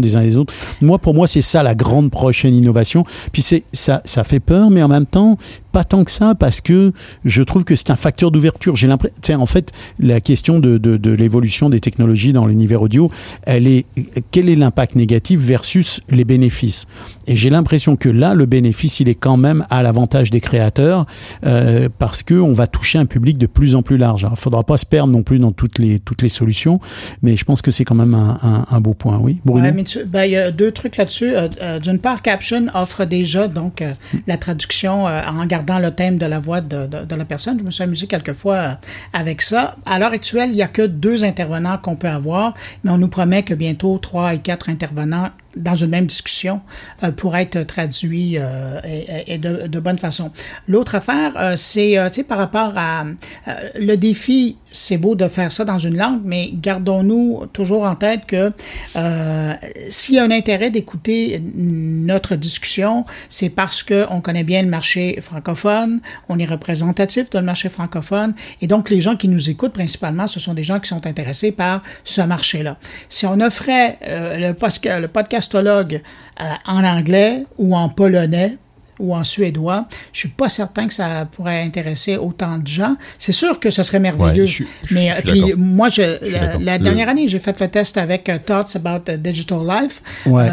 des 0.00 0.16
uns 0.16 0.20
et 0.22 0.26
des 0.26 0.36
autres. 0.36 0.54
Moi, 0.80 0.98
pour 0.98 1.14
moi, 1.14 1.26
c'est 1.26 1.40
ça 1.40 1.62
la 1.62 1.74
grande 1.74 2.10
prochaine 2.10 2.54
innovation. 2.54 3.04
Puis 3.32 3.42
c'est 3.42 3.64
ça, 3.72 4.02
ça 4.04 4.24
fait 4.24 4.40
peur, 4.40 4.70
mais 4.70 4.82
en 4.82 4.88
même 4.88 5.06
temps, 5.06 5.36
pas 5.72 5.84
tant 5.84 6.04
que 6.04 6.10
ça 6.10 6.34
parce 6.34 6.60
que 6.60 6.92
je 7.24 7.42
trouve 7.42 7.64
que 7.64 7.74
c'est 7.74 7.90
un 7.90 7.96
facteur 7.96 8.30
d'ouverture. 8.30 8.76
J'ai 8.76 8.86
l'impression, 8.86 9.40
en 9.40 9.46
fait, 9.46 9.72
la 9.98 10.20
question 10.20 10.60
de, 10.60 10.78
de, 10.78 10.96
de 10.96 11.10
l'évolution 11.10 11.70
des 11.70 11.80
technologies 11.80 12.32
dans 12.32 12.46
l'univers 12.46 12.82
audio, 12.82 13.10
elle 13.42 13.66
est 13.66 13.86
quel 14.30 14.48
est 14.48 14.56
l'impact 14.56 14.94
négatif 14.94 15.40
versus 15.40 16.00
les 16.10 16.24
bénéfices? 16.24 16.86
Et 17.26 17.36
j'ai 17.36 17.50
l'impression 17.50 17.96
que 17.96 18.08
là, 18.08 18.34
le 18.34 18.46
bénéfice, 18.46 19.00
il 19.00 19.08
est 19.08 19.14
quand 19.14 19.36
même 19.36 19.64
à 19.70 19.82
l'avantage 19.82 20.30
des 20.30 20.40
créateurs 20.40 21.06
euh, 21.46 21.88
parce 21.98 22.22
que 22.22 22.34
on 22.34 22.52
va 22.52 22.66
toucher 22.66 22.98
un 22.98 23.06
public 23.06 23.38
de 23.38 23.46
plus 23.46 23.74
en 23.74 23.82
plus 23.82 23.96
large. 23.96 24.26
Il 24.30 24.36
faudra 24.36 24.62
pas 24.62 24.76
se 24.76 24.86
perdre 24.86 25.12
non 25.12 25.22
plus 25.22 25.38
dans 25.38 25.52
toutes 25.52 25.78
les 25.78 25.98
toutes 25.98 26.22
les 26.22 26.28
solutions, 26.28 26.80
mais 27.22 27.36
je 27.36 27.44
pense 27.44 27.62
que 27.62 27.70
c'est 27.70 27.84
quand 27.84 27.94
même 27.94 28.14
un, 28.14 28.38
un, 28.42 28.66
un 28.70 28.80
beau 28.80 28.94
point. 28.94 29.18
Oui, 29.18 29.38
Bruno? 29.44 29.66
Ben, 30.06 30.24
il 30.24 30.32
y 30.32 30.36
a 30.36 30.50
deux 30.50 30.72
trucs 30.72 30.96
là-dessus. 30.96 31.34
Euh, 31.34 31.48
euh, 31.62 31.78
D'une 31.78 31.98
part, 31.98 32.20
Caption 32.20 32.66
offre 32.74 33.04
déjà 33.04 33.48
donc 33.48 33.80
euh, 33.80 33.92
la 34.26 34.36
traduction 34.36 35.04
en 35.04 35.46
gardant 35.46 35.61
le 35.80 35.90
thème 35.90 36.18
de 36.18 36.26
la 36.26 36.38
voix 36.38 36.60
de, 36.60 37.14
la 37.14 37.24
personne. 37.24 37.58
Je 37.58 37.64
me 37.64 37.70
suis 37.70 37.82
amusé 37.82 38.06
quelques 38.06 38.32
fois 38.34 38.56
euh, 38.56 38.74
avec 39.12 39.42
ça. 39.42 39.76
À 39.86 39.98
l'heure 39.98 40.12
actuelle, 40.12 40.50
il 40.50 40.56
n'y 40.56 40.62
a 40.62 40.68
que 40.68 40.82
deux 40.82 41.24
intervenants 41.24 41.78
qu'on 41.78 41.96
peut 41.96 42.08
avoir, 42.08 42.54
mais 42.84 42.90
on 42.90 42.98
nous 42.98 43.08
promet 43.08 43.42
que 43.42 43.54
bientôt 43.54 43.98
trois 43.98 44.34
et 44.34 44.38
quatre 44.38 44.68
intervenants 44.68 45.30
dans 45.56 45.76
une 45.76 45.90
même 45.90 46.06
discussion 46.06 46.60
euh, 47.02 47.12
pour 47.12 47.36
être 47.36 47.62
traduit 47.62 48.36
euh, 48.38 48.80
et, 49.26 49.38
de, 49.38 49.80
bonne 49.80 49.98
façon. 49.98 50.32
L'autre 50.68 50.94
affaire, 50.94 51.32
euh, 51.36 51.54
c'est 51.56 51.96
sais 52.12 52.24
par 52.24 52.38
rapport 52.38 52.72
à 52.76 53.04
le 53.74 53.96
défi, 53.96 54.56
c'est 54.72 54.98
beau 54.98 55.14
de 55.14 55.28
faire 55.28 55.52
ça 55.52 55.64
dans 55.64 55.78
une 55.78 55.96
langue, 55.96 56.20
mais 56.24 56.50
gardons-nous 56.52 57.46
toujours 57.52 57.84
en 57.84 57.94
tête 57.94 58.26
que 58.26 58.52
s'il 59.88 60.16
y 60.16 60.18
a 60.18 60.24
un 60.24 60.30
intérêt 60.30 60.70
d'écouter 60.70 61.42
notre 61.54 62.36
discussion, 62.36 63.04
c'est 63.28 63.48
parce 63.48 63.82
que 63.82 64.06
on 64.10 64.20
connaît 64.20 64.44
bien 64.44 64.62
le 64.62 64.68
marché 64.68 65.18
francophone, 65.22 66.00
on 66.28 66.38
est 66.38 66.44
représentatif 66.44 67.30
de 67.30 67.38
le 67.38 67.44
marché 67.44 67.68
francophone, 67.68 68.34
et 68.60 68.66
donc 68.66 68.90
les 68.90 69.00
gens 69.00 69.16
qui 69.16 69.28
nous 69.28 69.50
écoutent 69.50 69.72
principalement, 69.72 70.28
ce 70.28 70.40
sont 70.40 70.54
des 70.54 70.64
gens 70.64 70.80
qui 70.80 70.88
sont 70.88 71.06
intéressés 71.06 71.52
par 71.52 71.82
ce 72.04 72.22
marché-là. 72.22 72.76
Si 73.08 73.26
on 73.26 73.40
offrait 73.40 73.98
le, 74.02 74.52
le 75.00 75.08
podcast 75.08 75.52
euh, 76.40 76.44
en 76.66 76.84
anglais 76.84 77.44
ou 77.58 77.76
en 77.76 77.88
polonais 77.88 78.56
ou 79.02 79.14
en 79.14 79.24
suédois, 79.24 79.86
je 80.12 80.20
suis 80.20 80.28
pas 80.28 80.48
certain 80.48 80.86
que 80.86 80.94
ça 80.94 81.26
pourrait 81.30 81.60
intéresser 81.60 82.16
autant 82.16 82.58
de 82.58 82.66
gens. 82.66 82.94
C'est 83.18 83.32
sûr 83.32 83.60
que 83.60 83.70
ce 83.70 83.82
serait 83.82 83.98
merveilleux. 83.98 84.46
mais 84.90 85.10
euh, 85.10 85.14
puis 85.24 85.54
moi, 85.56 85.88
la, 86.60 86.78
dernière 86.78 87.08
année, 87.08 87.28
j'ai 87.28 87.40
fait 87.40 87.58
le 87.60 87.68
test 87.68 87.98
avec 87.98 88.28
euh, 88.28 88.38
Thoughts 88.38 88.76
About 88.76 89.12
Digital 89.18 89.58
Life, 89.66 90.02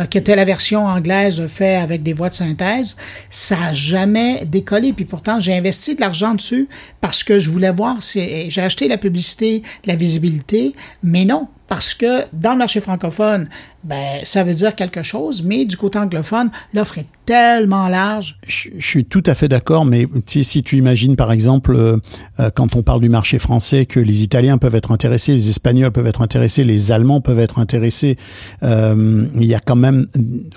qui 0.09 0.17
était 0.17 0.35
la 0.35 0.45
version 0.45 0.85
anglaise 0.85 1.45
faite 1.47 1.81
avec 1.81 2.03
des 2.03 2.13
voix 2.13 2.29
de 2.29 2.33
synthèse. 2.33 2.97
Ça 3.29 3.55
a 3.69 3.73
jamais 3.73 4.45
décollé. 4.45 4.93
Puis 4.93 5.05
pourtant, 5.05 5.39
j'ai 5.39 5.55
investi 5.55 5.95
de 5.95 6.01
l'argent 6.01 6.33
dessus 6.33 6.67
parce 7.01 7.23
que 7.23 7.39
je 7.39 7.49
voulais 7.49 7.71
voir. 7.71 7.97
J'ai 8.01 8.61
acheté 8.61 8.87
la 8.87 8.97
publicité, 8.97 9.61
la 9.85 9.95
visibilité, 9.95 10.73
mais 11.03 11.25
non, 11.25 11.47
parce 11.69 11.93
que 11.93 12.25
dans 12.33 12.53
le 12.53 12.57
marché 12.57 12.81
francophone, 12.81 13.47
ben, 13.83 14.19
ça 14.23 14.43
veut 14.43 14.53
dire 14.53 14.75
quelque 14.75 15.03
chose, 15.03 15.43
mais 15.43 15.65
du 15.65 15.77
côté 15.77 15.99
anglophone, 15.99 16.51
l'offre 16.73 16.97
est 16.97 17.07
tellement 17.25 17.87
large. 17.87 18.37
Je, 18.47 18.69
suis 18.79 19.05
tout 19.05 19.23
à 19.25 19.35
fait 19.35 19.47
d'accord, 19.47 19.85
mais 19.85 20.07
si 20.25 20.63
tu 20.63 20.77
imagines 20.77 21.15
par 21.15 21.31
exemple, 21.31 21.75
euh, 21.75 21.97
euh, 22.39 22.49
quand 22.53 22.75
on 22.75 22.81
parle 22.81 23.01
du 23.01 23.09
marché 23.09 23.39
français, 23.39 23.85
que 23.85 23.99
les 23.99 24.23
Italiens 24.23 24.57
peuvent 24.57 24.75
être 24.75 24.91
intéressés, 24.91 25.33
les 25.33 25.49
Espagnols 25.49 25.91
peuvent 25.91 26.07
être 26.07 26.21
intéressés, 26.21 26.63
les 26.63 26.91
Allemands 26.91 27.21
peuvent 27.21 27.39
être 27.39 27.59
intéressés, 27.59 28.17
euh, 28.63 29.27
il 29.35 29.45
y 29.45 29.53
a 29.53 29.59
quand 29.59 29.75
même 29.75 30.07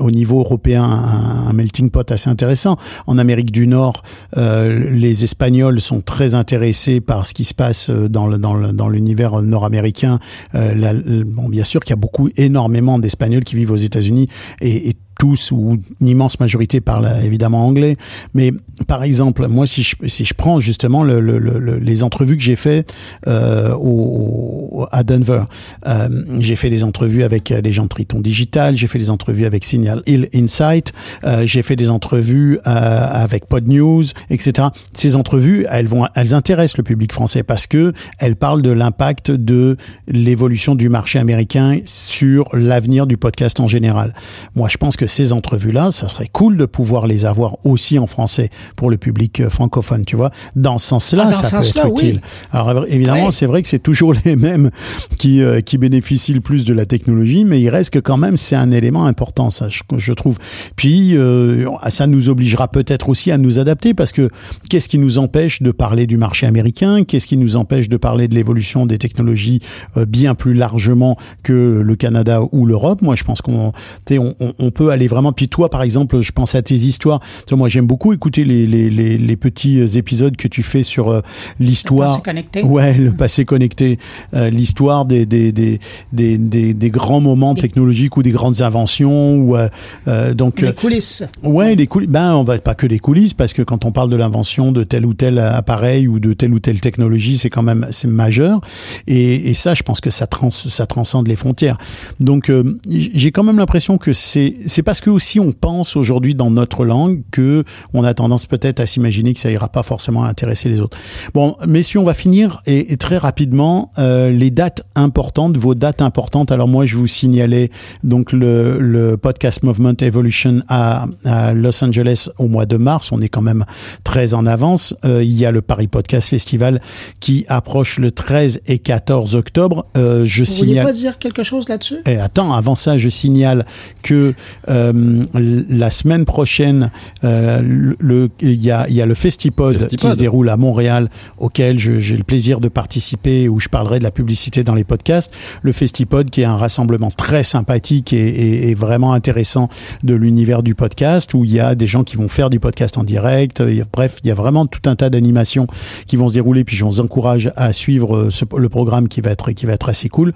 au 0.01 0.11
niveau 0.11 0.41
européen 0.41 0.83
un, 0.83 1.53
melting 1.53 1.91
pot 1.91 2.11
assez 2.11 2.31
intéressant. 2.31 2.77
En 3.07 3.19
Amérique 3.19 3.53
du 3.53 3.67
Nord, 3.67 4.03
les 4.35 5.25
Espagnols 5.25 5.81
sont 5.81 6.01
très 6.01 6.35
intéressés 6.35 7.01
par 7.01 7.27
ce 7.27 7.35
qui 7.35 7.45
se 7.45 7.53
passe 7.53 7.91
dans 7.91 8.89
l'univers 8.89 9.43
nord-américain. 9.43 10.19
bon, 10.55 11.49
bien 11.51 11.65
sûr 11.65 11.81
qu'il 11.81 11.91
y 11.91 11.93
a 11.93 11.97
beaucoup, 11.97 12.31
énormément 12.37 12.99
des 12.99 13.12
Espagnols 13.13 13.45
qui 13.45 13.57
vivent 13.57 13.73
aux 13.73 13.77
États-Unis 13.77 14.29
et, 14.61 14.89
et 14.91 14.97
tous 15.23 15.53
ou 15.53 15.79
une 16.01 16.09
immense 16.09 16.41
majorité 16.41 16.81
parlent 16.81 17.09
évidemment 17.23 17.65
anglais. 17.65 17.97
Mais 18.35 18.51
par 18.89 19.05
exemple, 19.05 19.47
moi, 19.47 19.69
si 19.69 19.85
je, 19.85 19.95
si 20.07 20.25
je 20.25 20.35
prends 20.35 20.59
justement 20.59 21.05
le, 21.05 21.21
le, 21.21 21.39
le, 21.39 21.79
les 21.79 22.03
entrevues 22.03 22.37
que 22.37 22.43
j'ai 22.43 22.57
fait 22.57 22.91
euh, 23.29 23.73
au, 23.79 24.85
à 24.91 25.05
Denver, 25.05 25.45
euh, 25.87 26.09
j'ai 26.41 26.57
fait 26.57 26.71
des 26.71 26.83
entrevues 26.83 27.23
avec 27.23 27.51
les 27.51 27.73
gens 27.73 27.85
de 27.85 27.89
Triton 27.89 28.19
Digital, 28.19 28.77
j'ai 28.77 28.89
fait 28.89 28.99
des 28.99 29.11
entrevues 29.11 29.45
avec 29.45 29.65
Signal 29.65 30.03
Hill 30.07 30.29
Insight, 30.35 30.93
euh, 31.23 31.47
j'ai 31.47 31.63
fait 31.63 31.77
des 31.77 31.89
entrevues 31.89 32.59
euh, 32.67 33.07
avec 33.13 33.47
Pod 33.47 33.69
News, 33.69 34.03
etc. 34.29 34.71
Ces 34.93 35.15
entrevues, 35.15 35.67
elles 35.71 35.87
vont, 35.87 36.09
elles 36.17 36.35
intéressent 36.35 36.79
le 36.79 36.83
public 36.83 37.13
français 37.13 37.45
parce 37.45 37.69
que 37.69 37.93
elles 38.19 38.35
parlent 38.35 38.63
de 38.63 38.73
l'impact 38.73 39.31
de 39.31 39.77
l'évolution 40.09 40.75
du 40.75 40.89
marché 40.89 41.21
américain 41.21 41.79
sur 41.85 42.49
l'avenir 42.53 43.07
du 43.07 43.19
podcast 43.19 43.61
en 43.61 43.69
général. 43.69 44.15
Moi, 44.57 44.69
je 44.69 44.79
pense 44.79 44.97
que 44.97 45.07
ces 45.13 45.33
entrevues-là, 45.33 45.93
ça 45.93 46.09
serait 46.09 46.29
cool 46.33 46.57
de 46.57 46.65
pouvoir 46.65 47.07
les 47.07 47.25
avoir 47.25 47.59
aussi 47.65 47.99
en 47.99 48.07
français 48.07 48.51
pour 48.77 48.91
le 48.91 48.97
public 48.97 49.41
euh, 49.41 49.51
francophone, 49.51 50.05
tu 50.05 50.17
vois. 50.17 50.31
Dans 50.57 50.79
ce 50.79 50.89
sens-là, 50.89 51.29
ah, 51.29 51.33
ça 51.33 51.61
peut 51.61 51.67
être 51.67 51.87
utile. 51.87 52.21
Alors 52.51 52.87
évidemment, 52.89 53.31
c'est 53.31 53.47
vrai 53.47 53.63
que 53.63 53.69
c'est 53.69 53.79
toujours 53.79 54.15
les 54.25 54.37
mêmes 54.37 54.71
qui, 55.19 55.43
euh, 55.43 55.61
qui 55.61 55.79
bénéficient 55.79 56.33
le 56.33 56.41
plus 56.41 56.65
de 56.65 56.73
la 56.73 56.87
technologie, 56.87 57.45
mais 57.45 57.61
il 57.61 57.69
reste 57.69 57.91
que 57.91 57.99
quand 57.99 58.17
même, 58.17 58.37
c'est 58.37 58.57
un 58.57 58.71
élément 58.71 59.05
important, 59.05 59.51
ça, 59.51 59.69
je, 59.69 59.83
je 59.97 60.13
trouve. 60.13 60.39
Puis, 60.77 61.17
euh, 61.17 61.69
ça 61.89 62.07
nous 62.07 62.29
obligera 62.29 62.69
peut-être 62.69 63.09
aussi 63.09 63.31
à 63.31 63.39
nous 63.39 63.59
adapter 63.59 63.95
parce 63.95 64.13
que 64.13 64.31
qu'est-ce 64.71 64.89
qui 64.89 64.99
nous 64.99 65.19
empêche 65.19 65.63
de 65.63 65.71
parler 65.71 66.07
du 66.07 66.17
marché 66.17 66.47
américain? 66.47 67.05
Qu'est-ce 67.05 67.27
qui 67.27 67.37
nous 67.37 67.57
empêche 67.57 67.89
de 67.89 67.97
parler 67.97 68.29
de 68.29 68.35
l'évolution 68.35 68.87
des 68.87 68.99
technologies 68.99 69.61
bien 70.09 70.35
plus 70.35 70.55
largement 70.55 71.17
que 71.43 71.83
le 71.85 71.97
Canada 71.97 72.41
ou 72.53 72.67
l'Europe? 72.67 73.03
Moi, 73.03 73.15
je 73.15 73.25
pense 73.25 73.43
qu'on 73.43 73.73
on, 74.11 74.35
on 74.59 74.71
peut 74.71 74.91
aller 74.91 75.02
vraiment. 75.07 75.33
Puis 75.33 75.49
toi, 75.49 75.69
par 75.69 75.83
exemple, 75.83 76.21
je 76.21 76.33
pense 76.33 76.55
à 76.55 76.63
tes 76.63 76.75
histoires. 76.75 77.21
moi, 77.53 77.69
j'aime 77.69 77.87
beaucoup 77.87 78.13
écouter 78.13 78.45
les, 78.45 78.67
les, 78.67 78.91
les, 78.91 79.37
petits 79.37 79.81
épisodes 79.97 80.37
que 80.37 80.49
tu 80.49 80.63
fais 80.63 80.83
sur 80.83 81.11
euh, 81.11 81.21
l'histoire. 81.59 82.09
Le 82.09 82.13
passé 82.13 82.23
connecté. 82.23 82.63
Ouais, 82.63 82.95
le 82.95 83.13
passé 83.13 83.45
connecté. 83.45 83.99
Euh, 84.35 84.51
l'histoire 84.51 85.05
des 85.05 85.27
des, 85.27 85.53
des, 85.53 85.79
des, 86.13 86.39
des, 86.75 86.91
grands 86.91 87.21
moments 87.21 87.55
technologiques 87.55 88.17
ou 88.17 88.23
des 88.23 88.31
grandes 88.31 88.63
inventions. 88.63 89.37
Ou, 89.37 89.57
euh, 89.57 90.35
donc, 90.35 90.61
les 90.61 90.73
coulisses. 90.73 91.25
Ouais, 91.43 91.75
les 91.75 91.87
coulisses. 91.87 92.11
Ben, 92.11 92.35
on 92.35 92.45
va 92.45 92.59
pas 92.59 92.75
que 92.75 92.87
les 92.87 92.99
coulisses, 92.99 93.35
parce 93.35 93.53
que 93.53 93.63
quand 93.63 93.85
on 93.85 93.93
parle 93.93 94.11
de 94.11 94.17
l'invention 94.17 94.73
de 94.73 94.85
tel 94.85 95.07
ou 95.07 95.15
tel 95.15 95.39
appareil 95.39 96.07
ou 96.09 96.19
de 96.19 96.33
telle 96.33 96.53
ou 96.53 96.59
telle 96.59 96.81
technologie, 96.81 97.39
c'est 97.39 97.51
quand 97.51 97.63
même 97.63 97.87
c'est 97.91 98.09
majeur. 98.09 98.61
Et, 99.07 99.51
et, 99.51 99.55
ça, 99.55 99.75
je 99.75 99.83
pense 99.83 100.01
que 100.01 100.11
ça, 100.11 100.27
trans, 100.27 100.51
ça 100.51 100.87
transcende 100.87 101.29
les 101.29 101.37
frontières. 101.37 101.79
Donc, 102.21 102.51
j'ai 102.89 103.31
quand 103.31 103.43
même 103.43 103.59
l'impression 103.59 103.99
que 103.99 104.13
c'est 104.13 104.82
c'est 104.83 104.85
parce 104.85 105.01
que 105.01 105.11
aussi 105.11 105.39
on 105.39 105.53
pense 105.53 105.95
aujourd'hui 105.95 106.35
dans 106.35 106.51
notre 106.51 106.85
langue 106.85 107.23
que 107.31 107.63
on 107.95 108.03
a 108.03 108.15
tendance 108.15 108.47
peut-être 108.47 108.81
à 108.81 108.87
s'imaginer 108.87 109.33
que 109.33 109.39
ça 109.39 109.49
ira 109.49 109.69
pas 109.69 109.85
forcément 109.85 110.25
intéresser 110.25 110.69
les 110.69 110.81
autres. 110.81 110.99
Bon, 111.35 111.57
messieurs, 111.69 112.01
on 112.01 112.05
va 112.05 112.15
finir 112.15 112.63
et, 112.67 112.97
très 112.97 113.17
rapidement 113.17 113.93
euh, 113.99 114.31
les 114.31 114.51
dates 114.51 114.83
importantes, 114.97 115.57
vos 115.57 115.77
dates 115.77 116.03
importantes. 116.03 116.51
Alors 116.51 116.67
moi, 116.67 116.85
je 116.85 116.97
vous 116.97 117.07
signalais 117.07 117.71
donc 118.03 118.33
le, 118.33 118.81
le 118.81 119.17
podcast 119.17 119.63
Movement 119.63 119.95
Evolution 120.01 120.63
à, 120.67 121.07
à, 121.25 121.53
Los 121.53 121.85
Angeles 121.85 122.29
au 122.39 122.49
mois 122.49 122.67
de 122.67 122.77
mars. 122.77 123.13
On 123.13 123.21
est 123.21 123.29
quand 123.29 123.41
même 123.41 123.65
très 124.03 124.35
en 124.35 124.47
avance. 124.47 124.97
Euh, 125.05 125.23
il 125.23 125.33
y 125.33 125.47
a 125.47 125.53
le 125.53 125.63
Paris 125.63 125.87
Podcast 125.87 126.29
Festival 126.29 126.81
qui 127.21 127.45
approche 127.47 128.01
le 128.01 128.11
13 128.11 128.63
et 128.67 128.81
14 128.81 129.37
octobre. 129.37 129.87
Euh, 129.97 130.25
je 130.25 130.41
vous 130.43 130.51
signale. 130.51 130.87
pas 130.87 130.93
dire 130.93 131.21
quelque 131.21 131.45
chose 131.45 131.69
là-dessus? 131.69 132.01
Et 132.05 132.15
eh, 132.15 132.19
attends, 132.19 132.53
avant 132.53 132.75
ça, 132.75 132.99
je 132.99 133.09
signale 133.09 133.65
que 134.03 134.35
euh, 134.73 135.25
la 135.69 135.91
semaine 135.91 136.25
prochaine, 136.25 136.91
euh, 137.25 137.95
il 138.41 138.53
y 138.55 138.71
a, 138.71 138.89
y 138.89 139.01
a 139.01 139.07
le 139.07 139.15
Festipod, 139.15 139.87
qui 139.87 140.11
se 140.11 140.17
déroule 140.17 140.49
à 140.49 140.57
Montréal, 140.57 141.09
auquel 141.39 141.79
j'ai 141.79 142.17
le 142.17 142.25
plaisir 142.25 142.61
de 142.61 142.69
participer, 142.69 143.49
où 143.49 143.61
je 143.61 143.69
parlerai 143.69 143.99
de 143.99 144.05
la 144.05 144.11
publicité 144.11 144.65
dans 144.65 144.75
les 144.75 144.85
podcasts. 144.85 145.33
Le 145.63 145.73
Festipod, 145.73 146.31
qui 146.31 146.43
est 146.43 146.47
un 146.47 146.57
rassemblement 146.57 147.11
très 147.11 147.43
sympathique 147.43 148.13
et, 148.13 148.71
et, 148.71 148.75
vraiment 148.75 149.13
intéressant 149.13 149.69
de 150.03 150.15
l'univers 150.15 150.63
du 150.63 150.75
podcast, 150.75 151.35
où 151.35 151.45
il 151.45 151.53
y 151.53 151.61
a 151.61 151.75
des 151.75 151.87
gens 151.87 152.05
qui 152.05 152.17
vont 152.17 152.29
faire 152.29 152.51
du 152.51 152.59
podcast 152.59 152.99
en 152.99 153.05
direct. 153.05 153.63
bref, 153.93 154.19
il 154.25 154.29
y 154.29 154.31
a 154.31 154.35
vraiment 154.35 154.67
tout 154.67 154.89
un 154.89 154.97
tas 154.97 155.11
d'animations 155.11 155.67
qui 156.07 156.17
vont 156.17 156.29
se 156.29 156.35
dérouler. 156.35 156.65
Puis 156.65 156.77
je 156.77 156.85
vous 156.85 157.01
encourage 157.01 157.53
à 157.57 157.73
suivre 157.73 158.31
ce, 158.31 158.45
le 158.57 158.69
programme 158.69 159.09
qui 159.09 159.21
va 159.21 159.31
être 159.31 159.53
qui 159.53 159.67
va 159.67 159.73
être 159.73 159.89
assez 159.89 160.09
cool. 160.09 160.33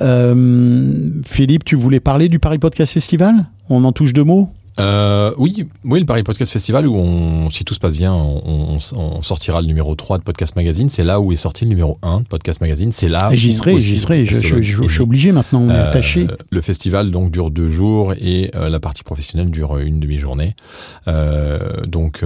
Euh, 0.00 1.10
Philippe, 1.24 1.64
tu 1.64 1.76
voulais 1.76 2.00
parler 2.00 2.28
du 2.28 2.38
Paris 2.38 2.58
Podcast 2.58 2.92
Festival? 2.92 3.44
On 3.70 3.84
en 3.84 3.92
touche 3.92 4.12
deux 4.12 4.24
mots? 4.24 4.48
Euh, 4.80 5.34
oui, 5.36 5.66
oui, 5.84 6.00
le 6.00 6.06
Paris 6.06 6.22
Podcast 6.22 6.52
Festival 6.52 6.86
où 6.86 6.96
on, 6.96 7.50
si 7.50 7.64
tout 7.64 7.74
se 7.74 7.78
passe 7.78 7.96
bien, 7.96 8.12
on, 8.14 8.78
sortira 9.22 9.60
le 9.60 9.66
numéro 9.66 9.94
3 9.94 10.18
de 10.18 10.22
Podcast 10.22 10.56
Magazine. 10.56 10.88
C'est 10.88 11.04
là 11.04 11.20
où 11.20 11.32
est 11.32 11.36
sorti 11.36 11.64
le 11.64 11.70
numéro 11.70 11.98
1 12.02 12.20
de 12.20 12.24
Podcast 12.26 12.60
Magazine. 12.60 12.92
C'est 12.92 13.08
là. 13.08 13.30
J'y 13.32 13.52
serai, 13.52 13.80
j'y 13.80 13.98
serai. 13.98 14.24
Je, 14.24 14.40
suis 14.88 15.02
obligé 15.02 15.32
maintenant. 15.32 15.62
On 15.62 15.70
est 15.70 15.74
euh, 15.74 15.88
attaché. 15.88 16.26
Le 16.50 16.60
festival 16.60 17.10
donc 17.10 17.30
dure 17.30 17.50
deux 17.50 17.68
jours 17.68 18.14
et 18.18 18.50
euh, 18.54 18.68
la 18.68 18.80
partie 18.80 19.02
professionnelle 19.02 19.50
dure 19.50 19.78
une 19.78 20.00
demi-journée. 20.00 20.54
donc 21.86 22.24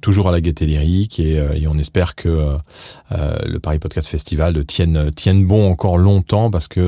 toujours 0.00 0.28
à 0.28 0.32
la 0.32 0.40
gaieté 0.40 0.66
lyrique 0.66 1.20
et, 1.20 1.40
on 1.68 1.78
espère 1.78 2.14
que 2.16 2.56
le 3.10 3.58
Paris 3.58 3.78
Podcast 3.78 4.08
Festival 4.08 4.64
tienne 4.64 5.10
tienne 5.14 5.46
bon 5.46 5.70
encore 5.70 5.98
longtemps 5.98 6.50
parce 6.50 6.66
que 6.68 6.80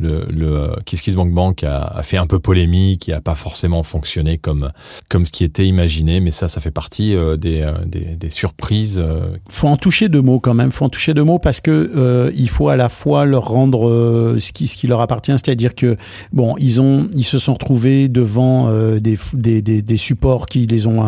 le, 0.00 0.26
le 0.28 0.70
Kiss 0.84 1.00
Kiss 1.00 1.14
Bank 1.14 1.32
Bank 1.32 1.62
a, 1.62 1.82
a 1.82 2.02
fait 2.02 2.16
un 2.16 2.26
peu 2.26 2.38
polémique 2.40 3.08
et 3.08 3.12
a 3.12 3.20
pas 3.20 3.36
forcément 3.36 3.82
fonctionné 3.82 4.25
comme 4.34 4.70
comme 5.08 5.26
ce 5.26 5.32
qui 5.32 5.44
était 5.44 5.66
imaginé. 5.66 6.20
Mais 6.20 6.32
ça, 6.32 6.48
ça 6.48 6.60
fait 6.60 6.70
partie 6.70 7.14
euh, 7.14 7.36
des, 7.36 7.62
euh, 7.62 7.72
des, 7.86 8.16
des 8.16 8.30
surprises. 8.30 8.98
euh, 8.98 9.36
faut 9.48 9.68
en 9.68 9.76
toucher 9.76 10.08
deux 10.08 10.22
mots 10.22 10.40
quand 10.40 10.54
même. 10.54 10.72
Faut 10.72 10.84
en 10.84 10.88
toucher 10.88 11.14
deux 11.14 11.24
mots 11.24 11.38
parce 11.38 11.60
que 11.60 12.32
il 12.36 12.48
faut 12.48 12.68
à 12.68 12.76
la 12.76 12.88
fois 12.88 13.24
leur 13.24 13.48
rendre 13.48 14.36
ce 14.38 14.52
qui 14.52 14.66
ce 14.66 14.76
qui 14.76 14.86
leur 14.86 15.00
appartient, 15.00 15.32
c'est-à-dire 15.32 15.74
que 15.74 15.96
bon, 16.32 16.56
ils 16.58 16.80
ont 16.80 17.08
ils 17.14 17.24
se 17.24 17.38
sont 17.38 17.54
retrouvés 17.54 18.08
devant 18.08 18.70
des, 18.98 19.18
des, 19.34 19.62
des 19.62 19.96
supports 19.96 20.46
qui 20.46 20.66
les 20.66 20.86
ont, 20.86 21.02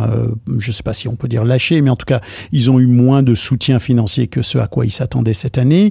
je 0.58 0.72
sais 0.72 0.82
pas 0.82 0.92
si 0.92 1.08
on 1.08 1.16
peut 1.16 1.28
dire 1.28 1.44
lâchés, 1.44 1.80
mais 1.80 1.90
en 1.90 1.96
tout 1.96 2.06
cas 2.06 2.20
ils 2.52 2.70
ont 2.70 2.78
eu 2.78 2.86
moins 2.86 3.22
de 3.22 3.34
soutien 3.34 3.78
financier 3.78 4.26
que 4.28 4.42
ce 4.42 4.58
à 4.58 4.66
quoi 4.66 4.86
ils 4.86 4.92
s'attendaient 4.92 5.34
cette 5.34 5.58
année, 5.58 5.90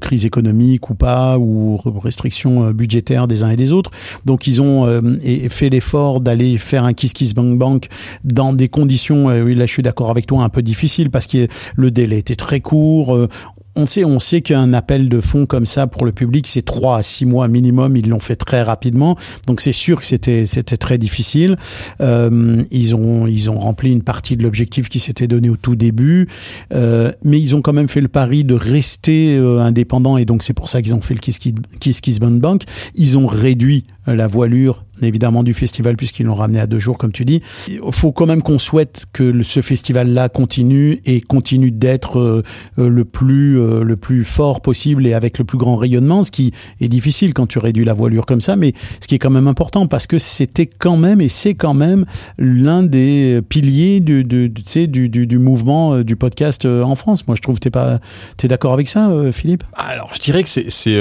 crise 0.00 0.24
économique 0.24 0.90
ou 0.90 0.94
pas, 0.94 1.38
ou 1.38 1.76
restrictions 2.02 2.70
budgétaires 2.70 3.26
des 3.28 3.42
uns 3.42 3.50
et 3.50 3.56
des 3.56 3.72
autres. 3.72 3.90
Donc 4.24 4.46
ils 4.46 4.62
ont 4.62 5.00
fait 5.48 5.70
l'effort 5.70 6.20
d'aller 6.20 6.37
faire 6.58 6.84
un 6.84 6.92
kiss 6.92 7.12
kiss 7.12 7.34
bank 7.34 7.58
bank 7.58 7.88
dans 8.24 8.52
des 8.52 8.68
conditions, 8.68 9.30
euh, 9.30 9.42
oui 9.42 9.54
là 9.54 9.66
je 9.66 9.72
suis 9.72 9.82
d'accord 9.82 10.10
avec 10.10 10.26
toi, 10.26 10.42
un 10.42 10.48
peu 10.48 10.62
difficiles 10.62 11.10
parce 11.10 11.26
que 11.26 11.48
le 11.76 11.90
délai 11.90 12.18
était 12.18 12.36
très 12.36 12.60
court. 12.60 13.14
euh, 13.14 13.28
on 13.76 13.86
sait, 13.86 14.04
on 14.04 14.18
sait 14.18 14.40
qu'un 14.40 14.72
appel 14.72 15.08
de 15.08 15.20
fonds 15.20 15.46
comme 15.46 15.64
ça 15.64 15.86
pour 15.86 16.04
le 16.04 16.10
public, 16.10 16.48
c'est 16.48 16.62
trois 16.62 16.98
à 16.98 17.02
six 17.04 17.24
mois 17.24 17.46
minimum. 17.46 17.96
Ils 17.96 18.08
l'ont 18.08 18.18
fait 18.18 18.34
très 18.34 18.62
rapidement, 18.62 19.16
donc 19.46 19.60
c'est 19.60 19.72
sûr 19.72 20.00
que 20.00 20.04
c'était 20.04 20.46
c'était 20.46 20.76
très 20.76 20.98
difficile. 20.98 21.56
Euh, 22.00 22.64
ils 22.72 22.96
ont 22.96 23.28
ils 23.28 23.50
ont 23.50 23.58
rempli 23.60 23.92
une 23.92 24.02
partie 24.02 24.36
de 24.36 24.42
l'objectif 24.42 24.88
qui 24.88 24.98
s'était 24.98 25.28
donné 25.28 25.48
au 25.48 25.56
tout 25.56 25.76
début, 25.76 26.28
mais 26.72 27.40
ils 27.40 27.54
ont 27.54 27.62
quand 27.62 27.72
même 27.72 27.88
fait 27.88 28.00
le 28.00 28.08
pari 28.08 28.42
de 28.42 28.54
rester 28.54 29.36
euh, 29.36 29.60
indépendants 29.60 30.16
et 30.16 30.24
donc 30.24 30.42
c'est 30.42 30.54
pour 30.54 30.68
ça 30.68 30.82
qu'ils 30.82 30.96
ont 30.96 31.00
fait 31.00 31.14
le 31.14 31.20
Kiss 31.20 31.38
Kiss, 31.38 32.00
Kiss 32.00 32.18
Bank. 32.18 32.62
Ils 32.96 33.16
ont 33.16 33.28
réduit 33.28 33.84
la 34.06 34.26
voilure 34.26 34.84
évidemment 35.02 35.42
du 35.42 35.54
festival 35.54 35.96
puisqu'ils 35.96 36.26
l'ont 36.26 36.34
ramené 36.34 36.60
à 36.60 36.66
deux 36.66 36.78
jours 36.78 36.98
comme 36.98 37.12
tu 37.12 37.24
dis. 37.24 37.42
Il 37.68 37.80
faut 37.90 38.12
quand 38.12 38.26
même 38.26 38.42
qu'on 38.42 38.58
souhaite 38.58 39.06
que 39.12 39.42
ce 39.42 39.60
festival-là 39.60 40.28
continue 40.28 41.00
et 41.04 41.20
continue 41.20 41.70
d'être 41.70 42.18
euh, 42.18 42.42
euh, 42.78 42.88
le 42.88 43.04
plus 43.04 43.58
euh, 43.60 43.82
le 43.82 43.96
plus 43.96 44.24
fort 44.24 44.60
possible 44.60 45.06
et 45.06 45.14
avec 45.14 45.38
le 45.38 45.44
plus 45.44 45.58
grand 45.58 45.76
rayonnement, 45.76 46.22
ce 46.24 46.30
qui 46.30 46.52
est 46.80 46.88
difficile 46.88 47.34
quand 47.34 47.46
tu 47.46 47.58
réduis 47.58 47.84
la 47.84 47.92
voilure 47.94 48.26
comme 48.26 48.40
ça, 48.40 48.56
mais 48.56 48.72
ce 49.00 49.06
qui 49.06 49.14
est 49.14 49.18
quand 49.18 49.30
même 49.30 49.46
important 49.48 49.86
parce 49.86 50.06
que 50.06 50.18
c'était 50.18 50.66
quand 50.66 50.96
même 50.96 51.20
et 51.20 51.28
c'est 51.28 51.54
quand 51.54 51.74
même 51.74 52.04
l'un 52.38 52.82
des 52.82 53.40
piliers 53.48 54.00
du, 54.00 54.24
du, 54.24 54.48
du- 54.48 54.88
du, 54.88 55.26
du, 55.26 55.38
mouvement 55.38 56.00
du 56.00 56.16
podcast 56.16 56.66
en 56.66 56.94
France. 56.94 57.26
Moi, 57.26 57.36
je 57.36 57.42
trouve 57.42 57.56
que 57.56 57.60
t'es 57.60 57.70
pas 57.70 57.98
t'es 58.36 58.48
d'accord 58.48 58.72
avec 58.72 58.88
ça, 58.88 59.10
Philippe? 59.32 59.64
Alors, 59.74 60.10
je 60.14 60.20
dirais 60.20 60.42
que 60.42 60.48
c'est 60.48 60.70
c'est 60.70 60.96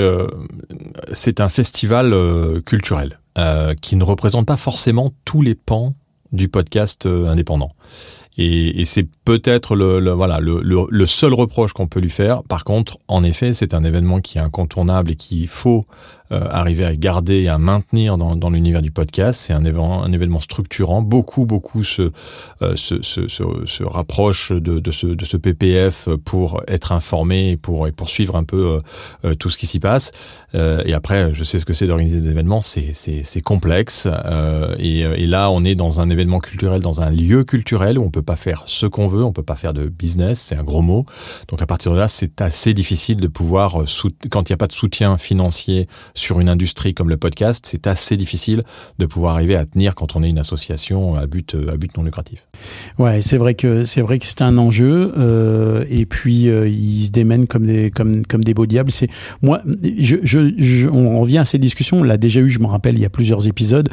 c'est 1.14 1.40
un 1.40 1.50
festival 1.50 2.14
culturel 2.66 3.20
euh, 3.38 3.74
qui 3.82 3.96
ne 3.96 4.04
représente 4.04 4.46
pas 4.46 4.58
forcément 4.58 5.10
tous 5.26 5.42
les 5.42 5.56
pans 5.56 5.94
du 6.32 6.48
podcast 6.48 7.06
euh, 7.06 7.28
indépendant. 7.28 7.72
Et, 8.40 8.86
c'est 8.86 9.08
peut-être 9.26 9.76
le, 9.76 10.12
voilà 10.12 10.40
le, 10.40 10.62
le, 10.62 11.06
seul 11.08 11.34
reproche 11.34 11.74
qu'on 11.74 11.88
peut 11.88 12.00
lui 12.00 12.12
faire. 12.12 12.44
Par 12.44 12.64
contre, 12.64 13.00
en 13.08 13.24
effet, 13.24 13.56
c'est 13.56 13.74
un 13.74 13.84
événement 13.84 14.22
qui 14.22 14.38
est 14.38 14.42
incontournable 14.42 15.12
et 15.12 15.16
qu'il 15.16 15.48
faut 15.48 15.88
arriver 16.32 16.86
à 16.86 16.96
garder 16.96 17.44
et 17.44 17.50
à 17.50 17.58
maintenir 17.58 18.18
dans, 18.18 18.36
dans 18.36 18.50
l'univers 18.50 18.82
du 18.82 18.92
podcast. 18.92 19.40
C'est 19.40 19.54
un 19.54 19.64
événement, 19.64 20.04
un 20.04 20.12
événement 20.12 20.42
structurant. 20.42 21.02
Beaucoup, 21.02 21.46
beaucoup 21.46 21.84
se, 21.84 22.12
euh, 22.62 22.76
se, 22.76 23.02
se, 23.02 23.28
se, 23.28 23.44
se 23.66 23.84
rapprochent 23.84 24.52
de, 24.52 24.80
de, 24.80 24.92
ce, 24.92 25.08
de 25.08 25.26
ce 25.26 25.38
PPF 25.38 26.10
pour 26.26 26.62
être 26.68 26.92
informés 26.92 27.52
et 27.52 27.58
pour, 27.58 27.88
et 27.88 27.92
pour 27.92 28.10
suivre 28.10 28.36
un 28.36 28.44
peu 28.44 28.68
euh, 28.68 28.80
euh, 29.26 29.36
tout 29.36 29.50
ce 29.50 29.58
qui 29.58 29.68
s'y 29.68 29.80
passe. 29.80 30.12
Euh, 30.56 30.82
et 30.86 30.94
après, 30.94 31.34
je 31.34 31.44
sais 31.44 31.60
ce 31.60 31.66
que 31.66 31.74
c'est 31.74 31.88
d'organiser 31.88 32.22
des 32.22 32.30
événements. 32.30 32.62
C'est, 32.62 33.42
complexe. 33.44 34.08
Euh, 34.08 34.76
et, 34.80 35.02
et 35.02 35.28
là, 35.28 35.52
on 35.52 35.64
est 35.64 35.76
dans 35.76 36.02
un 36.02 36.10
événement 36.10 36.40
culturel, 36.40 36.82
dans 36.82 37.02
un 37.02 37.12
lieu 37.12 37.44
culturel 37.44 38.00
où 38.00 38.04
on 38.04 38.10
peut 38.10 38.22
pas 38.22 38.36
faire 38.36 38.64
ce 38.66 38.86
qu'on 38.86 39.08
veut, 39.08 39.24
on 39.24 39.32
peut 39.32 39.44
pas 39.44 39.56
faire 39.56 39.74
de 39.74 39.88
business. 39.88 40.40
C'est 40.40 40.56
un 40.56 40.64
gros 40.64 40.82
mot. 40.82 41.06
Donc 41.48 41.62
à 41.62 41.68
partir 41.68 41.92
de 41.92 41.98
là, 41.98 42.08
c'est 42.08 42.42
assez 42.42 42.74
difficile 42.74 43.18
de 43.18 43.28
pouvoir, 43.28 43.82
euh, 43.82 43.86
quand 44.30 44.50
il 44.50 44.52
n'y 44.52 44.56
a 44.56 44.58
pas 44.58 44.68
de 44.68 44.74
soutien 44.74 45.18
financier 45.18 45.88
sur 46.18 46.40
une 46.40 46.50
industrie 46.50 46.94
comme 46.94 47.10
le 47.10 47.18
podcast, 47.18 47.66
c'est 47.68 47.88
assez 47.88 48.18
difficile 48.18 48.64
de 49.00 49.06
pouvoir 49.06 49.36
arriver 49.36 49.56
à 49.56 49.66
tenir 49.66 49.96
quand 49.96 50.16
on 50.16 50.24
est 50.24 50.30
une 50.30 50.40
association 50.40 51.16
à 51.16 51.26
but, 51.28 51.56
à 51.72 51.78
but 51.78 51.96
non 51.98 52.04
lucratif. 52.04 52.46
Ouais, 52.98 53.22
c'est 53.22 53.38
vrai 53.38 53.54
que 53.54 53.86
c'est 53.86 54.02
vrai 54.02 54.20
que 54.20 54.26
c'est 54.26 54.42
un 54.42 54.58
enjeu 54.58 55.14
euh, 55.18 55.86
et 55.90 56.06
puis 56.06 56.50
euh, 56.50 56.68
ils 56.68 57.06
se 57.06 57.12
démènent 57.12 57.48
comme 57.48 57.66
des 57.68 57.92
comme 57.92 58.26
comme 58.26 58.44
des 58.44 58.54
beaux 58.54 58.66
diables. 58.66 58.92
C'est 58.92 59.10
moi, 59.42 59.62
je, 60.00 60.18
je, 60.24 60.52
je- 60.58 60.88
on 60.88 61.20
revient 61.22 61.38
à 61.38 61.46
ces 61.46 61.60
discussions. 61.60 62.00
On 62.00 62.04
l'a 62.04 62.18
déjà 62.18 62.40
eu, 62.42 62.50
je 62.50 62.60
me 62.60 62.66
rappelle, 62.68 62.96
il 62.96 63.02
y 63.02 63.06
a 63.06 63.10
plusieurs 63.10 63.48
épisodes. 63.48 63.90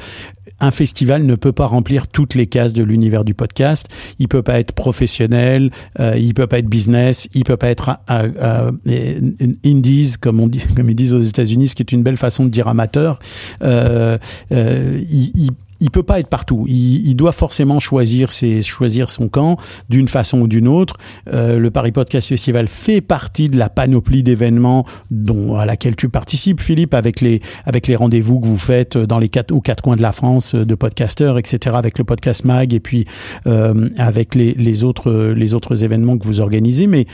Un 0.60 0.70
festival 0.70 1.24
ne 1.24 1.34
peut 1.34 1.52
pas 1.52 1.66
remplir 1.66 2.06
toutes 2.06 2.34
les 2.34 2.46
cases 2.46 2.72
de 2.72 2.82
l'univers 2.82 3.24
du 3.24 3.34
podcast. 3.34 3.88
Il 4.18 4.28
peut 4.28 4.42
pas 4.42 4.60
être 4.60 4.72
professionnel, 4.72 5.70
euh, 6.00 6.16
il 6.16 6.34
peut 6.34 6.46
pas 6.46 6.58
être 6.58 6.68
business, 6.68 7.28
il 7.34 7.44
peut 7.44 7.56
pas 7.56 7.68
être 7.68 7.98
euh, 8.10 8.30
euh, 8.40 8.72
euh, 8.88 9.52
indies 9.64 10.14
comme 10.20 10.40
on 10.40 10.46
dit, 10.46 10.60
comme 10.76 10.88
ils 10.90 10.96
disent 10.96 11.14
aux 11.14 11.20
États-Unis, 11.20 11.68
ce 11.68 11.74
qui 11.74 11.82
est 11.82 11.92
une 11.92 12.02
belle 12.02 12.16
façon 12.16 12.44
de 12.44 12.50
dire 12.50 12.68
amateur. 12.68 13.18
Il 13.60 15.50
il 15.84 15.90
peut 15.90 16.02
pas 16.02 16.18
être 16.18 16.28
partout. 16.28 16.64
Il, 16.66 17.14
doit 17.14 17.32
forcément 17.32 17.78
choisir 17.78 18.32
ses, 18.32 18.62
choisir 18.62 19.10
son 19.10 19.28
camp 19.28 19.58
d'une 19.90 20.08
façon 20.08 20.40
ou 20.40 20.48
d'une 20.48 20.66
autre. 20.66 20.96
Euh, 21.32 21.58
le 21.58 21.70
Paris 21.70 21.92
Podcast 21.92 22.26
Festival 22.26 22.68
fait 22.68 23.02
partie 23.02 23.48
de 23.48 23.58
la 23.58 23.68
panoplie 23.68 24.22
d'événements 24.22 24.86
dont 25.10 25.56
à 25.56 25.66
laquelle 25.66 25.94
tu 25.94 26.08
participes, 26.08 26.60
Philippe, 26.60 26.94
avec 26.94 27.20
les 27.20 27.40
avec 27.66 27.86
les 27.86 27.96
rendez-vous 27.96 28.40
que 28.40 28.46
vous 28.46 28.56
faites 28.56 28.96
dans 28.96 29.18
les 29.18 29.28
quatre 29.28 29.52
aux 29.52 29.60
quatre 29.60 29.82
coins 29.82 29.96
de 29.96 30.02
la 30.02 30.12
France 30.12 30.54
euh, 30.54 30.64
de 30.64 30.74
podcasteurs, 30.74 31.36
etc. 31.38 31.76
Avec 31.78 31.98
le 31.98 32.04
podcast 32.04 32.46
Mag 32.46 32.72
et 32.72 32.80
puis 32.80 33.04
euh, 33.46 33.90
avec 33.98 34.34
les, 34.34 34.54
les 34.54 34.84
autres 34.84 35.12
les 35.36 35.52
autres 35.52 35.84
événements 35.84 36.16
que 36.16 36.24
vous 36.24 36.40
organisez. 36.40 36.86
Mais 36.86 37.06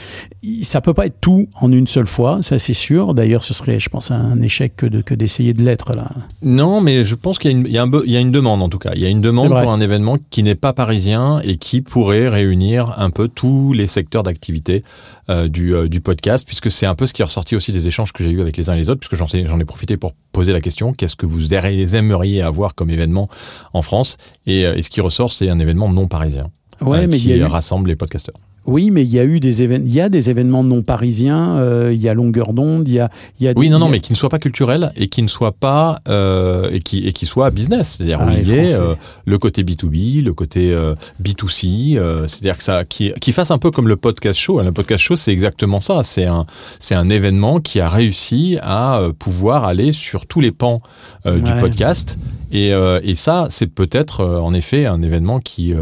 ça 0.62 0.80
peut 0.80 0.94
pas 0.94 1.06
être 1.06 1.20
tout 1.20 1.48
en 1.60 1.72
une 1.72 1.88
seule 1.88 2.06
fois, 2.06 2.38
ça 2.42 2.60
c'est 2.60 2.72
sûr. 2.72 3.14
D'ailleurs, 3.14 3.42
ce 3.42 3.52
serait, 3.52 3.80
je 3.80 3.88
pense, 3.88 4.12
un 4.12 4.40
échec 4.40 4.76
que 4.76 4.86
de 4.86 5.02
que 5.02 5.14
d'essayer 5.14 5.54
de 5.54 5.62
l'être 5.64 5.92
là. 5.92 6.08
Non, 6.42 6.80
mais 6.80 7.04
je 7.04 7.16
pense 7.16 7.40
qu'il 7.40 7.66
y 7.66 7.72
y 7.72 8.16
a 8.16 8.20
une 8.20 8.30
demande 8.30 8.59
en 8.62 8.68
tout 8.68 8.78
cas. 8.78 8.90
Il 8.94 9.00
y 9.00 9.06
a 9.06 9.08
une 9.08 9.20
demande 9.20 9.48
pour 9.48 9.70
un 9.70 9.80
événement 9.80 10.16
qui 10.30 10.42
n'est 10.42 10.54
pas 10.54 10.72
parisien 10.72 11.40
et 11.44 11.56
qui 11.56 11.80
pourrait 11.82 12.28
réunir 12.28 12.94
un 12.98 13.10
peu 13.10 13.28
tous 13.28 13.72
les 13.72 13.86
secteurs 13.86 14.22
d'activité 14.22 14.82
euh, 15.28 15.48
du, 15.48 15.74
euh, 15.74 15.88
du 15.88 16.00
podcast, 16.00 16.46
puisque 16.46 16.70
c'est 16.70 16.86
un 16.86 16.94
peu 16.94 17.06
ce 17.06 17.12
qui 17.12 17.22
est 17.22 17.24
ressorti 17.24 17.56
aussi 17.56 17.72
des 17.72 17.88
échanges 17.88 18.12
que 18.12 18.24
j'ai 18.24 18.30
eu 18.30 18.40
avec 18.40 18.56
les 18.56 18.70
uns 18.70 18.74
et 18.74 18.78
les 18.78 18.90
autres, 18.90 19.00
puisque 19.00 19.16
j'en 19.16 19.58
ai 19.58 19.64
profité 19.64 19.96
pour 19.96 20.12
poser 20.32 20.52
la 20.52 20.60
question 20.60 20.92
qu'est-ce 20.92 21.16
que 21.16 21.26
vous 21.26 21.54
aimeriez 21.54 22.42
avoir 22.42 22.74
comme 22.74 22.90
événement 22.90 23.28
en 23.72 23.82
France? 23.82 24.16
Et, 24.46 24.66
euh, 24.66 24.76
et 24.76 24.82
ce 24.82 24.90
qui 24.90 25.00
ressort, 25.00 25.32
c'est 25.32 25.48
un 25.48 25.58
événement 25.58 25.90
non 25.90 26.08
parisien. 26.08 26.50
Ouais, 26.80 27.06
mais 27.06 27.18
qui 27.18 27.42
rassemble 27.42 27.88
les 27.88 27.96
podcasteurs. 27.96 28.36
Oui, 28.66 28.90
mais 28.90 29.02
il 29.02 29.10
y 29.10 29.18
a 29.18 29.24
eu 29.24 29.40
des 29.40 29.62
événements. 29.62 29.86
Il 29.88 29.94
y 29.94 30.00
a 30.00 30.08
des 30.08 30.28
événements 30.30 30.62
non 30.62 30.82
parisiens. 30.82 31.56
euh, 31.56 31.90
il 31.92 32.00
y 32.00 32.08
a 32.08 32.14
longueur 32.14 32.52
d'onde. 32.52 32.86
Il 32.88 32.94
y 32.94 33.00
a, 33.00 33.10
il 33.40 33.44
y 33.46 33.48
a. 33.48 33.52
Oui, 33.56 33.66
des- 33.66 33.72
non, 33.72 33.78
non, 33.78 33.86
a- 33.86 33.90
mais 33.90 34.00
qui 34.00 34.12
ne 34.12 34.16
soit 34.16 34.28
pas 34.28 34.38
culturel 34.38 34.92
et 34.96 35.08
qui 35.08 35.22
ne 35.22 35.28
soit 35.28 35.52
pas 35.52 35.98
euh, 36.08 36.68
et 36.70 36.80
qui 36.80 37.06
et 37.06 37.12
qui 37.12 37.26
soit 37.26 37.50
business, 37.50 37.96
c'est-à-dire 37.96 38.18
Ah, 38.20 38.26
où 38.26 38.30
les 38.30 38.40
il 38.42 38.48
y 38.48 38.52
ait 38.52 38.74
euh, 38.74 38.94
le 39.24 39.38
côté 39.38 39.62
B2B, 39.64 40.22
le 40.22 40.34
côté 40.34 40.72
euh, 40.72 40.94
B2C, 41.22 41.96
euh, 41.96 42.26
c'est-à-dire 42.26 42.58
que 42.58 42.64
ça 42.64 42.84
qui 42.84 43.12
qui 43.20 43.32
fasse 43.32 43.50
un 43.50 43.58
peu 43.58 43.70
comme 43.70 43.88
le 43.88 43.96
podcast 43.96 44.38
show. 44.38 44.58
hein. 44.60 44.64
Le 44.64 44.72
podcast 44.72 45.02
show, 45.02 45.16
c'est 45.16 45.32
exactement 45.32 45.80
ça. 45.80 46.02
C'est 46.04 46.26
un 46.26 46.44
c'est 46.78 46.94
un 46.94 47.08
événement 47.08 47.60
qui 47.60 47.80
a 47.80 47.88
réussi 47.88 48.58
à 48.62 49.00
pouvoir 49.18 49.64
aller 49.64 49.92
sur 49.92 50.26
tous 50.26 50.40
les 50.40 50.52
pans 50.52 50.82
du 51.24 51.52
podcast 51.60 52.18
et 52.52 52.72
et 53.02 53.14
ça, 53.14 53.46
c'est 53.50 53.68
peut-être 53.68 54.24
en 54.24 54.52
effet 54.54 54.86
un 54.86 55.02
événement 55.02 55.40
qui 55.40 55.72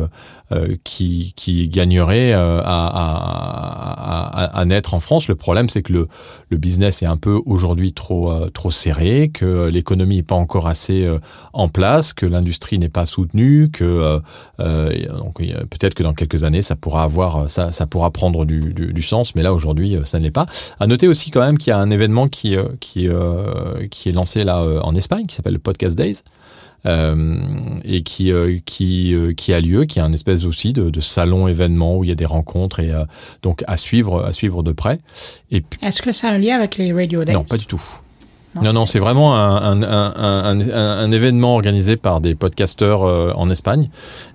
qui, 0.84 1.32
qui 1.36 1.68
gagnerait 1.68 2.32
euh, 2.32 2.61
à, 2.64 2.86
à, 2.86 4.44
à, 4.44 4.61
à 4.61 4.64
naître 4.64 4.94
en 4.94 5.01
France. 5.01 5.28
Le 5.28 5.34
problème, 5.34 5.68
c'est 5.68 5.82
que 5.82 5.92
le, 5.92 6.09
le 6.49 6.57
business 6.57 7.03
est 7.03 7.07
un 7.07 7.16
peu 7.16 7.40
aujourd'hui 7.46 7.92
trop, 7.92 8.32
euh, 8.32 8.49
trop 8.49 8.70
serré, 8.70 9.30
que 9.32 9.68
l'économie 9.68 10.16
n'est 10.16 10.22
pas 10.22 10.34
encore 10.34 10.66
assez 10.66 11.05
euh, 11.05 11.18
en 11.53 11.68
place, 11.68 12.12
que 12.12 12.26
l'industrie 12.26 12.78
n'est 12.78 12.88
pas 12.88 13.07
soutenue, 13.07 13.70
que 13.70 13.84
euh, 13.84 14.20
euh, 14.61 14.90
peut-être 15.70 15.94
que 15.94 16.03
dans 16.03 16.14
quelques 16.14 16.44
années, 16.44 16.62
ça 16.62 16.76
pourra 16.76 17.03
avoir, 17.03 17.51
ça, 17.51 17.72
ça 17.72 17.86
pourra 17.86 18.11
prendre 18.11 18.44
du, 18.44 18.72
du, 18.72 18.92
du 18.92 19.03
sens, 19.03 19.34
mais 19.34 19.42
là 19.42 19.53
aujourd'hui, 19.53 19.96
euh, 19.96 20.05
ça 20.05 20.18
ne 20.18 20.24
l'est 20.24 20.30
pas. 20.30 20.46
À 20.80 20.86
noter 20.86 21.09
aussi 21.09 21.30
quand 21.30 21.40
même 21.40 21.59
qu'il 21.59 21.70
y 21.70 21.74
a 21.74 21.78
un 21.78 21.90
événement 21.90 22.28
qui, 22.28 22.57
euh, 22.57 22.64
qui, 22.80 23.09
euh, 23.09 23.86
qui 23.90 24.09
est 24.09 24.12
lancé 24.12 24.44
là 24.44 24.62
euh, 24.62 24.80
en 24.82 24.94
Espagne, 24.94 25.26
qui 25.26 25.34
s'appelle 25.34 25.53
le 25.55 25.59
Podcast 25.59 25.96
Days 25.96 26.16
euh, 26.16 26.67
et 26.84 28.02
qui 28.02 28.32
euh, 28.32 28.58
qui 28.64 29.14
euh, 29.14 29.32
qui 29.32 29.52
a 29.52 29.60
lieu, 29.60 29.84
qui 29.84 29.98
est 29.98 30.02
un 30.02 30.12
espèce 30.12 30.44
aussi 30.44 30.72
de, 30.72 30.90
de 30.90 31.00
salon 31.00 31.48
événement 31.48 31.96
où 31.96 32.04
il 32.04 32.08
y 32.08 32.12
a 32.12 32.16
des 32.16 32.26
rencontres 32.26 32.80
et 32.80 32.92
euh, 32.92 33.04
donc 33.42 33.64
à 33.66 33.76
suivre 33.76 34.24
à 34.24 34.32
suivre 34.32 34.62
de 34.62 34.72
près. 34.72 35.00
Et 35.50 35.60
puis, 35.60 35.78
Est-ce 35.82 36.02
que 36.02 36.12
ça 36.12 36.28
a 36.28 36.32
un 36.32 36.38
lien 36.38 36.56
avec 36.56 36.76
les 36.76 36.92
Radio 36.92 37.24
Days? 37.24 37.34
non, 37.34 37.44
pas 37.44 37.56
du 37.56 37.66
tout. 37.66 37.82
Non, 38.62 38.72
non, 38.72 38.86
c'est 38.86 38.98
vraiment 38.98 39.36
un, 39.36 41.11
événement 41.11 41.54
organisé 41.54 41.96
par 41.96 42.20
des 42.20 42.34
podcasteurs 42.34 43.02
euh, 43.02 43.32
en 43.34 43.50
Espagne. 43.50 43.88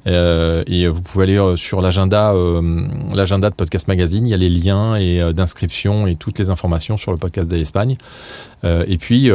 Euh, 0.07 0.63
et 0.67 0.87
vous 0.87 1.01
pouvez 1.01 1.23
aller 1.23 1.37
euh, 1.37 1.55
sur 1.55 1.81
l'agenda 1.81 2.33
euh, 2.33 2.87
l'agenda 3.13 3.49
de 3.49 3.55
Podcast 3.55 3.87
Magazine. 3.87 4.25
Il 4.25 4.29
y 4.29 4.33
a 4.33 4.37
les 4.37 4.49
liens 4.49 4.95
et 4.95 5.21
euh, 5.21 5.33
d'inscription 5.33 6.07
et 6.07 6.15
toutes 6.15 6.39
les 6.39 6.49
informations 6.49 6.97
sur 6.97 7.11
le 7.11 7.17
podcast 7.17 7.47
d'Espagne. 7.49 7.97
Euh, 8.63 8.85
et 8.87 8.97
puis, 8.97 9.29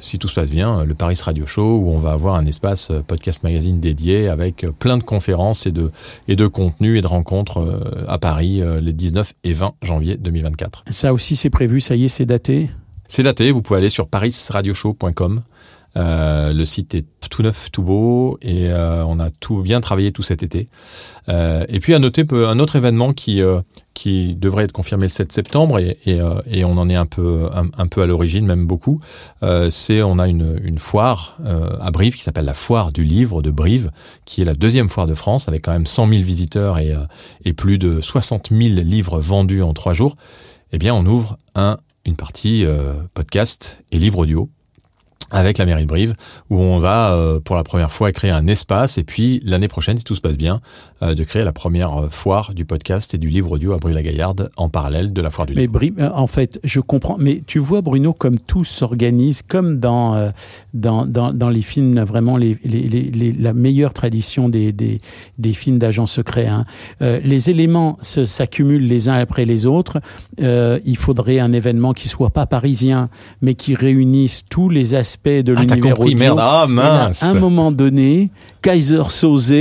si 0.00 0.18
tout 0.18 0.28
se 0.28 0.34
passe 0.34 0.50
bien, 0.50 0.84
le 0.84 0.94
Paris 0.94 1.18
Radio 1.22 1.46
Show 1.46 1.78
où 1.78 1.90
on 1.90 1.98
va 1.98 2.12
avoir 2.12 2.36
un 2.36 2.46
espace 2.46 2.92
Podcast 3.06 3.42
Magazine 3.42 3.80
dédié 3.80 4.28
avec 4.28 4.66
plein 4.78 4.96
de 4.98 5.02
conférences 5.02 5.66
et 5.66 5.72
de, 5.72 5.90
et 6.28 6.36
de 6.36 6.46
contenus 6.46 6.98
et 6.98 7.02
de 7.02 7.06
rencontres 7.06 7.82
à 8.06 8.18
Paris 8.18 8.62
les 8.80 8.92
19 8.92 9.34
et 9.44 9.52
20 9.52 9.74
janvier 9.82 10.16
2024. 10.16 10.84
Ça 10.90 11.12
aussi, 11.12 11.36
c'est 11.36 11.50
prévu, 11.50 11.80
ça 11.80 11.96
y 11.96 12.04
est, 12.04 12.08
c'est 12.08 12.26
daté? 12.26 12.70
C'est 13.08 13.22
daté, 13.22 13.50
vous 13.50 13.62
pouvez 13.62 13.78
aller 13.78 13.90
sur 13.90 14.08
parisradioshow.com. 14.08 15.42
Euh, 15.96 16.52
le 16.52 16.64
site 16.64 16.94
est 16.94 17.06
tout 17.30 17.42
neuf, 17.42 17.70
tout 17.72 17.82
beau, 17.82 18.38
et 18.42 18.68
euh, 18.68 19.02
on 19.04 19.18
a 19.18 19.30
tout 19.30 19.62
bien 19.62 19.80
travaillé 19.80 20.12
tout 20.12 20.22
cet 20.22 20.42
été. 20.42 20.68
Euh, 21.28 21.64
et 21.68 21.80
puis 21.80 21.94
à 21.94 21.98
noter 21.98 22.24
un 22.30 22.58
autre 22.58 22.76
événement 22.76 23.12
qui 23.12 23.40
qui 23.94 24.36
devrait 24.36 24.64
être 24.64 24.72
confirmé 24.72 25.04
le 25.04 25.10
7 25.10 25.32
septembre, 25.32 25.80
et, 25.80 25.98
et, 26.06 26.64
on 26.64 26.72
en 26.72 26.88
est 26.88 26.94
un 26.94 27.06
peu 27.06 27.48
un 27.54 27.86
peu 27.86 28.02
à 28.02 28.06
l'origine, 28.06 28.46
même 28.46 28.66
beaucoup. 28.66 29.00
c'est 29.70 30.02
on 30.02 30.18
a 30.18 30.28
une, 30.28 30.60
une 30.62 30.78
foire 30.78 31.38
à 31.80 31.90
Brive 31.90 32.14
qui 32.14 32.22
s'appelle 32.22 32.44
la 32.44 32.54
foire 32.54 32.92
du 32.92 33.02
livre 33.02 33.42
de 33.42 33.50
Brive, 33.50 33.90
qui 34.24 34.42
est 34.42 34.44
la 34.44 34.54
deuxième 34.54 34.88
foire 34.88 35.06
de 35.06 35.14
France, 35.14 35.48
avec 35.48 35.64
quand 35.64 35.72
même 35.72 35.86
100 35.86 36.08
000 36.08 36.22
visiteurs 36.22 36.78
et, 36.78 36.94
et 37.44 37.52
plus 37.52 37.78
de 37.78 38.00
60 38.00 38.50
000 38.50 38.80
livres 38.84 39.18
vendus 39.18 39.62
en 39.62 39.74
trois 39.74 39.94
jours. 39.94 40.16
Eh 40.70 40.78
bien, 40.78 40.94
on 40.94 41.06
ouvre 41.06 41.38
un 41.54 41.78
une 42.08 42.16
partie 42.16 42.64
podcast 43.12 43.84
et 43.92 43.98
livre 43.98 44.18
audio 44.20 44.50
avec 45.30 45.58
la 45.58 45.66
mairie 45.66 45.82
de 45.82 45.88
Brive, 45.88 46.14
où 46.48 46.56
on 46.56 46.78
va 46.78 47.12
euh, 47.12 47.38
pour 47.38 47.54
la 47.54 47.64
première 47.64 47.92
fois 47.92 48.12
créer 48.12 48.30
un 48.30 48.46
espace, 48.46 48.96
et 48.96 49.04
puis 49.04 49.42
l'année 49.44 49.68
prochaine, 49.68 49.98
si 49.98 50.04
tout 50.04 50.14
se 50.14 50.20
passe 50.20 50.38
bien, 50.38 50.60
euh, 51.02 51.14
de 51.14 51.22
créer 51.22 51.44
la 51.44 51.52
première 51.52 51.96
euh, 51.96 52.08
foire 52.10 52.54
du 52.54 52.64
podcast 52.64 53.12
et 53.14 53.18
du 53.18 53.28
livre 53.28 53.52
audio 53.52 53.74
à 53.74 53.76
Brive-la-Gaillarde 53.76 54.50
en 54.56 54.70
parallèle 54.70 55.12
de 55.12 55.20
la 55.20 55.30
foire 55.30 55.46
du 55.46 55.54
mais 55.54 55.62
livre. 55.62 55.72
Brive, 55.74 56.10
en 56.14 56.26
fait, 56.26 56.58
je 56.64 56.80
comprends, 56.80 57.16
mais 57.18 57.42
tu 57.46 57.58
vois 57.58 57.82
Bruno, 57.82 58.14
comme 58.14 58.38
tout 58.38 58.64
s'organise, 58.64 59.42
comme 59.42 59.78
dans, 59.78 60.14
euh, 60.14 60.30
dans, 60.72 61.04
dans, 61.04 61.34
dans, 61.34 61.50
les 61.50 61.62
films, 61.62 62.00
vraiment 62.00 62.38
les, 62.38 62.56
les, 62.64 62.88
les, 62.88 63.32
la 63.32 63.52
meilleure 63.52 63.92
tradition 63.92 64.48
des, 64.48 64.72
des, 64.72 65.00
des 65.36 65.52
films 65.52 65.78
d'agents 65.78 66.06
secrets. 66.06 66.46
Hein. 66.46 66.64
Les 67.00 67.50
éléments 67.50 67.98
s'accumulent 68.02 68.86
les 68.86 69.08
uns 69.08 69.14
après 69.14 69.44
les 69.44 69.66
autres. 69.66 69.98
Il 70.38 70.96
faudrait 70.96 71.38
un 71.38 71.52
événement 71.52 71.92
qui 71.92 72.08
soit 72.08 72.30
pas 72.30 72.46
parisien, 72.46 73.08
mais 73.42 73.54
qui 73.54 73.74
réunisse 73.74 74.44
tous 74.48 74.68
les 74.68 74.94
aspects 74.94 75.07
de 75.24 75.54
ah, 75.56 75.60
l'univers 75.60 75.94
compris, 75.94 76.14
audio. 76.14 76.18
merde, 76.18 76.38
ah 76.40 76.66
mince. 76.68 77.22
À 77.22 77.30
un 77.30 77.34
moment 77.34 77.70
donné, 77.70 78.30
Kaiser 78.62 79.02
Soze 79.08 79.52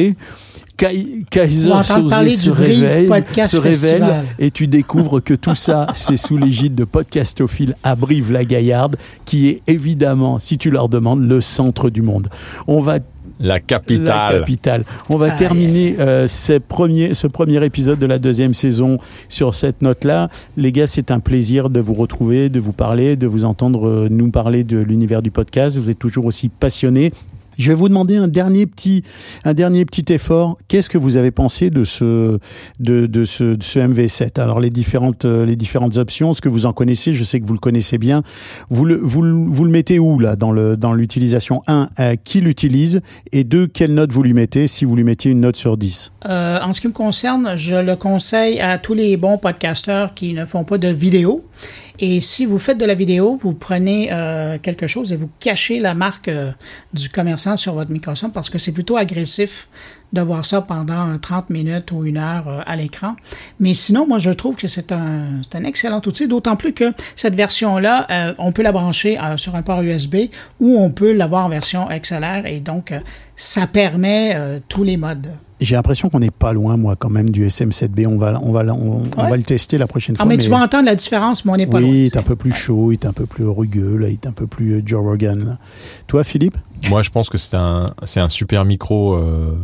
Kaiser 0.78 1.72
se 1.84 2.50
réveille, 2.50 3.48
se 3.48 3.58
révèle 3.58 4.26
et 4.38 4.52
tu 4.52 4.68
découvres 4.68 5.24
que 5.24 5.34
tout 5.34 5.56
ça, 5.56 5.88
c'est 5.96 6.18
sous 6.18 6.38
l'égide 6.38 6.76
de 6.76 6.84
Podcastophile 6.84 7.76
à 7.84 7.96
Brive-la-Gaillarde, 7.96 8.96
qui 9.26 9.48
est 9.48 9.62
évidemment, 9.66 10.38
si 10.38 10.60
tu 10.60 10.70
leur 10.70 10.88
demandes, 10.88 11.28
le 11.28 11.42
centre 11.42 11.90
du 11.90 12.04
monde. 12.04 12.30
On 12.68 12.80
va 12.80 13.00
la 13.40 13.60
capitale. 13.60 14.34
La 14.34 14.40
capitale. 14.40 14.84
On 15.10 15.18
va 15.18 15.28
Ah, 15.32 15.38
terminer 15.38 15.96
euh, 16.00 16.28
ces 16.28 16.60
premiers, 16.60 17.14
ce 17.14 17.28
premier 17.28 17.64
épisode 17.66 18.00
de 18.00 18.06
la 18.06 18.20
deuxième 18.20 18.54
saison 18.54 18.98
sur 19.30 19.54
cette 19.54 19.82
note-là. 19.82 20.30
Les 20.56 20.72
gars, 20.72 20.88
c'est 20.88 21.12
un 21.12 21.20
plaisir 21.20 21.70
de 21.70 21.80
vous 21.80 21.94
retrouver, 21.94 22.50
de 22.50 22.60
vous 22.60 22.74
parler, 22.74 23.16
de 23.16 23.28
vous 23.28 23.46
entendre 23.46 23.88
euh, 23.88 24.08
nous 24.10 24.32
parler 24.32 24.64
de 24.64 24.78
l'univers 24.78 25.22
du 25.22 25.32
podcast. 25.32 25.78
Vous 25.78 25.90
êtes 25.90 26.00
toujours 26.00 26.26
aussi 26.26 26.50
passionnés. 26.50 27.12
Je 27.58 27.72
vais 27.72 27.76
vous 27.76 27.90
demander 27.90 28.18
un 28.18 28.28
dernier 28.28 28.66
petit, 28.66 29.04
un 29.44 29.54
dernier 29.54 29.86
petit 29.86 30.14
effort. 30.14 30.58
Qu'est-ce 30.68 30.90
que 30.90 30.98
vous 30.98 31.18
avez 31.18 31.32
pensé 31.32 31.70
de 31.70 31.84
ce, 31.84 32.40
de, 32.80 33.08
de 33.08 33.24
ce, 33.24 33.56
de 33.56 33.64
ce 33.64 33.80
MV7 33.80 34.40
Alors 34.40 34.60
les 34.60 34.70
différentes, 34.70 35.26
euh, 35.26 35.46
les 35.46 35.56
différentes 35.56 35.98
options, 35.98 36.34
ce 36.34 36.42
que 36.42 36.50
vous 36.50 36.66
en 36.66 36.74
connaissez, 36.74 37.14
je 37.14 37.24
sais 37.24 37.40
que 37.40 37.46
vous 37.46 37.54
le 37.54 37.60
connaissez 37.60 37.98
bien. 37.98 38.22
Vous 38.70 38.86
le, 38.86 39.00
vous, 39.02 39.24
vous 39.52 39.66
le 39.66 39.72
mettez 39.72 39.98
où 39.98 40.20
là 40.20 40.36
dans 40.36 40.52
le, 40.52 40.78
dans 40.78 40.94
l'utilisation? 40.94 41.64
1 41.68 41.90
euh, 42.00 42.16
Qui 42.24 42.42
l'utilise? 42.42 43.02
Et 43.32 43.44
2 43.44 43.68
Quelle 43.68 43.94
note 43.94 44.12
vous 44.12 44.24
lui 44.24 44.34
mettez 44.34 44.68
si 44.68 44.86
vous 44.86 44.96
lui 44.96 45.04
mettiez 45.04 45.32
une 45.32 45.42
note 45.42 45.56
sur 45.56 45.78
10 45.78 46.12
Euh, 46.30 46.60
en 46.62 46.74
ce 46.74 46.82
qui 46.82 46.88
me 46.88 46.94
concerne, 46.94 47.54
je 47.58 47.76
le 47.76 47.96
conseille 47.96 48.60
à 48.60 48.78
tous 48.78 48.94
les 48.94 49.18
bons 49.18 49.38
podcasteurs 49.38 50.14
qui 50.14 50.34
ne 50.34 50.46
font 50.46 50.64
pas 50.64 50.78
de 50.78 50.90
vidéo. 50.90 51.44
Et 52.00 52.22
si 52.22 52.46
vous 52.46 52.60
faites 52.60 52.78
de 52.78 52.86
la 52.86 52.94
vidéo, 52.94 53.36
vous 53.42 53.54
prenez 53.54 54.10
euh, 54.12 54.58
quelque 54.62 54.86
chose 54.86 55.12
et 55.12 55.16
vous 55.16 55.30
cachez 55.40 55.80
la 55.80 55.96
marque 55.96 56.28
euh, 56.28 56.52
du 56.94 57.10
commerçant 57.10 57.47
sur 57.56 57.74
votre 57.74 57.92
microphone 57.92 58.32
parce 58.32 58.50
que 58.50 58.58
c'est 58.58 58.72
plutôt 58.72 58.98
agressif 58.98 59.68
de 60.14 60.22
voir 60.22 60.46
ça 60.46 60.62
pendant 60.62 61.10
euh, 61.10 61.18
30 61.18 61.50
minutes 61.50 61.92
ou 61.92 62.06
une 62.06 62.18
heure 62.18 62.48
euh, 62.48 62.62
à 62.66 62.76
l'écran. 62.76 63.16
Mais 63.60 63.74
sinon, 63.74 64.08
moi, 64.08 64.20
je 64.20 64.30
trouve 64.30 64.56
que 64.56 64.68
c'est 64.68 64.92
un, 64.92 65.42
excellent 65.66 66.02
outil, 66.06 66.28
d'autant 66.28 66.56
plus 66.56 66.74
que 66.74 66.94
cette 67.16 67.36
version-là, 67.36 68.08
euh, 68.10 68.34
on 68.38 68.52
peut 68.52 68.64
la 68.64 68.72
brancher 68.72 69.20
euh, 69.20 69.38
sur 69.38 69.56
un 69.56 69.62
port 69.62 69.82
USB 69.82 70.16
ou 70.60 70.78
on 70.78 70.92
peut 70.92 71.12
l'avoir 71.12 71.46
en 71.46 71.50
version 71.50 71.88
XLR 71.88 72.46
et 72.46 72.60
donc 72.60 72.94
ça 73.36 73.68
permet 73.68 74.62
tous 74.68 74.84
les 74.84 74.98
modes. 74.98 75.28
J'ai 75.60 75.76
l'impression 75.76 76.10
qu'on 76.10 76.20
n'est 76.20 76.30
pas 76.32 76.54
loin, 76.54 76.78
moi, 76.78 76.96
quand 76.96 77.10
même, 77.10 77.32
du 77.32 77.48
SM7B. 77.48 78.06
On 78.06 78.18
va, 78.20 78.40
on 78.44 78.52
va, 78.52 78.64
on, 78.74 79.04
va 79.16 79.36
le 79.38 79.44
tester 79.44 79.78
la 79.80 79.88
prochaine 79.88 80.16
Ah, 80.20 80.24
fois. 80.24 80.28
mais, 80.28 80.38
tu 80.38 80.50
vas 80.50 80.62
entendre 80.62 80.86
la 80.86 80.96
différence, 80.96 81.46
mais 81.46 81.52
on 81.52 81.56
n'est 81.56 81.66
pas 81.68 81.78
oui, 81.78 81.84
loin. 81.84 81.92
il 81.96 82.06
est 82.06 82.18
un 82.18 82.22
peu 82.22 82.36
plus 82.36 82.52
chaud, 82.54 82.92
il 82.92 82.96
est 82.96 83.06
un 83.08 83.14
peu 83.14 83.26
plus 83.26 83.46
rugueux, 83.48 83.98
là, 83.98 84.08
il 84.10 84.14
est 84.14 84.28
un 84.28 84.32
peu 84.34 84.46
plus 84.46 84.74
euh, 84.76 84.82
Joe 84.86 85.02
Rogan. 85.04 85.44
là. 85.44 85.58
Toi, 86.06 86.24
Philippe? 86.24 86.58
Moi, 86.90 87.02
je 87.02 87.10
pense 87.10 87.30
que 87.30 87.40
c'est 87.40 87.56
un, 87.58 87.92
c'est 88.06 88.20
un 88.20 88.30
super 88.30 88.66
micro, 88.66 89.16
euh, 89.16 89.58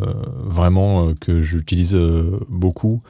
vraiment, 0.46 1.10
euh, 1.10 1.14
que 1.20 1.42
j'utilise 1.44 1.94
euh, 1.94 2.40
beaucoup. 2.50 3.02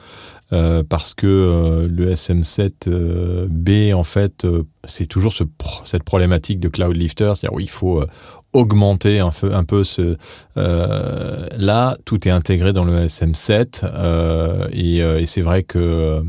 euh, 0.52 0.82
parce 0.86 1.14
que 1.14 1.26
euh, 1.26 1.88
le 1.90 2.12
SM7B, 2.12 3.94
en 3.94 4.04
fait, 4.04 4.44
euh, 4.44 4.64
c'est 4.86 5.06
toujours 5.06 5.32
ce, 5.32 5.44
cette 5.84 6.02
problématique 6.04 6.60
de 6.60 6.68
Cloud 6.68 6.94
Lifter, 6.96 7.32
c'est-à-dire 7.34 7.54
où 7.56 7.60
il 7.60 7.70
faut 7.70 8.00
euh, 8.00 8.06
augmenter 8.54 9.18
un 9.18 9.30
peu, 9.30 9.54
un 9.54 9.64
peu 9.64 9.84
ce... 9.84 10.16
euh, 10.56 11.46
là, 11.58 11.96
tout 12.04 12.26
est 12.26 12.30
intégré 12.30 12.72
dans 12.72 12.84
le 12.84 13.06
SM7, 13.06 13.84
euh, 13.84 14.68
et, 14.72 15.02
euh, 15.02 15.20
et 15.20 15.26
c'est 15.26 15.42
vrai 15.42 15.62
que... 15.62 16.22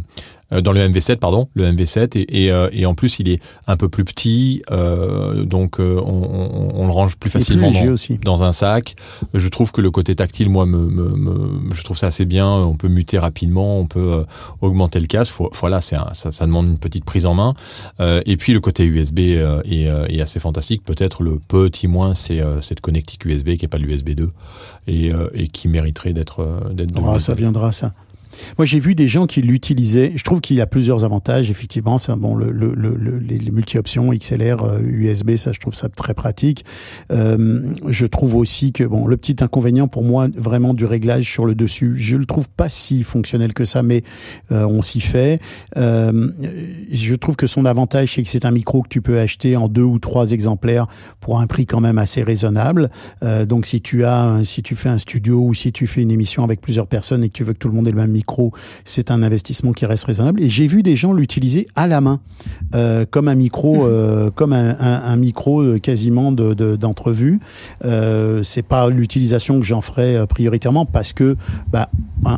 euh, 0.51 0.61
dans 0.61 0.71
le 0.71 0.79
MV7, 0.87 1.17
pardon, 1.17 1.47
le 1.55 1.65
MV7, 1.71 2.17
et, 2.17 2.45
et, 2.45 2.51
euh, 2.51 2.69
et 2.71 2.85
en 2.85 2.93
plus 2.95 3.19
il 3.19 3.29
est 3.29 3.41
un 3.67 3.77
peu 3.77 3.89
plus 3.89 4.03
petit, 4.05 4.61
euh, 4.71 5.43
donc 5.43 5.79
euh, 5.79 5.99
on, 6.05 6.11
on- 6.11 6.71
on 6.75 6.85
le 6.87 6.91
range 6.93 7.15
plus 7.17 7.29
plus 7.29 7.39
facilement 7.39 7.69
léger 7.71 7.85
dans, 7.87 7.91
aussi. 7.93 8.17
dans 8.19 8.43
un 8.43 8.53
sac. 8.53 8.95
Je 9.33 9.47
trouve 9.47 9.71
que 9.71 9.81
le 9.81 9.89
côté 9.91 10.15
tactile, 10.15 10.49
moi, 10.49 10.65
me, 10.65 10.77
me, 10.85 11.09
me- 11.15 11.73
je 11.73 11.81
trouve 11.83 11.97
ça 11.97 12.07
assez 12.07 12.25
bien. 12.25 12.47
On 12.47 12.75
peut 12.75 12.87
muter 12.87 13.17
rapidement, 13.17 13.79
on 13.79 13.85
peut 13.87 14.23
augmenter 14.61 14.99
le 14.99 15.07
casque. 15.07 15.31
Faut- 15.31 15.49
voilà, 15.59 15.81
c'est 15.81 15.95
un- 15.95 16.13
ça, 16.13 16.31
ça 16.31 16.45
demande 16.45 16.67
une 16.67 16.77
petite 16.77 17.05
prise 17.05 17.25
en 17.25 17.33
main. 17.33 17.53
Euh, 17.99 18.21
et 18.25 18.37
puis 18.37 18.53
le 18.53 18.59
côté 18.59 18.83
USB 18.85 19.19
est, 19.19 19.85
est 20.09 20.21
assez 20.21 20.39
fantastique. 20.39 20.83
Peut-être 20.83 21.23
le 21.23 21.39
petit 21.39 21.87
moins, 21.87 22.13
c'est 22.13 22.39
euh, 22.41 22.61
cette 22.61 22.81
connectique 22.81 23.25
USB 23.25 23.55
qui 23.57 23.65
est 23.65 23.69
pas 23.69 23.77
l'USB 23.77 24.11
2 24.11 24.31
et, 24.87 25.11
euh, 25.13 25.27
et 25.33 25.47
qui 25.47 25.67
mériterait 25.67 26.13
d'être 26.13 26.45
Ah, 27.15 27.19
ça 27.19 27.33
viendra, 27.33 27.71
ça. 27.71 27.93
Moi, 28.57 28.65
j'ai 28.65 28.79
vu 28.79 28.95
des 28.95 29.07
gens 29.07 29.25
qui 29.27 29.41
l'utilisaient. 29.41 30.13
Je 30.15 30.23
trouve 30.23 30.41
qu'il 30.41 30.55
y 30.55 30.61
a 30.61 30.67
plusieurs 30.67 31.03
avantages, 31.03 31.49
effectivement. 31.49 31.97
C'est 31.97 32.13
bon, 32.15 32.35
le, 32.35 32.51
le, 32.51 32.73
le, 32.75 32.95
le- 32.95 33.19
les, 33.19 33.39
multi-options, 33.51 34.11
XLR, 34.11 34.63
euh, 34.63 34.79
USB, 34.81 35.35
ça, 35.35 35.51
je 35.51 35.59
trouve 35.59 35.75
ça 35.75 35.89
très 35.89 36.13
pratique. 36.13 36.65
Euh, 37.11 37.61
je 37.87 38.05
trouve 38.05 38.35
aussi 38.35 38.71
que, 38.71 38.83
bon, 38.83 39.07
le 39.07 39.17
petit 39.17 39.37
inconvénient 39.43 39.87
pour 39.87 40.03
moi, 40.03 40.27
vraiment 40.35 40.73
du 40.73 40.85
réglage 40.85 41.29
sur 41.31 41.45
le 41.45 41.55
dessus, 41.55 41.93
je 41.97 42.17
le 42.17 42.25
trouve 42.25 42.49
pas 42.49 42.69
si 42.69 43.03
fonctionnel 43.03 43.53
que 43.53 43.65
ça, 43.65 43.83
mais 43.83 44.03
euh, 44.51 44.65
on 44.65 44.81
s'y 44.81 45.01
fait. 45.01 45.39
Euh, 45.77 46.29
je 46.91 47.15
trouve 47.15 47.35
que 47.35 47.47
son 47.47 47.65
avantage, 47.65 48.13
c'est 48.15 48.23
que 48.23 48.29
c'est 48.29 48.45
un 48.45 48.51
micro 48.51 48.81
que 48.81 48.89
tu 48.89 49.01
peux 49.01 49.19
acheter 49.19 49.55
en 49.55 49.67
deux 49.67 49.83
ou 49.83 49.99
trois 49.99 50.31
exemplaires 50.31 50.87
pour 51.19 51.39
un 51.39 51.47
prix 51.47 51.65
quand 51.65 51.81
même 51.81 51.97
assez 51.97 52.23
raisonnable. 52.23 52.89
Euh, 53.23 53.45
donc, 53.45 53.65
si 53.65 53.81
tu 53.81 54.03
as, 54.05 54.41
si 54.43 54.63
tu 54.63 54.75
fais 54.75 54.89
un 54.89 54.97
studio 54.97 55.39
ou 55.39 55.53
si 55.53 55.71
tu 55.71 55.87
fais 55.87 56.01
une 56.01 56.11
émission 56.11 56.43
avec 56.43 56.61
plusieurs 56.61 56.87
personnes 56.87 57.23
et 57.23 57.29
que 57.29 57.33
tu 57.33 57.43
veux 57.43 57.53
que 57.53 57.59
tout 57.59 57.69
le 57.69 57.75
monde 57.75 57.87
ait 57.87 57.91
le 57.91 57.97
même 57.97 58.11
micro, 58.11 58.24
c'est 58.83 59.11
un 59.11 59.23
investissement 59.23 59.71
qui 59.73 59.85
reste 59.85 60.05
raisonnable. 60.05 60.41
Et 60.41 60.49
j'ai 60.49 60.67
vu 60.67 60.83
des 60.83 60.95
gens 60.95 61.13
l'utiliser 61.13 61.67
à 61.75 61.87
la 61.87 62.01
main, 62.01 62.19
euh, 62.73 63.05
comme 63.09 63.27
un 63.27 63.35
micro, 63.35 63.85
euh, 63.85 64.31
comme 64.31 64.53
un, 64.53 64.71
un- 64.79 65.01
un 65.05 65.15
micro 65.15 65.61
euh, 65.61 65.79
quasiment 65.79 66.31
de- 66.31 66.53
de- 66.53 66.75
d'entrevue. 66.75 67.39
euh, 67.83 68.41
c'est 68.43 68.61
pas 68.63 68.89
l'utilisation 68.89 69.59
que 69.59 69.65
j'en 69.65 69.81
ferai 69.81 70.25
prioritairement 70.27 70.85
parce 70.85 71.13
que, 71.13 71.35
bah, 71.71 71.89
hein, 72.25 72.37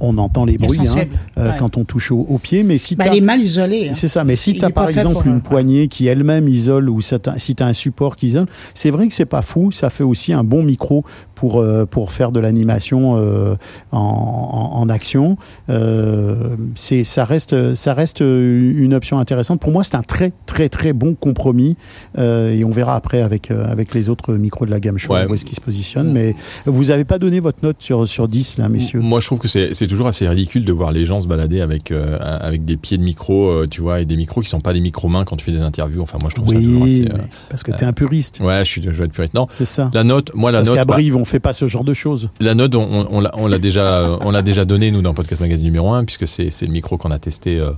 on 0.00 0.18
entend 0.18 0.44
les 0.44 0.58
bruits 0.58 0.78
hein, 0.80 1.04
Ouais. 1.36 1.52
quand 1.58 1.76
on 1.78 1.84
touche 1.84 2.12
au, 2.12 2.18
au 2.28 2.38
pied. 2.38 2.62
Mais 2.64 2.76
si 2.78 2.96
elle 2.98 3.16
est 3.16 3.20
mal 3.20 3.40
isolée. 3.40 3.88
hein. 3.88 3.94
c'est 3.94 4.08
ça, 4.08 4.24
mais 4.24 4.36
si 4.36 4.54
tu 4.54 4.64
as 4.64 4.70
par 4.70 4.88
exemple 4.90 5.26
une 5.26 5.40
poignée 5.40 5.88
qui 5.88 6.06
elle-même 6.06 6.48
isole 6.48 6.90
ou 6.90 7.00
si 7.00 7.14
tu 7.54 7.62
as 7.62 7.66
un 7.66 7.72
support 7.72 8.16
qui 8.16 8.26
isole, 8.26 8.46
c'est 8.74 8.90
vrai 8.90 9.08
que 9.08 9.14
c'est 9.14 9.24
pas 9.26 9.42
fou, 9.42 9.70
ça 9.72 9.88
fait 9.90 10.04
aussi 10.04 10.32
un 10.34 10.44
bon 10.44 10.62
micro 10.62 11.04
pour, 11.36 11.60
euh, 11.60 11.84
pour 11.86 12.10
faire 12.10 12.32
de 12.32 12.40
l'animation 12.40 13.14
euh, 13.18 13.54
en, 13.92 13.98
en, 13.98 14.80
en 14.80 14.88
action. 14.88 15.36
Euh, 15.70 16.56
c'est, 16.74 17.04
ça 17.04 17.24
reste, 17.24 17.74
ça 17.74 17.94
reste 17.94 18.20
une 18.20 18.92
option 18.94 19.18
intéressante. 19.20 19.60
Pour 19.60 19.70
moi, 19.70 19.84
c'est 19.84 19.94
un 19.94 20.02
très, 20.02 20.32
très, 20.46 20.68
très 20.68 20.92
bon 20.92 21.14
compromis. 21.14 21.76
Et 22.18 22.64
on 22.64 22.70
verra 22.70 22.96
après 22.96 23.20
avec, 23.22 23.50
avec 23.50 23.94
les 23.94 24.10
autres 24.10 24.34
micros 24.34 24.66
de 24.66 24.70
la 24.70 24.80
gamme 24.80 24.98
Shure 24.98 25.12
Ouais. 25.14 25.26
où 25.28 25.34
est-ce 25.34 25.44
qu'ils 25.44 25.54
se 25.56 25.60
positionnent. 25.60 26.12
Mais 26.12 26.34
vous 26.64 26.84
n'avez 26.84 27.04
pas 27.04 27.18
donné 27.18 27.38
votre 27.38 27.58
note 27.62 27.76
sur, 27.78 28.08
sur 28.08 28.26
10, 28.28 28.58
là, 28.58 28.68
messieurs? 28.68 29.00
Moi, 29.00 29.20
je 29.20 29.26
trouve 29.26 29.38
que 29.38 29.48
c'est 29.48 29.74
c'est 29.74 29.86
toujours 29.86 30.06
assez 30.08 30.26
ridicule 30.28 30.64
de 30.64 30.72
voir 30.72 30.90
les 30.90 31.04
gens 31.04 31.20
se 31.20 31.28
balader 31.28 31.60
avec, 31.60 31.92
avec 31.92 32.64
des 32.64 32.76
pieds 32.76 32.96
de 32.98 33.02
micro, 33.02 33.66
tu 33.66 33.82
vois, 33.82 34.00
et 34.00 34.04
des 34.06 34.16
micros 34.16 34.40
qui 34.40 34.48
sont 34.48 34.60
pas 34.60 34.72
des 34.72 34.80
micros 34.80 35.08
mains 35.08 35.24
quand 35.24 35.36
tu 35.36 35.44
fais 35.44 35.52
des 35.52 35.60
interviews. 35.60 36.00
Enfin, 36.02 36.18
moi, 36.20 36.30
je 36.30 36.36
trouve 36.36 36.48
ça 36.48 36.54
toujours 36.58 36.82
Oui, 36.82 37.02
assez. 37.02 37.12
euh, 37.12 37.16
mais 37.18 37.24
parce 37.50 37.62
que 37.62 37.72
tu 37.72 37.78
es 37.78 37.84
un 37.84 37.92
puriste. 37.92 38.40
Ouais, 38.40 38.60
je 38.64 38.70
suis, 38.70 38.82
je 38.82 38.88
vais 38.90 39.04
être 39.04 39.12
puriste. 39.12 39.34
Non, 39.34 39.46
C'est 39.50 39.64
ça. 39.66 39.90
la 39.92 40.02
note, 40.04 40.30
moi, 40.34 40.50
la 40.50 40.58
Parce 40.60 40.68
note, 40.68 40.76
qu'à 40.78 40.84
bah, 40.84 40.96
fait 41.26 41.40
pas 41.40 41.52
ce 41.52 41.66
genre 41.66 41.84
de 41.84 41.92
choses. 41.94 42.30
la 42.40 42.54
note, 42.54 42.74
on, 42.74 42.82
on- 42.82 43.06
on 43.10 43.20
l'a- 43.48 43.58
déjà, 43.58 44.00
euh, 44.00 44.16
on 44.22 44.30
l'a 44.30 44.42
déjà 44.42 44.64
donné 44.64 44.90
nous 44.90 45.02
dans 45.02 45.12
Podcast 45.14 45.40
Magazine 45.40 45.66
numéro 45.66 45.90
1 45.92 46.04
puisque 46.04 46.26
c'est 46.26 46.50
le 46.62 46.68
micro 46.72 46.96
qu'on 46.96 47.10
a 47.10 47.18
testé. 47.18 47.58
euh, 47.58 47.70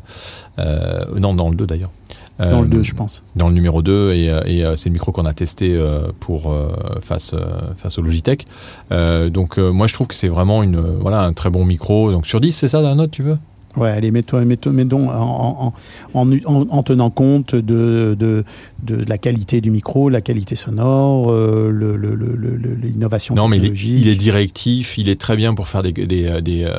euh, 0.59 1.01
non, 1.19 1.35
dans 1.35 1.49
le 1.49 1.57
2 1.57 1.67
d'ailleurs. 1.67 1.91
Dans 2.39 2.61
Euh, 2.61 2.63
le 2.63 2.69
2, 2.69 2.83
je 2.85 2.95
pense. 2.95 3.25
dans 3.35 3.49
le 3.49 3.55
numéro 3.55 3.83
2 3.83 4.13
et, 4.13 4.31
euh, 4.31 4.41
et, 4.47 4.65
euh, 4.65 4.77
c'est 4.77 4.89
le 4.91 4.93
micro 4.93 5.11
qu'on 5.11 5.27
a 5.27 5.33
testé 5.33 5.75
euh, 5.75 6.13
pour 6.21 6.53
euh, 6.53 6.69
face 7.03 7.33
euh, 7.35 7.45
face 7.77 7.99
au 7.99 8.03
Logitech. 8.03 8.47
Euh, 8.93 9.29
donc 9.29 9.59
euh, 9.59 9.73
moi 9.73 9.89
je 9.89 9.95
trouve 9.95 10.07
que 10.07 10.15
c'est 10.15 10.29
vraiment 10.29 10.63
une 10.63 10.77
euh, 10.77 10.97
voilà 11.01 11.23
un 11.23 11.33
très 11.33 11.51
bon 11.51 11.65
micro. 11.65 12.13
Donc 12.13 12.27
sur 12.29 12.41
10, 12.41 12.53
c'est 12.53 12.69
ça 12.69 12.81
la 12.81 12.95
note, 12.95 13.11
tu 13.11 13.25
veux? 13.25 13.39
Ouais, 13.79 13.91
allez, 13.91 14.11
mets-toi, 14.11 14.45
mets-toi, 14.45 14.73
mets 14.73 14.85
donc 14.85 15.09
en, 15.09 15.13
en, 15.15 15.75
en, 16.15 16.33
en- 16.45 16.67
en 16.69 16.83
tenant 16.83 17.11
compte 17.11 17.55
de, 17.55 18.17
de, 18.19 18.45
de 18.83 19.05
la 19.09 19.19
qualité 19.19 19.61
du 19.61 19.71
micro, 19.71 20.09
la 20.09 20.21
qualité 20.21 20.57
sonore, 20.57 21.31
euh, 21.31 21.71
le, 21.71 21.97
le, 21.97 22.15
le, 22.15 22.35
le- 22.35 22.57
le- 22.57 22.75
l'innovation 22.75 23.35
Non, 23.35 23.47
mais 23.49 23.57
il 23.59 23.61
est, 23.61 23.69
technologique. 23.69 23.99
il 24.03 24.09
est 24.09 24.17
directif, 24.17 24.99
il 24.99 25.09
est 25.09 25.21
très 25.21 25.37
bien 25.37 25.55
pour 25.55 25.69
faire 25.69 25.83
des, 25.83 25.93
des, 25.93 26.27
euh, 26.27 26.41
des, 26.41 26.71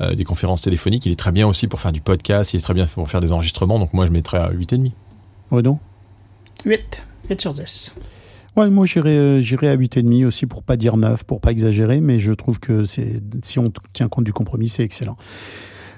euh, 0.00 0.14
des 0.14 0.24
conférences 0.24 0.62
téléphoniques, 0.62 1.06
il 1.06 1.12
est 1.12 1.16
très 1.18 1.32
bien 1.32 1.46
aussi 1.48 1.66
pour 1.66 1.80
faire 1.80 1.92
du 1.92 2.00
podcast, 2.00 2.54
il 2.54 2.58
est 2.58 2.60
très 2.62 2.74
bien 2.74 2.86
pour 2.86 3.08
faire 3.10 3.20
des 3.20 3.32
enregistrements, 3.32 3.78
donc 3.78 3.92
moi 3.92 4.06
je 4.06 4.12
mettrais 4.12 4.38
à 4.38 4.50
8,5. 4.50 4.92
Ouais, 5.50 5.62
non 5.62 5.78
8. 6.64 7.02
8 7.30 7.40
sur 7.40 7.52
10. 7.52 7.94
Ouais, 8.56 8.70
moi 8.70 8.86
j'irais, 8.86 9.10
euh, 9.10 9.38
à 9.38 9.76
8,5 9.76 10.24
aussi 10.26 10.46
pour 10.46 10.62
pas 10.62 10.76
dire 10.76 10.96
9, 10.96 11.24
pour 11.24 11.40
pas 11.40 11.50
exagérer, 11.50 12.00
mais 12.00 12.20
je 12.20 12.32
trouve 12.32 12.60
que 12.60 12.84
c'est, 12.84 13.20
si 13.42 13.58
on 13.58 13.72
tient 13.92 14.06
compte 14.08 14.24
du 14.24 14.32
compromis, 14.32 14.68
c'est 14.68 14.84
excellent. 14.84 15.16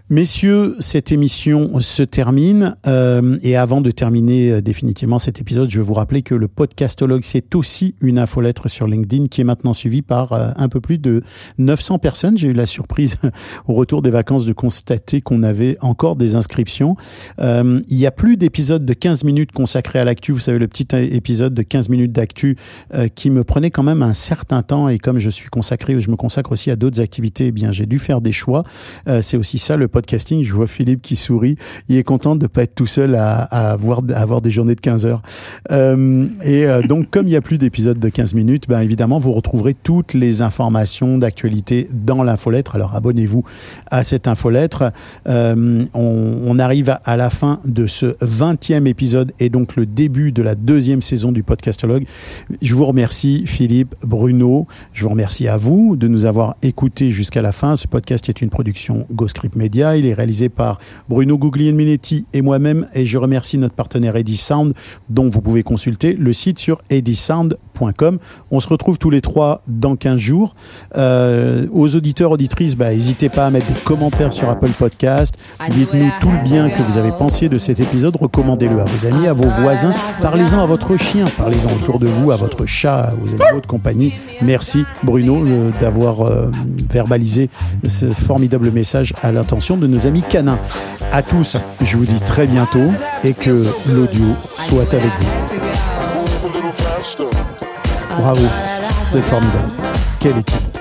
Messieurs, 0.08 0.76
cette 0.78 1.10
émission 1.10 1.80
se 1.80 2.04
termine 2.04 2.76
euh, 2.86 3.38
et 3.42 3.56
avant 3.56 3.80
de 3.80 3.90
terminer 3.90 4.52
euh, 4.52 4.60
définitivement 4.60 5.18
cet 5.18 5.40
épisode, 5.40 5.68
je 5.68 5.78
vais 5.78 5.84
vous 5.84 5.94
rappeler 5.94 6.22
que 6.22 6.36
le 6.36 6.46
podcastologue, 6.46 7.24
c'est 7.24 7.56
aussi 7.56 7.96
une 8.00 8.20
infolettre 8.20 8.70
sur 8.70 8.86
LinkedIn 8.86 9.26
qui 9.26 9.40
est 9.40 9.44
maintenant 9.44 9.72
suivie 9.72 10.02
par 10.02 10.32
euh, 10.32 10.50
un 10.54 10.68
peu 10.68 10.80
plus 10.80 10.98
de 10.98 11.24
900 11.58 11.98
personnes. 11.98 12.38
J'ai 12.38 12.46
eu 12.46 12.52
la 12.52 12.66
surprise 12.66 13.16
au 13.66 13.74
retour 13.74 14.00
des 14.00 14.10
vacances 14.10 14.46
de 14.46 14.52
constater 14.52 15.20
qu'on 15.22 15.42
avait 15.42 15.76
encore 15.80 16.14
des 16.14 16.36
inscriptions. 16.36 16.94
Euh, 17.40 17.80
il 17.88 17.96
y 17.96 18.06
a 18.06 18.12
plus 18.12 18.36
d'épisodes 18.36 18.84
de 18.84 18.92
15 18.92 19.24
minutes 19.24 19.50
consacrés 19.50 19.98
à 19.98 20.04
l'actu. 20.04 20.30
Vous 20.30 20.38
savez, 20.38 20.60
le 20.60 20.68
petit 20.68 20.86
épisode 20.94 21.52
de 21.52 21.62
15 21.62 21.88
minutes 21.88 22.12
d'actu 22.12 22.56
qui 23.16 23.30
me 23.30 23.42
prenait 23.42 23.72
quand 23.72 23.82
même 23.82 24.02
un 24.04 24.12
certain 24.14 24.62
temps 24.62 24.88
et 24.88 24.98
comme 24.98 25.18
je 25.18 25.30
suis 25.30 25.48
consacré, 25.48 26.00
je 26.00 26.10
me 26.12 26.16
consacre 26.16 26.52
aussi 26.52 26.70
à 26.70 26.76
d'autres 26.76 27.00
activités, 27.00 27.46
eh 27.46 27.52
bien 27.52 27.72
j'ai 27.72 27.86
dû 27.86 27.98
faire 27.98 28.20
des 28.20 28.32
choix. 28.32 28.62
C'est 29.20 29.36
aussi 29.36 29.58
ça 29.58 29.76
le 29.76 29.88
podcasting. 29.96 30.44
Je 30.44 30.52
vois 30.52 30.66
Philippe 30.66 31.00
qui 31.00 31.16
sourit. 31.16 31.56
Il 31.88 31.96
est 31.96 32.02
content 32.02 32.36
de 32.36 32.42
ne 32.42 32.48
pas 32.48 32.64
être 32.64 32.74
tout 32.74 32.84
seul 32.84 33.14
à, 33.14 33.38
avoir, 33.72 34.02
des 34.02 34.50
journées 34.50 34.74
de 34.74 34.80
15 34.82 35.06
heures. 35.06 35.22
Euh, 35.70 36.26
et 36.44 36.66
euh, 36.66 36.82
donc, 36.82 37.08
comme 37.08 37.24
il 37.26 37.30
n'y 37.30 37.36
a 37.36 37.40
plus 37.40 37.56
d'épisodes 37.56 37.98
de 37.98 38.08
15 38.10 38.34
minutes, 38.34 38.64
ben 38.68 38.80
évidemment, 38.80 39.18
vous 39.18 39.32
retrouverez 39.32 39.72
toutes 39.72 40.12
les 40.12 40.42
informations 40.42 41.16
d'actualité 41.16 41.88
dans 41.94 42.22
l'infolettre. 42.22 42.74
Alors, 42.74 42.94
abonnez-vous 42.94 43.42
à 43.90 44.02
cette 44.02 44.28
infolettre. 44.28 44.92
Euh, 45.28 45.86
on, 45.94 46.58
arrive 46.58 46.90
à, 46.90 47.00
à 47.06 47.16
la 47.16 47.30
fin 47.30 47.60
de 47.64 47.86
ce 47.86 48.16
20e 48.22 48.86
épisode 48.86 49.32
et 49.40 49.48
donc 49.48 49.76
le 49.76 49.86
début 49.86 50.30
de 50.30 50.42
la 50.42 50.54
deuxième 50.54 51.00
saison 51.00 51.32
du 51.32 51.42
podcastologue. 51.42 52.04
Je 52.60 52.74
vous 52.74 52.84
remercie, 52.84 53.44
Philippe, 53.46 53.94
Bruno. 54.02 54.66
Je 54.92 55.04
vous 55.04 55.10
remercie 55.10 55.48
à 55.48 55.56
vous 55.56 55.96
de 55.96 56.06
nous 56.06 56.26
avoir 56.26 56.56
écoutés 56.60 57.10
jusqu'à 57.10 57.40
la 57.40 57.52
fin. 57.52 57.76
Ce 57.76 57.86
podcast 57.86 58.28
est 58.28 58.42
une 58.42 58.50
production 58.50 59.06
GoScript 59.10 59.56
Media. 59.56 59.85
Il 59.94 60.06
est 60.06 60.14
réalisé 60.14 60.48
par 60.48 60.78
Bruno 61.08 61.38
Guglielminetti 61.38 62.26
et 62.32 62.42
moi-même. 62.42 62.88
Et 62.94 63.06
je 63.06 63.18
remercie 63.18 63.58
notre 63.58 63.74
partenaire 63.74 64.16
Eddie 64.16 64.36
Sound, 64.36 64.74
dont 65.08 65.28
vous 65.30 65.40
pouvez 65.40 65.62
consulter 65.62 66.14
le 66.14 66.32
site 66.32 66.58
sur 66.58 66.80
eddiesound.com. 66.90 68.18
On 68.50 68.60
se 68.60 68.68
retrouve 68.68 68.98
tous 68.98 69.10
les 69.10 69.20
trois 69.20 69.62
dans 69.68 69.96
15 69.96 70.16
jours. 70.18 70.54
Euh, 70.96 71.66
aux 71.72 71.94
auditeurs, 71.94 72.30
auditrices, 72.30 72.76
bah, 72.76 72.90
n'hésitez 72.90 73.28
pas 73.28 73.46
à 73.46 73.50
mettre 73.50 73.66
des 73.66 73.80
commentaires 73.80 74.32
sur 74.32 74.48
Apple 74.48 74.70
Podcast. 74.70 75.34
Dites-nous 75.70 76.10
tout 76.20 76.30
le 76.30 76.42
bien 76.42 76.70
que 76.70 76.82
vous 76.82 76.98
avez 76.98 77.12
pensé 77.12 77.48
de 77.48 77.58
cet 77.58 77.80
épisode. 77.80 78.16
Recommandez-le 78.16 78.80
à 78.80 78.84
vos 78.84 79.06
amis, 79.06 79.26
à 79.26 79.32
vos 79.32 79.48
voisins. 79.60 79.92
Parlez-en 80.20 80.60
à 80.62 80.66
votre 80.66 80.96
chien. 80.96 81.26
Parlez-en 81.36 81.70
autour 81.72 81.98
de 81.98 82.06
vous, 82.06 82.30
à 82.30 82.36
votre 82.36 82.66
chat, 82.66 83.00
à 83.00 83.14
vos 83.14 83.28
animaux 83.28 83.60
de 83.60 83.66
compagnie. 83.66 84.12
Merci, 84.42 84.84
Bruno, 85.02 85.44
euh, 85.44 85.70
d'avoir 85.80 86.22
euh, 86.22 86.50
verbalisé 86.90 87.50
ce 87.86 88.10
formidable 88.10 88.70
message 88.70 89.12
à 89.22 89.32
l'intention 89.32 89.75
de 89.76 89.86
nos 89.86 90.06
amis 90.06 90.22
canins. 90.22 90.58
À 91.12 91.22
tous, 91.22 91.58
je 91.82 91.96
vous 91.96 92.04
dis 92.04 92.20
très 92.20 92.46
bientôt 92.46 92.90
et 93.24 93.32
que 93.34 93.66
l'audio 93.88 94.34
soit 94.56 94.92
avec 94.92 95.10
vous. 95.20 95.28
Bravo, 98.18 98.42
vous 99.10 99.18
êtes 99.18 99.26
formidable. 99.26 99.68
Quelle 100.20 100.38
équipe. 100.38 100.78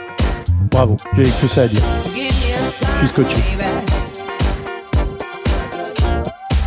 Bravo, 0.71 0.97
j'ai 1.15 1.23
que 1.23 1.47
ça 1.47 1.63
à 1.63 1.67
dire. 1.67 1.81
Je 2.15 2.99
suis 2.99 3.07
scotché. 3.07 3.37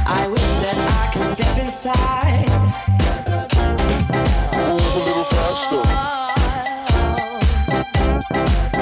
I 0.07 0.29
wish 0.29 0.41
that 0.63 0.77
I 0.77 1.11
could 1.13 1.27
step 1.27 1.59
inside. 1.63 2.49
Move 4.55 4.81
a 4.95 5.01
little 5.05 5.25
faster. 5.31 5.83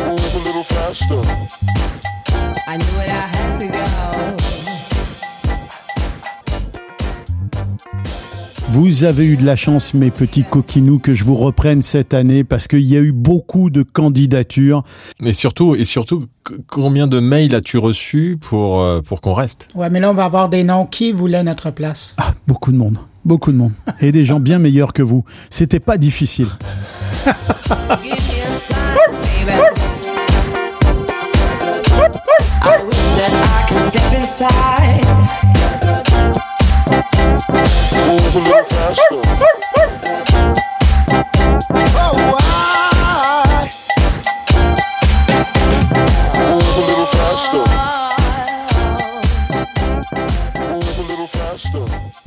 Move 0.07 0.35
a 0.35 0.39
little 0.45 0.65
faster. 0.65 1.21
I 2.69 2.79
knew 2.79 3.01
it, 3.01 3.09
I 3.09 3.29
had 3.31 3.59
to 3.61 3.69
go. 3.69 3.79
Vous 8.71 9.05
avez 9.05 9.25
eu 9.25 9.37
de 9.37 9.47
la 9.47 9.55
chance, 9.55 9.95
mes 9.95 10.11
petits 10.11 10.43
coquinous, 10.43 10.99
que 10.99 11.15
je 11.15 11.23
vous 11.23 11.37
reprenne 11.37 11.81
cette 11.81 12.13
année 12.13 12.43
parce 12.43 12.67
qu'il 12.67 12.81
y 12.81 12.97
a 12.97 13.01
eu 13.01 13.13
beaucoup 13.13 13.71
de 13.71 13.85
candidatures. 13.85 14.83
Et 15.25 15.33
surtout, 15.33 15.77
et 15.77 15.85
surtout, 15.85 16.27
combien 16.67 17.07
de 17.07 17.21
mails 17.21 17.55
as-tu 17.55 17.79
reçu 17.79 18.37
pour, 18.41 18.81
euh, 18.81 19.01
pour 19.01 19.21
qu'on 19.21 19.33
reste? 19.33 19.69
Ouais, 19.77 19.89
mais 19.89 20.01
là, 20.01 20.11
on 20.11 20.15
va 20.15 20.25
avoir 20.25 20.49
des 20.49 20.65
noms. 20.65 20.87
Qui 20.87 21.13
voulait 21.13 21.45
notre 21.45 21.71
place? 21.71 22.17
Ah, 22.19 22.33
beaucoup 22.49 22.73
de 22.73 22.77
monde. 22.77 22.99
Beaucoup 23.25 23.53
de 23.53 23.59
monde. 23.59 23.73
Et 24.01 24.11
des 24.11 24.25
gens 24.25 24.41
bien 24.41 24.59
meilleurs 24.59 24.93
que 24.93 25.03
vous. 25.03 25.25
C'était 25.51 25.79
pas 25.79 25.99
difficile. 25.99 26.49
I 32.69 32.83
wish 32.83 32.97
that 33.17 33.33
I 33.33 33.59
could 33.69 33.83
step 33.83 34.13
inside. 34.13 35.05
Move 38.07 38.35
a 38.35 38.41
little 38.41 38.65
faster. 38.65 39.21
Oh. 41.99 42.17
Move 46.43 46.77
a 46.77 46.85
little 46.91 47.07
faster. 47.17 47.65
Move 50.61 50.99
a 50.99 51.03
little 51.03 51.29
faster. 51.29 52.26